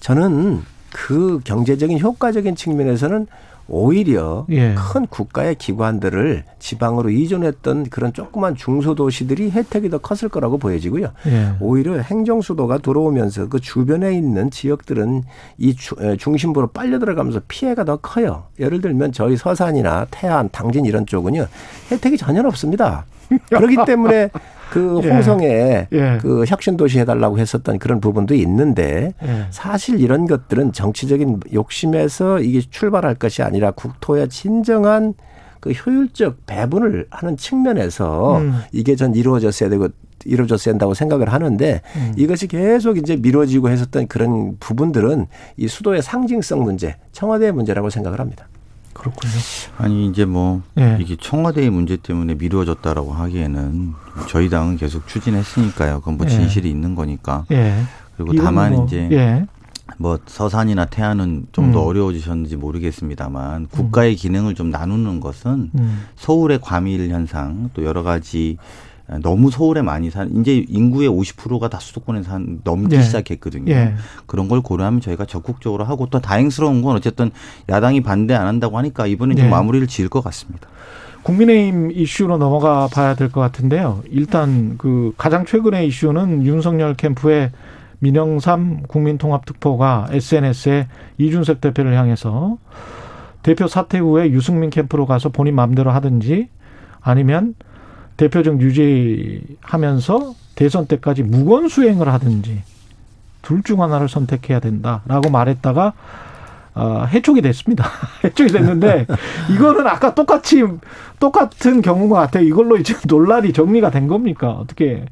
저는 0.00 0.62
그 0.92 1.40
경제적인 1.44 1.98
효과적인 2.00 2.56
측면에서는 2.56 3.26
오히려 3.70 4.44
예. 4.50 4.74
큰 4.74 5.06
국가의 5.06 5.54
기관들을 5.54 6.44
지방으로 6.58 7.10
이전했던 7.10 7.84
그런 7.84 8.12
조그만 8.12 8.56
중소도시들이 8.56 9.52
혜택이 9.52 9.88
더 9.88 9.98
컸을 9.98 10.28
거라고 10.28 10.58
보여지고요. 10.58 11.12
예. 11.26 11.52
오히려 11.60 11.98
행정 11.98 12.40
수도가 12.40 12.78
들어오면서 12.78 13.48
그 13.48 13.60
주변에 13.60 14.12
있는 14.12 14.50
지역들은 14.50 15.22
이 15.58 15.74
중심부로 16.18 16.68
빨려 16.68 16.98
들어가면서 16.98 17.40
피해가 17.46 17.84
더 17.84 17.96
커요. 17.96 18.44
예를 18.58 18.80
들면 18.80 19.12
저희 19.12 19.36
서산이나 19.36 20.06
태안, 20.10 20.48
당진 20.50 20.84
이런 20.84 21.06
쪽은요 21.06 21.46
혜택이 21.90 22.16
전혀 22.16 22.40
없습니다. 22.42 23.04
그렇기 23.48 23.76
때문에 23.86 24.30
그 24.70 25.00
예. 25.04 25.10
홍성에 25.10 25.88
예. 25.92 26.18
그 26.20 26.44
혁신 26.46 26.76
도시 26.76 26.98
해달라고 27.00 27.38
했었던 27.38 27.78
그런 27.78 28.00
부분도 28.00 28.34
있는데 28.34 29.14
예. 29.22 29.46
사실 29.50 30.00
이런 30.00 30.26
것들은 30.26 30.72
정치적인 30.72 31.40
욕심에서 31.52 32.40
이게 32.40 32.60
출발할 32.60 33.16
것이 33.16 33.42
아니라 33.42 33.72
국토의 33.72 34.28
진정한 34.28 35.14
그 35.60 35.72
효율적 35.72 36.46
배분을 36.46 37.06
하는 37.10 37.36
측면에서 37.36 38.38
음. 38.38 38.60
이게 38.72 38.96
전 38.96 39.14
이루어졌어야 39.14 39.68
되고 39.68 39.88
이루어졌어야 40.24 40.72
한다고 40.72 40.94
생각을 40.94 41.32
하는데 41.32 41.82
음. 41.96 42.12
이것이 42.16 42.46
계속 42.46 42.98
이제 42.98 43.16
미뤄지고 43.16 43.70
했었던 43.70 44.06
그런 44.06 44.56
부분들은 44.58 45.26
이 45.56 45.68
수도의 45.68 46.02
상징성 46.02 46.62
문제, 46.62 46.96
청와대의 47.12 47.52
문제라고 47.52 47.90
생각을 47.90 48.20
합니다. 48.20 48.48
그렇군요. 49.00 49.32
아니 49.78 50.06
이제 50.06 50.26
뭐 50.26 50.62
예. 50.78 50.98
이게 51.00 51.16
청와대의 51.18 51.70
문제 51.70 51.96
때문에 51.96 52.34
미루어졌다라고 52.34 53.12
하기에는 53.12 53.94
저희 54.28 54.50
당은 54.50 54.76
계속 54.76 55.08
추진했으니까요. 55.08 56.00
그건 56.00 56.18
뭐 56.18 56.26
예. 56.26 56.30
진실이 56.30 56.68
예. 56.68 56.70
있는 56.70 56.94
거니까. 56.94 57.46
예. 57.50 57.82
그리고 58.16 58.34
다만 58.34 58.74
뭐, 58.74 58.84
이제 58.84 59.08
예. 59.10 59.46
뭐 59.96 60.18
서산이나 60.26 60.84
태안은 60.84 61.46
좀더 61.52 61.82
음. 61.82 61.86
어려워지셨는지 61.88 62.56
모르겠습니다만 62.56 63.68
국가의 63.68 64.16
기능을 64.16 64.54
좀 64.54 64.70
나누는 64.70 65.20
것은 65.20 65.70
음. 65.74 66.04
서울의 66.16 66.60
과밀 66.60 67.08
현상 67.10 67.70
또 67.72 67.84
여러 67.84 68.02
가지 68.02 68.58
너무 69.22 69.50
서울에 69.50 69.82
많이 69.82 70.10
산 70.10 70.30
이제 70.36 70.64
인구의 70.68 71.08
50%가 71.08 71.68
다 71.68 71.78
수도권에 71.80 72.22
산 72.22 72.60
넘기 72.62 72.96
예. 72.96 73.02
시작했거든요. 73.02 73.72
예. 73.72 73.94
그런 74.26 74.48
걸 74.48 74.60
고려하면 74.60 75.00
저희가 75.00 75.24
적극적으로 75.26 75.84
하고 75.84 76.06
또 76.06 76.20
다행스러운 76.20 76.82
건 76.82 76.96
어쨌든 76.96 77.30
야당이 77.68 78.02
반대 78.02 78.34
안 78.34 78.46
한다고 78.46 78.78
하니까 78.78 79.06
이번에 79.06 79.34
좀 79.34 79.46
예. 79.46 79.50
마무리를 79.50 79.86
지을 79.86 80.08
것 80.08 80.22
같습니다. 80.22 80.68
국민의힘 81.22 81.90
이슈로 81.90 82.38
넘어가 82.38 82.88
봐야 82.88 83.14
될 83.14 83.30
것 83.30 83.40
같은데요. 83.40 84.02
일단 84.10 84.76
그 84.78 85.12
가장 85.18 85.44
최근의 85.44 85.86
이슈는 85.88 86.46
윤석열 86.46 86.94
캠프의 86.94 87.50
민영삼 87.98 88.84
국민통합특보가 88.88 90.08
SNS에 90.12 90.88
이준석 91.18 91.60
대표를 91.60 91.94
향해서 91.94 92.56
대표 93.42 93.66
사퇴 93.66 93.98
후에 93.98 94.30
유승민 94.30 94.70
캠프로 94.70 95.04
가서 95.06 95.28
본인 95.28 95.54
마음대로 95.54 95.90
하든지 95.90 96.48
아니면 97.00 97.54
대표적 98.20 98.60
유지하면서 98.60 100.34
대선 100.54 100.86
때까지 100.86 101.22
무건 101.22 101.68
수행을 101.68 102.12
하든지 102.12 102.62
둘 103.40 103.62
중 103.62 103.82
하나를 103.82 104.10
선택해야 104.10 104.60
된다라고 104.60 105.30
말했다가 105.30 105.94
어, 106.74 107.04
해촉이 107.10 107.40
됐습니다. 107.40 107.86
해촉이 108.22 108.50
됐는데 108.50 109.06
이거는 109.54 109.86
아까 109.86 110.14
똑같이 110.14 110.62
똑같은 111.18 111.80
경우인 111.80 112.10
것 112.10 112.16
같아요. 112.16 112.44
이걸로 112.44 112.76
이제 112.76 112.94
논란이 113.08 113.54
정리가 113.54 113.90
된 113.90 114.06
겁니까? 114.06 114.50
어떻게 114.50 115.06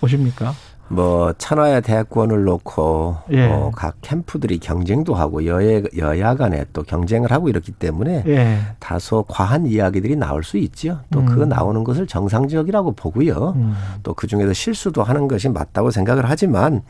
보십니까? 0.00 0.52
뭐 0.92 1.32
천하의 1.38 1.82
대권을 1.82 2.42
놓고 2.42 3.16
예. 3.30 3.46
어, 3.46 3.70
각 3.72 3.94
캠프들이 4.02 4.58
경쟁도 4.58 5.14
하고 5.14 5.46
여야, 5.46 5.82
여야 5.96 6.34
간에 6.34 6.64
또 6.72 6.82
경쟁을 6.82 7.30
하고 7.30 7.48
이렇기 7.48 7.70
때문에 7.70 8.24
예. 8.26 8.58
다소 8.80 9.24
과한 9.28 9.66
이야기들이 9.66 10.16
나올 10.16 10.42
수 10.42 10.58
있죠. 10.58 10.98
또 11.12 11.20
음. 11.20 11.26
그거 11.26 11.46
나오는 11.46 11.84
것을 11.84 12.08
정상적이라고 12.08 12.92
보고요. 12.92 13.52
음. 13.54 13.74
또그 14.02 14.26
중에서 14.26 14.52
실수도 14.52 15.04
하는 15.04 15.28
것이 15.28 15.48
맞다고 15.48 15.92
생각을 15.92 16.24
하지만 16.28 16.82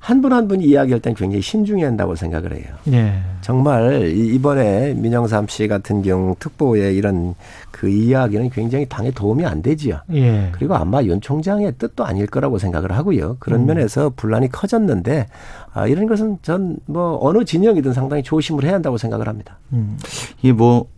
한 0.00 0.22
분 0.22 0.32
한 0.32 0.48
분이 0.48 0.64
이야기할 0.64 1.00
땐 1.00 1.14
굉장히 1.14 1.42
신중해야 1.42 1.86
한다고 1.88 2.16
생각을 2.16 2.54
해요. 2.56 2.64
예. 2.90 3.20
정말 3.42 4.10
이번에 4.16 4.94
민영삼 4.94 5.46
씨 5.46 5.68
같은 5.68 6.00
경우 6.02 6.34
특보의 6.38 6.96
이런 6.96 7.34
그 7.70 7.88
이야기는 7.88 8.48
굉장히 8.50 8.86
당에 8.88 9.10
도움이 9.10 9.44
안 9.44 9.60
되지요. 9.60 10.00
예. 10.14 10.48
그리고 10.52 10.74
아마 10.74 11.02
윤 11.02 11.20
총장의 11.20 11.74
뜻도 11.78 12.04
아닐 12.06 12.26
거라고 12.26 12.58
생각을 12.58 12.92
하고요. 12.92 13.36
그런 13.40 13.60
음. 13.60 13.66
면에서 13.66 14.10
분란이 14.16 14.48
커졌는데 14.50 15.26
아, 15.74 15.86
이런 15.86 16.06
것은 16.06 16.38
전 16.42 16.76
뭐 16.86 17.18
어느 17.20 17.44
진영이든 17.44 17.92
상당히 17.92 18.22
조심을 18.22 18.64
해야 18.64 18.74
한다고 18.74 18.96
생각을 18.96 19.28
합니다. 19.28 19.58
음. 19.74 19.98
이게 20.40 20.52
뭐 20.52 20.88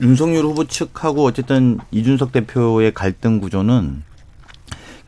윤석열 0.00 0.44
후보 0.44 0.64
측하고 0.64 1.24
어쨌든 1.24 1.78
이준석 1.90 2.30
대표의 2.32 2.92
갈등 2.94 3.40
구조는 3.40 4.02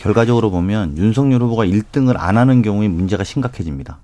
결과적으로 0.00 0.50
보면 0.50 0.96
윤석열 0.96 1.42
후보가 1.42 1.66
1등을 1.66 2.14
안 2.18 2.38
하는 2.38 2.62
경우에 2.62 2.88
문제가 2.88 3.22
심각해집니다. 3.22 3.98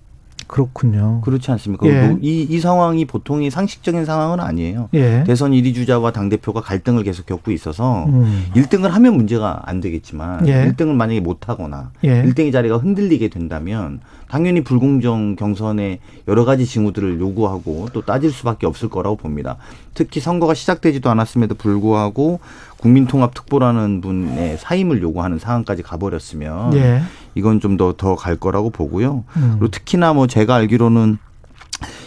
그렇군요. 0.47 1.21
그렇지 1.23 1.51
않습니까? 1.53 1.87
예. 1.87 2.07
뭐 2.07 2.19
이, 2.23 2.43
이 2.43 2.61
상황이 2.61 3.05
보통이 3.05 3.51
상식적인 3.51 4.05
상황은 4.05 4.41
아니에요. 4.41 4.89
예. 4.95 5.25
대선 5.27 5.53
1위 5.53 5.75
주자와 5.75 6.13
당대표가 6.13 6.61
갈등을 6.61 7.03
계속 7.03 7.27
겪고 7.27 7.51
있어서 7.53 8.07
음. 8.07 8.47
1등을 8.55 8.89
하면 8.89 9.17
문제가 9.17 9.63
안 9.65 9.81
되겠지만 9.81 10.47
예. 10.49 10.71
1등을 10.71 10.95
만약에 10.95 11.21
못하거나 11.21 11.91
예. 12.05 12.23
1등의 12.23 12.53
자리가 12.53 12.77
흔들리게 12.79 13.29
된다면 13.29 14.01
당연히 14.29 14.63
불공정 14.63 15.37
경선에 15.37 16.01
여러 16.29 16.45
가지 16.45 16.67
징후들을 16.67 17.21
요구하고 17.21 17.89
또 17.93 18.03
따질 18.03 18.31
수밖에 18.31 18.67
없을 18.67 18.89
거라고 18.89 19.17
봅니다. 19.17 19.57
특히 19.95 20.21
선거가 20.21 20.55
시작되지도 20.55 21.11
않았음에도 21.11 21.55
불구하고 21.55 22.41
국민통합특보라는 22.79 24.01
분의 24.01 24.59
사임을 24.59 25.03
요구하는 25.03 25.39
상황까지 25.39 25.83
가버렸으면 25.83 26.75
예. 26.75 27.03
이건 27.37 27.61
좀 27.61 27.76
더 27.76 27.93
더 27.93 28.16
갈 28.16 28.37
거라고 28.37 28.70
보고요. 28.70 29.24
음. 29.37 29.57
그리고 29.59 29.68
특히나 29.70 30.12
뭐 30.14 30.26
제가 30.26 30.57
알기로는 30.57 31.18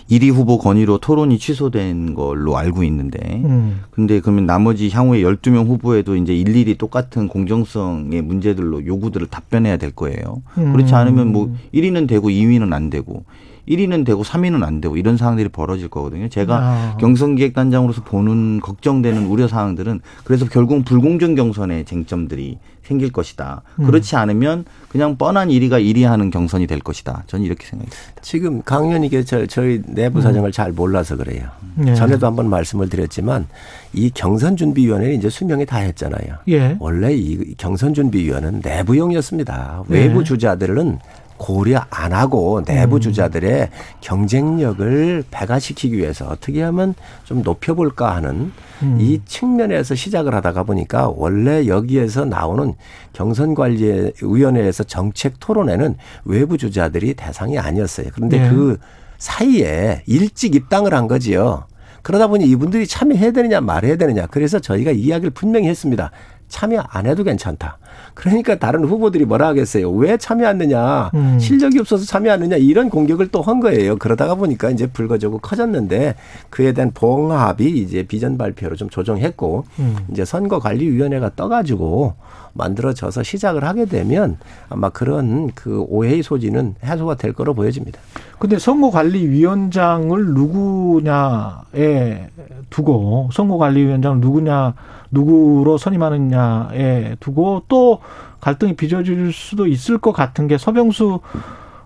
1위 0.10 0.34
후보 0.34 0.58
건의로 0.58 0.98
토론이 0.98 1.38
취소된 1.38 2.16
걸로 2.16 2.58
알고 2.58 2.84
있는데, 2.84 3.20
음. 3.46 3.82
근데 3.92 4.20
그러면 4.20 4.48
나머지 4.48 4.90
향후에 4.90 5.22
12명 5.22 5.68
후보에도 5.68 6.16
이제 6.16 6.34
일일이 6.36 6.80
똑같은 6.80 7.28
공정성의 7.28 8.20
문제들로 8.24 8.88
요구들을 8.88 9.28
답변해야 9.28 9.78
될 9.78 9.92
거예요. 9.92 10.42
음. 10.58 10.74
그렇지 10.74 10.96
않으면 10.96 11.32
뭐 11.32 11.56
1위는 11.76 12.08
되고 12.08 12.28
2위는 12.30 12.74
안 12.74 12.90
되고 12.90 13.24
1위는 13.70 14.06
되고 14.06 14.24
3위는 14.24 14.64
안 14.64 14.82
되고 14.82 14.98
이런 14.98 15.16
상황들이 15.16 15.50
벌어질 15.50 15.88
거거든요. 15.90 16.28
제가 16.28 16.58
아. 16.58 16.98
경선기획단장으로서 17.00 18.04
보는 18.04 18.60
걱정되는 18.62 19.28
우려 19.28 19.48
사항들은 19.48 20.02
그래서 20.24 20.46
결국 20.48 20.84
불공정 20.86 21.36
경선의 21.36 21.86
쟁점들이 21.86 22.58
생길 22.90 23.12
것이다. 23.12 23.62
음. 23.80 23.86
그렇지 23.86 24.16
않으면 24.16 24.66
그냥 24.90 25.16
뻔한 25.16 25.50
1위가 25.50 25.74
1위 25.74 26.04
하는 26.06 26.32
경선이 26.32 26.66
될 26.66 26.80
것이다. 26.80 27.24
저는 27.28 27.46
이렇게 27.46 27.68
생각합니다. 27.68 28.22
지금 28.22 28.64
강연이게 28.64 29.24
저희 29.24 29.82
내부 29.86 30.22
사정을 30.22 30.50
음. 30.50 30.52
잘 30.52 30.72
몰라서 30.72 31.16
그래요. 31.16 31.48
네. 31.76 31.94
전에도 31.94 32.26
한번 32.26 32.50
말씀을 32.50 32.90
드렸지만 32.90 33.48
이 33.94 34.10
경선준비위원회는 34.10 35.16
이제 35.16 35.30
수명이 35.30 35.68
다 35.68 35.78
했잖아요. 35.78 36.38
예. 36.48 36.76
원래 36.80 37.14
이 37.14 37.54
경선준비위원회는 37.56 38.62
내부용이었습니다. 38.64 39.84
외부 39.88 40.20
네. 40.20 40.24
주자들은 40.24 40.98
고려 41.40 41.82
안 41.90 42.12
하고 42.12 42.62
내부 42.64 42.98
음. 42.98 43.02
주자들의 43.02 43.70
경쟁력을 44.02 45.24
배가시키기 45.32 45.98
위해서 45.98 46.28
어떻게 46.28 46.62
하면 46.62 46.94
좀 47.24 47.42
높여볼까 47.42 48.14
하는 48.14 48.52
음. 48.84 48.98
이 49.00 49.22
측면에서 49.26 49.96
시작을 49.96 50.36
하다가 50.36 50.64
보니까 50.64 51.10
원래 51.16 51.66
여기에서 51.66 52.26
나오는 52.26 52.76
경선관리위원회에서 53.14 54.84
정책 54.84 55.40
토론회는 55.40 55.96
외부 56.26 56.58
주자들이 56.58 57.14
대상이 57.14 57.58
아니었어요. 57.58 58.08
그런데 58.14 58.40
네. 58.40 58.50
그 58.50 58.78
사이에 59.18 60.04
일찍 60.08 60.56
입당을 60.56 60.94
한 60.94 61.08
거지요. 61.08 61.66
그러다 62.02 62.28
보니 62.28 62.46
이분들이 62.46 62.86
참여해야 62.86 63.32
되느냐 63.32 63.62
말해야 63.62 63.96
되느냐. 63.96 64.28
그래서 64.28 64.60
저희가 64.60 64.92
이야기를 64.92 65.32
분명히 65.32 65.70
했습니다. 65.70 66.12
참여 66.50 66.84
안 66.90 67.06
해도 67.06 67.24
괜찮다. 67.24 67.78
그러니까 68.20 68.56
다른 68.56 68.84
후보들이 68.84 69.24
뭐라 69.24 69.48
하겠어요. 69.48 69.90
왜 69.92 70.18
참여하느냐. 70.18 71.12
음. 71.14 71.40
실력이 71.40 71.80
없어서 71.80 72.04
참여하느냐. 72.04 72.58
이런 72.58 72.90
공격을 72.90 73.30
또 73.30 73.40
한 73.40 73.62
거예요. 73.62 73.96
그러다가 73.96 74.36
보니까 74.36 74.70
이제 74.70 74.86
불거지고 74.88 75.40
커졌는데 75.40 76.16
그에 76.50 76.74
대한 76.74 76.92
봉합이 76.94 77.66
이제 77.66 78.04
비전 78.04 78.38
발표로 78.38 78.76
좀 78.76 78.90
조정했고 78.90 79.64
음. 79.80 79.96
이제 80.12 80.26
선거관리위원회가 80.26 81.32
떠가지고 81.38 82.16
만들어져서 82.54 83.24
시작을 83.24 83.64
하게 83.64 83.86
되면 83.86 84.38
아마 84.68 84.90
그런 84.90 85.50
그 85.56 85.86
오해의 85.88 86.22
소지는 86.22 86.76
해소가 86.84 87.16
될 87.16 87.32
거로 87.32 87.54
보여집니다. 87.54 88.02
근데 88.38 88.60
선거관리위원장을 88.60 90.26
누구냐에 90.34 92.28
두고 92.70 93.30
선거관리위원장을 93.32 94.20
누구냐 94.20 94.74
누구로 95.12 95.78
선임하느냐에 95.78 97.16
두고 97.20 97.64
또 97.68 98.00
갈등이 98.42 98.76
빚어질 98.76 99.34
수도 99.34 99.68
있을 99.68 99.98
것 99.98 100.12
같은 100.12 100.48
게 100.48 100.58
서병수 100.58 101.20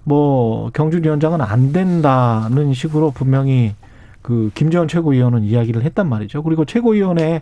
뭐 0.03 0.69
경주위원장은 0.71 1.41
안 1.41 1.71
된다는 1.71 2.73
식으로 2.73 3.11
분명히 3.11 3.75
그 4.21 4.51
김재원 4.53 4.87
최고위원은 4.87 5.43
이야기를 5.43 5.83
했단 5.83 6.07
말이죠. 6.07 6.43
그리고 6.43 6.65
최고위원회 6.65 7.41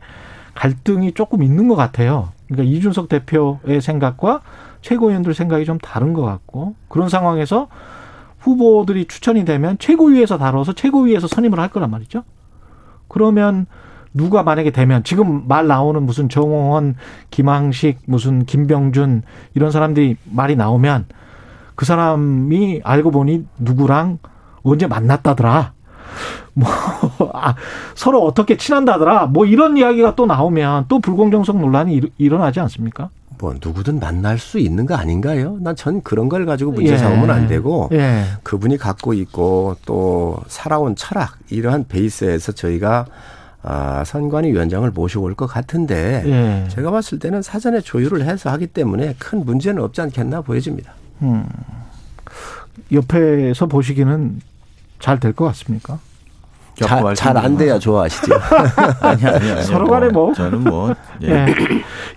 갈등이 0.53 1.13
조금 1.13 1.43
있는 1.43 1.67
것 1.67 1.75
같아요. 1.75 2.29
그러니까 2.47 2.75
이준석 2.75 3.09
대표의 3.09 3.81
생각과 3.81 4.41
최고위원들 4.81 5.33
생각이 5.33 5.65
좀 5.65 5.77
다른 5.77 6.13
것 6.13 6.23
같고 6.23 6.75
그런 6.87 7.07
상황에서 7.07 7.67
후보들이 8.39 9.05
추천이 9.05 9.45
되면 9.45 9.77
최고위에서 9.77 10.37
다뤄서 10.37 10.73
최고위에서 10.73 11.27
선임을 11.27 11.59
할 11.59 11.69
거란 11.69 11.91
말이죠. 11.91 12.23
그러면 13.07 13.67
누가 14.13 14.43
만약에 14.43 14.71
되면 14.71 15.03
지금 15.03 15.47
말 15.47 15.67
나오는 15.67 16.01
무슨 16.03 16.29
정홍원, 16.29 16.95
김항식, 17.29 17.99
무슨 18.05 18.45
김병준 18.45 19.23
이런 19.55 19.71
사람들이 19.71 20.17
말이 20.25 20.55
나오면 20.55 21.05
그 21.75 21.85
사람이 21.85 22.81
알고 22.83 23.11
보니 23.11 23.45
누구랑 23.59 24.19
언제 24.63 24.87
만났다더라. 24.87 25.73
뭐 26.53 26.69
아, 27.33 27.55
서로 27.95 28.23
어떻게 28.25 28.57
친한다더라. 28.57 29.27
뭐 29.27 29.45
이런 29.45 29.77
이야기가 29.77 30.15
또 30.15 30.25
나오면 30.25 30.85
또 30.89 30.99
불공정성 30.99 31.61
논란이 31.61 32.01
일어나지 32.17 32.59
않습니까? 32.59 33.09
뭐 33.39 33.55
누구든 33.63 33.99
만날 33.99 34.37
수 34.37 34.59
있는 34.59 34.85
거 34.85 34.93
아닌가요? 34.95 35.57
난 35.61 35.75
전 35.75 36.01
그런 36.03 36.29
걸 36.29 36.45
가지고 36.45 36.73
문제 36.73 36.95
삼으면 36.97 37.29
예. 37.29 37.31
안 37.31 37.47
되고 37.47 37.89
예. 37.93 38.23
그분이 38.43 38.77
갖고 38.77 39.13
있고 39.13 39.77
또 39.85 40.37
살아온 40.47 40.95
철학 40.95 41.37
이러한 41.49 41.85
베이스에서 41.87 42.51
저희가 42.51 43.05
아, 43.63 44.03
선관위 44.05 44.51
위원장을 44.51 44.89
모시고 44.91 45.23
올 45.23 45.35
것 45.35 45.45
같은데 45.47 46.23
예. 46.25 46.67
제가 46.69 46.89
봤을 46.91 47.19
때는 47.19 47.41
사전에 47.41 47.79
조율을 47.81 48.23
해서 48.25 48.49
하기 48.51 48.67
때문에 48.67 49.15
큰 49.19 49.45
문제는 49.45 49.81
없지 49.83 50.01
않겠나 50.01 50.41
보여집니다. 50.41 50.93
음. 51.21 51.45
옆에서 52.91 53.65
보시기는 53.67 54.41
잘 54.99 55.19
될 55.19 55.33
것 55.33 55.45
같습니까? 55.45 55.99
잘 57.15 57.37
안 57.37 57.57
돼야 57.57 57.77
좋아하시죠. 57.77 58.33
아니, 59.01 59.25
아니, 59.25 59.51
아니. 59.51 59.61
서로 59.63 59.87
간에 59.87 60.09
뭐. 60.09 60.33
저는 60.33 60.63
뭐. 60.63 60.93
예. 61.23 61.27
예. 61.29 61.45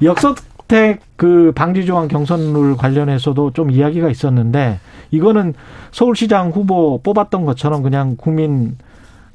역선택 0.03 1.01
그 1.17 1.53
방지조항 1.55 2.09
경선룰 2.09 2.77
관련해서도 2.77 3.53
좀 3.53 3.71
이야기가 3.71 4.09
있었는데 4.09 4.81
이거는 5.11 5.55
서울시장 5.93 6.51
후보 6.51 6.99
뽑았던 7.03 7.45
것처럼 7.45 7.83
그냥 7.83 8.17
국민 8.17 8.77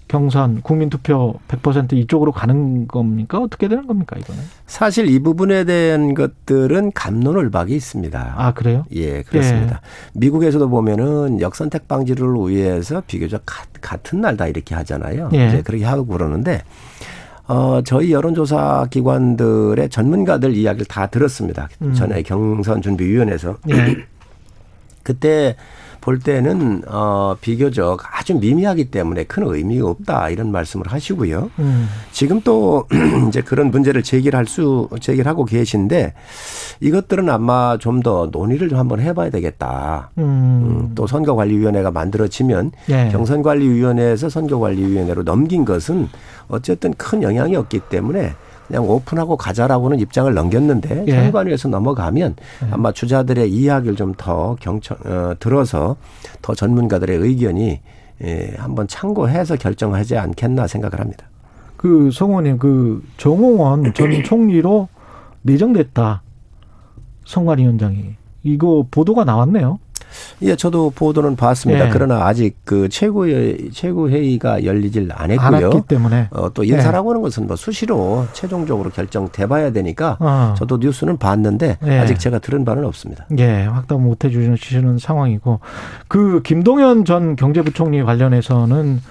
경선, 0.09 0.61
국민투표 0.63 1.35
100% 1.47 1.93
이쪽으로 1.93 2.31
가는 2.33 2.87
겁니까? 2.87 3.37
어떻게 3.39 3.67
되는 3.69 3.85
겁니까, 3.87 4.17
이거는? 4.19 4.41
사실 4.65 5.07
이 5.07 5.19
부분에 5.19 5.63
대한 5.63 6.13
것들은 6.15 6.91
감론을박이 6.93 7.73
있습니다. 7.75 8.33
아, 8.35 8.53
그래요? 8.53 8.85
예, 8.91 9.21
그렇습니다. 9.21 9.75
예. 9.75 10.19
미국에서도 10.19 10.67
보면은 10.67 11.39
역선택 11.39 11.87
방지를 11.87 12.27
위해서 12.47 13.01
비교적 13.07 13.43
같은 13.79 14.19
날 14.21 14.35
다 14.35 14.47
이렇게 14.47 14.73
하잖아요. 14.75 15.29
예. 15.33 15.47
이제 15.47 15.61
그렇게 15.61 15.85
하고 15.85 16.05
그러는데 16.05 16.63
어, 17.47 17.81
저희 17.83 18.11
여론조사 18.11 18.87
기관들의 18.89 19.89
전문가들 19.89 20.55
이야기를 20.55 20.85
다 20.87 21.07
들었습니다. 21.07 21.67
음. 21.81 21.93
전에 21.93 22.21
경선준비위원회에서. 22.23 23.57
예. 23.69 23.95
그때 25.03 25.55
볼 26.01 26.19
때는 26.19 26.83
어 26.87 27.35
비교적 27.39 27.99
아주 28.17 28.35
미미하기 28.35 28.85
때문에 28.91 29.25
큰 29.25 29.43
의미가 29.45 29.87
없다 29.87 30.29
이런 30.29 30.51
말씀을 30.51 30.87
하시고요. 30.87 31.51
음. 31.59 31.87
지금 32.11 32.41
또 32.41 32.87
이제 33.27 33.41
그런 33.41 33.69
문제를 33.69 34.01
제기를 34.03 34.37
할수 34.37 34.89
제기를 34.99 35.27
하고 35.27 35.45
계신데 35.45 36.13
이것들은 36.79 37.29
아마 37.29 37.77
좀 37.77 37.99
더 37.99 38.29
논의를 38.31 38.69
좀 38.69 38.79
한번 38.79 39.01
해봐야 39.01 39.29
되겠다. 39.29 40.09
음. 40.17 40.23
음, 40.23 40.91
또 40.95 41.05
선거관리위원회가 41.05 41.91
만들어지면 41.91 42.71
네. 42.87 43.09
경선관리위원회에서 43.11 44.29
선거관리위원회로 44.29 45.23
넘긴 45.23 45.65
것은 45.65 46.07
어쨌든 46.47 46.93
큰 46.93 47.21
영향이 47.21 47.55
없기 47.55 47.81
때문에 47.89 48.33
그냥 48.69 48.87
오픈하고 48.87 49.35
가자라고는 49.35 49.99
입장을 49.99 50.31
넘겼는데 50.31 51.05
예. 51.07 51.11
선관위에서 51.23 51.67
넘어가면 51.69 52.35
예. 52.63 52.67
아마 52.71 52.91
주자들의 52.91 53.51
이야기를 53.51 53.95
좀 53.95 54.13
더 54.15 54.55
경청 54.59 54.97
어, 55.05 55.33
들어서 55.39 55.95
더 56.41 56.53
전문가들의 56.53 57.17
의견이 57.17 57.79
예, 58.23 58.53
한번 58.57 58.87
참고해서 58.87 59.55
결정하지 59.55 60.17
않겠나 60.17 60.67
생각을 60.67 60.99
합니다. 60.99 61.25
그 61.77 62.11
성원님 62.11 62.57
그 62.59 63.03
정홍원 63.17 63.93
전 63.93 64.11
총리로 64.23 64.87
내정됐다 65.41 66.21
선관위원장이 67.25 68.15
이거 68.43 68.85
보도가 68.91 69.23
나왔네요. 69.23 69.79
예, 70.41 70.55
저도 70.55 70.91
보도는 70.91 71.35
봤습니다. 71.35 71.87
예. 71.87 71.89
그러나 71.89 72.25
아직 72.25 72.57
그 72.63 72.89
최고의 72.89 73.69
최고 73.73 74.09
회의가 74.09 74.63
열리질 74.63 75.09
않았고요. 75.13 75.57
않았기 75.57 75.81
때문에 75.87 76.27
어, 76.31 76.51
또 76.53 76.63
인사라고 76.63 77.09
예. 77.09 77.11
하는 77.11 77.21
것은 77.21 77.47
뭐 77.47 77.55
수시로 77.55 78.25
최종적으로 78.33 78.89
결정돼 78.89 79.47
봐야 79.47 79.71
되니까 79.71 80.17
어. 80.19 80.53
저도 80.57 80.77
뉴스는 80.77 81.17
봤는데 81.17 81.77
예. 81.85 81.99
아직 81.99 82.19
제가 82.19 82.39
들은 82.39 82.65
바는 82.65 82.85
없습니다. 82.85 83.25
예, 83.37 83.63
확답 83.63 83.99
못 83.99 84.23
해 84.23 84.29
주시는 84.29 84.99
상황이고 84.99 85.59
그 86.07 86.41
김동연 86.43 87.05
전 87.05 87.35
경제부총리 87.35 88.03
관련해서는 88.03 89.01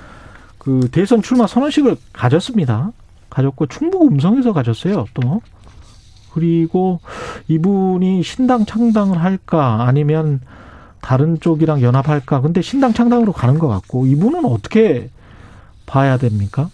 그 0.58 0.88
대선 0.92 1.22
출마 1.22 1.46
선언식을 1.46 1.96
가졌습니다. 2.12 2.90
가졌고 3.30 3.66
충북 3.66 4.02
음성에서 4.10 4.52
가졌어요. 4.52 5.06
또 5.14 5.40
그리고 6.32 7.00
이분이 7.48 8.22
신당 8.22 8.66
창당을 8.66 9.22
할까 9.22 9.84
아니면 9.86 10.40
다른 11.00 11.38
쪽이랑 11.40 11.82
연합할까? 11.82 12.40
근데 12.40 12.62
신당 12.62 12.92
창당으로 12.92 13.32
가는 13.32 13.58
것 13.58 13.68
같고 13.68 14.06
이분은 14.06 14.44
어떻게 14.44 15.10
봐야 15.86 16.16
됩니까? 16.18 16.70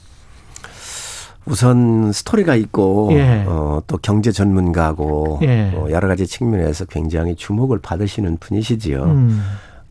우선 1.47 2.11
스토리가 2.13 2.55
있고 2.57 3.11
예. 3.13 3.45
어, 3.47 3.83
또 3.87 3.99
경제 3.99 4.33
전문가고 4.33 5.41
예. 5.43 5.73
어, 5.75 5.89
여러 5.91 6.09
가지 6.09 6.27
측면에서 6.27 6.87
굉장히 6.87 7.35
주목을 7.35 7.81
받으시는 7.81 8.39
분이시지요. 8.39 9.05
음. 9.05 9.43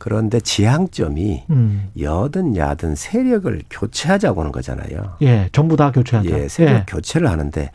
그런데 0.03 0.41
지향점이 0.41 1.45
음. 1.49 1.89
여든 1.97 2.57
야든 2.57 2.95
세력을 2.95 3.61
교체하자고 3.69 4.41
하는 4.41 4.51
거잖아요. 4.51 5.15
예, 5.21 5.47
전부 5.53 5.77
다 5.77 5.93
교체하자. 5.93 6.29
예, 6.29 6.49
세력 6.49 6.73
예. 6.73 6.83
교체를 6.85 7.29
하는데 7.29 7.71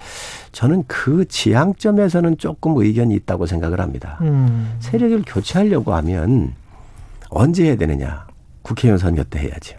저는 0.53 0.85
그 0.87 1.27
지향점에서는 1.27 2.37
조금 2.37 2.77
의견이 2.77 3.15
있다고 3.15 3.47
생각을 3.47 3.81
합니다. 3.81 4.19
음. 4.21 4.77
세력을 4.81 5.23
교체하려고 5.27 5.95
하면 5.95 6.53
언제 7.31 7.65
해야 7.65 7.77
되느냐? 7.77 8.27
국회의원 8.61 8.99
선거 8.99 9.25
때 9.25 9.39
해야죠. 9.39 9.79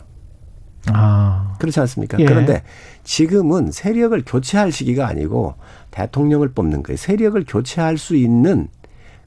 아. 0.88 1.54
그렇지 1.60 1.80
않습니까? 1.82 2.18
예. 2.20 2.26
그런데 2.26 2.64
지금은 3.04 3.72
세력을 3.72 4.20
교체할 4.26 4.72
시기가 4.72 5.08
아니고 5.08 5.54
대통령을 5.92 6.54
뽑는 6.54 6.82
거예요. 6.82 6.98
세력을 6.98 7.46
교체할 7.48 8.00
수 8.00 8.16
있는 8.16 8.70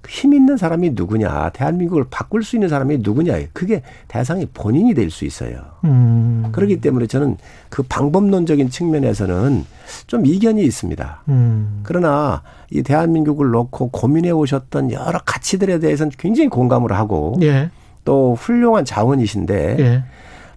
힘 0.09 0.35
있는 0.35 0.57
사람이 0.57 0.91
누구냐, 0.91 1.51
대한민국을 1.51 2.05
바꿀 2.11 2.43
수 2.43 2.57
있는 2.57 2.69
사람이 2.69 2.99
누구냐, 3.03 3.39
그게 3.53 3.83
대상이 4.09 4.47
본인이 4.47 4.95
될 4.95 5.11
수 5.11 5.25
있어요. 5.25 5.61
음. 5.85 6.49
그렇기 6.53 6.81
때문에 6.81 7.07
저는 7.07 7.37
그 7.69 7.83
방법론적인 7.83 8.71
측면에서는 8.71 9.65
좀 10.07 10.27
이견이 10.27 10.63
있습니다. 10.65 11.23
음. 11.29 11.81
그러나 11.83 12.43
이 12.71 12.83
대한민국을 12.83 13.51
놓고 13.51 13.91
고민해 13.91 14.31
오셨던 14.31 14.93
여러 14.93 15.19
가치들에 15.25 15.79
대해서는 15.79 16.13
굉장히 16.19 16.49
공감을 16.49 16.93
하고 16.93 17.37
예. 17.43 17.71
또 18.05 18.35
훌륭한 18.35 18.85
자원이신데 18.85 19.77
예. 19.79 20.05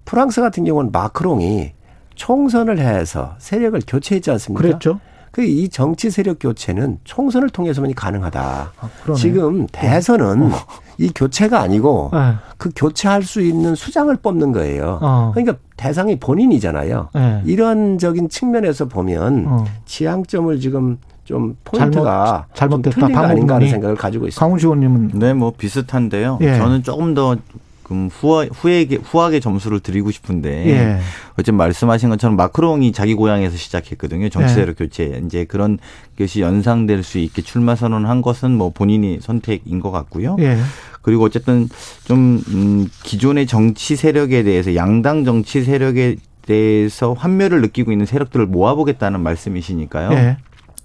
프랑스 0.06 0.41
같은 0.41 0.64
경우는 0.64 0.91
마크롱이 0.91 1.74
총선을 2.16 2.80
해서 2.80 3.36
세력을 3.39 3.80
교체했지 3.86 4.32
않습니까? 4.32 4.62
그랬죠. 4.62 5.00
그 5.36 5.43
이 5.43 5.67
정치 5.67 6.09
세력 6.09 6.38
교체는 6.39 6.99
총선을 7.03 7.49
통해서만이 7.49 7.93
가능하다. 7.93 8.71
아, 8.79 9.13
지금 9.15 9.67
대선은 9.69 10.43
어. 10.43 10.55
이 10.97 11.11
교체가 11.13 11.59
아니고 11.59 12.11
네. 12.13 12.36
그 12.57 12.69
교체할 12.73 13.21
수 13.21 13.41
있는 13.41 13.75
수장을 13.75 14.15
뽑는 14.15 14.53
거예요. 14.53 14.97
어. 15.01 15.31
그러니까 15.33 15.57
대상이 15.75 16.17
본인이잖아요. 16.21 17.09
네. 17.13 17.41
이런적인 17.43 18.29
측면에서 18.29 18.86
보면 18.86 19.45
어. 19.49 19.65
지향점을 19.83 20.57
지금 20.61 20.99
좀 21.25 21.57
포인트가 21.65 22.45
잘못, 22.53 22.83
잘못됐다. 22.83 22.93
좀 22.93 23.01
틀린 23.09 23.15
거 23.19 23.27
아닌가 23.27 23.55
하는 23.55 23.67
생각을 23.67 23.97
가지고 23.97 24.27
있습니다. 24.27 24.39
강훈 24.39 24.57
의원님은 24.57 25.19
네, 25.19 25.33
뭐 25.33 25.51
비슷한데요. 25.51 26.38
예. 26.39 26.57
저는 26.57 26.81
조금 26.83 27.13
더 27.13 27.36
조금 27.86 28.09
후하, 28.11 28.47
후하게, 28.51 28.97
후하게 29.03 29.39
점수를 29.39 29.79
드리고 29.79 30.09
싶은데 30.09 30.67
예. 30.67 30.99
어쨌든 31.33 31.55
말씀하신 31.55 32.09
것처럼 32.09 32.36
마크롱이 32.36 32.91
자기 32.91 33.13
고향에서 33.13 33.55
시작했거든요. 33.55 34.29
정치대로 34.29 34.69
예. 34.71 34.73
교체. 34.73 35.21
이제 35.23 35.45
그런 35.45 35.77
것이 36.17 36.41
연상될 36.41 37.03
수 37.03 37.19
있게 37.19 37.43
출마 37.43 37.75
선언을 37.75 38.09
한 38.09 38.23
것은 38.23 38.51
뭐 38.51 38.71
본인이 38.71 39.19
선택인 39.21 39.79
것 39.79 39.91
같고요. 39.91 40.36
예. 40.39 40.57
그리고 41.03 41.25
어쨌든 41.25 41.69
좀 42.05 42.41
음, 42.47 42.89
기존의 43.03 43.45
정치 43.45 43.95
세력에 43.95 44.41
대해서 44.41 44.73
양당 44.73 45.23
정치 45.23 45.63
세력에 45.63 46.15
대해서 46.41 47.13
환멸을 47.13 47.61
느끼고 47.61 47.91
있는 47.91 48.07
세력들을 48.07 48.47
모아보겠다는 48.47 49.19
말씀이시니까요. 49.19 50.09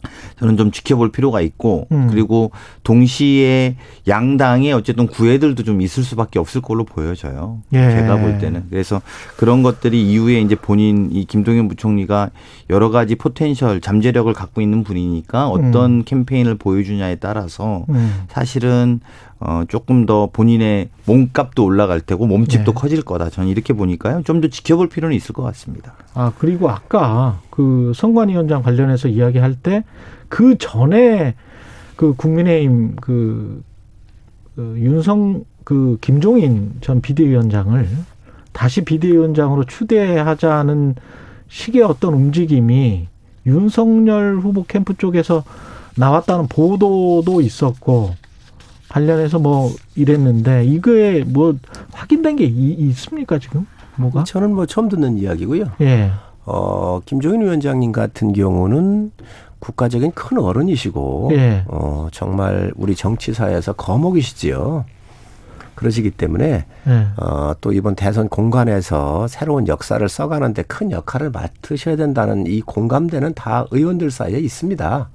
예. 0.05 0.11
저는 0.39 0.57
좀 0.57 0.71
지켜볼 0.71 1.13
필요가 1.13 1.41
있고 1.41 1.87
음. 1.93 2.09
그리고 2.11 2.51
동시에 2.83 3.77
양당의 4.09 4.73
어쨌든 4.73 5.07
구애들도 5.07 5.63
좀 5.65 5.83
있을 5.83 6.03
수밖에 6.03 6.39
없을 6.39 6.61
걸로 6.61 6.85
보여져요. 6.85 7.61
예. 7.73 7.91
제가 7.91 8.17
볼 8.17 8.39
때는 8.39 8.65
그래서 8.71 9.03
그런 9.37 9.63
것들이 9.63 10.11
이후에 10.11 10.41
이제 10.41 10.55
본인 10.55 11.11
이 11.13 11.25
김동연 11.25 11.69
부총리가 11.69 12.31
여러 12.71 12.91
가지 12.91 13.15
potential 13.15 13.81
잠재력을 13.81 14.33
갖고 14.33 14.61
있는 14.61 14.85
분이니까 14.85 15.49
어떤 15.49 15.91
음. 15.91 16.03
캠페인을 16.05 16.57
보여주냐에 16.57 17.17
따라서 17.17 17.85
음. 17.91 18.25
사실은 18.29 19.01
어, 19.41 19.63
조금 19.69 20.05
더 20.07 20.29
본인의 20.33 20.91
몸값도 21.07 21.65
올라갈 21.65 22.01
테고 22.01 22.27
몸집도 22.27 22.73
네. 22.73 22.81
커질 22.81 23.03
거다. 23.03 23.31
저는 23.31 23.49
이렇게 23.49 23.73
보니까요. 23.73 24.23
좀 24.25 24.41
더 24.41 24.49
지켜볼 24.49 24.89
필요는 24.89 25.17
있을 25.17 25.33
것 25.35 25.43
같습니다. 25.43 25.95
아, 26.15 26.33
그리고 26.39 26.69
아까 26.71 27.41
그 27.51 27.93
선관위 27.95 28.37
원장 28.37 28.63
관련해서 28.63 29.09
이야기할 29.09 29.55
때 29.57 29.83
그 30.31 30.57
전에 30.57 31.35
그 31.97 32.15
국민의힘 32.15 32.97
그, 32.97 33.63
그 34.57 34.77
윤성 34.79 35.45
그 35.65 35.99
김종인 36.01 36.73
전 36.81 37.03
비대위원장을 37.03 37.87
다시 38.53 38.83
비대위원장으로 38.85 39.65
추대하자는 39.65 40.95
식의 41.49 41.83
어떤 41.83 42.15
움직임이 42.15 43.09
윤석열 43.45 44.37
후보 44.37 44.65
캠프 44.65 44.95
쪽에서 44.97 45.45
나왔다는 45.97 46.47
보도도 46.47 47.41
있었고 47.41 48.15
관련해서 48.91 49.39
뭐 49.39 49.73
이랬는데 49.95 50.65
이거에 50.65 51.23
뭐 51.25 51.55
확인된 51.93 52.37
게 52.37 52.45
있습니까 52.45 53.39
지금 53.39 53.67
뭐가? 53.97 54.25
저는 54.25 54.55
뭐 54.55 54.67
처음 54.67 54.89
듣는 54.89 55.17
이야기고요. 55.19 55.65
예. 55.81 56.11
어 56.45 57.01
김종인 57.05 57.43
위원장님 57.43 57.93
같은 57.93 58.33
경우는 58.33 59.13
국가적인 59.61 60.13
큰 60.13 60.39
어른이시고 60.39 61.31
예. 61.35 61.65
어 61.69 62.09
정말 62.11 62.73
우리 62.77 62.97
정치사에서 62.97 63.75
거목이시지요. 63.75 64.85
그러시기 65.77 66.11
때문에 66.11 66.67
예. 66.89 67.07
어또 67.17 67.73
이번 67.73 67.95
대선 67.95 68.29
공간에서 68.29 69.29
새로운 69.29 69.69
역사를 69.69 70.07
써가는데 70.07 70.63
큰 70.65 70.91
역할을 70.91 71.31
맡으셔야 71.31 71.95
된다는 71.95 72.47
이 72.49 72.61
공감대는 72.61 73.35
다 73.35 73.67
의원들 73.71 74.11
사이에 74.11 74.39
있습니다. 74.39 75.09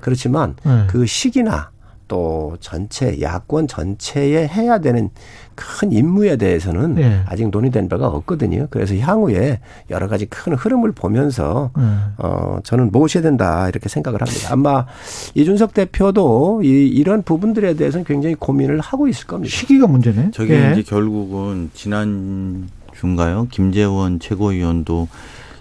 그렇지만 0.00 0.54
예. 0.64 0.84
그 0.86 1.06
시기나 1.06 1.70
또 2.08 2.56
전체 2.60 3.20
야권 3.20 3.68
전체에 3.68 4.46
해야 4.46 4.78
되는 4.78 5.10
큰 5.54 5.90
임무에 5.90 6.36
대해서는 6.36 6.94
네. 6.94 7.22
아직 7.26 7.48
논의된 7.48 7.88
바가 7.88 8.06
없거든요. 8.08 8.68
그래서 8.70 8.94
향후에 8.96 9.60
여러 9.90 10.06
가지 10.06 10.26
큰 10.26 10.54
흐름을 10.54 10.92
보면서 10.92 11.70
네. 11.76 11.82
어 12.18 12.58
저는 12.62 12.92
모셔야 12.92 13.22
된다 13.22 13.68
이렇게 13.68 13.88
생각을 13.88 14.20
합니다. 14.20 14.48
아마 14.52 14.86
이준석 15.34 15.74
대표도 15.74 16.62
이 16.62 16.86
이런 16.86 17.22
부분들에 17.22 17.74
대해서는 17.74 18.04
굉장히 18.04 18.34
고민을 18.34 18.80
하고 18.80 19.08
있을 19.08 19.26
겁니다. 19.26 19.54
시기가 19.54 19.86
문제네. 19.86 20.30
저게 20.32 20.58
네. 20.58 20.72
이제 20.72 20.82
결국은 20.82 21.70
지난 21.74 22.68
중가요 22.94 23.48
김재원 23.50 24.20
최고위원도 24.20 25.08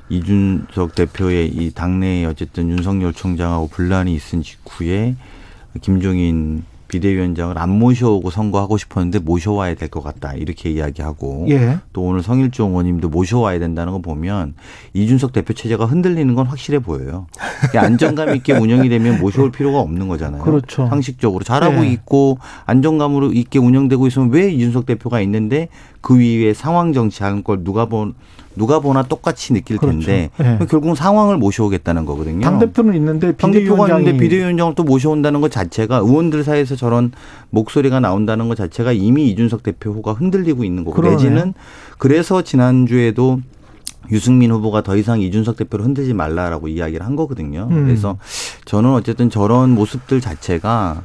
이준석 0.10 0.94
대표의 0.94 1.48
이 1.48 1.72
당내에 1.72 2.26
어쨌든 2.26 2.70
윤석열 2.70 3.14
총장하고 3.14 3.68
분란이 3.70 4.14
있은 4.14 4.44
직후에 4.44 5.16
김종인 5.82 6.64
비대위원장을 6.88 7.58
안 7.58 7.72
모셔오고 7.72 8.30
선거하고 8.30 8.78
싶었는데 8.78 9.18
모셔와야 9.20 9.74
될 9.74 9.90
것 9.90 10.04
같다 10.04 10.34
이렇게 10.36 10.70
이야기하고 10.70 11.48
예. 11.50 11.80
또 11.94 12.04
오늘 12.04 12.22
성일종 12.22 12.70
의원님도 12.72 13.10
모셔와야 13.10 13.58
된다는 13.58 13.92
거 13.92 14.00
보면 14.00 14.54
이준석 14.94 15.34
대표 15.34 15.54
체제가 15.54 15.86
흔들리는 15.86 16.34
건 16.36 16.46
확실해 16.46 16.80
보여요. 16.80 17.26
안정감 17.76 18.36
있게 18.36 18.54
운영이 18.58 18.88
되면 18.90 19.20
모셔올 19.20 19.52
필요가 19.52 19.80
없는 19.80 20.08
거잖아요. 20.08 20.44
그렇죠. 20.44 20.88
상식적으로 20.88 21.44
잘하고 21.44 21.86
예. 21.86 21.92
있고 21.92 22.38
안정감으로 22.66 23.34
있게 23.34 23.58
운영되고 23.58 24.06
있으면 24.08 24.30
왜 24.30 24.52
이준석 24.52 24.86
대표가 24.86 25.22
있는데 25.22 25.70
그 26.02 26.20
위에 26.20 26.54
상황 26.54 26.94
정치하는 26.94 27.44
걸 27.44 27.64
누가 27.64 27.88
본 27.88 28.14
누가 28.56 28.80
보나 28.80 29.04
똑같이 29.04 29.54
느낄 29.54 29.78
그렇죠. 29.78 30.00
텐데 30.00 30.30
네. 30.38 30.58
결국은 30.70 30.96
상황을 30.96 31.38
모셔오겠다는 31.38 32.06
거거든요. 32.06 32.42
당 32.42 32.60
대표는 32.60 32.96
있는데 32.96 33.36
비대위원장이 33.36 34.04
있는데 34.04 34.18
비대위원장을 34.18 34.76
또 34.76 34.84
모셔온다는 34.84 35.42
것 35.42 35.52
자체가 35.52 35.98
의원들 35.98 36.44
사이에서 36.44 36.76
저런 36.76 37.12
목소리가 37.50 38.00
나온다는 38.00 38.48
것 38.48 38.56
자체가 38.56 38.92
이미 38.92 39.30
이준석 39.30 39.64
대표가 39.64 40.14
흔들리고 40.14 40.64
있는 40.64 40.84
거고 40.84 40.96
그러네. 40.96 41.16
내지는 41.16 41.54
그래서 41.98 42.42
지난 42.42 42.86
주에도 42.86 43.42
유승민 44.12 44.52
후보가 44.52 44.82
더 44.82 44.96
이상 44.96 45.20
이준석 45.22 45.58
대표를 45.58 45.86
흔들지 45.86 46.14
말라라고 46.14 46.68
이야기를 46.68 47.06
한 47.06 47.16
거거든요. 47.16 47.68
음. 47.72 47.86
그래서 47.86 48.18
저는 48.66 48.92
어쨌든 48.92 49.30
저런 49.30 49.72
모습들 49.72 50.22
자체가 50.22 51.04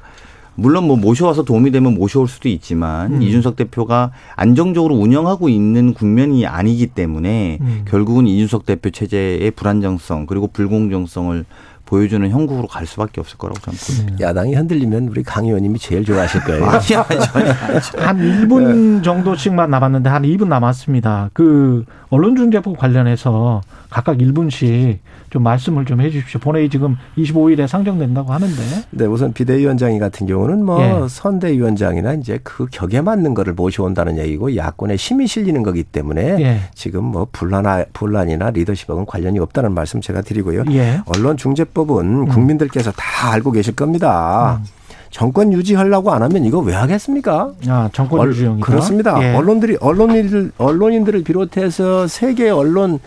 물론 0.60 0.86
뭐 0.86 0.96
모셔와서 0.96 1.44
도움이 1.44 1.70
되면 1.70 1.94
모셔올 1.94 2.28
수도 2.28 2.48
있지만 2.50 3.14
음. 3.14 3.22
이준석 3.22 3.56
대표가 3.56 4.10
안정적으로 4.36 4.94
운영하고 4.94 5.48
있는 5.48 5.94
국면이 5.94 6.46
아니기 6.46 6.88
때문에 6.88 7.58
음. 7.62 7.84
결국은 7.88 8.26
이준석 8.26 8.66
대표 8.66 8.90
체제의 8.90 9.52
불안정성 9.52 10.26
그리고 10.26 10.48
불공정성을 10.48 11.46
보여주는 11.86 12.30
형국으로 12.30 12.68
갈 12.68 12.86
수밖에 12.86 13.20
없을 13.20 13.36
거라고 13.36 13.58
저는 13.60 13.78
봅니다. 13.78 14.14
음. 14.14 14.28
야당이 14.28 14.54
흔들리면 14.54 15.08
우리 15.08 15.24
강 15.24 15.46
의원님이 15.46 15.78
제일 15.80 16.04
좋아하실 16.04 16.42
거예요. 16.42 16.66
한 17.98 18.18
1분 18.18 19.02
정도씩만 19.02 19.70
남았는데 19.70 20.08
한 20.08 20.22
2분 20.22 20.46
남았습니다. 20.46 21.30
그 21.32 21.84
언론중재법 22.10 22.78
관련해서 22.78 23.62
각각 23.90 24.18
1분씩 24.18 24.98
좀 25.30 25.42
말씀을 25.42 25.84
좀 25.84 26.00
해 26.00 26.10
주십시오. 26.10 26.40
본회의 26.40 26.68
지금 26.70 26.96
25일에 27.18 27.66
상정된다고 27.66 28.32
하는데. 28.32 28.62
네, 28.90 29.04
우선 29.04 29.32
비대위원장이 29.32 29.98
같은 29.98 30.26
경우는 30.26 30.64
뭐 30.64 30.80
예. 30.82 31.08
선대위원장이나 31.08 32.14
이제 32.14 32.38
그 32.42 32.66
격에 32.70 33.00
맞는 33.00 33.34
거를 33.34 33.52
모셔온다는 33.54 34.18
얘기고 34.18 34.56
야권에 34.56 34.96
힘이 34.96 35.26
실리는 35.26 35.62
거기 35.62 35.82
때문에 35.82 36.22
예. 36.40 36.60
지금 36.74 37.04
뭐 37.04 37.26
분란, 37.30 37.84
분란이나 37.92 38.50
리더십하고는 38.50 39.06
관련이 39.06 39.38
없다는 39.40 39.72
말씀 39.72 40.00
제가 40.00 40.22
드리고요. 40.22 40.64
예. 40.70 41.00
언론중재법은 41.06 42.04
음. 42.06 42.24
국민들께서 42.28 42.90
다 42.92 43.32
알고 43.32 43.52
계실 43.52 43.76
겁니다. 43.76 44.60
음. 44.60 44.66
정권 45.10 45.52
유지하려고 45.52 46.12
안 46.12 46.22
하면 46.22 46.44
이거 46.44 46.60
왜 46.60 46.72
하겠습니까? 46.72 47.50
아, 47.66 47.90
정권 47.92 48.28
유지용이다. 48.28 48.64
그렇습니다. 48.64 49.20
예. 49.22 49.34
언론들이 49.34 49.76
언론인들 49.80 50.52
언론인들을 50.56 51.24
비롯해서 51.24 52.06
세계 52.06 52.48
언론 52.48 53.00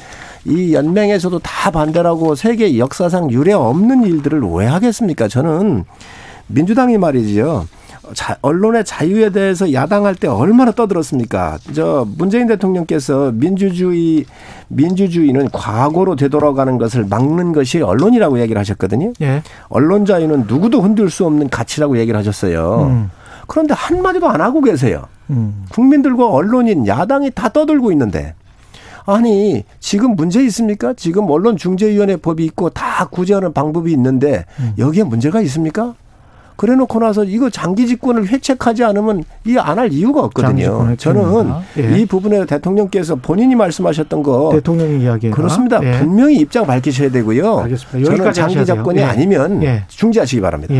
이 0.46 0.74
연맹에서도 0.74 1.39
다 1.39 1.72
반대라고 1.72 2.36
세계 2.36 2.78
역사상 2.78 3.32
유례 3.32 3.54
없는 3.54 4.04
일들을 4.04 4.41
왜 4.41 4.66
하겠습니까? 4.66 5.28
저는 5.28 5.86
민주당이 6.48 6.98
말이지요. 6.98 7.68
자, 8.14 8.38
언론의 8.41 8.84
자유에 8.84 9.30
대해서 9.30 9.72
야당할 9.72 10.14
때 10.14 10.28
얼마나 10.28 10.72
떠들었습니까? 10.72 11.58
저 11.74 12.06
문재인 12.18 12.48
대통령께서 12.48 13.32
민주주의 13.34 14.26
민주주의는 14.68 15.50
과거로 15.52 16.18
되돌아가는 16.18 16.78
것을 16.78 17.06
막는 17.06 17.54
것이 17.54 17.82
언론이라고 17.82 18.41
얘기를 18.41 18.60
하셨거든요. 18.60 19.14
예. 19.22 19.41
언론 19.70 20.06
자유는 20.06 20.46
누구도 20.48 20.82
흔들 20.82 21.10
수 21.10 21.26
없는 21.26 21.50
가치라고 21.50 21.98
얘기를 21.98 22.20
하셨어요. 22.20 22.88
음. 22.89 23.10
그런데 23.48 23.74
한마디도 23.74 24.28
안 24.28 24.41
하고 24.41 24.62
계세요. 24.62 25.06
음. 25.30 25.66
국민들과 25.72 26.30
언론인 26.30 26.86
야당이 26.86 27.32
다 27.32 27.50
떠들고 27.50 27.91
있는데 27.94 28.36
아니 29.06 29.64
지금 29.80 30.16
문제 30.16 30.43
있습니까? 30.45 30.93
지금 30.93 31.30
언론 31.30 31.58
중재위원회 31.58 32.18
법이 32.18 32.45
있고 32.45 32.70
다 32.70 33.08
구제하는 33.10 33.54
방법이 33.54 33.91
있는데 33.91 34.45
음. 34.60 34.74
여기에 34.78 35.04
문제가 35.04 35.41
있습니까? 35.41 35.95
그래놓고 36.56 36.99
나서 36.99 37.24
이거 37.24 37.49
장기 37.49 37.88
집권을 37.88 38.28
회책하지 38.28 38.84
않으면 38.84 39.24
이 39.45 39.58
안 39.58 39.80
할 39.80 39.91
이유가 39.91 40.22
없거든요. 40.26 40.95
저는 40.97 41.51
예. 41.80 41.97
이 41.99 42.06
부분에 42.06 42.45
대통령께서 42.45 43.16
본인이 43.16 43.56
말씀하셨던 43.56 44.22
거 44.22 44.51
대통령 44.54 45.01
이야기 45.01 45.32
그렇습니다. 45.32 45.80
예. 45.84 45.97
분명히 45.99 46.38
입장 46.38 46.66
밝히셔야 46.68 47.10
되고요. 47.10 47.58
알겠습니다. 47.58 48.16
저는 48.16 48.34
장기 48.34 48.64
집권이 48.66 48.99
예. 48.99 49.04
아니면 49.04 49.64
예. 49.64 49.84
중지하시기 49.88 50.41
바랍니다. 50.41 50.74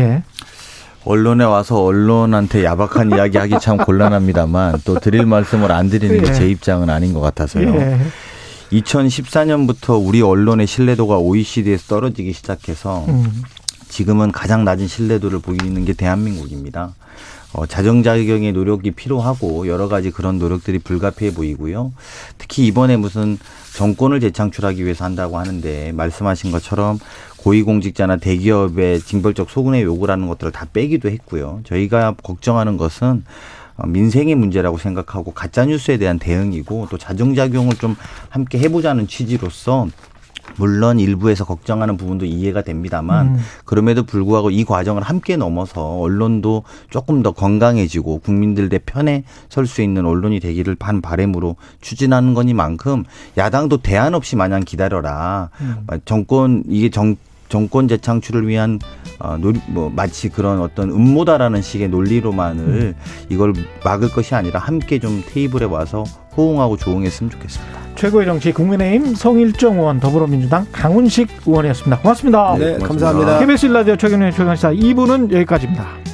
예. 1.06 1.10
언론에 1.10 1.44
와서 1.44 1.82
언론한테 1.82 2.64
야박한 2.64 3.12
이야기 3.16 3.38
하기 3.38 3.56
참 3.60 3.76
곤란합니다만 3.76 4.82
또 4.84 4.98
드릴 4.98 5.26
말씀을 5.26 5.72
안 5.72 5.90
드리는 5.90 6.22
게제 6.22 6.44
예. 6.44 6.50
입장은 6.50 6.90
아닌 6.90 7.12
것 7.12 7.20
같아서요. 7.20 7.74
예. 7.74 7.98
2014년부터 8.72 10.04
우리 10.04 10.22
언론의 10.22 10.66
신뢰도가 10.66 11.18
OECD에서 11.18 11.86
떨어지기 11.86 12.32
시작해서 12.32 13.04
음. 13.08 13.42
지금은 13.88 14.32
가장 14.32 14.64
낮은 14.64 14.88
신뢰도를 14.88 15.38
보이는 15.40 15.84
게 15.84 15.92
대한민국입니다. 15.92 16.94
어, 17.52 17.66
자정자경의 17.66 18.52
노력이 18.52 18.90
필요하고 18.90 19.68
여러 19.68 19.86
가지 19.86 20.10
그런 20.10 20.40
노력들이 20.40 20.80
불가피해 20.80 21.32
보이고요. 21.32 21.92
특히 22.36 22.66
이번에 22.66 22.96
무슨 22.96 23.38
정권을 23.76 24.18
재창출하기 24.18 24.84
위해서 24.84 25.04
한다고 25.04 25.38
하는데 25.38 25.92
말씀하신 25.92 26.50
것처럼 26.50 26.98
고위공직자나 27.44 28.16
대기업의 28.16 29.00
징벌적 29.00 29.50
소근의 29.50 29.82
요구라는 29.82 30.26
것들을 30.28 30.50
다 30.50 30.66
빼기도 30.72 31.10
했고요. 31.10 31.60
저희가 31.64 32.14
걱정하는 32.22 32.78
것은 32.78 33.24
어, 33.76 33.86
민생의 33.86 34.34
문제라고 34.34 34.78
생각하고 34.78 35.32
가짜 35.32 35.66
뉴스에 35.66 35.98
대한 35.98 36.18
대응이고 36.18 36.88
또 36.90 36.96
자정작용을 36.96 37.74
좀 37.74 37.96
함께 38.30 38.58
해보자는 38.58 39.08
취지로서 39.08 39.88
물론 40.56 41.00
일부에서 41.00 41.44
걱정하는 41.44 41.96
부분도 41.96 42.24
이해가 42.26 42.62
됩니다만 42.62 43.26
음. 43.28 43.40
그럼에도 43.64 44.04
불구하고 44.04 44.50
이 44.50 44.64
과정을 44.64 45.02
함께 45.02 45.36
넘어서 45.36 45.98
언론도 45.98 46.64
조금 46.90 47.22
더 47.22 47.32
건강해지고 47.32 48.18
국민들의 48.18 48.78
편에 48.86 49.24
설 49.48 49.66
수 49.66 49.82
있는 49.82 50.06
언론이 50.06 50.40
되기를 50.40 50.76
반 50.76 51.00
바램으로 51.00 51.56
추진하는 51.80 52.34
거니만큼 52.34 53.04
야당도 53.36 53.78
대안 53.78 54.14
없이 54.14 54.36
마냥 54.36 54.60
기다려라. 54.60 55.50
음. 55.60 55.86
정권 56.04 56.62
이게 56.68 56.90
정 56.90 57.16
정권 57.54 57.86
재창출을 57.86 58.48
위한 58.48 58.80
어, 59.20 59.36
놀이, 59.38 59.60
뭐 59.68 59.88
마치 59.88 60.28
그런 60.28 60.60
어떤 60.60 60.90
음모다라는 60.90 61.62
식의 61.62 61.86
논리로만을 61.86 62.64
음. 62.64 62.94
이걸 63.28 63.52
막을 63.84 64.10
것이 64.10 64.34
아니라 64.34 64.58
함께 64.58 64.98
좀 64.98 65.22
테이블에 65.24 65.64
와서 65.66 66.02
호응하고 66.36 66.76
조응했으면 66.76 67.30
좋겠습니다. 67.30 67.80
최고의 67.94 68.26
정치 68.26 68.50
국민의힘 68.50 69.14
성일정 69.14 69.78
의원 69.78 70.00
더불어민주당 70.00 70.66
강훈식 70.72 71.28
의원이었습니다. 71.46 72.00
고맙습니다. 72.00 72.56
네, 72.58 72.76
감사합니다. 72.78 73.38
KBS 73.38 73.66
라디오 73.66 73.94
최경련의 73.94 74.32
최강시사 74.32 74.72
2부는 74.72 75.32
여기까지입니다. 75.32 76.13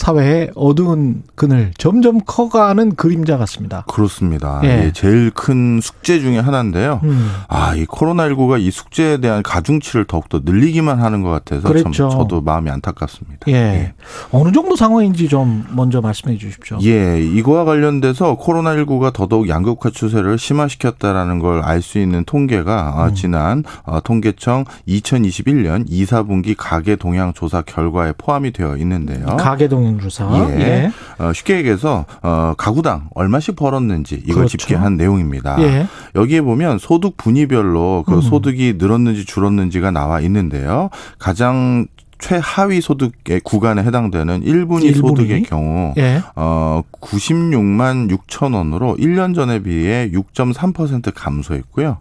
사회의 0.00 0.50
어두운 0.54 1.22
그늘 1.34 1.72
점점 1.76 2.20
커가는 2.24 2.94
그림자 2.94 3.36
같습니다. 3.38 3.84
그렇습니다. 3.88 4.60
예. 4.64 4.86
예 4.86 4.92
제일 4.92 5.30
큰 5.30 5.80
숙제 5.82 6.20
중에 6.20 6.38
하나인데요. 6.38 7.00
음. 7.04 7.30
아, 7.48 7.74
이 7.74 7.84
코로나19가 7.84 8.60
이 8.60 8.70
숙제에 8.70 9.18
대한 9.18 9.42
가중치를 9.42 10.06
더욱더 10.06 10.40
늘리기만 10.42 11.00
하는 11.00 11.22
것 11.22 11.28
같아서 11.28 11.68
그랬죠. 11.68 11.90
참 11.92 12.10
저도 12.10 12.40
마음이 12.40 12.70
안타깝습니다. 12.70 13.46
예. 13.48 13.52
예. 13.54 13.92
어느 14.32 14.52
정도 14.52 14.74
상황인지 14.74 15.28
좀 15.28 15.66
먼저 15.70 16.00
말씀해 16.00 16.38
주십시오. 16.38 16.78
예, 16.82 17.22
이거와 17.22 17.64
관련돼서 17.64 18.38
코로나19가 18.38 19.12
더더욱 19.12 19.48
양극화 19.48 19.90
추세를 19.90 20.38
심화시켰다라는 20.38 21.38
걸 21.38 21.60
알 21.62 21.82
수 21.82 21.98
있는 21.98 22.24
통계가 22.24 22.94
아, 22.96 23.06
음. 23.08 23.14
지난 23.14 23.64
어, 23.84 24.00
통계청 24.00 24.64
2021년 24.88 25.84
2, 25.88 26.04
4분기 26.04 26.54
가계 26.56 26.96
동향 26.96 27.32
조사 27.32 27.62
결과에 27.62 28.12
포함이 28.16 28.52
되어 28.52 28.76
있는데요. 28.76 29.26
가계 29.36 29.68
동향 29.68 29.89
경영주사. 29.90 30.48
예. 30.50 30.60
예. 30.60 30.92
어, 31.18 31.32
쉽게 31.32 31.56
얘기해서 31.58 32.06
어, 32.22 32.54
가구당 32.56 33.08
얼마씩 33.14 33.56
벌었는지 33.56 34.16
이걸 34.24 34.34
그렇죠. 34.36 34.56
집계한 34.56 34.96
내용입니다. 34.96 35.60
예. 35.62 35.86
여기에 36.14 36.42
보면 36.42 36.78
소득 36.78 37.16
분위별로 37.16 38.04
그 38.06 38.16
음. 38.16 38.20
소득이 38.20 38.74
늘었는지 38.78 39.24
줄었는지가 39.24 39.90
나와 39.90 40.20
있는데요. 40.20 40.90
가장 41.18 41.86
최하위 42.20 42.80
소득의 42.80 43.40
구간에 43.42 43.82
해당되는 43.82 44.42
1분위, 44.42 44.92
1분위? 44.92 45.00
소득의 45.00 45.42
경우 45.44 45.94
예. 45.96 46.22
어 46.36 46.82
96만 47.00 48.10
6천 48.16 48.54
원으로 48.54 48.96
1년 48.96 49.34
전에 49.34 49.60
비해 49.62 50.10
6.3% 50.12 51.12
감소했고요. 51.14 51.98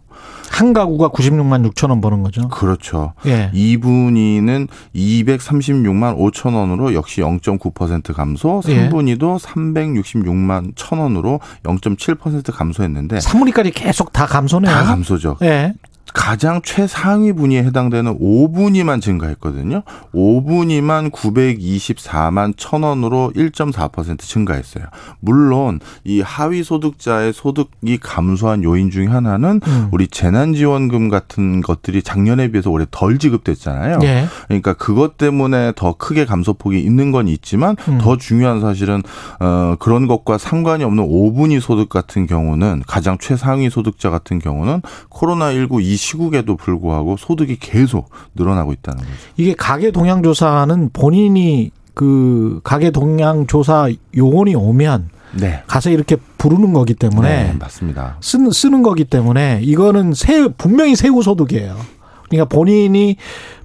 한 0.51 0.73
가구가 0.73 1.09
96만 1.09 1.69
6천 1.71 1.89
원 1.89 2.01
버는 2.01 2.23
거죠. 2.23 2.49
그렇죠. 2.49 3.13
예. 3.25 3.49
2분위는 3.53 4.67
236만 4.95 6.17
5천 6.17 6.55
원으로 6.55 6.93
역시 6.93 7.21
0.9% 7.21 8.13
감소, 8.13 8.59
3분위도 8.65 9.35
예. 9.35 9.43
366만 9.45 10.73
1천 10.75 10.99
원으로 10.99 11.39
0.7% 11.63 12.51
감소했는데 12.51 13.19
3분위까지 13.19 13.71
계속 13.73 14.11
다 14.11 14.25
감소네요. 14.25 14.71
다 14.71 14.83
감소죠. 14.83 15.37
예. 15.43 15.73
가장 16.13 16.61
최상위 16.63 17.33
분위에 17.33 17.63
해당되는 17.63 18.19
5분위만 18.19 19.01
증가했거든요. 19.01 19.83
5분위만 20.13 21.11
924만 21.11 22.55
1000원으로 22.55 23.35
1.4% 23.35 24.19
증가했어요. 24.19 24.85
물론 25.19 25.79
이 26.03 26.21
하위 26.21 26.63
소득자의 26.63 27.33
소득이 27.33 27.97
감소한 28.01 28.63
요인 28.63 28.89
중에 28.89 29.07
하나는 29.07 29.61
음. 29.65 29.89
우리 29.91 30.07
재난지원금 30.07 31.09
같은 31.09 31.61
것들이 31.61 32.01
작년에 32.01 32.51
비해서 32.51 32.69
올해 32.69 32.85
덜 32.89 33.19
지급됐잖아요. 33.19 33.99
예. 34.03 34.25
그러니까 34.47 34.73
그것 34.73 35.17
때문에 35.17 35.73
더 35.75 35.93
크게 35.93 36.25
감소폭이 36.25 36.79
있는 36.79 37.11
건 37.11 37.27
있지만 37.27 37.75
음. 37.87 37.97
더 37.99 38.17
중요한 38.17 38.61
사실은 38.61 39.03
어 39.39 39.75
그런 39.79 40.07
것과 40.07 40.37
상관이 40.37 40.83
없는 40.83 41.03
5분위 41.03 41.59
소득 41.59 41.89
같은 41.89 42.25
경우는 42.25 42.83
가장 42.87 43.17
최상위 43.19 43.69
소득자 43.69 44.09
같은 44.09 44.39
경우는 44.39 44.81
코로나 45.09 45.51
19 45.53 45.81
이 45.81 45.98
시국에도 45.99 46.55
불구하고 46.55 47.17
소득이 47.17 47.57
계속 47.59 48.09
늘어나고 48.35 48.73
있다는 48.73 48.99
거죠. 49.03 49.11
이게 49.37 49.53
가계 49.53 49.91
동향 49.91 50.23
조사는 50.23 50.89
본인이 50.93 51.71
그 51.93 52.61
가계 52.63 52.91
동향 52.91 53.45
조사 53.45 53.89
요원이 54.17 54.55
오면 54.55 55.09
네. 55.33 55.61
가서 55.67 55.89
이렇게 55.89 56.15
부르는 56.37 56.73
거기 56.73 56.93
때문에 56.93 57.29
네, 57.29 57.55
맞습니다. 57.59 58.17
쓰는 58.21 58.51
쓰는 58.51 58.81
거기 58.81 59.03
때문에 59.05 59.59
이거는 59.61 60.13
세 60.13 60.47
분명히 60.47 60.95
세후 60.95 61.21
소득이에요. 61.21 61.75
그러니까 62.29 62.45
본인이 62.45 63.17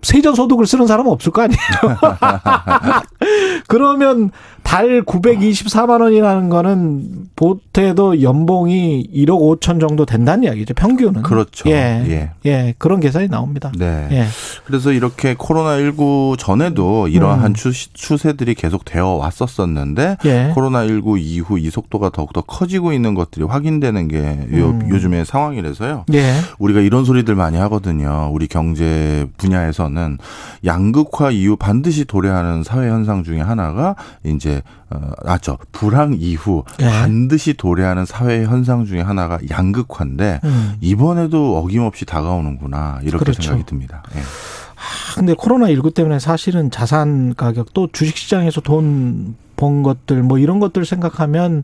세전 0.03 0.35
소득을 0.35 0.67
쓰는 0.67 0.87
사람은 0.87 1.11
없을 1.11 1.33
거 1.33 1.43
아니에요. 1.43 1.59
그러면 3.67 4.31
달 4.65 5.03
924만 5.03 6.01
원이라는 6.01 6.49
거는 6.49 7.27
보태도 7.37 8.23
연봉이 8.23 9.09
1억 9.15 9.61
5천 9.61 9.79
정도 9.79 10.07
된다는 10.07 10.45
이야기죠. 10.45 10.75
평균은. 10.75 11.23
그렇죠. 11.23 11.69
예. 11.71 12.05
예. 12.09 12.31
예. 12.47 12.75
그런 12.79 12.99
계산이 12.99 13.29
나옵니다. 13.29 13.71
네. 13.79 14.09
예. 14.11 14.27
그래서 14.65 14.91
이렇게 14.91 15.35
코로나19 15.35 16.39
전에도 16.39 17.09
이러한 17.09 17.53
음. 17.53 17.73
추세들이 17.93 18.55
계속 18.55 18.85
되어 18.85 19.09
왔었었는데 19.09 20.17
예. 20.25 20.53
코로나19 20.55 21.21
이후 21.21 21.59
이 21.59 21.71
속도가 21.71 22.11
더욱더 22.11 22.41
커지고 22.41 22.93
있는 22.93 23.15
것들이 23.15 23.45
확인되는 23.45 24.09
게 24.09 24.17
음. 24.19 24.89
요즘의 24.89 25.27
상황이라서요. 25.27 26.07
예. 26.15 26.35
우리가 26.59 26.81
이런 26.81 27.05
소리들 27.05 27.35
많이 27.35 27.59
하거든요. 27.59 28.31
우리 28.33 28.47
경제 28.47 29.27
분야에서는 29.37 30.19
양극화 30.65 31.31
이후 31.33 31.57
반드시 31.57 32.07
도래하는 32.07 32.63
사회 32.65 32.89
현상 32.89 33.23
중에 33.25 33.41
하나가 33.49 33.95
이제 34.25 34.63
어, 34.91 35.11
아죠 35.25 35.59
불황 35.73 36.17
이후 36.19 36.65
네. 36.79 36.89
반드시 36.91 37.55
도래하는 37.55 38.05
사회 38.05 38.45
현상 38.45 38.85
중에 38.85 39.01
하나가 39.01 39.39
양극화인데 39.51 40.41
음. 40.45 40.75
이번에도 40.81 41.59
어김없이 41.59 42.05
다가오는구나 42.05 43.01
이렇게 43.03 43.25
그렇죠. 43.25 43.43
생각이 43.43 43.65
듭니다. 43.67 44.03
네. 44.15 44.21
아, 44.21 45.15
근데 45.15 45.35
코로나 45.35 45.69
19 45.69 45.93
때문에 45.93 46.19
사실은 46.19 46.71
자산 46.71 47.35
가격 47.35 47.73
또 47.75 47.89
주식 47.93 48.17
시장에서 48.17 48.61
돈 48.61 49.37
번 49.57 49.83
것들 49.83 50.23
뭐 50.23 50.39
이런 50.39 50.61
것들 50.61 50.85
생각하면 50.85 51.63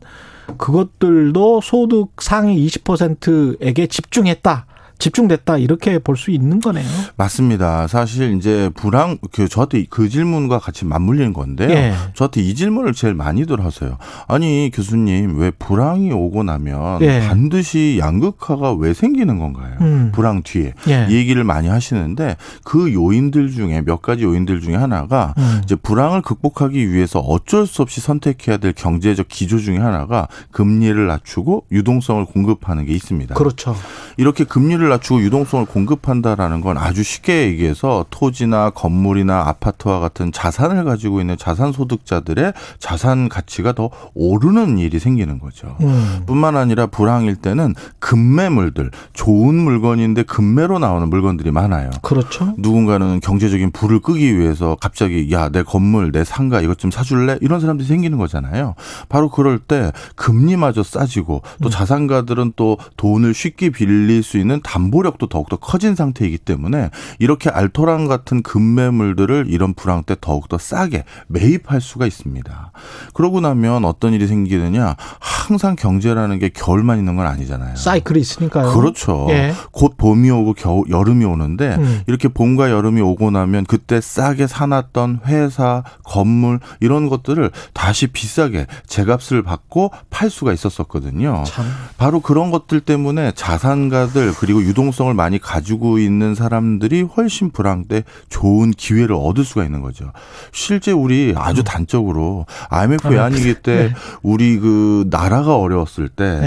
그것들도 0.57 1.61
소득 1.61 2.21
상위 2.21 2.65
20%에게 2.67 3.87
집중했다. 3.87 4.65
집중됐다 5.01 5.57
이렇게 5.57 5.99
볼 5.99 6.15
수 6.21 6.29
있는 6.29 6.59
거네요. 6.59 6.85
맞습니다. 7.17 7.87
사실 7.87 8.35
이제 8.37 8.69
불황 8.75 9.17
그 9.31 9.47
저한테 9.47 9.85
그 9.89 10.07
질문과 10.07 10.59
같이 10.59 10.85
맞물리는 10.85 11.33
건데요. 11.33 11.69
예. 11.71 11.93
저한테 12.13 12.41
이 12.41 12.53
질문을 12.53 12.93
제일 12.93 13.15
많이들 13.15 13.63
하세요. 13.65 13.97
아니 14.27 14.69
교수님 14.71 15.39
왜 15.39 15.49
불황이 15.49 16.11
오고 16.11 16.43
나면 16.43 17.01
예. 17.01 17.21
반드시 17.27 17.97
양극화가 17.99 18.73
왜 18.73 18.93
생기는 18.93 19.39
건가요? 19.39 19.77
음. 19.81 20.11
불황 20.13 20.43
뒤에 20.43 20.73
예. 20.89 21.07
이 21.09 21.15
얘기를 21.15 21.43
많이 21.43 21.67
하시는데 21.69 22.37
그 22.63 22.93
요인들 22.93 23.49
중에 23.51 23.81
몇 23.81 24.03
가지 24.03 24.23
요인들 24.23 24.61
중에 24.61 24.75
하나가 24.75 25.33
음. 25.39 25.61
이제 25.63 25.75
불황을 25.75 26.21
극복하기 26.21 26.91
위해서 26.91 27.19
어쩔 27.19 27.65
수 27.65 27.81
없이 27.81 27.99
선택해야 27.99 28.57
될 28.57 28.73
경제적 28.73 29.27
기조 29.27 29.57
중에 29.57 29.77
하나가 29.79 30.27
금리를 30.51 31.07
낮추고 31.07 31.65
유동성을 31.71 32.25
공급하는 32.25 32.85
게 32.85 32.93
있습니다. 32.93 33.33
그렇죠. 33.33 33.75
이렇게 34.17 34.43
금리를 34.43 34.87
낮추고 34.91 35.21
유동성을 35.21 35.65
공급한다라는 35.65 36.61
건 36.61 36.77
아주 36.77 37.03
쉽게 37.03 37.43
얘기해서 37.43 38.05
토지나 38.09 38.71
건물이나 38.71 39.41
아파트와 39.47 39.99
같은 39.99 40.31
자산을 40.31 40.83
가지고 40.83 41.21
있는 41.21 41.37
자산 41.37 41.71
소득자들의 41.71 42.53
자산 42.79 43.29
가치가 43.29 43.73
더 43.73 43.89
오르는 44.15 44.77
일이 44.79 44.97
생기는 44.99 45.37
거죠. 45.37 45.75
음. 45.81 46.23
뿐만 46.25 46.57
아니라 46.57 46.87
불황일 46.87 47.35
때는 47.35 47.75
금매물들 47.99 48.91
좋은 49.13 49.55
물건인데 49.55 50.23
금매로 50.23 50.79
나오는 50.79 51.07
물건들이 51.09 51.51
많아요. 51.51 51.91
그렇죠. 52.01 52.55
누군가는 52.57 53.19
경제적인 53.19 53.71
불을 53.71 53.99
끄기 53.99 54.37
위해서 54.39 54.75
갑자기 54.79 55.29
야 55.31 55.51
내 55.51 55.63
건물 55.63 56.11
내 56.11 56.23
상가 56.23 56.61
이것 56.61 56.77
좀 56.77 56.91
사줄래 56.91 57.37
이런 57.41 57.59
사람들이 57.59 57.87
생기는 57.87 58.17
거잖아요. 58.17 58.75
바로 59.09 59.29
그럴 59.29 59.59
때 59.59 59.91
금리마저 60.15 60.83
싸지고 60.83 61.41
또 61.61 61.69
음. 61.69 61.71
자산가들은 61.71 62.53
또 62.55 62.77
돈을 62.97 63.33
쉽게 63.33 63.69
빌릴 63.69 64.23
수 64.23 64.37
있는 64.37 64.61
담 64.63 64.80
담보력도 64.81 65.27
더욱더 65.27 65.57
커진 65.57 65.95
상태이기 65.95 66.39
때문에 66.39 66.89
이렇게 67.19 67.49
알토란 67.49 68.07
같은 68.07 68.41
금매물들을 68.41 69.45
이런 69.49 69.73
불황 69.73 70.03
때 70.03 70.15
더욱더 70.19 70.57
싸게 70.57 71.03
매입할 71.27 71.81
수가 71.81 72.07
있습니다. 72.07 72.71
그러고 73.13 73.41
나면 73.41 73.85
어떤 73.85 74.13
일이 74.13 74.27
생기느냐 74.27 74.95
항상 75.19 75.75
경제라는 75.75 76.39
게 76.39 76.49
겨울만 76.49 76.97
있는 76.97 77.15
건 77.15 77.27
아니잖아요. 77.27 77.75
사이클이 77.75 78.19
있으니까요. 78.19 78.71
그렇죠. 78.73 79.27
예. 79.29 79.53
곧 79.71 79.97
봄이 79.97 80.29
오고 80.31 80.53
겨우 80.53 80.83
여름이 80.89 81.25
오는데 81.25 81.75
음. 81.75 82.01
이렇게 82.07 82.27
봄과 82.27 82.71
여름이 82.71 83.01
오고 83.01 83.31
나면 83.31 83.65
그때 83.65 84.01
싸게 84.01 84.47
사놨던 84.47 85.21
회사, 85.25 85.83
건물 86.03 86.59
이런 86.79 87.09
것들을 87.09 87.51
다시 87.73 88.07
비싸게 88.07 88.67
제값을 88.87 89.43
받고 89.43 89.91
팔 90.09 90.29
수가 90.29 90.53
있었었거든요. 90.53 91.43
참. 91.45 91.65
바로 91.97 92.21
그런 92.21 92.51
것들 92.51 92.81
때문에 92.81 93.33
자산가들 93.35 94.33
그리고 94.39 94.60
유동성을 94.61 95.13
많이 95.13 95.39
가지고 95.39 95.99
있는 95.99 96.35
사람들이 96.35 97.01
훨씬 97.03 97.51
불황 97.51 97.85
때 97.85 98.03
좋은 98.29 98.71
기회를 98.71 99.15
얻을 99.15 99.43
수가 99.45 99.63
있는 99.63 99.81
거죠. 99.81 100.11
실제 100.51 100.91
우리 100.91 101.33
아주 101.37 101.61
음. 101.61 101.63
단적으로 101.63 102.45
IMF 102.69 103.07
외환위기 103.09 103.55
때 103.61 103.89
네. 103.89 103.93
우리 104.23 104.57
그 104.59 105.05
나라가 105.09 105.57
어려웠을 105.57 106.09
때돈 106.09 106.41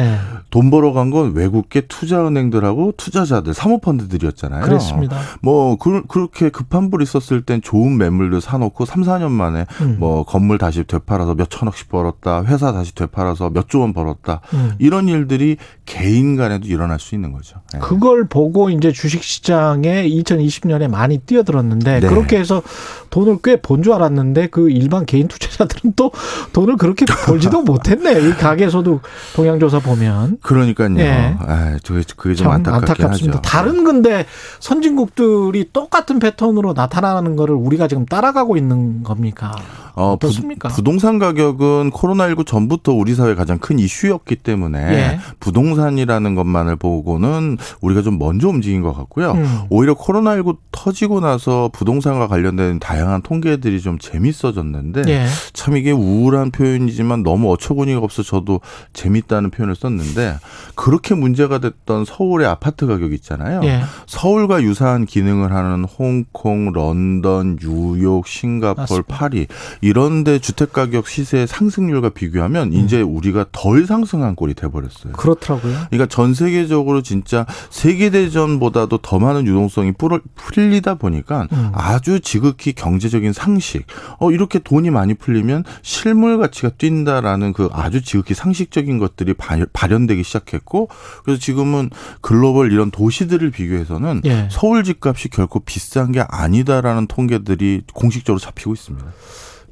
네. 0.65 0.71
벌어 0.71 0.93
간 0.93 1.05
건 1.11 1.35
외국계 1.35 1.83
투자은행들하고 1.83 2.95
투자자들 2.97 3.53
사모펀드들이었잖아요. 3.55 4.65
그렇습니다. 4.65 5.19
뭐 5.43 5.77
그, 5.77 6.03
렇게 6.19 6.49
급한 6.49 6.91
불 6.91 7.03
있었을 7.03 7.43
땐 7.43 7.61
좋은 7.63 7.97
매물들 7.99 8.41
사놓고 8.41 8.85
3, 8.87 9.03
4년 9.03 9.31
만에 9.31 9.67
음. 9.83 9.97
뭐 9.99 10.25
건물 10.25 10.57
다시 10.59 10.83
되팔아서 10.85 11.35
몇 11.35 11.51
천억씩 11.51 11.89
벌었다. 11.89 12.43
회사 12.45 12.73
다시 12.73 12.95
되팔아서 12.95 13.51
몇 13.51 13.65
조 13.69 13.81
원 13.81 13.93
벌었다. 13.93 14.41
음. 14.55 14.73
이런 14.79 15.09
일들이 15.09 15.57
개인 15.85 16.37
간에도 16.37 16.67
일어날 16.69 16.99
수 17.01 17.15
있는 17.15 17.33
거죠. 17.33 17.61
네. 17.73 17.81
그걸 18.05 18.27
보고 18.27 18.69
이제 18.69 18.93
주식시장에 18.93 20.07
2020년에 20.07 20.89
많이 20.89 21.17
뛰어들었는데 21.17 22.01
네. 22.01 22.07
그렇게 22.07 22.39
해서 22.39 22.63
돈을 23.09 23.39
꽤 23.43 23.57
본 23.57 23.83
줄 23.83 23.95
알았는데 23.95 24.49
그 24.49 24.69
일반 24.71 25.07
개인 25.07 25.27
투자자들은 25.27 25.95
또 25.97 26.11
돈을 26.53 26.77
그렇게 26.77 27.07
벌지도 27.27 27.63
못했네. 27.63 28.29
이 28.29 28.33
가계소득 28.33 29.01
동향조사 29.35 29.79
보면. 29.81 30.37
그러니까요. 30.43 30.99
예. 30.99 31.35
아, 31.39 31.79
그게 32.17 32.35
좀 32.35 32.49
안타깝긴 32.49 33.07
하죠. 33.07 33.41
다른 33.41 33.85
근데 33.85 34.27
선진국들이 34.61 35.71
똑같은 35.73 36.19
패턴으로 36.19 36.75
나타나는 36.75 37.37
거를 37.37 37.55
우리가 37.55 37.89
지금 37.89 38.05
따라가고 38.05 38.59
있는 38.59 39.03
겁니까? 39.03 39.53
어, 39.97 40.13
어떻습니까? 40.13 40.69
부, 40.69 40.83
동산 40.83 41.19
가격은 41.19 41.91
코로나19 41.91 42.47
전부터 42.47 42.93
우리 42.93 43.15
사회 43.15 43.35
가장 43.35 43.59
큰 43.59 43.79
이슈였기 43.79 44.37
때문에 44.37 44.79
예. 44.79 45.21
부동산이라는 45.41 46.35
것만을 46.35 46.77
보고는 46.77 47.59
우리가 47.81 48.03
좀 48.03 48.19
먼저 48.19 48.49
움직인 48.49 48.83
것 48.83 48.93
같고요. 48.93 49.33
음. 49.33 49.61
오히려 49.71 49.95
코로나19 49.95 50.57
터지고 50.73 51.21
나서 51.21 51.71
부동산과 51.73 52.27
관련된 52.27 52.81
다양한 52.81 53.23
통계들이 53.23 53.81
좀 53.81 53.99
재밌어졌는데 53.99 55.03
예. 55.07 55.27
참 55.53 55.77
이게 55.77 55.93
우울한 55.93 56.51
표현이지만 56.51 57.23
너무 57.23 57.53
어처구니가 57.53 58.01
없어 58.01 58.23
저도 58.23 58.61
재밌다는 58.93 59.51
표현을 59.51 59.77
썼는데 59.77 60.39
그렇게 60.75 61.15
문제가 61.15 61.59
됐던 61.59 62.05
서울의 62.05 62.49
아파트 62.49 62.87
가격 62.87 63.13
있잖아요. 63.13 63.61
예. 63.65 63.83
서울과 64.07 64.63
유사한 64.63 65.07
기능을 65.07 65.53
하는 65.53 65.85
홍콩, 65.85 66.73
런던, 66.73 67.59
뉴욕, 67.61 68.27
싱가폴. 68.27 69.05
파리 69.07 69.47
이런데 69.85 70.39
주택 70.39 70.73
가격 70.73 71.09
시세 71.09 71.45
상승률과 71.45 72.09
비교하면 72.09 72.69
음. 72.69 72.73
이제 72.73 73.03
우리가 73.03 73.45
덜 73.53 73.85
상승한 73.85 74.35
꼴이 74.35 74.55
돼버렸어요. 74.55 75.13
그렇더라고요. 75.13 75.75
그러니까 75.91 76.07
전 76.07 76.33
세계적으로 76.33 77.03
진짜 77.03 77.45
세계 77.69 78.09
대전보다도 78.09 78.99
더 79.03 79.19
많은 79.19 79.47
유동성이 79.47 79.93
풀리다 80.37 80.95
보니까 80.95 81.49
음. 81.53 81.71
아주 81.75 82.21
지극히 82.21 82.73
경제적인 82.73 83.35
상식. 83.35 83.87
어 84.19 84.31
이렇게 84.31 84.59
돈이 84.59 84.89
많이 84.89 85.13
풀리면 85.13 85.65
실물 85.83 86.39
가치가 86.39 86.71
뛴다라는 86.71 87.53
그 87.53 87.69
아주 87.71 88.01
지극히 88.01 88.33
상식적인 88.33 88.99
것들이 88.99 89.35
발현되기 89.35 90.23
시작했고 90.23 90.89
그래서 91.25 91.39
지금은 91.39 91.91
글로벌 92.23 92.73
이런 92.73 92.91
도시들을 92.91 93.51
비교해서는 93.51 94.23
예. 94.25 94.49
서울 94.51 94.83
집값이 94.83 95.29
결코 95.29 95.61
비싼 95.61 96.11
게 96.11 96.25
아니다라는 96.27 97.07
통계들이 97.07 97.83
공식적으로 97.93 98.39
잡히고 98.41 98.73
있습니다. 98.73 99.05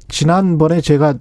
지난번에 0.07 0.81
제가 0.81 1.15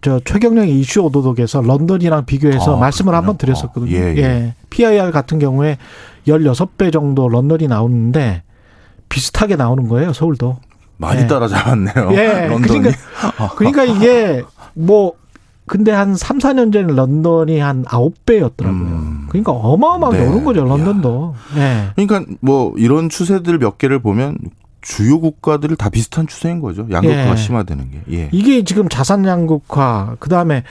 저 0.00 0.20
최경영의 0.20 0.78
이슈 0.78 1.00
오도독에서 1.02 1.62
런던이랑 1.62 2.24
비교해서 2.24 2.76
아, 2.76 2.80
말씀을 2.80 3.14
한번 3.14 3.36
드렸었거든요. 3.36 3.96
어, 3.96 4.00
예, 4.00 4.14
예. 4.16 4.22
예. 4.22 4.54
PIR 4.70 5.10
같은 5.10 5.38
경우에 5.38 5.76
16배 6.26 6.92
정도 6.92 7.28
런던이 7.28 7.66
나오는데 7.66 8.42
비슷하게 9.08 9.56
나오는 9.56 9.88
거예요, 9.88 10.12
서울도. 10.12 10.58
많이 10.98 11.22
예. 11.22 11.26
따라잡았네요. 11.26 12.10
예. 12.12 12.46
런던이. 12.48 12.80
그러니까, 12.80 13.54
그러니까 13.56 13.84
이게 13.86 14.42
뭐 14.74 15.14
근데 15.66 15.92
한 15.92 16.16
3, 16.16 16.38
4년 16.38 16.72
전에 16.72 16.92
런던이 16.92 17.58
한 17.60 17.84
9배였더라고요. 17.84 18.64
음. 18.66 19.26
그러니까 19.28 19.52
어마어마하게 19.52 20.18
네. 20.18 20.26
오른 20.26 20.44
거죠, 20.44 20.64
런던도. 20.64 21.34
네. 21.54 21.88
그러니까 21.94 22.24
뭐 22.40 22.72
이런 22.76 23.08
추세들 23.08 23.58
몇 23.58 23.78
개를 23.78 24.00
보면 24.00 24.38
주요 24.80 25.20
국가들을 25.20 25.76
다 25.76 25.88
비슷한 25.88 26.26
추세인 26.26 26.60
거죠. 26.60 26.86
양극화가 26.90 27.32
예. 27.32 27.36
심화되는 27.36 27.90
게. 27.90 28.02
예. 28.12 28.28
이게 28.32 28.64
지금 28.64 28.88
자산 28.88 29.24
양극화, 29.24 30.16
그 30.18 30.28
다음에 30.28 30.62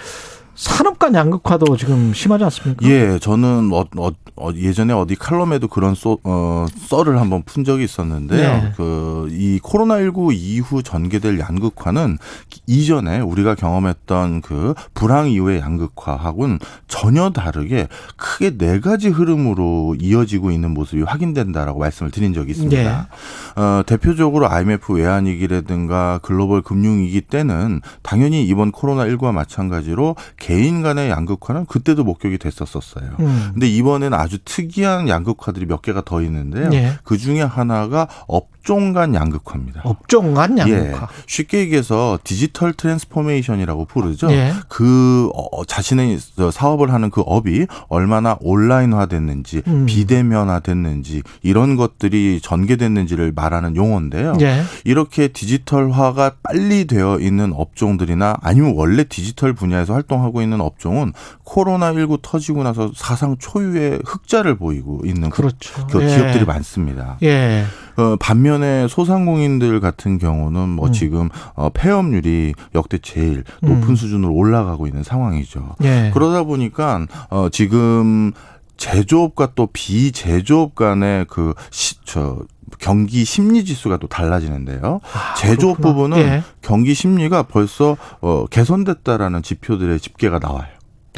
산업 0.58 0.98
간 0.98 1.14
양극화도 1.14 1.78
지금 1.78 2.14
심하지 2.16 2.44
않습니까? 2.46 2.86
예, 2.88 3.20
저는 3.20 3.70
어, 3.72 3.86
어, 3.96 4.10
어, 4.36 4.50
예전에 4.56 4.92
어디 4.92 5.16
칼럼에도 5.16 5.68
그런 5.68 5.94
쏘, 5.94 6.18
어, 6.24 6.66
썰을 6.88 7.20
한번 7.20 7.44
푼 7.44 7.64
적이 7.64 7.84
있었는데요. 7.84 8.64
네. 8.64 8.72
그이 8.76 9.60
코로나19 9.60 10.34
이후 10.34 10.82
전개될 10.82 11.40
양극화는 11.40 12.18
이전에 12.66 13.20
우리가 13.20 13.54
경험했던 13.54 14.42
그 14.42 14.74
불황 14.96 15.30
이후의 15.30 15.60
양극화하고는 15.60 16.58
전혀 16.88 17.30
다르게 17.30 17.88
크게 18.16 18.58
네 18.58 18.80
가지 18.80 19.10
흐름으로 19.10 19.96
이어지고 20.00 20.50
있는 20.50 20.72
모습이 20.72 21.04
확인된다라고 21.04 21.80
말씀을 21.80 22.12
드린 22.12 22.34
적이 22.34 22.52
있습니다. 22.52 23.08
네. 23.56 23.62
어, 23.62 23.84
대표적으로 23.86 24.50
IMF 24.50 24.94
외환위기라든가 24.94 26.20
글로벌 26.24 26.64
금융위기 26.64 27.22
때는 27.22 27.82
당연히 28.02 28.44
이번 28.48 28.72
코로나19와 28.72 29.32
마찬가지로 29.34 30.16
개인 30.48 30.82
간의 30.82 31.10
양극화는 31.10 31.66
그때도 31.66 32.06
목격이 32.06 32.38
됐었었어요. 32.38 33.18
음. 33.20 33.50
근데 33.52 33.68
이번에는 33.68 34.18
아주 34.18 34.38
특이한 34.46 35.10
양극화들이 35.10 35.66
몇 35.66 35.82
개가 35.82 36.04
더 36.06 36.22
있는데요. 36.22 36.70
예. 36.72 36.94
그 37.04 37.18
중에 37.18 37.42
하나가 37.42 38.08
업 38.28 38.48
업종 38.68 38.92
간 38.92 39.16
양극화입니다. 39.16 39.82
업종 39.86 40.34
간 40.34 40.58
양극화. 40.58 40.78
예. 40.78 41.08
쉽게 41.26 41.60
얘기해서 41.60 42.20
digital 42.26 42.74
transformation이라고 42.74 43.86
부르죠. 43.86 44.30
예. 44.32 44.52
그 44.68 45.30
어, 45.34 45.64
자신의 45.64 46.20
사업을 46.52 46.92
하는 46.92 47.10
그 47.10 47.22
업이 47.26 47.66
얼마나 47.88 48.36
온라인화 48.42 49.06
됐는지, 49.06 49.62
음. 49.68 49.86
비대면화 49.86 50.60
됐는지 50.60 51.24
이런 51.44 51.78
것들이 51.78 52.42
전개됐는지를 52.44 53.32
말하는 53.34 53.78
용어인데요. 53.78 54.34
예. 54.42 54.64
이렇게 54.84 55.30
디지털화가 55.30 56.34
빨리 56.44 56.86
되어 56.88 57.20
있는 57.22 57.54
업종들이나 57.56 58.36
아니면 58.42 58.74
원래 58.76 59.06
디지털 59.06 59.54
분야에서 59.54 59.94
활동하고 59.94 60.42
있는 60.42 60.60
업종은 60.60 61.14
코로나19 61.46 62.20
터지고 62.22 62.64
나서 62.64 62.92
사상 62.94 63.38
초유의 63.40 64.02
흑자를 64.04 64.58
보이고 64.58 65.04
있는 65.06 65.30
그렇죠. 65.30 65.88
그 65.88 66.00
기업들이 66.00 66.42
예. 66.42 66.44
많습니다. 66.44 67.18
예. 67.24 67.64
어, 67.98 68.16
반면에 68.18 68.88
소상공인들 68.88 69.80
같은 69.80 70.18
경우는 70.18 70.70
뭐 70.70 70.88
음. 70.88 70.94
지금 70.94 71.30
어, 71.56 71.70
폐업률이 71.70 72.54
역대 72.76 72.98
제일 73.00 73.44
높은 73.62 73.90
음. 73.90 73.96
수준으로 73.96 74.34
올라가고 74.34 74.88
있는 74.88 75.04
상황이죠. 75.04 75.76
예. 75.84 76.12
그러다 76.14 76.44
보니까 76.44 77.06
어, 77.30 77.50
지금 77.52 78.32
제조업과 78.78 79.54
또 79.56 79.68
비제조업 79.74 80.76
간의 80.76 81.26
그 81.28 81.54
시, 81.72 81.96
저 82.06 82.40
경기 82.80 83.26
심리 83.26 83.66
지수가 83.66 83.98
또 83.98 84.08
달라지는데요. 84.08 85.00
아, 85.04 85.34
제조업 85.36 85.78
그렇구나. 85.78 85.94
부분은 85.94 86.18
예. 86.20 86.44
경기 86.62 86.94
심리가 86.94 87.42
벌써 87.44 87.98
어 88.22 88.46
개선됐다라는 88.48 89.42
지표들의 89.42 90.00
집계가 90.00 90.38
나와요. 90.38 90.68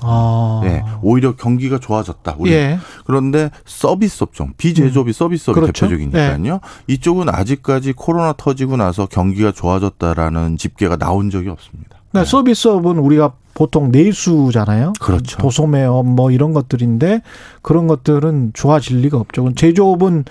아. 0.04 0.62
네, 0.64 0.84
오히려 1.02 1.36
경기가 1.36 1.80
좋아졌다. 1.80 2.36
우리. 2.38 2.52
예. 2.52 2.80
그런데 3.06 3.50
서비스 3.66 4.24
업종, 4.24 4.54
비제조업이 4.58 5.12
음. 5.12 5.14
서비스업이 5.14 5.60
그렇죠. 5.60 5.88
대표적이니까요. 5.88 6.54
예. 6.54 6.60
이쪽은 6.94 7.30
아직까지 7.30 7.94
코로나 7.94 8.34
터지고 8.34 8.78
나서 8.78 9.06
경기가 9.06 9.52
좋아졌다라는 9.52 10.58
집계가 10.58 10.98
나온 10.98 11.30
적이 11.30 11.50
없습니다. 11.50 11.98
그러니까 12.12 12.26
네. 12.26 12.26
서비스업은 12.26 12.98
우리가 12.98 13.34
보통 13.60 13.92
내수잖아요. 13.92 14.94
그렇죠. 15.02 15.38
도소매업 15.38 16.06
뭐 16.06 16.32
이런 16.32 16.54
것들인데 16.54 17.22
그런 17.62 17.88
것들은 17.88 18.52
좋아질 18.54 19.02
리가 19.02 19.18
없죠. 19.18 19.54
제조업은 19.54 20.24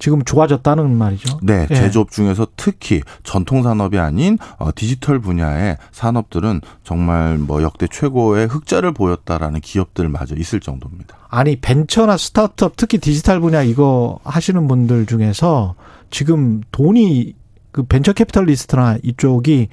지금 0.00 0.24
좋아졌다는 0.24 0.98
말이죠. 0.98 1.38
네, 1.44 1.68
예. 1.70 1.74
제조업 1.76 2.10
중에서 2.10 2.48
특히 2.56 3.02
전통 3.22 3.62
산업이 3.62 4.00
아닌 4.00 4.36
어, 4.58 4.70
디지털 4.74 5.20
분야의 5.20 5.76
산업들은 5.92 6.60
정말 6.82 7.38
뭐 7.38 7.62
역대 7.62 7.86
최고의 7.86 8.48
흑자를 8.48 8.90
보였다라는 8.90 9.60
기업들마저 9.60 10.34
있을 10.34 10.58
정도입니다. 10.58 11.16
아니 11.28 11.54
벤처나 11.54 12.16
스타트업 12.16 12.72
특히 12.76 12.98
디지털 12.98 13.38
분야 13.38 13.62
이거 13.62 14.18
하시는 14.24 14.66
분들 14.66 15.06
중에서 15.06 15.76
지금 16.10 16.62
돈이 16.72 17.34
그 17.72 17.82
venture 17.82 18.12
capitalist나 18.12 18.98
이쪽이 19.02 19.68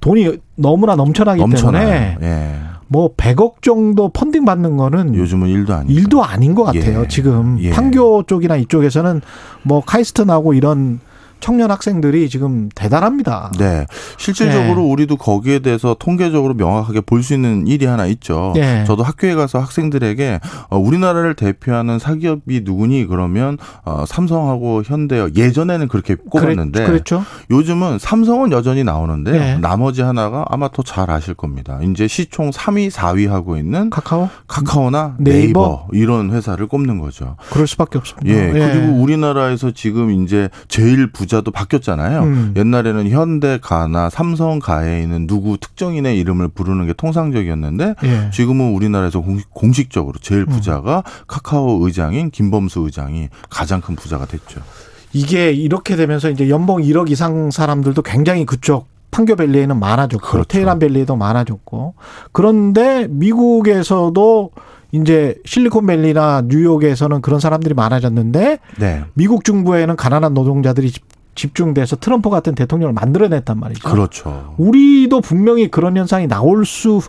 돈이 0.00 0.38
너무나 0.56 0.96
넘쳐나기 0.96 1.40
넘쳐나요. 1.40 1.88
때문에 1.88 2.18
예. 2.22 2.60
뭐 2.88 3.14
100억 3.16 3.62
정도 3.62 4.08
펀딩 4.10 4.44
받는 4.44 4.76
거는 4.76 5.14
요즘은 5.14 5.48
일도 5.48 5.74
아니 5.74 5.92
일도 5.94 6.22
아닌 6.22 6.54
것 6.54 6.64
같아요. 6.64 7.02
예. 7.02 7.08
지금 7.08 7.58
예. 7.60 7.70
판교 7.70 8.24
쪽이나 8.24 8.56
이쪽에서는 8.56 9.22
뭐 9.62 9.80
카이스트 9.80 10.22
나고 10.22 10.52
이런 10.52 11.00
청년 11.44 11.70
학생들이 11.70 12.30
지금 12.30 12.70
대단합니다. 12.74 13.52
네. 13.58 13.86
실질적으로 14.16 14.80
네. 14.80 14.88
우리도 14.92 15.16
거기에 15.18 15.58
대해서 15.58 15.94
통계적으로 15.98 16.54
명확하게 16.54 17.02
볼 17.02 17.22
수 17.22 17.34
있는 17.34 17.66
일이 17.66 17.84
하나 17.84 18.06
있죠. 18.06 18.52
네. 18.54 18.84
저도 18.84 19.02
학교에 19.02 19.34
가서 19.34 19.58
학생들에게 19.58 20.40
어, 20.70 20.78
우리나라를 20.78 21.34
대표하는 21.34 21.98
사기업이 21.98 22.62
누구니 22.64 23.06
그러면 23.06 23.58
어, 23.84 24.04
삼성하고 24.06 24.84
현대요. 24.86 25.28
예전에는 25.36 25.88
그렇게 25.88 26.14
꼽았는데 26.14 26.86
그랬죠. 26.86 27.24
요즘은 27.50 27.98
삼성은 27.98 28.52
여전히 28.52 28.82
나오는데 28.84 29.32
네. 29.32 29.58
나머지 29.58 30.00
하나가 30.00 30.46
아마 30.48 30.68
더 30.68 30.82
잘 30.82 31.10
아실 31.10 31.34
겁니다. 31.34 31.78
이제 31.82 32.06
시총 32.08 32.50
3위, 32.50 32.90
4위 32.90 33.28
하고 33.28 33.56
있는 33.56 33.90
카카오, 33.90 34.28
카카오나 34.48 35.16
네이버, 35.18 35.40
네이버 35.40 35.86
이런 35.92 36.30
회사를 36.30 36.66
꼽는 36.68 36.98
거죠. 37.00 37.36
그럴 37.50 37.66
수밖에 37.66 37.98
없습니다. 37.98 38.28
예. 38.30 38.50
그리고 38.52 38.92
우리나라에서 38.94 39.72
지금 39.72 40.10
이제 40.10 40.48
제일 40.68 41.10
부자 41.10 41.33
부자도 41.34 41.50
바뀌었잖아요. 41.50 42.22
음. 42.22 42.54
옛날에는 42.56 43.08
현대가나 43.08 44.10
삼성가에 44.10 45.02
있는 45.02 45.26
누구 45.26 45.58
특정인의 45.58 46.18
이름을 46.18 46.48
부르는 46.48 46.86
게 46.86 46.92
통상적이었는데 46.92 47.94
예. 48.04 48.30
지금은 48.32 48.72
우리나라에서 48.74 49.22
공식, 49.50 49.90
적으로 49.90 50.14
제일 50.20 50.42
음. 50.42 50.46
부자가 50.46 50.98
음. 50.98 51.24
카카오 51.26 51.84
의장인 51.84 52.30
김범수 52.30 52.80
의장이 52.80 53.28
가장 53.50 53.80
큰 53.80 53.96
부자가 53.96 54.26
됐죠. 54.26 54.60
이게 55.12 55.52
이렇게 55.52 55.96
되면서 55.96 56.30
이제 56.30 56.48
연봉 56.48 56.80
1억 56.82 57.10
이상 57.10 57.50
사람들도 57.50 58.02
굉장히 58.02 58.46
그쪽 58.46 58.86
판교밸리에는 59.10 59.78
많아졌고 59.78 60.28
그렇죠. 60.28 60.48
테헤란밸리에도 60.48 61.14
많아졌고 61.16 61.94
그런데 62.32 63.06
미국에서도 63.08 64.50
이제 64.94 65.36
실리콘밸리나 65.44 66.44
뉴욕에서는 66.46 67.20
그런 67.20 67.40
사람들이 67.40 67.74
많아졌는데 67.74 68.58
네. 68.78 69.04
미국 69.14 69.44
중부에는 69.44 69.96
가난한 69.96 70.34
노동자들이 70.34 70.92
집중돼서 71.34 71.96
트럼프 71.96 72.30
같은 72.30 72.54
대통령을 72.54 72.92
만들어냈단 72.92 73.58
말이죠. 73.58 73.88
그렇죠. 73.88 74.54
우리도 74.58 75.20
분명히 75.20 75.70
그런 75.70 75.96
현상이 75.96 76.26
나올 76.28 76.64
수 76.64 77.00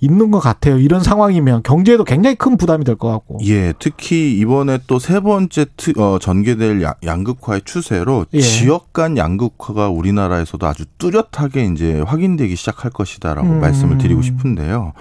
있는 0.00 0.30
것 0.30 0.38
같아요. 0.40 0.78
이런 0.78 1.02
상황이면 1.02 1.62
경제에도 1.62 2.04
굉장히 2.04 2.36
큰 2.36 2.56
부담이 2.56 2.84
될 2.84 2.96
것 2.96 3.08
같고. 3.10 3.38
예, 3.44 3.72
특히 3.78 4.36
이번에 4.38 4.78
또 4.86 4.98
세 4.98 5.20
번째 5.20 5.66
트, 5.76 5.92
어, 5.98 6.18
전개될 6.20 6.82
양 7.04 7.24
극화의 7.24 7.62
추세로 7.64 8.26
예. 8.34 8.40
지역 8.40 8.92
간 8.92 9.16
양극화가 9.16 9.88
우리나라에서도 9.88 10.66
아주 10.66 10.84
뚜렷하게 10.98 11.66
이제 11.66 12.00
확인되기 12.00 12.56
시작할 12.56 12.90
것이다라고 12.90 13.46
음. 13.48 13.60
말씀을 13.60 13.98
드리고 13.98 14.22
싶은데요. 14.22 14.92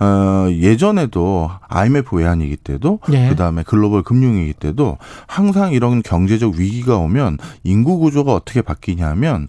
어, 0.00 0.46
예전에도 0.50 1.50
IMF 1.68 2.16
외환위기 2.16 2.56
때도 2.56 3.00
예. 3.12 3.28
그다음에 3.28 3.62
글로벌 3.64 4.02
금융위기 4.02 4.54
때도 4.54 4.98
항상 5.26 5.72
이런 5.72 6.02
경제적 6.02 6.54
위기가 6.54 6.96
오면 6.98 7.38
인구 7.64 7.98
구조가 7.98 8.32
어떻게 8.34 8.62
바뀌냐면 8.62 9.48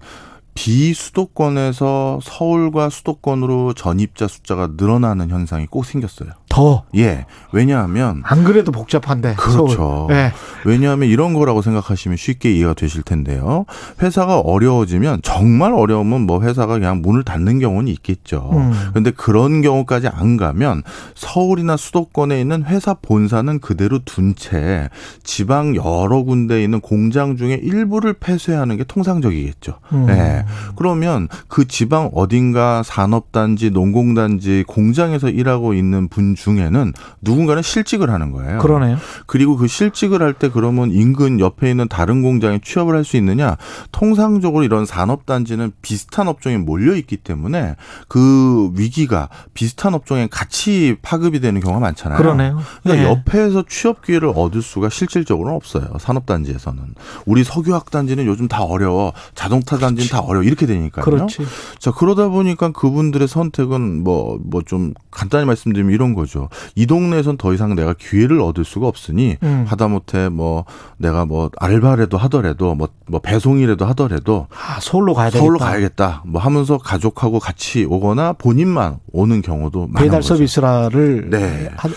비수도권에서 0.54 2.20
서울과 2.22 2.90
수도권으로 2.90 3.74
전입자 3.74 4.28
숫자가 4.28 4.72
늘어나는 4.78 5.30
현상이 5.30 5.68
꼭 5.68 5.86
생겼어요. 5.86 6.32
더? 6.60 6.84
예. 6.98 7.26
왜냐하면. 7.54 8.22
안 8.26 8.44
그래도 8.44 8.74
복잡한데. 8.74 9.36
그렇죠. 9.36 10.08
네. 10.10 10.34
왜냐하면 10.66 11.08
이런 11.08 11.34
거라고 11.34 11.62
생각하시면 11.62 12.18
쉽게 12.18 12.52
이해가 12.52 12.74
되실 12.74 13.02
텐데요. 13.02 13.66
회사가 14.02 14.40
어려워지면 14.40 15.22
정말 15.24 15.74
어려우면 15.74 16.22
뭐 16.22 16.42
회사가 16.42 16.74
그냥 16.74 17.02
문을 17.02 17.24
닫는 17.24 17.60
경우는 17.60 17.88
있겠죠. 17.94 18.50
음. 18.54 18.74
근데 18.94 19.12
그런 19.12 19.62
경우까지 19.62 20.10
안 20.10 20.36
가면 20.36 20.84
서울이나 21.16 21.78
수도권에 21.78 22.42
있는 22.42 22.64
회사 22.64 22.94
본사는 22.94 23.60
그대로 23.60 24.00
둔 24.04 24.36
채 24.36 24.90
지방 25.24 25.76
여러 25.76 26.24
군데에 26.24 26.64
있는 26.64 26.82
공장 26.82 27.38
중에 27.38 27.60
일부를 27.62 28.14
폐쇄하는 28.14 28.76
게 28.76 28.84
통상적이겠죠. 28.84 29.80
음. 29.94 30.06
네. 30.08 30.46
그러면 30.76 31.30
그 31.48 31.68
지방 31.68 32.10
어딘가 32.14 32.84
산업단지, 32.84 33.72
농공단지, 33.72 34.66
공장에서 34.68 35.30
일하고 35.30 35.74
있는 35.74 36.10
분중 36.10 36.49
에는 36.58 36.94
누군가는 37.22 37.62
실직을 37.62 38.10
하는 38.10 38.32
거예요. 38.32 38.58
그러네요. 38.60 38.98
그리고 39.28 39.56
그 39.58 39.68
실직을 39.68 40.22
할 40.24 40.34
때 40.34 40.50
그러면 40.50 40.90
인근 40.92 41.40
옆에 41.40 41.70
있는 41.70 41.88
다른 41.90 42.22
공장에 42.22 42.60
취업을 42.64 42.96
할 42.96 43.04
수 43.04 43.18
있느냐? 43.18 43.58
통상적으로 43.92 44.64
이런 44.64 44.86
산업단지는 44.86 45.72
비슷한 45.82 46.28
업종에 46.28 46.58
몰려 46.58 46.96
있기 46.96 47.18
때문에 47.18 47.76
그 48.08 48.72
위기가 48.76 49.30
비슷한 49.54 49.94
업종에 49.96 50.28
같이 50.30 50.96
파급이 51.02 51.40
되는 51.40 51.60
경우가 51.60 51.80
많잖아요. 51.80 52.18
그러네요. 52.18 52.60
그러니까 52.84 53.04
네. 53.04 53.10
옆에서 53.12 53.64
취업 53.68 54.02
기회를 54.04 54.32
얻을 54.36 54.62
수가 54.62 54.90
실질적으로는 54.90 55.56
없어요. 55.56 55.88
산업단지에서는. 56.00 56.82
우리 57.26 57.44
석유학 57.44 57.90
단지는 57.92 58.26
요즘 58.28 58.48
다 58.48 58.64
어려워. 58.64 59.14
자동차 59.36 59.78
단지는 59.78 60.10
다 60.10 60.20
어려워. 60.20 60.44
이렇게 60.44 60.66
되니까요. 60.66 61.04
그렇지. 61.04 61.46
자, 61.80 61.92
그러다 61.92 62.28
보니까 62.30 62.72
그분들의 62.72 63.28
선택은 63.28 64.04
뭐, 64.04 64.40
뭐 64.44 64.62
좀 64.70 64.94
간단히 65.10 65.46
말씀드리면 65.46 65.92
이런 65.94 66.14
거죠. 66.14 66.29
이 66.76 66.86
동네에선 66.86 67.38
더 67.38 67.54
이상 67.54 67.76
내가 67.76 67.94
기회를 67.94 68.42
얻을 68.42 68.66
수가 68.66 68.88
없으니 68.88 69.38
음. 69.44 69.66
하다못해 69.68 70.30
뭐 70.30 70.66
내가 70.98 71.26
뭐 71.26 71.50
알바라도 71.58 72.18
하더라도 72.18 72.76
뭐, 72.76 72.90
뭐 73.08 73.20
배송이라도 73.20 73.86
하더라도 73.88 74.48
아, 74.52 74.80
서울로 74.80 75.14
가야 75.14 75.30
되겠다. 75.30 75.40
서울로 75.40 75.60
가야겠다. 75.60 76.24
뭐 76.26 76.42
하면서 76.42 76.78
가족하고 76.78 77.40
같이 77.40 77.86
오거나 77.86 78.34
본인만 78.34 79.00
오는 79.12 79.42
경우도 79.42 79.88
많은 79.88 80.08
배달 80.08 80.24
서비스라를 80.24 81.30
네. 81.30 81.70
하, 81.76 81.90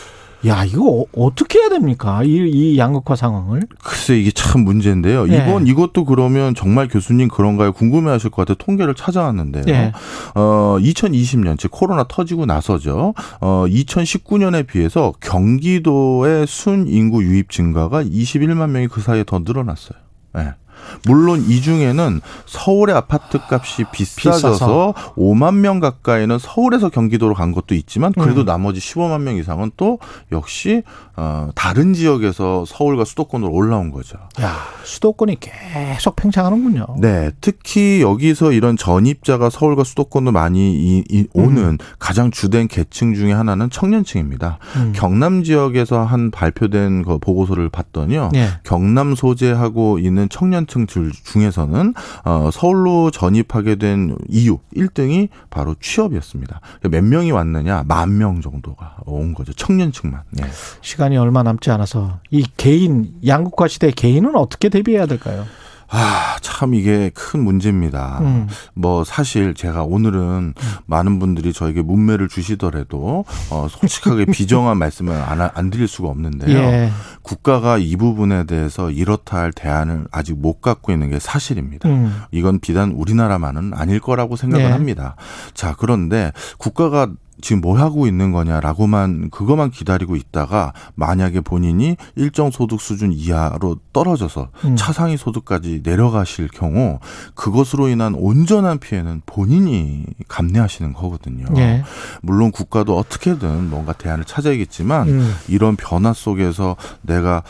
야, 0.46 0.64
이거 0.64 1.04
어떻게 1.16 1.60
해야 1.60 1.68
됩니까? 1.68 2.22
이, 2.24 2.50
이 2.50 2.78
양극화 2.78 3.14
상황을? 3.14 3.62
글쎄, 3.82 4.18
이게 4.18 4.30
참 4.32 4.64
문제인데요. 4.64 5.26
네. 5.26 5.36
이번 5.36 5.66
이것도 5.66 6.04
그러면 6.04 6.54
정말 6.54 6.88
교수님 6.88 7.28
그런가요? 7.28 7.72
궁금해 7.72 8.10
하실 8.10 8.30
것 8.30 8.42
같아요. 8.42 8.56
통계를 8.56 8.94
찾아왔는데요. 8.94 9.64
네. 9.64 9.92
어, 10.34 10.76
2020년, 10.80 11.58
즉 11.58 11.70
코로나 11.70 12.04
터지고 12.04 12.46
나서죠. 12.46 13.14
어, 13.40 13.64
2019년에 13.68 14.66
비해서 14.66 15.12
경기도의 15.20 16.46
순 16.46 16.88
인구 16.88 17.22
유입 17.22 17.50
증가가 17.50 18.02
21만 18.02 18.70
명이 18.70 18.88
그 18.88 19.00
사이에 19.00 19.24
더 19.24 19.38
늘어났어요. 19.38 19.98
네. 20.34 20.54
물론 21.06 21.44
이 21.48 21.60
중에는 21.60 22.20
서울의 22.46 22.94
아파트 22.94 23.38
값이 23.50 23.84
비싸져서 23.92 24.50
비싸서. 24.50 24.94
5만 25.16 25.56
명 25.56 25.80
가까이는 25.80 26.38
서울에서 26.38 26.88
경기도로 26.88 27.34
간 27.34 27.52
것도 27.52 27.74
있지만 27.74 28.12
그래도 28.12 28.42
음. 28.42 28.44
나머지 28.46 28.80
15만 28.80 29.22
명 29.22 29.36
이상은 29.36 29.70
또 29.76 29.98
역시 30.30 30.82
어 31.16 31.50
다른 31.54 31.92
지역에서 31.92 32.64
서울과 32.66 33.04
수도권으로 33.04 33.52
올라온 33.52 33.90
거죠. 33.90 34.16
야, 34.40 34.56
수도권이 34.84 35.38
계속 35.40 36.16
팽창하는군요. 36.16 36.86
네, 36.98 37.30
특히 37.40 38.00
여기서 38.00 38.52
이런 38.52 38.76
전입자가 38.76 39.50
서울과 39.50 39.84
수도권으로 39.84 40.32
많이 40.32 40.72
이, 40.74 41.04
이 41.10 41.26
오는 41.34 41.62
음. 41.62 41.78
가장 41.98 42.30
주된 42.30 42.68
계층 42.68 43.14
중에 43.14 43.32
하나는 43.32 43.68
청년층입니다. 43.68 44.58
음. 44.76 44.92
경남 44.94 45.42
지역에서 45.42 46.04
한 46.04 46.30
발표된 46.30 47.02
그 47.02 47.18
보고서를 47.18 47.68
봤더니요. 47.68 48.30
네. 48.32 48.48
경남 48.62 49.14
소재하고 49.14 49.98
있는 49.98 50.28
청년 50.30 50.66
층 50.66 50.86
중에서는 50.86 51.94
어, 52.24 52.50
서울로 52.52 53.10
전입하게 53.10 53.76
된 53.76 54.16
이유 54.28 54.58
1등이 54.76 55.28
바로 55.50 55.74
취업이었습니다. 55.80 56.60
몇 56.90 57.04
명이 57.04 57.32
왔느냐? 57.32 57.84
만 57.86 58.12
명 58.12 58.40
정도가 58.40 58.96
온 59.06 59.32
거죠. 59.34 59.52
청년층만. 59.54 60.20
네. 60.30 60.44
시간이 60.82 61.11
얼마 61.16 61.42
남지 61.42 61.70
않아서 61.70 62.20
이 62.30 62.44
개인 62.56 63.14
양국화 63.26 63.68
시대 63.68 63.90
개인은 63.90 64.36
어떻게 64.36 64.68
대비해야 64.68 65.06
될까요? 65.06 65.44
아, 65.94 66.38
참 66.40 66.72
이게 66.72 67.10
큰 67.12 67.44
문제입니다. 67.44 68.18
음. 68.22 68.48
뭐 68.72 69.04
사실 69.04 69.52
제가 69.52 69.84
오늘은 69.84 70.54
음. 70.56 70.72
많은 70.86 71.18
분들이 71.18 71.52
저에게 71.52 71.82
문매를 71.82 72.28
주시더라도 72.28 73.26
어 73.50 73.66
솔직하게 73.68 74.24
비정한 74.32 74.78
말씀을 74.78 75.14
안, 75.14 75.42
안 75.42 75.70
드릴 75.70 75.86
수가 75.86 76.08
없는데요. 76.08 76.56
예. 76.56 76.90
국가가 77.20 77.76
이 77.76 77.94
부분에 77.96 78.44
대해서 78.44 78.90
이렇다 78.90 79.36
할 79.36 79.52
대안을 79.52 80.06
아직 80.10 80.38
못 80.38 80.62
갖고 80.62 80.92
있는 80.92 81.10
게 81.10 81.18
사실입니다. 81.18 81.90
음. 81.90 82.22
이건 82.30 82.60
비단 82.60 82.92
우리나라만은 82.92 83.72
아닐 83.74 84.00
거라고 84.00 84.36
생각을 84.36 84.66
예. 84.66 84.70
합니다. 84.70 85.16
자, 85.52 85.74
그런데 85.78 86.32
국가가 86.56 87.08
지금 87.40 87.60
뭐 87.60 87.76
하고 87.78 88.06
있는 88.06 88.30
거냐라고만 88.30 89.30
그것만 89.30 89.70
기다리고 89.70 90.14
있다가 90.16 90.72
만약에 90.94 91.40
본인이 91.40 91.96
일정 92.14 92.50
소득 92.50 92.80
수준 92.80 93.12
이하로 93.12 93.78
떨어져서 93.92 94.48
음. 94.64 94.76
차상위 94.76 95.16
소득까지 95.16 95.80
내려가실 95.82 96.48
경우 96.48 97.00
그것으로 97.34 97.88
인한 97.88 98.14
온전한 98.14 98.78
피해는 98.78 99.22
본인이 99.26 100.04
감내하시는 100.28 100.92
거거든요. 100.92 101.46
예. 101.56 101.82
물론 102.20 102.50
국가도 102.52 102.96
어떻게든 102.96 103.70
뭔가 103.70 103.92
대안을 103.92 104.24
찾아야겠지만 104.24 105.08
음. 105.08 105.34
이런 105.48 105.76
변화 105.76 106.12
속에서 106.12 106.76
내가 107.02 107.42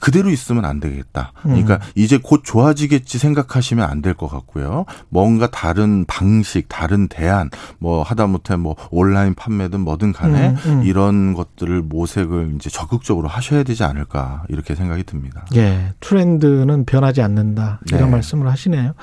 그대로 0.00 0.30
있으면 0.30 0.64
안 0.64 0.78
되겠다. 0.80 1.32
그러니까 1.42 1.74
음. 1.76 1.80
이제 1.94 2.18
곧 2.22 2.42
좋아지겠지 2.44 3.18
생각하시면 3.18 3.88
안 3.88 4.02
될 4.02 4.12
것 4.14 4.26
같고요. 4.28 4.84
뭔가 5.10 5.46
다른 5.46 6.04
방식, 6.06 6.68
다른 6.68 7.06
대안, 7.06 7.50
뭐 7.78 8.02
하다못해 8.02 8.56
뭐 8.56 8.74
온라인 8.90 9.21
온라인 9.22 9.34
판매든 9.34 9.80
뭐든 9.80 10.12
간에 10.12 10.50
음, 10.50 10.56
음. 10.66 10.82
이런 10.84 11.34
것들을 11.34 11.82
모색을 11.82 12.54
이제 12.56 12.68
적극적으로 12.68 13.28
하셔야 13.28 13.62
되지 13.62 13.84
않을까 13.84 14.42
이렇게 14.48 14.74
생각이 14.74 15.04
듭니다. 15.04 15.44
예, 15.54 15.92
트렌드는 16.00 16.84
변하지 16.84 17.22
않는다 17.22 17.80
이런 17.88 18.04
네. 18.04 18.10
말씀을 18.10 18.48
하시네요. 18.50 18.94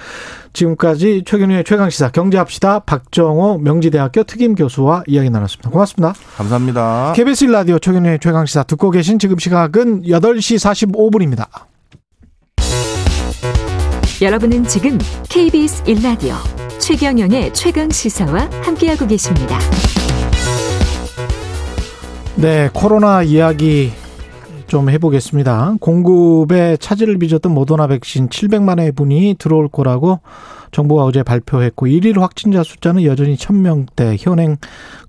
지금까지 0.53 1.23
최경영의 1.25 1.63
최강 1.63 1.89
시사 1.89 2.09
경제합시다 2.11 2.79
박정호 2.79 3.59
명지대학교 3.59 4.23
특임 4.23 4.55
교수와 4.55 5.03
이야기 5.07 5.29
나눴습니다. 5.29 5.69
고맙습니다. 5.69 6.13
감사합니다. 6.37 7.13
KBS 7.15 7.45
라디오 7.45 7.79
최경영의 7.79 8.19
최강 8.19 8.45
시사 8.45 8.63
듣고 8.63 8.91
계신 8.91 9.19
지금 9.19 9.37
시각은 9.37 10.03
8시 10.03 10.91
45분입니다. 10.91 11.47
여러분은 14.21 14.65
지금 14.65 14.97
KBS 15.29 15.83
1라디오 15.83 16.35
최경영의 16.79 17.53
최강 17.53 17.89
시사와 17.89 18.49
함께하고 18.63 19.05
계십니다. 19.05 19.59
네, 22.41 22.69
코로나 22.73 23.21
이야기 23.21 23.91
좀 24.67 24.89
해보겠습니다. 24.89 25.75
공급에 25.81 26.77
차질을 26.77 27.17
빚었던 27.17 27.53
모더나 27.53 27.87
백신 27.87 28.29
700만회 28.29 28.95
분이 28.95 29.35
들어올 29.37 29.67
거라고 29.67 30.21
정부가 30.71 31.03
어제 31.03 31.21
발표했고 31.21 31.87
1일 31.87 32.21
확진자 32.21 32.63
숫자는 32.63 33.03
여전히 33.03 33.35
1000명대 33.35 34.15
현행 34.17 34.55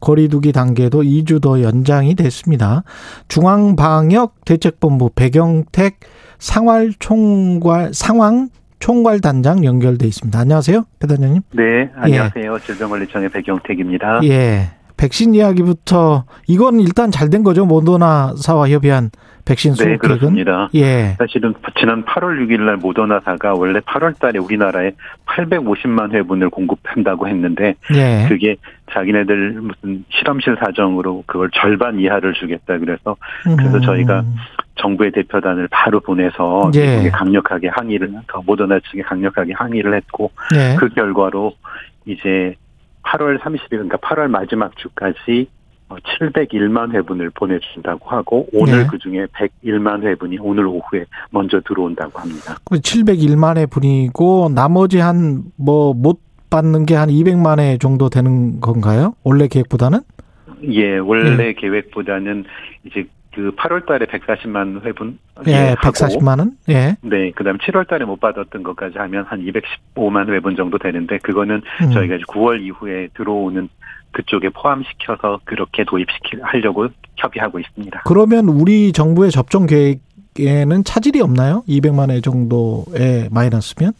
거리두기 0.01 0.51
단계도 0.51 1.02
2주 1.02 1.40
더 1.40 1.62
연장이 1.62 2.16
됐습니다. 2.16 2.82
중앙방역대책본부 3.28 5.11
배경택 5.15 6.01
상활총괄 6.40 7.94
상황 7.94 8.48
총괄 8.81 9.20
단장 9.20 9.65
연결돼 9.65 10.05
있습니다. 10.09 10.36
안녕하세요, 10.36 10.85
배 10.98 11.07
단장님. 11.07 11.43
네, 11.52 11.90
안녕하세요. 11.94 12.55
예. 12.55 12.59
질병관리청의 12.66 13.28
배경택입니다. 13.28 14.20
예. 14.24 14.80
백신 15.01 15.35
이야기부터 15.35 16.24
이건 16.47 16.81
일단 16.81 17.10
잘 17.10 17.31
된 17.31 17.43
거죠 17.44 17.64
모더나사와 17.64 18.68
협의한 18.70 19.10
백신 19.44 19.74
수급 19.74 19.90
네, 19.90 19.97
그렇습니다. 19.97 20.68
예. 20.74 21.16
사실은 21.18 21.55
지난 21.78 22.05
8월 22.05 22.39
6일 22.44 22.60
날 22.60 22.77
모더나사가 22.77 23.55
원래 23.55 23.78
8월 23.81 24.18
달에 24.18 24.39
우리나라에 24.39 24.93
850만 25.27 26.12
회분을 26.12 26.51
공급한다고 26.51 27.28
했는데 27.28 27.74
예. 27.94 28.27
그게 28.28 28.56
자기네들 28.93 29.60
무슨 29.60 30.05
실험실 30.10 30.56
사정으로 30.62 31.22
그걸 31.27 31.51
절반 31.55 31.98
이하를 32.01 32.35
주겠다 32.35 32.78
그래서 32.78 33.16
그래서 33.44 33.77
음. 33.77 33.81
저희가 33.82 34.24
정부의 34.77 35.12
대표단을 35.12 35.68
바로 35.70 36.01
보내서 36.01 36.70
예. 36.74 37.10
강력하게 37.12 37.68
항의를 37.68 38.12
모더나 38.44 38.81
측에 38.90 39.02
강력하게 39.02 39.52
항의를 39.55 39.94
했고 39.94 40.31
예. 40.55 40.77
그 40.78 40.89
결과로 40.89 41.55
이제 42.06 42.55
8월 43.02 43.39
30일 43.40 43.68
그러니까 43.70 43.97
8월 43.98 44.28
마지막 44.28 44.77
주까지 44.77 45.48
701만 45.89 46.89
어, 46.90 46.93
회분을 46.93 47.31
보내준다고 47.31 48.09
하고 48.10 48.47
오늘 48.52 48.82
네. 48.82 48.86
그 48.89 48.98
중에 48.98 49.27
101만 49.27 50.02
회분이 50.05 50.39
오늘 50.40 50.66
오후에 50.66 51.05
먼저 51.31 51.60
들어온다고 51.66 52.18
합니다. 52.20 52.56
701만 52.66 53.56
회분이고 53.59 54.51
나머지 54.55 54.98
한 54.98 55.51
뭐 55.59 55.93
못 55.94 56.20
받는 56.51 56.85
게 56.86 56.94
한 56.97 57.09
200만 57.09 57.60
회 57.60 57.78
정도 57.78 58.09
되는 58.09 58.60
건가요? 58.60 59.14
원래 59.22 59.47
계획보다는? 59.48 60.01
예, 60.72 60.98
원래 60.98 61.36
네. 61.36 61.52
계획보다는 61.55 62.44
이제 62.85 63.05
그 63.35 63.52
8월 63.57 63.86
달에 63.86 64.07
140만 64.07 64.85
회분 64.85 65.19
예, 65.47 65.74
140만 65.77 66.39
원? 66.40 66.52
예. 66.69 66.97
네, 67.01 67.31
그다음 67.31 67.59
7월 67.59 67.86
달에 67.86 68.05
못 68.05 68.19
받았던 68.19 68.62
것까지 68.62 68.98
하면 68.98 69.24
한 69.24 69.40
215만 69.40 70.28
회분 70.32 70.57
정도 70.57 70.78
되는데 70.78 71.19
그거는 71.19 71.62
음. 71.82 71.90
저희가 71.93 72.16
이제 72.16 72.24
9월 72.24 72.61
이후에 72.61 73.09
들어오는 73.15 73.69
그쪽에 74.12 74.48
포함시켜서 74.48 75.40
그렇게 75.44 75.85
도입시키 75.85 76.39
하려고 76.43 76.89
협의하고 77.16 77.61
있습니다. 77.61 78.02
그러면 78.05 78.48
우리 78.48 78.93
정부의 78.93 79.31
접종 79.31 79.66
계획에는 79.66 80.82
차질이 80.85 81.20
없나요? 81.20 81.62
200만 81.69 82.11
회 82.11 82.20
정도의 82.20 83.28
마이너스면? 83.31 83.93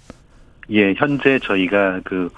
예, 0.70 0.94
현재 0.94 1.39
저희가 1.39 2.01
그 2.05 2.28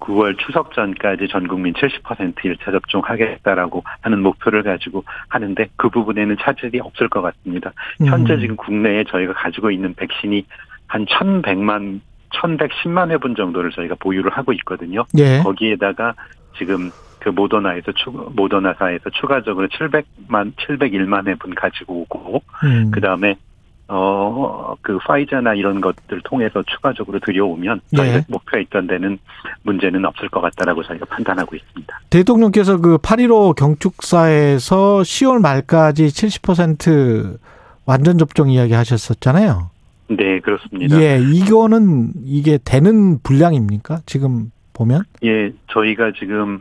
9월 0.00 0.38
추석 0.38 0.72
전까지 0.74 1.28
전 1.28 1.48
국민 1.48 1.74
70% 1.74 2.34
1차 2.34 2.72
접종하겠다라고 2.72 3.82
하는 4.00 4.22
목표를 4.22 4.62
가지고 4.62 5.04
하는데 5.28 5.68
그 5.76 5.88
부분에는 5.88 6.36
차질이 6.40 6.80
없을 6.80 7.08
것 7.08 7.22
같습니다. 7.22 7.72
음. 8.00 8.06
현재 8.06 8.38
지금 8.38 8.56
국내에 8.56 9.04
저희가 9.04 9.32
가지고 9.32 9.70
있는 9.70 9.94
백신이 9.94 10.44
한 10.86 11.06
1,100만 11.06 12.00
1,110만 12.30 13.10
회분 13.10 13.34
정도를 13.34 13.70
저희가 13.70 13.96
보유를 13.98 14.30
하고 14.30 14.52
있거든요. 14.54 15.04
예. 15.16 15.38
거기에다가 15.42 16.14
지금 16.58 16.90
그 17.20 17.30
모더나에서 17.30 17.92
추 17.92 18.10
모더나사에서 18.10 19.10
추가적으로 19.10 19.68
700만 19.68 20.54
701만 20.56 21.26
회분 21.26 21.54
가지고 21.54 22.02
오고 22.02 22.42
음. 22.64 22.90
그다음에 22.90 23.36
어, 23.88 24.74
그 24.82 24.98
파이자나 25.06 25.54
이런 25.54 25.80
것들 25.80 26.20
통해서 26.24 26.62
추가적으로 26.64 27.20
들여오면 27.20 27.80
저희가 27.94 28.16
네. 28.18 28.24
목표했던 28.28 28.86
데는 28.88 29.18
문제는 29.62 30.04
없을 30.04 30.28
것 30.28 30.40
같다라고 30.40 30.82
저희가 30.82 31.06
판단하고 31.06 31.54
있습니다. 31.54 32.00
대통령께서 32.10 32.78
그 32.78 32.98
8.15 32.98 33.54
경축사에서 33.54 34.98
10월 35.02 35.40
말까지 35.40 36.06
70% 36.06 37.38
완전 37.84 38.18
접종 38.18 38.50
이야기 38.50 38.72
하셨었잖아요. 38.72 39.70
네, 40.08 40.40
그렇습니다. 40.40 41.00
예, 41.00 41.18
이거는 41.20 42.10
이게 42.24 42.58
되는 42.64 43.18
분량입니까? 43.22 44.00
지금 44.06 44.50
보면? 44.72 45.02
예, 45.24 45.52
저희가 45.68 46.12
지금 46.18 46.60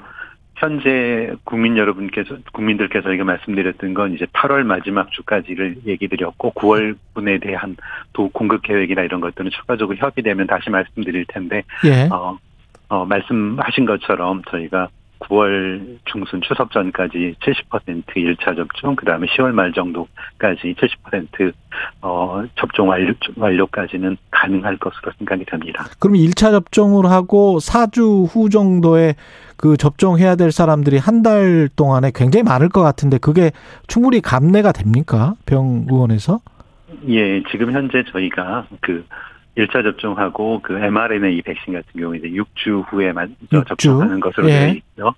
현재 0.56 1.34
국민 1.44 1.77
여러분께서 1.77 2.38
국민들께서 2.53 3.10
저희가 3.10 3.26
말씀드렸던 3.26 3.94
건 3.94 4.14
이제 4.14 4.26
8월 4.26 4.64
마지막 4.64 5.11
주까지를 5.11 5.77
얘기 5.86 6.07
드렸고 6.07 6.53
9월 6.53 6.95
분에 7.14 7.40
대한 7.40 7.76
도 8.14 8.30
공급 8.30 8.61
계획이나 8.61 9.03
이런 9.03 9.19
것들은 9.19 9.52
추가적으로 9.52 9.98
협의되면 9.98 10.48
다시 10.48 10.69
말씀드릴 10.69 11.26
텐데 11.27 11.64
예. 11.86 12.07
어, 12.11 12.38
어 12.88 13.06
말씀하신 13.06 13.86
것처럼 13.86 14.41
저희가 14.49 14.90
9월 15.19 15.98
중순 16.06 16.41
추석 16.41 16.72
전까지 16.72 17.36
70% 17.41 18.03
1차 18.06 18.56
접종, 18.56 18.95
그 18.95 19.06
다음에 19.06 19.27
10월 19.27 19.52
말 19.52 19.72
정도까지 19.73 20.76
70% 20.76 21.53
어, 22.02 22.44
접종 22.56 22.90
완료, 22.90 23.14
완료까지는 23.36 24.18
가능할 24.32 24.77
것으로 24.77 25.11
생각이 25.18 25.45
됩니다. 25.45 25.86
그럼 25.99 26.15
1차 26.15 26.52
접종을 26.52 27.06
하고 27.10 27.57
4주 27.60 28.27
후 28.30 28.49
정도에 28.49 29.15
그 29.57 29.77
접종해야 29.77 30.36
될 30.36 30.52
사람들이 30.52 30.98
한 30.98 31.23
달 31.26 31.69
동안에 31.76 32.11
굉장히 32.14 32.44
많을 32.44 32.69
것 32.69 32.82
같은데 32.82 33.18
그게 33.18 33.52
충분히 33.88 34.22
감내가 34.22 34.72
됩니까? 34.72 35.34
병의원에서? 35.48 36.40
예, 37.10 37.41
지금 37.49 37.72
현재 37.72 38.03
저희가 38.11 38.68
그 38.82 39.03
1차 39.57 39.82
접종하고 39.84 40.60
그 40.61 40.73
mRNA 40.77 41.41
백신 41.41 41.73
같은 41.73 41.99
경우 41.99 42.15
이제 42.15 42.27
6주 42.30 42.84
후에 42.91 43.11
먼저 43.14 43.34
6주? 43.52 43.68
접종하는 43.69 44.19
것으로 44.19 44.49
예. 44.49 44.60
되어 44.60 44.68
있죠. 44.73 45.15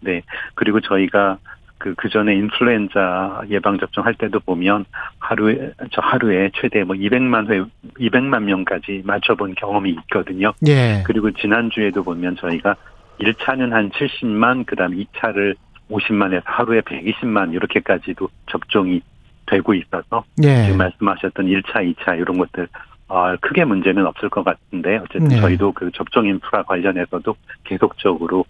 네. 0.00 0.22
그리고 0.54 0.80
저희가 0.80 1.36
그, 1.76 1.94
그 1.96 2.08
전에 2.08 2.34
인플루엔자 2.36 3.42
예방접종 3.50 4.04
할 4.04 4.14
때도 4.14 4.40
보면 4.40 4.84
하루에, 5.18 5.72
저 5.92 6.00
하루에 6.02 6.50
최대 6.54 6.84
뭐 6.84 6.94
200만 6.94 7.50
회, 7.50 7.64
200만 7.98 8.44
명까지 8.44 9.02
맞춰본 9.04 9.56
경험이 9.56 9.90
있거든요. 9.90 10.52
예. 10.66 11.02
그리고 11.06 11.30
지난주에도 11.32 12.02
보면 12.02 12.36
저희가 12.36 12.76
1차는 13.20 13.70
한 13.70 13.90
70만, 13.90 14.66
그 14.66 14.76
다음 14.76 14.92
2차를 14.92 15.54
50만에서 15.90 16.42
하루에 16.44 16.80
120만, 16.80 17.52
이렇게까지도 17.54 18.28
접종이 18.50 19.00
되고 19.46 19.74
있어서 19.74 20.24
예. 20.42 20.64
지금 20.64 20.78
말씀하셨던 20.78 21.46
1차, 21.46 21.94
2차 21.94 22.18
이런 22.18 22.38
것들 22.38 22.68
어, 23.08 23.34
크게 23.40 23.64
문제는 23.64 24.06
없을 24.06 24.28
것 24.28 24.44
같은데 24.44 24.98
어쨌든 24.98 25.28
네. 25.28 25.40
저희도 25.40 25.72
그 25.72 25.90
접종 25.92 26.26
인프라 26.26 26.62
관련해서도 26.62 27.34
계속적으로 27.64 28.44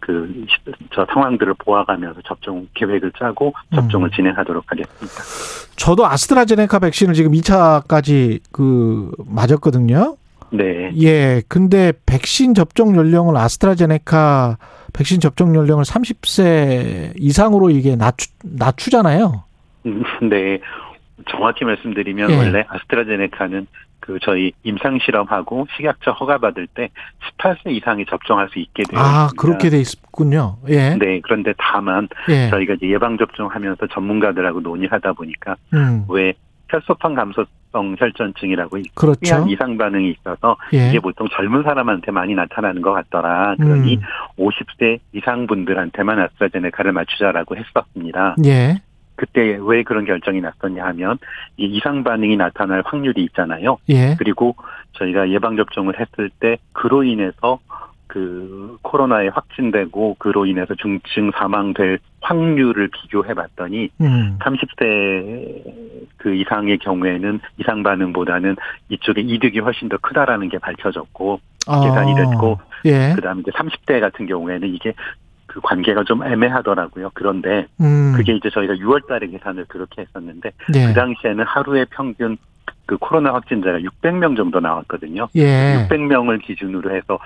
그 0.00 0.46
저 0.92 1.06
상황들을 1.12 1.54
보아가면서 1.58 2.20
접종 2.26 2.66
계획을 2.74 3.12
짜고 3.18 3.54
접종을 3.74 4.08
음. 4.08 4.10
진행하도록 4.14 4.64
하겠습니다. 4.66 5.22
저도 5.76 6.06
아스트라제네카 6.06 6.78
백신을 6.78 7.14
지금 7.14 7.32
2차까지 7.32 8.40
그 8.52 9.10
맞았거든요. 9.26 10.16
네. 10.56 10.90
예. 11.00 11.42
근데 11.48 11.92
백신 12.06 12.54
접종 12.54 12.96
연령을 12.96 13.36
아스트라제네카 13.36 14.58
백신 14.92 15.20
접종 15.20 15.54
연령을 15.54 15.84
30세 15.84 17.12
이상으로 17.18 17.70
이게 17.70 17.96
낮추, 17.96 18.28
낮추잖아요. 18.44 19.44
음, 19.86 20.02
네. 20.28 20.58
정확히 21.30 21.64
말씀드리면 21.64 22.30
예. 22.30 22.36
원래 22.36 22.64
아스트라제네카는 22.68 23.66
그 24.00 24.18
저희 24.22 24.52
임상 24.62 25.00
실험하고 25.04 25.66
식약처 25.76 26.12
허가 26.12 26.38
받을 26.38 26.68
때 26.68 26.90
18세 27.38 27.72
이상이 27.72 28.06
접종할 28.06 28.48
수 28.50 28.60
있게 28.60 28.84
되어 28.88 29.00
아, 29.00 29.24
있습니다. 29.24 29.42
그렇게 29.42 29.68
돼 29.68 29.80
있군요. 29.80 30.58
예. 30.68 30.94
네, 30.94 31.20
그런데 31.22 31.52
다만 31.58 32.08
예. 32.28 32.48
저희가 32.50 32.74
이제 32.74 32.88
예방 32.88 33.18
접종하면서 33.18 33.88
전문가들하고 33.88 34.60
논의하다 34.60 35.12
보니까 35.14 35.56
음. 35.74 36.04
왜 36.08 36.34
혈소판 36.68 37.14
감소성 37.14 37.96
혈전증이라고 37.98 38.78
그렇죠. 38.94 39.46
이상 39.48 39.76
반응이 39.76 40.10
있어서 40.10 40.56
예. 40.72 40.88
이게 40.88 40.98
보통 40.98 41.28
젊은 41.30 41.62
사람한테 41.62 42.10
많이 42.10 42.34
나타나는 42.34 42.82
것 42.82 42.92
같더라. 42.92 43.56
그러니 43.56 43.96
음. 43.96 44.00
50세 44.38 44.98
이상 45.12 45.46
분들한테만 45.46 46.18
아스트라제네카를 46.18 46.92
맞추자라고 46.92 47.56
했었습니다. 47.56 48.36
예. 48.44 48.80
그때 49.16 49.58
왜 49.60 49.82
그런 49.82 50.04
결정이 50.04 50.40
났었냐 50.40 50.84
하면 50.84 51.18
이 51.56 51.64
이상 51.64 52.04
반응이 52.04 52.36
나타날 52.36 52.82
확률이 52.84 53.24
있잖아요. 53.24 53.78
예. 53.88 54.14
그리고 54.18 54.54
저희가 54.92 55.30
예방 55.30 55.56
접종을 55.56 55.98
했을 55.98 56.30
때 56.38 56.58
그로 56.72 57.02
인해서 57.02 57.58
그 58.16 58.78
코로나에 58.80 59.28
확진되고 59.28 60.16
그로 60.18 60.46
인해서 60.46 60.74
중증 60.76 61.32
사망될 61.32 61.98
확률을 62.22 62.88
비교해 62.88 63.34
봤더니 63.34 63.90
음. 64.00 64.38
30대 64.40 65.62
그 66.16 66.34
이상의 66.34 66.78
경우에는 66.78 67.40
이상 67.58 67.82
반응보다는 67.82 68.56
이쪽에 68.88 69.20
이득이 69.20 69.58
훨씬 69.58 69.90
더 69.90 69.98
크다라는 69.98 70.48
게 70.48 70.56
밝혀졌고 70.56 71.40
아. 71.66 71.80
계산이 71.82 72.14
됐고 72.14 72.58
예. 72.86 73.12
그다음에 73.16 73.42
이제 73.42 73.50
30대 73.50 74.00
같은 74.00 74.26
경우에는 74.26 74.66
이게 74.66 74.94
그 75.44 75.60
관계가 75.60 76.04
좀 76.04 76.24
애매하더라고요. 76.24 77.10
그런데 77.12 77.66
음. 77.82 78.14
그게 78.16 78.32
이제 78.32 78.48
저희가 78.48 78.76
6월 78.76 79.06
달에 79.06 79.26
계산을 79.26 79.66
그렇게 79.68 80.00
했었는데 80.00 80.52
네. 80.72 80.86
그 80.86 80.94
당시에는 80.94 81.44
하루에 81.44 81.84
평균 81.90 82.38
그 82.86 82.96
코로나 82.96 83.34
확진자가 83.34 83.78
600명 83.80 84.36
정도 84.36 84.60
나왔거든요. 84.60 85.28
예. 85.34 85.86
600명을 85.90 86.40
기준으로 86.42 86.94
해서 86.94 87.18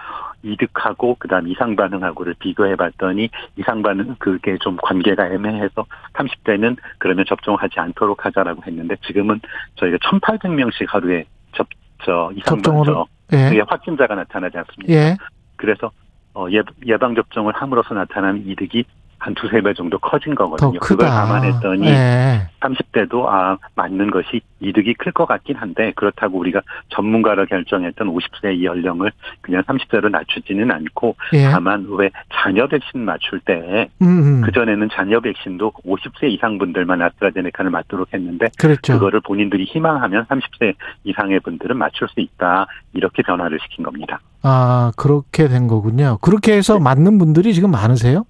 이득하고 0.42 1.16
그다음 1.18 1.48
이상 1.48 1.76
반응하고를 1.76 2.34
비교해 2.38 2.76
봤더니 2.76 3.28
이상 3.56 3.82
반응 3.82 4.16
그게 4.18 4.56
좀 4.58 4.76
관계가 4.82 5.28
애매해서 5.28 5.84
30대는 6.14 6.76
그러면 6.98 7.24
접종하지 7.28 7.78
않도록 7.78 8.24
하자라고 8.24 8.62
했는데 8.66 8.96
지금은 9.06 9.40
저희가 9.76 9.98
1,800명씩 9.98 10.88
하루에 10.88 11.24
접 11.54 11.66
저 12.04 12.30
이상 12.34 12.60
반응 12.62 13.04
예. 13.32 13.60
확진자가 13.66 14.14
나타나지 14.14 14.58
않습니까? 14.58 14.92
예. 14.92 15.16
그래서 15.56 15.90
어, 16.34 16.46
예, 16.50 16.62
예방 16.86 17.14
접종을 17.14 17.52
함으로써 17.54 17.94
나타나는 17.94 18.46
이득이 18.46 18.84
한 19.20 19.34
두세 19.34 19.60
배 19.60 19.74
정도 19.74 19.98
커진 19.98 20.34
거거든요. 20.34 20.80
그걸 20.80 21.06
감안했더니 21.08 21.90
네. 21.90 22.48
30대도 22.60 23.26
아 23.28 23.56
맞는 23.74 24.10
것이 24.10 24.40
이득이 24.60 24.94
클 24.94 25.12
것 25.12 25.26
같긴 25.26 25.56
한데 25.56 25.92
그렇다고 25.94 26.38
우리가 26.38 26.62
전문가로 26.88 27.44
결정했던 27.46 28.08
50세 28.08 28.56
이 28.56 28.64
연령을 28.64 29.12
그냥 29.42 29.62
30대로 29.64 30.10
낮추지는 30.10 30.70
않고 30.70 31.16
예. 31.34 31.44
다만 31.50 31.86
왜 31.90 32.10
자녀 32.32 32.66
백신 32.66 33.04
맞출 33.04 33.40
때 33.40 33.88
그 33.98 34.52
전에는 34.52 34.88
자녀 34.92 35.20
백신도 35.20 35.72
50세 35.86 36.30
이상 36.30 36.56
분들만 36.58 37.02
아스트라제네카를 37.02 37.70
맞도록 37.70 38.12
했는데 38.14 38.48
그렇죠. 38.58 38.94
그거를 38.94 39.20
본인들이 39.20 39.64
희망하면 39.64 40.24
30세 40.26 40.74
이상의 41.04 41.40
분들은 41.40 41.76
맞출 41.76 42.08
수 42.08 42.20
있다 42.20 42.66
이렇게 42.94 43.22
변화를 43.22 43.58
시킨 43.62 43.84
겁니다. 43.84 44.20
아 44.42 44.92
그렇게 44.96 45.48
된 45.48 45.66
거군요. 45.66 46.16
그렇게 46.22 46.54
해서 46.56 46.74
네. 46.78 46.80
맞는 46.84 47.18
분들이 47.18 47.52
지금 47.52 47.70
많으세요? 47.70 48.24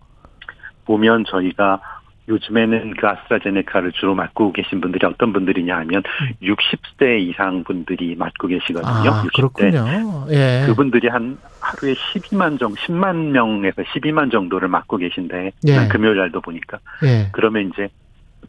보면 0.91 1.25
저희가 1.29 1.81
요즘에는 2.29 2.95
그 2.99 3.09
아스트라제네카를 3.09 3.93
주로 3.93 4.15
맞고 4.17 4.53
계신 4.53 4.81
분들이 4.81 5.07
어떤 5.07 5.33
분들이냐 5.33 5.77
하면 5.79 6.03
60세 6.43 7.21
이상 7.21 7.62
분들이 7.65 8.15
맞고 8.17 8.49
계시거든요. 8.49 9.11
아, 9.11 9.23
60대. 9.25 9.35
그렇군요. 9.35 10.27
예. 10.31 10.65
그분들이 10.67 11.09
한 11.09 11.39
하루에 11.61 11.95
12만 11.95 12.59
정도, 12.59 12.75
10만 12.75 13.31
명에서 13.31 13.83
12만 13.83 14.31
정도를 14.33 14.69
맞고 14.69 14.97
계신데 14.99 15.53
예. 15.69 15.89
금요일 15.89 16.17
날도 16.19 16.41
보니까 16.41 16.79
예. 17.05 17.29
그러면 17.33 17.71
이제 17.73 17.89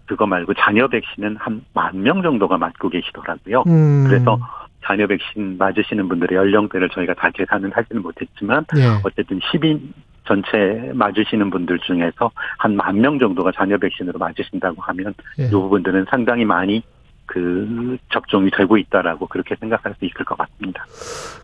그거 0.06 0.26
말고 0.26 0.54
자녀 0.56 0.88
백신은 0.88 1.38
한 1.38 1.62
만 1.74 2.02
명 2.04 2.22
정도가 2.24 2.58
맞고 2.58 2.90
계시더라고요. 2.90 3.64
음. 3.68 4.06
그래서 4.08 4.40
자녀 4.84 5.06
백신 5.08 5.58
맞으시는 5.58 6.08
분들의 6.10 6.36
연령대를 6.38 6.90
저희가 6.90 7.14
다 7.14 7.30
계산은 7.32 7.72
하지는 7.74 8.02
못했지만 8.02 8.66
예. 8.78 9.00
어쨌든 9.04 9.40
12 9.52 9.80
전체 10.28 10.92
맞으시는 10.94 11.50
분들 11.50 11.80
중에서 11.80 12.32
한 12.58 12.76
만 12.76 13.02
명 13.02 13.20
정도가 13.20 13.52
자녀 13.56 13.78
백신으로 13.78 14.20
맞으신다고 14.20 14.82
하면 14.82 15.14
예. 15.40 15.46
이 15.46 15.50
부분들은 15.50 16.06
상당히 16.10 16.46
많이 16.46 16.84
그 17.26 17.98
접종이 18.12 18.50
되고 18.52 18.78
있다라고 18.78 19.28
그렇게 19.28 19.56
생각할 19.60 19.96
수 19.98 20.06
있을 20.06 20.26
것 20.26 20.38
같습니다. 20.38 20.86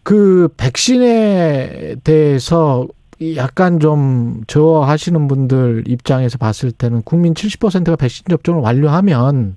그 0.04 0.50
백신에 0.58 1.96
대해서 2.04 2.88
약간 3.36 3.80
좀 3.80 4.44
저하시는 4.48 5.28
분들 5.28 5.84
입장에서 5.88 6.38
봤을 6.38 6.72
때는 6.72 7.02
국민 7.04 7.34
70%가 7.34 7.96
백신 7.96 8.26
접종을 8.30 8.62
완료하면 8.62 9.56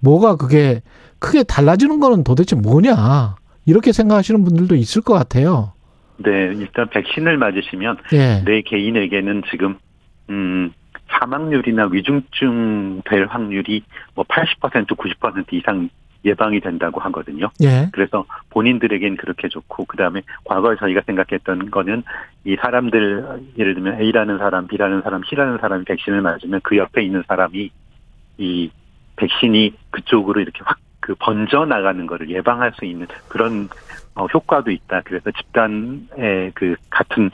뭐가 0.00 0.36
그게 0.36 0.82
크게 1.18 1.42
달라지는 1.42 1.98
거는 2.00 2.24
도대체 2.24 2.54
뭐냐 2.56 3.36
이렇게 3.66 3.92
생각하시는 3.92 4.44
분들도 4.44 4.74
있을 4.76 5.02
것 5.02 5.14
같아요. 5.14 5.73
네, 6.16 6.52
일단 6.54 6.88
백신을 6.88 7.36
맞으시면 7.38 7.96
예. 8.12 8.42
내 8.44 8.62
개인에게는 8.62 9.42
지금 9.50 9.76
음 10.30 10.72
사망률이나 11.08 11.88
위중증 11.90 13.02
될 13.04 13.26
확률이 13.26 13.82
뭐 14.14 14.24
80% 14.24 14.86
90% 14.96 15.52
이상 15.52 15.88
예방이 16.24 16.60
된다고 16.60 17.00
하거든요. 17.00 17.50
예. 17.62 17.88
그래서 17.92 18.24
본인들에겐 18.50 19.16
그렇게 19.16 19.48
좋고 19.48 19.84
그다음에 19.84 20.22
과거에 20.44 20.76
저희가 20.76 21.02
생각했던 21.04 21.70
거는 21.70 22.02
이 22.44 22.56
사람들 22.56 23.42
예를 23.58 23.74
들면 23.74 24.00
A라는 24.00 24.38
사람, 24.38 24.66
B라는 24.66 25.02
사람, 25.02 25.22
C라는 25.28 25.58
사람이 25.58 25.84
백신을 25.84 26.22
맞으면 26.22 26.60
그 26.62 26.78
옆에 26.78 27.02
있는 27.02 27.22
사람이 27.28 27.70
이 28.38 28.70
백신이 29.16 29.74
그쪽으로 29.90 30.40
이렇게 30.40 30.60
확 30.64 30.78
그 31.04 31.14
번져 31.18 31.66
나가는 31.66 32.06
거를 32.06 32.30
예방할 32.30 32.72
수 32.76 32.86
있는 32.86 33.06
그런 33.28 33.68
어, 34.14 34.26
효과도 34.26 34.70
있다. 34.70 35.02
그래서 35.04 35.30
집단의 35.30 36.52
그 36.54 36.76
같은 36.90 37.30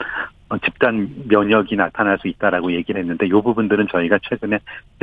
어, 0.49 0.57
집단 0.57 1.09
면역이 1.29 1.75
나타날 1.77 2.17
수 2.19 2.27
있다라고 2.27 2.73
얘기를 2.73 2.99
했는데 2.99 3.25
이 3.25 3.29
부분들은 3.29 3.87
저희가 3.89 4.19
최근에 4.23 4.59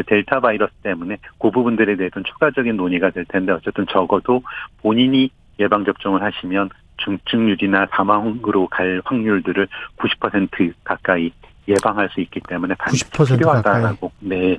델타 0.07 0.41
바이러스 0.41 0.73
때문에 0.83 1.17
그 1.39 1.51
부분들에 1.51 1.97
대해서는 1.97 2.25
추가적인 2.25 2.77
논의가 2.77 3.11
될 3.11 3.25
텐데 3.25 3.53
어쨌든 3.53 3.87
적어도 3.91 4.43
본인이 4.83 5.31
예방 5.59 5.85
접종을 5.85 6.23
하시면 6.23 6.69
중증률이나 6.99 7.87
사망으로 7.93 8.67
갈 8.69 9.01
확률들을 9.05 9.69
90% 9.97 10.75
가까이 10.85 11.31
예방할 11.67 12.11
수 12.11 12.21
있기 12.21 12.41
때문에 12.47 12.75
반드시 12.75 13.11
필요하다라고. 13.11 14.13
네. 14.21 14.59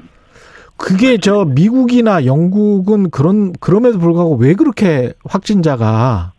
그게 0.75 1.17
저 1.17 1.45
미국이나 1.45 2.25
영국은 2.25 3.11
그런 3.11 3.51
그럼에도 3.59 3.99
불구하고 3.99 4.37
왜 4.37 4.53
그렇게 4.53 5.13
확진자가 5.25 6.31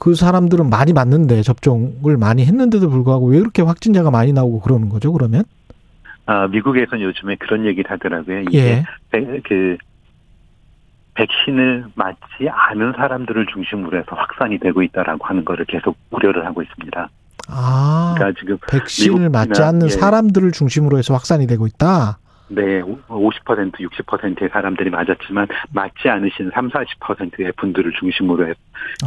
그 0.00 0.14
사람들은 0.14 0.70
많이 0.70 0.94
맞는데 0.94 1.42
접종을 1.42 2.16
많이 2.16 2.44
했는데도 2.46 2.88
불구하고 2.88 3.26
왜 3.26 3.38
이렇게 3.38 3.60
확진자가 3.60 4.10
많이 4.10 4.32
나오고 4.32 4.60
그러는 4.60 4.88
거죠? 4.88 5.12
그러면? 5.12 5.44
아 6.24 6.46
미국에서는 6.48 7.04
요즘에 7.04 7.36
그런 7.36 7.66
얘기를 7.66 7.90
하더라고요. 7.90 8.40
이게 8.40 8.58
예. 8.58 8.84
그 9.44 9.76
백신을 11.14 11.86
맞지 11.94 12.48
않은 12.48 12.94
사람들을 12.96 13.46
중심으로 13.52 13.98
해서 13.98 14.16
확산이 14.16 14.58
되고 14.58 14.82
있다라고 14.82 15.26
하는 15.26 15.44
거를 15.44 15.66
계속 15.66 15.96
우려를 16.10 16.46
하고 16.46 16.62
있습니다. 16.62 17.08
아, 17.48 18.14
그러니까 18.16 18.40
지금 18.40 18.56
백신을 18.70 19.28
맞지 19.28 19.60
않는 19.60 19.86
예. 19.86 19.90
사람들을 19.90 20.52
중심으로 20.52 20.96
해서 20.96 21.12
확산이 21.12 21.46
되고 21.46 21.66
있다. 21.66 22.18
네, 22.52 22.82
50% 22.82 23.72
60%의 23.72 24.48
사람들이 24.50 24.90
맞았지만 24.90 25.46
맞지 25.72 26.08
않으신 26.08 26.50
3, 26.52 26.70
40%의 26.70 27.52
분들을 27.52 27.92
중심으로 27.98 28.48
해서 28.48 28.58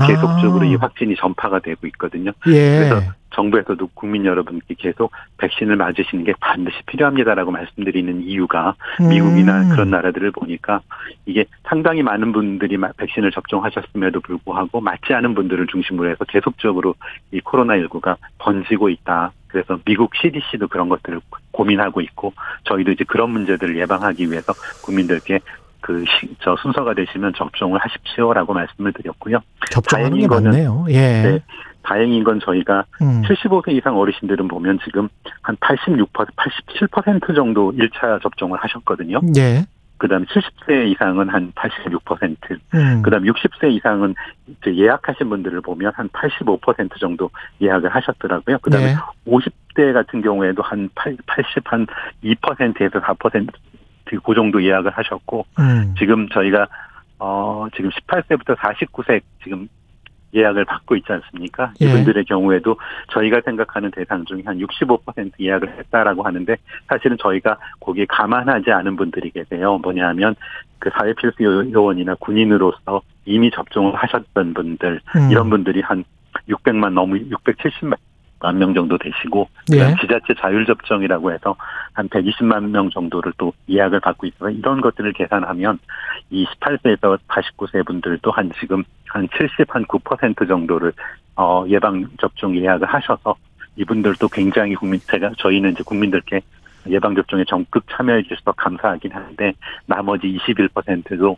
계속적으로 0.08 0.62
아. 0.62 0.66
이 0.66 0.76
확진이 0.76 1.16
전파가 1.16 1.60
되고 1.60 1.86
있거든요. 1.88 2.32
예. 2.48 2.80
그래서 2.80 3.02
정부에서도 3.32 3.90
국민 3.94 4.26
여러분께 4.26 4.76
계속 4.78 5.12
백신을 5.38 5.76
맞으시는 5.76 6.24
게 6.24 6.34
반드시 6.40 6.78
필요합니다라고 6.86 7.52
말씀드리는 7.52 8.22
이유가 8.22 8.76
음. 9.02 9.10
미국이나 9.10 9.68
그런 9.70 9.90
나라들을 9.90 10.32
보니까 10.32 10.82
이게 11.26 11.46
상당히 11.64 12.02
많은 12.04 12.32
분들이 12.32 12.78
백신을 12.98 13.32
접종하셨음에도 13.32 14.22
불구하고 14.22 14.80
맞지 14.80 15.14
않은 15.14 15.36
분들을 15.36 15.68
중심으로 15.68 16.10
해서 16.10 16.24
계속적으로 16.26 16.96
이 17.32 17.42
코로나19가 17.42 18.16
번지고 18.38 18.90
있다. 18.90 19.32
그래서 19.54 19.78
미국 19.86 20.16
CDC도 20.16 20.68
그런 20.68 20.90
것들을 20.90 21.22
고민하고 21.52 22.02
있고 22.02 22.34
저희도 22.64 22.92
이제 22.92 23.04
그런 23.08 23.30
문제들을 23.30 23.78
예방하기 23.78 24.32
위해서 24.32 24.52
국민들께 24.82 25.40
그, 25.80 26.04
저 26.40 26.56
순서가 26.62 26.96
되시면 26.96 27.34
접종을 27.38 27.80
하십시오라고 27.80 28.54
말씀을 28.54 28.94
드렸고요. 28.94 29.40
접종하는 29.70 30.18
게 30.18 30.28
맞네요. 30.28 30.86
예. 30.90 30.94
네. 31.22 31.40
다행인 31.84 32.24
건 32.24 32.40
저희가 32.40 32.86
음. 33.02 33.22
75세 33.24 33.74
이상 33.74 33.98
어르신들은 33.98 34.48
보면 34.48 34.80
지금 34.86 35.10
한 35.42 35.56
86%, 35.58 36.08
87% 36.10 37.36
정도 37.36 37.72
1차 37.74 38.24
접종을 38.24 38.58
하셨거든요. 38.60 39.20
예. 39.38 39.66
그다음에 40.04 40.26
70세 40.26 40.92
이상은 40.92 41.30
한 41.30 41.54
86%, 41.54 42.60
음. 42.74 43.02
그다음 43.04 43.24
60세 43.24 43.72
이상은 43.72 44.14
이제 44.48 44.76
예약하신 44.76 45.30
분들을 45.30 45.62
보면 45.62 45.94
한 45.96 46.10
85% 46.10 47.00
정도 47.00 47.30
예약을 47.62 47.90
하셨더라고요. 47.96 48.58
그다음에 48.58 48.88
네. 48.88 48.96
50대 49.26 49.94
같은 49.94 50.22
경우에도 50.22 50.62
한 50.62 50.90
8, 50.94 51.16
80 51.26 51.72
한 51.72 51.88
2%에서 52.22 53.00
4%그 53.00 54.36
정도 54.36 54.62
예약을 54.62 54.92
하셨고 54.92 55.46
음. 55.60 55.96
지금 55.98 56.28
저희가 56.28 56.68
어 57.20 57.68
지금 57.74 57.90
18세부터 57.90 58.58
49세 58.58 59.22
지금 59.42 59.70
예약을 60.34 60.66
받고 60.66 60.96
있지 60.96 61.12
않습니까? 61.12 61.74
예. 61.82 61.86
이분들의 61.86 62.26
경우에도 62.26 62.78
저희가 63.12 63.42
생각하는 63.46 63.92
대상 63.92 64.26
중에 64.26 64.42
한 64.46 64.58
65% 64.60 65.32
예약을 65.40 65.78
했다라고 65.80 66.24
하는데 66.24 66.56
사실은 66.88 67.18
저희가 67.20 67.58
거기에 67.80 68.06
감안하지 68.10 68.72
않은 68.72 68.96
분들이 68.96 69.30
계세요. 69.32 69.78
뭐냐면 69.78 70.36
그 70.80 70.90
사회 70.98 71.14
필수 71.14 71.44
요원이나 71.44 72.16
군인으로서 72.16 73.02
이미 73.26 73.50
접종을 73.52 73.96
하셨던 73.96 74.54
분들 74.54 75.00
음. 75.16 75.32
이런 75.32 75.50
분들이 75.50 75.82
한 75.82 76.04
600만 76.50 76.94
넘어 76.94 77.16
670만 77.16 77.96
만 78.44 78.60
명 78.60 78.74
정도 78.74 78.98
되시고 78.98 79.48
예. 79.72 79.96
지자체 80.02 80.34
자율 80.38 80.66
접종이라고 80.66 81.32
해서 81.32 81.56
한 81.94 82.10
120만 82.10 82.70
명 82.70 82.90
정도를 82.90 83.32
또 83.38 83.54
예약을 83.70 84.02
받고 84.02 84.28
있어서 84.28 84.52
이런 84.52 84.82
것들을 84.82 85.14
계산하면 85.14 85.80
이 86.30 86.46
18세에서 86.46 87.18
89세 87.28 87.86
분들도 87.86 88.30
한 88.32 88.52
지금 88.60 88.84
한 89.08 89.28
70, 89.30 89.74
한 89.74 89.86
9% 89.86 90.48
정도를 90.48 90.92
어 91.38 91.64
예방 91.70 92.06
접종 92.20 92.56
예약을 92.56 92.86
하셔서 92.86 93.34
이분들도 93.78 94.28
굉장히 94.28 94.76
국민 94.76 95.00
제가 95.00 95.32
저희는 95.38 95.72
이제 95.72 95.84
국민들께 95.84 96.42
예방 96.90 97.16
접종에 97.16 97.46
적극 97.46 97.86
참여해 97.90 98.24
주셔서 98.24 98.52
감사하긴 98.52 99.14
하는데 99.14 99.54
나머지 99.86 100.38
21%도 100.38 101.38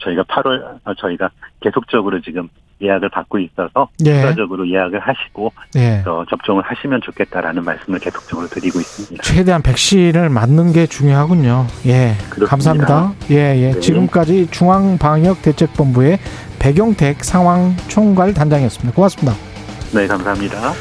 저희가 0.00 0.22
8월 0.24 0.78
저희가 0.98 1.30
계속적으로 1.60 2.20
지금 2.20 2.48
예약을 2.82 3.08
받고 3.08 3.38
있어서 3.38 3.88
예. 4.04 4.20
추가적으로 4.20 4.68
예약을 4.68 5.00
하시고 5.00 5.50
예. 5.76 6.04
접종을 6.28 6.62
하시면 6.62 7.00
좋겠다라는 7.02 7.64
말씀을 7.64 7.98
계속적으로 7.98 8.46
드리고 8.48 8.80
있습니다. 8.80 9.22
최대한 9.22 9.62
백신을 9.62 10.28
맞는 10.28 10.72
게 10.74 10.86
중요하군요. 10.86 11.66
예, 11.86 12.16
그렇습니다. 12.28 12.46
감사합니다. 12.46 13.14
예, 13.30 13.36
예. 13.56 13.72
네. 13.72 13.80
지금까지 13.80 14.50
중앙방역대책본부의 14.50 16.18
백용택 16.58 17.24
상황총괄 17.24 18.34
단장이었습니다. 18.34 18.94
고맙습니다. 18.94 19.32
네, 19.94 20.06
감사합니다. 20.06 20.72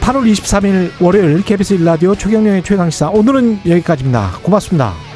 8월 0.00 0.30
23일 0.30 1.02
월요일 1.02 1.42
KBS 1.44 1.74
일라디오 1.74 2.14
최경영의 2.14 2.62
최강시사 2.62 3.10
오늘은 3.10 3.60
여기까지입니다. 3.66 4.30
고맙습니다. 4.44 5.09